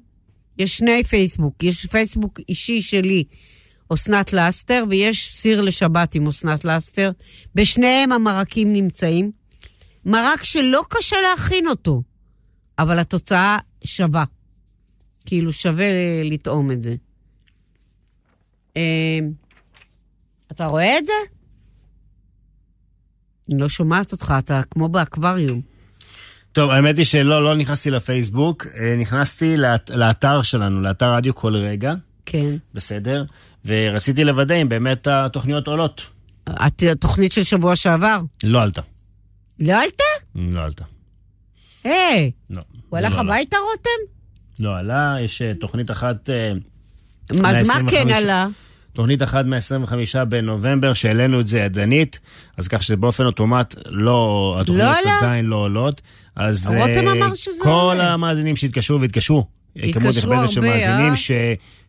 יש 0.57 0.77
שני 0.77 1.03
פייסבוק, 1.03 1.63
יש 1.63 1.85
פייסבוק 1.85 2.39
אישי 2.49 2.81
שלי, 2.81 3.23
אסנת 3.93 4.33
לסטר, 4.33 4.83
ויש 4.89 5.35
סיר 5.35 5.61
לשבת 5.61 6.15
עם 6.15 6.27
אסנת 6.27 6.65
לסטר. 6.65 7.11
בשניהם 7.55 8.11
המרקים 8.11 8.73
נמצאים. 8.73 9.31
מרק 10.05 10.43
שלא 10.43 10.83
קשה 10.89 11.15
להכין 11.21 11.67
אותו, 11.67 12.01
אבל 12.79 12.99
התוצאה 12.99 13.57
שווה. 13.83 14.23
כאילו 15.25 15.53
שווה 15.53 15.87
לטעום 16.23 16.71
את 16.71 16.83
זה. 16.83 16.95
אה, 18.77 19.19
אתה 20.51 20.65
רואה 20.65 20.97
את 20.97 21.05
זה? 21.05 21.13
אני 23.51 23.61
לא 23.61 23.69
שומעת 23.69 24.11
אותך, 24.11 24.33
אתה 24.39 24.61
כמו 24.71 24.89
באקווריום. 24.89 25.61
טוב, 26.51 26.71
האמת 26.71 26.97
היא 26.97 27.05
שלא, 27.05 27.43
לא 27.43 27.55
נכנסתי 27.55 27.91
לפייסבוק, 27.91 28.67
אה, 28.79 28.95
נכנסתי 28.95 29.57
לאת, 29.57 29.89
לאתר 29.89 30.41
שלנו, 30.41 30.81
לאתר 30.81 31.15
רדיו 31.15 31.35
כל 31.35 31.55
רגע. 31.55 31.93
כן. 32.25 32.55
בסדר? 32.73 33.23
ורציתי 33.65 34.23
לוודא 34.23 34.55
אם 34.55 34.69
באמת 34.69 35.07
התוכניות 35.07 35.67
עולות. 35.67 36.07
התוכנית 36.91 37.31
של 37.31 37.43
שבוע 37.43 37.75
שעבר? 37.75 38.17
לא 38.43 38.61
עלתה. 38.61 38.81
לא 39.59 39.81
עלתה? 39.81 40.03
לא 40.35 40.61
עלתה. 40.61 40.83
היי, 41.83 42.31
לא. 42.49 42.61
הוא 42.89 42.97
הלך 42.97 43.13
לא. 43.15 43.19
הביתה, 43.19 43.57
רותם? 43.71 44.13
לא 44.59 44.77
עלה, 44.77 45.15
יש 45.21 45.41
אה, 45.41 45.53
תוכנית 45.59 45.91
אחת... 45.91 46.29
אה, 46.29 46.51
אז 47.29 47.37
מה 47.41 47.51
125. 47.51 47.91
כן 47.91 48.09
עלה? 48.09 48.47
תוכנית 48.93 49.23
אחת 49.23 49.45
מ-25 49.45 49.93
בנובמבר, 50.29 50.93
שהעלינו 50.93 51.39
את 51.39 51.47
זה 51.47 51.59
ידנית, 51.59 52.19
אז 52.57 52.67
כך 52.67 52.83
שבאופן 52.83 53.25
אוטומט 53.25 53.75
לא, 53.89 54.57
התוכניות 54.61 54.97
לא? 55.05 55.11
עדיין 55.21 55.45
לא 55.45 55.55
עולות. 55.55 56.01
אז 56.35 56.73
אה, 56.73 57.03
כל 57.63 57.69
עולה. 57.69 58.13
המאזינים 58.13 58.55
שהתקשרו 58.55 59.01
והתקשרו. 59.01 59.47
התקשרו 59.75 60.01
כמות 60.01 60.15
נכבדת 60.17 60.51
של 60.51 60.63
הרבה, 60.63 60.73
מאזינים 60.73 61.11
אה? 61.11 61.15
ש, 61.15 61.31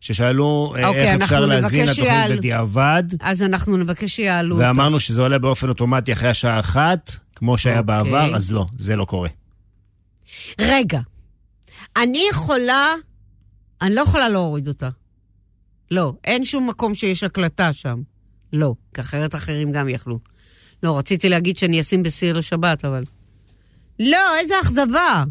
ששאלו 0.00 0.74
אה, 0.76 0.88
אוקיי, 0.88 1.12
איך 1.12 1.22
אפשר 1.22 1.40
להזין 1.40 1.84
לתוכנית 1.86 2.06
שיעל- 2.08 2.36
בדיעבד, 2.36 3.02
אז 3.20 3.42
אנחנו 3.42 3.76
נבקש 3.76 4.16
שיעלו 4.16 4.56
אותה. 4.56 4.66
ואמרנו 4.66 5.00
שזה 5.00 5.22
עולה 5.22 5.38
באופן 5.38 5.68
אוטומטי 5.68 6.12
אחרי 6.12 6.28
השעה 6.28 6.60
אחת, 6.60 7.12
כמו 7.36 7.58
שהיה 7.58 7.78
אוקיי. 7.78 7.86
בעבר, 8.02 8.34
אז 8.34 8.52
לא, 8.52 8.66
זה 8.78 8.96
לא 8.96 9.04
קורה. 9.04 9.28
רגע, 10.60 11.00
אני 11.96 12.22
יכולה, 12.30 12.88
אני 13.82 13.94
לא 13.94 14.00
יכולה 14.00 14.28
להוריד 14.28 14.68
אותה. 14.68 14.88
לא, 15.90 16.14
אין 16.24 16.44
שום 16.44 16.68
מקום 16.68 16.94
שיש 16.94 17.24
הקלטה 17.24 17.72
שם. 17.72 18.02
לא, 18.52 18.74
כי 18.94 19.00
אחרת 19.00 19.34
אחרים 19.34 19.72
גם 19.72 19.88
יכלו. 19.88 20.18
לא, 20.82 20.98
רציתי 20.98 21.28
להגיד 21.28 21.56
שאני 21.56 21.80
אשים 21.80 22.02
בסיר 22.02 22.38
לשבת, 22.38 22.84
אבל... 22.84 23.04
לא, 24.00 24.36
איזה 24.40 24.54
אכזבה. 24.62 25.24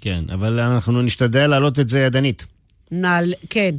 כן, 0.00 0.24
אבל 0.32 0.60
אנחנו 0.60 1.02
נשתדל 1.02 1.46
להעלות 1.46 1.80
את 1.80 1.88
זה 1.88 2.00
ידנית. 2.00 2.46
נעל... 2.90 3.34
כן, 3.50 3.74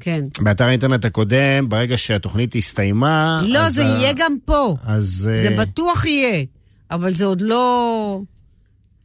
כן. 0.00 0.24
באתר 0.40 0.64
האינטרנט 0.64 1.04
הקודם, 1.04 1.68
ברגע 1.68 1.96
שהתוכנית 1.96 2.56
הסתיימה... 2.56 3.42
לא, 3.44 3.68
זה 3.68 3.84
ה- 3.86 3.88
יהיה 3.88 4.12
גם 4.16 4.34
פה. 4.44 4.76
אז... 4.84 5.06
זה 5.06 5.48
אה, 5.50 5.56
בטוח 5.56 6.04
יהיה, 6.04 6.44
אבל 6.90 7.14
זה 7.14 7.24
עוד 7.24 7.40
לא... 7.40 8.20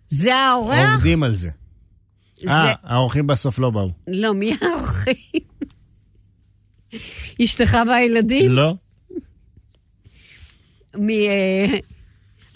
זה 0.09 0.35
האורח? 0.35 0.93
עובדים 0.95 1.23
על 1.23 1.33
זה. 1.33 1.49
זה... 2.41 2.49
אה, 2.49 2.73
האורחים 2.83 3.27
בסוף 3.27 3.59
לא 3.59 3.69
באו. 3.69 3.91
לא, 4.07 4.33
מי 4.33 4.57
האורחים? 4.61 5.15
אשתך 7.43 7.77
והילדים? 7.87 8.51
לא? 8.51 8.75
מ... 10.97 11.09
אה, 11.09 11.65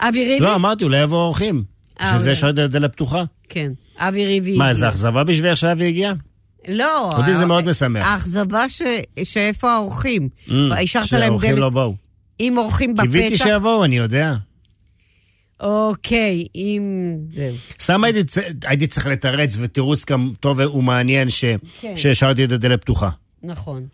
אבי 0.00 0.24
ריבי? 0.28 0.40
לא, 0.44 0.54
אמרתי, 0.54 0.84
אולי 0.84 1.02
יבואו 1.02 1.20
אורחים. 1.20 1.64
אה, 2.00 2.04
בשביל 2.06 2.18
זה 2.18 2.24
אולי. 2.24 2.32
השארתי 2.32 2.60
את 2.64 2.66
הדלת 2.66 2.92
פתוחה. 2.92 3.24
כן, 3.48 3.72
אבי 3.96 4.26
ריבי. 4.26 4.56
מה. 4.56 4.68
איזה 4.68 4.88
אכזבה 4.88 5.24
בשבילך 5.24 5.56
שאבי 5.56 5.88
הגיע? 5.88 6.12
לא. 6.68 7.10
אותי 7.18 7.34
זה 7.34 7.46
מאוד 7.46 7.64
משמח. 7.64 8.06
האכזבה 8.06 8.68
ש... 8.68 8.82
שאיפה 9.24 9.70
האורחים. 9.72 10.28
Mm, 10.48 10.50
השארת 10.82 11.12
להם 11.12 11.20
שהאורחים 11.22 11.56
לא 11.56 11.70
באו. 11.70 11.94
עם 12.38 12.58
אורחים 12.58 12.94
בפתח. 12.94 13.02
קיוויתי 13.12 13.36
שיבואו, 13.36 13.84
אני 13.84 13.96
יודע. 13.98 14.34
אוקיי. 15.60 16.44
זהו. 17.34 17.54
סתם 17.80 18.04
הייתי 18.64 18.86
צריך 18.86 19.06
לתרץ 19.06 19.56
ותירוץ 19.60 20.04
גם 20.04 20.32
טוב 20.40 20.60
ומעניין 20.60 21.28
ש- 21.28 21.44
כן. 21.80 21.96
שהשארתי 21.96 22.44
את 22.44 22.52
הדלת 22.52 22.80
פתוחה. 22.82 23.10
נכון. 23.42 23.86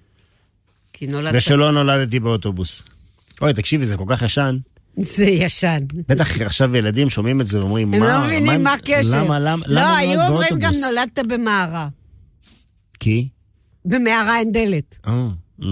כי 0.99 1.07
נולדת... 1.07 1.35
ושלא 1.35 1.73
נולדתי 1.73 2.21
באוטובוס. 2.21 2.83
אוי, 3.43 3.55
תקשיבי, 3.55 3.87
זה 3.87 3.97
כל 3.97 4.05
כך 4.09 4.23
ישן. 4.23 4.59
זה 4.97 5.25
ישן. 5.25 5.79
בטח 6.09 6.41
עכשיו 6.41 6.77
ילדים 6.77 7.11
שומעים 7.11 7.41
את 7.41 7.47
זה 7.47 7.59
ואומרים, 7.59 7.91
מה? 7.91 7.97
הם 7.97 8.03
לא 8.03 8.25
מבינים 8.25 8.63
מה 8.63 8.73
הקשר. 8.73 9.23
למה, 9.25 9.39
למה, 9.39 9.67
לא, 9.67 9.81
למה 9.81 9.97
היו 9.97 10.15
נולדת 10.15 10.31
אומרים 10.31 10.59
גם? 10.59 10.73
נולדת 10.85 11.19
במערה. 11.27 11.89
כי? 13.01 13.29
במערה 13.85 14.39
אין 14.39 14.53
דלת. 14.53 14.99
אה, 15.07 15.29
אה. 15.63 15.69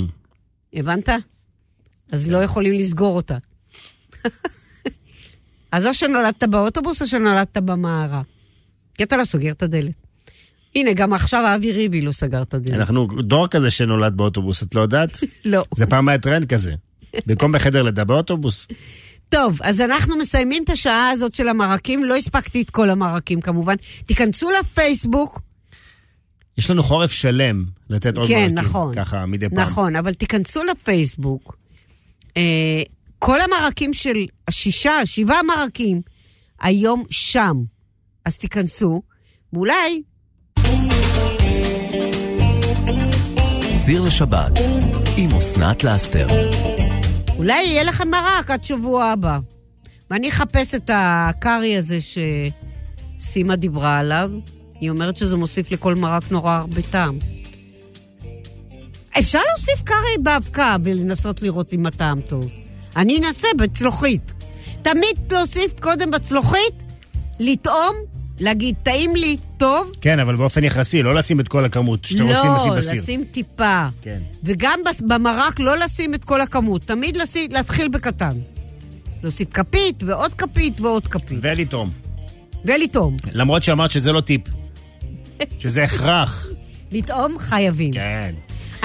הבנת? 0.75 1.09
אז 2.13 2.31
לא 2.31 2.39
יכולים 2.39 2.73
לסגור 2.73 3.17
אותה. 3.17 3.39
אז 5.73 5.87
או 5.87 5.95
שנולדת 5.95 6.45
באוטובוס 6.45 7.03
או 7.03 7.07
שנולדת 7.07 7.57
במערה. 7.57 8.23
כי 8.95 9.03
אתה 9.03 9.17
לא 9.17 9.25
סוגר 9.25 9.51
את 9.51 9.63
הדלת. 9.63 10.04
הנה, 10.75 10.93
גם 10.93 11.13
עכשיו 11.13 11.55
אבי 11.55 11.73
ריבי 11.73 12.01
לא 12.01 12.13
סגר 12.13 12.43
את 12.43 12.55
הדלת. 12.55 12.75
אנחנו 12.75 13.07
דור 13.07 13.49
כזה 13.49 13.71
שנולד 13.71 14.17
באוטובוס, 14.17 14.63
את 14.63 14.75
לא 14.75 14.81
יודעת? 14.81 15.19
לא. 15.45 15.65
זה 15.77 15.87
פעם 15.87 16.09
היה 16.09 16.19
טרנד 16.19 16.45
כזה. 16.45 16.75
במקום 17.27 17.53
בחדר 17.53 17.83
לידה 17.83 18.05
באוטובוס. 18.05 18.67
טוב, 19.29 19.59
אז 19.63 19.81
אנחנו 19.81 20.17
מסיימים 20.19 20.65
את 20.65 20.71
השעה 20.71 21.11
הזאת 21.11 21.35
של 21.35 21.49
המרקים. 21.49 22.05
לא 22.05 22.17
הספקתי 22.17 22.63
את 22.63 22.71
כל 22.71 22.91
המרקים 22.91 23.41
כמובן. 23.41 23.75
תיכנסו 24.07 24.51
לפייסבוק. 24.51 25.41
יש 26.59 26.71
לנו 26.71 26.83
חורף 26.83 27.13
שלם 27.13 27.65
לתת 27.91 28.17
עוד 28.17 28.29
כן, 28.29 28.35
מרקים. 28.35 28.55
נכון. 28.55 28.95
ככה 28.95 29.27
מדי 29.27 29.49
פעם. 29.49 29.59
נכון, 29.59 29.97
אבל 29.97 30.15
תיכנסו 30.15 30.65
לפייסבוק. 30.65 31.57
אה, 32.37 32.83
כל 33.19 33.39
המרקים 33.41 33.93
של 33.93 34.27
השישה, 34.49 34.93
שבעה 35.05 35.43
מרקים, 35.43 36.01
היום 36.61 37.05
שם. 37.11 37.63
אז 38.25 38.39
תיכנסו, 38.39 39.03
ואולי 39.53 40.03
סיר 43.73 44.01
לשבת 44.01 44.53
עם 45.17 45.31
אסנת 45.31 45.85
לאסתר. 45.85 46.27
אולי 47.37 47.65
יהיה 47.65 47.85
לכם 47.85 48.09
מרק 48.11 48.51
עד 48.51 48.65
שבוע 48.65 49.05
הבא. 49.05 49.39
ואני 50.11 50.29
אחפש 50.29 50.75
את 50.75 50.91
הקארי 50.95 51.77
הזה 51.77 51.99
שסימה 53.21 53.57
דיברה 53.57 53.99
עליו. 53.99 54.31
היא 54.81 54.91
אומרת 54.91 55.19
שזה 55.19 55.37
מוסיף 55.37 55.71
לכל 55.71 55.95
מרק 55.95 56.31
נורא 56.31 56.53
הרבה 56.53 56.83
טעם. 56.83 57.19
אפשר 59.19 59.39
להוסיף 59.49 59.83
קארי 59.85 60.19
באבקה 60.23 60.77
ולנסות 60.85 61.43
לראות 61.43 61.73
אם 61.73 61.87
הטעם 61.87 62.21
טוב. 62.21 62.49
אני 62.97 63.19
אנסה 63.19 63.49
בצלוחית. 63.59 64.33
תמיד 64.83 65.33
להוסיף 65.33 65.81
קודם 65.81 66.11
בצלוחית, 66.11 66.75
לטעום, 67.41 67.95
להגיד, 68.41 68.75
טעים 68.83 69.17
לי, 69.17 69.37
טוב. 69.57 69.93
כן, 70.01 70.21
אבל 70.21 70.37
באופן 70.37 70.65
יחסי, 70.65 71.03
לא 71.03 71.15
לשים 71.15 71.41
את 71.41 71.49
כל 71.49 71.65
הכמות 71.65 72.05
שאתם 72.05 72.29
רוצים 72.29 72.53
לשים 72.53 72.71
לא, 72.71 72.77
בסיר. 72.77 73.03
לשים 73.03 73.25
טיפה. 73.33 73.87
כן. 74.03 74.19
וגם 74.45 74.81
במרק 75.09 75.61
לא 75.61 75.77
לשים 75.79 76.15
את 76.15 76.25
כל 76.25 76.41
הכמות, 76.41 76.83
תמיד 76.83 77.17
לשים, 77.17 77.51
להתחיל 77.51 77.89
בקטן. 77.89 78.37
להוסיף 79.23 79.49
כפית 79.53 80.03
ועוד 80.03 80.35
כפית 80.35 80.81
ועוד 80.81 81.07
כפית. 81.07 81.39
ולטעום. 81.43 81.91
ולטעום. 82.65 83.17
למרות 83.33 83.63
שאמרת 83.63 83.91
שזה 83.91 84.13
לא 84.13 84.21
טיפ. 84.21 84.41
שזה 85.61 85.85
הכרח. 85.85 86.47
לטעום 86.93 87.39
חייבים. 87.39 87.93
כן. 87.93 88.33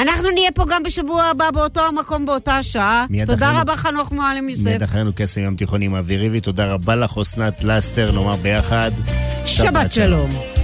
אנחנו 0.02 0.30
נהיה 0.30 0.52
פה 0.52 0.66
גם 0.70 0.84
בשבוע 0.84 1.24
הבא 1.24 1.52
באותו 1.52 1.82
המקום, 1.88 2.26
באותה 2.26 2.58
השעה. 2.58 3.06
תודה 3.26 3.46
אחרינו. 3.46 3.62
רבה, 3.62 3.76
חנוך 3.76 4.12
מועלם 4.12 4.50
יוסף. 4.50 4.64
מיד 4.64 4.84
אחרינו 4.84 5.12
קסם 5.16 5.42
ים 5.42 5.56
תיכון 5.56 5.82
עם 5.82 5.96
אבי 5.96 6.18
ריבי. 6.18 6.42
תודה 6.42 6.66
רבה 6.66 6.96
לך, 6.96 7.18
אסנת 7.22 7.64
לסטר, 7.64 8.12
נאמר 8.12 8.36
ביחד. 8.36 8.92
שבת 9.46 9.92
שלום. 9.92 10.59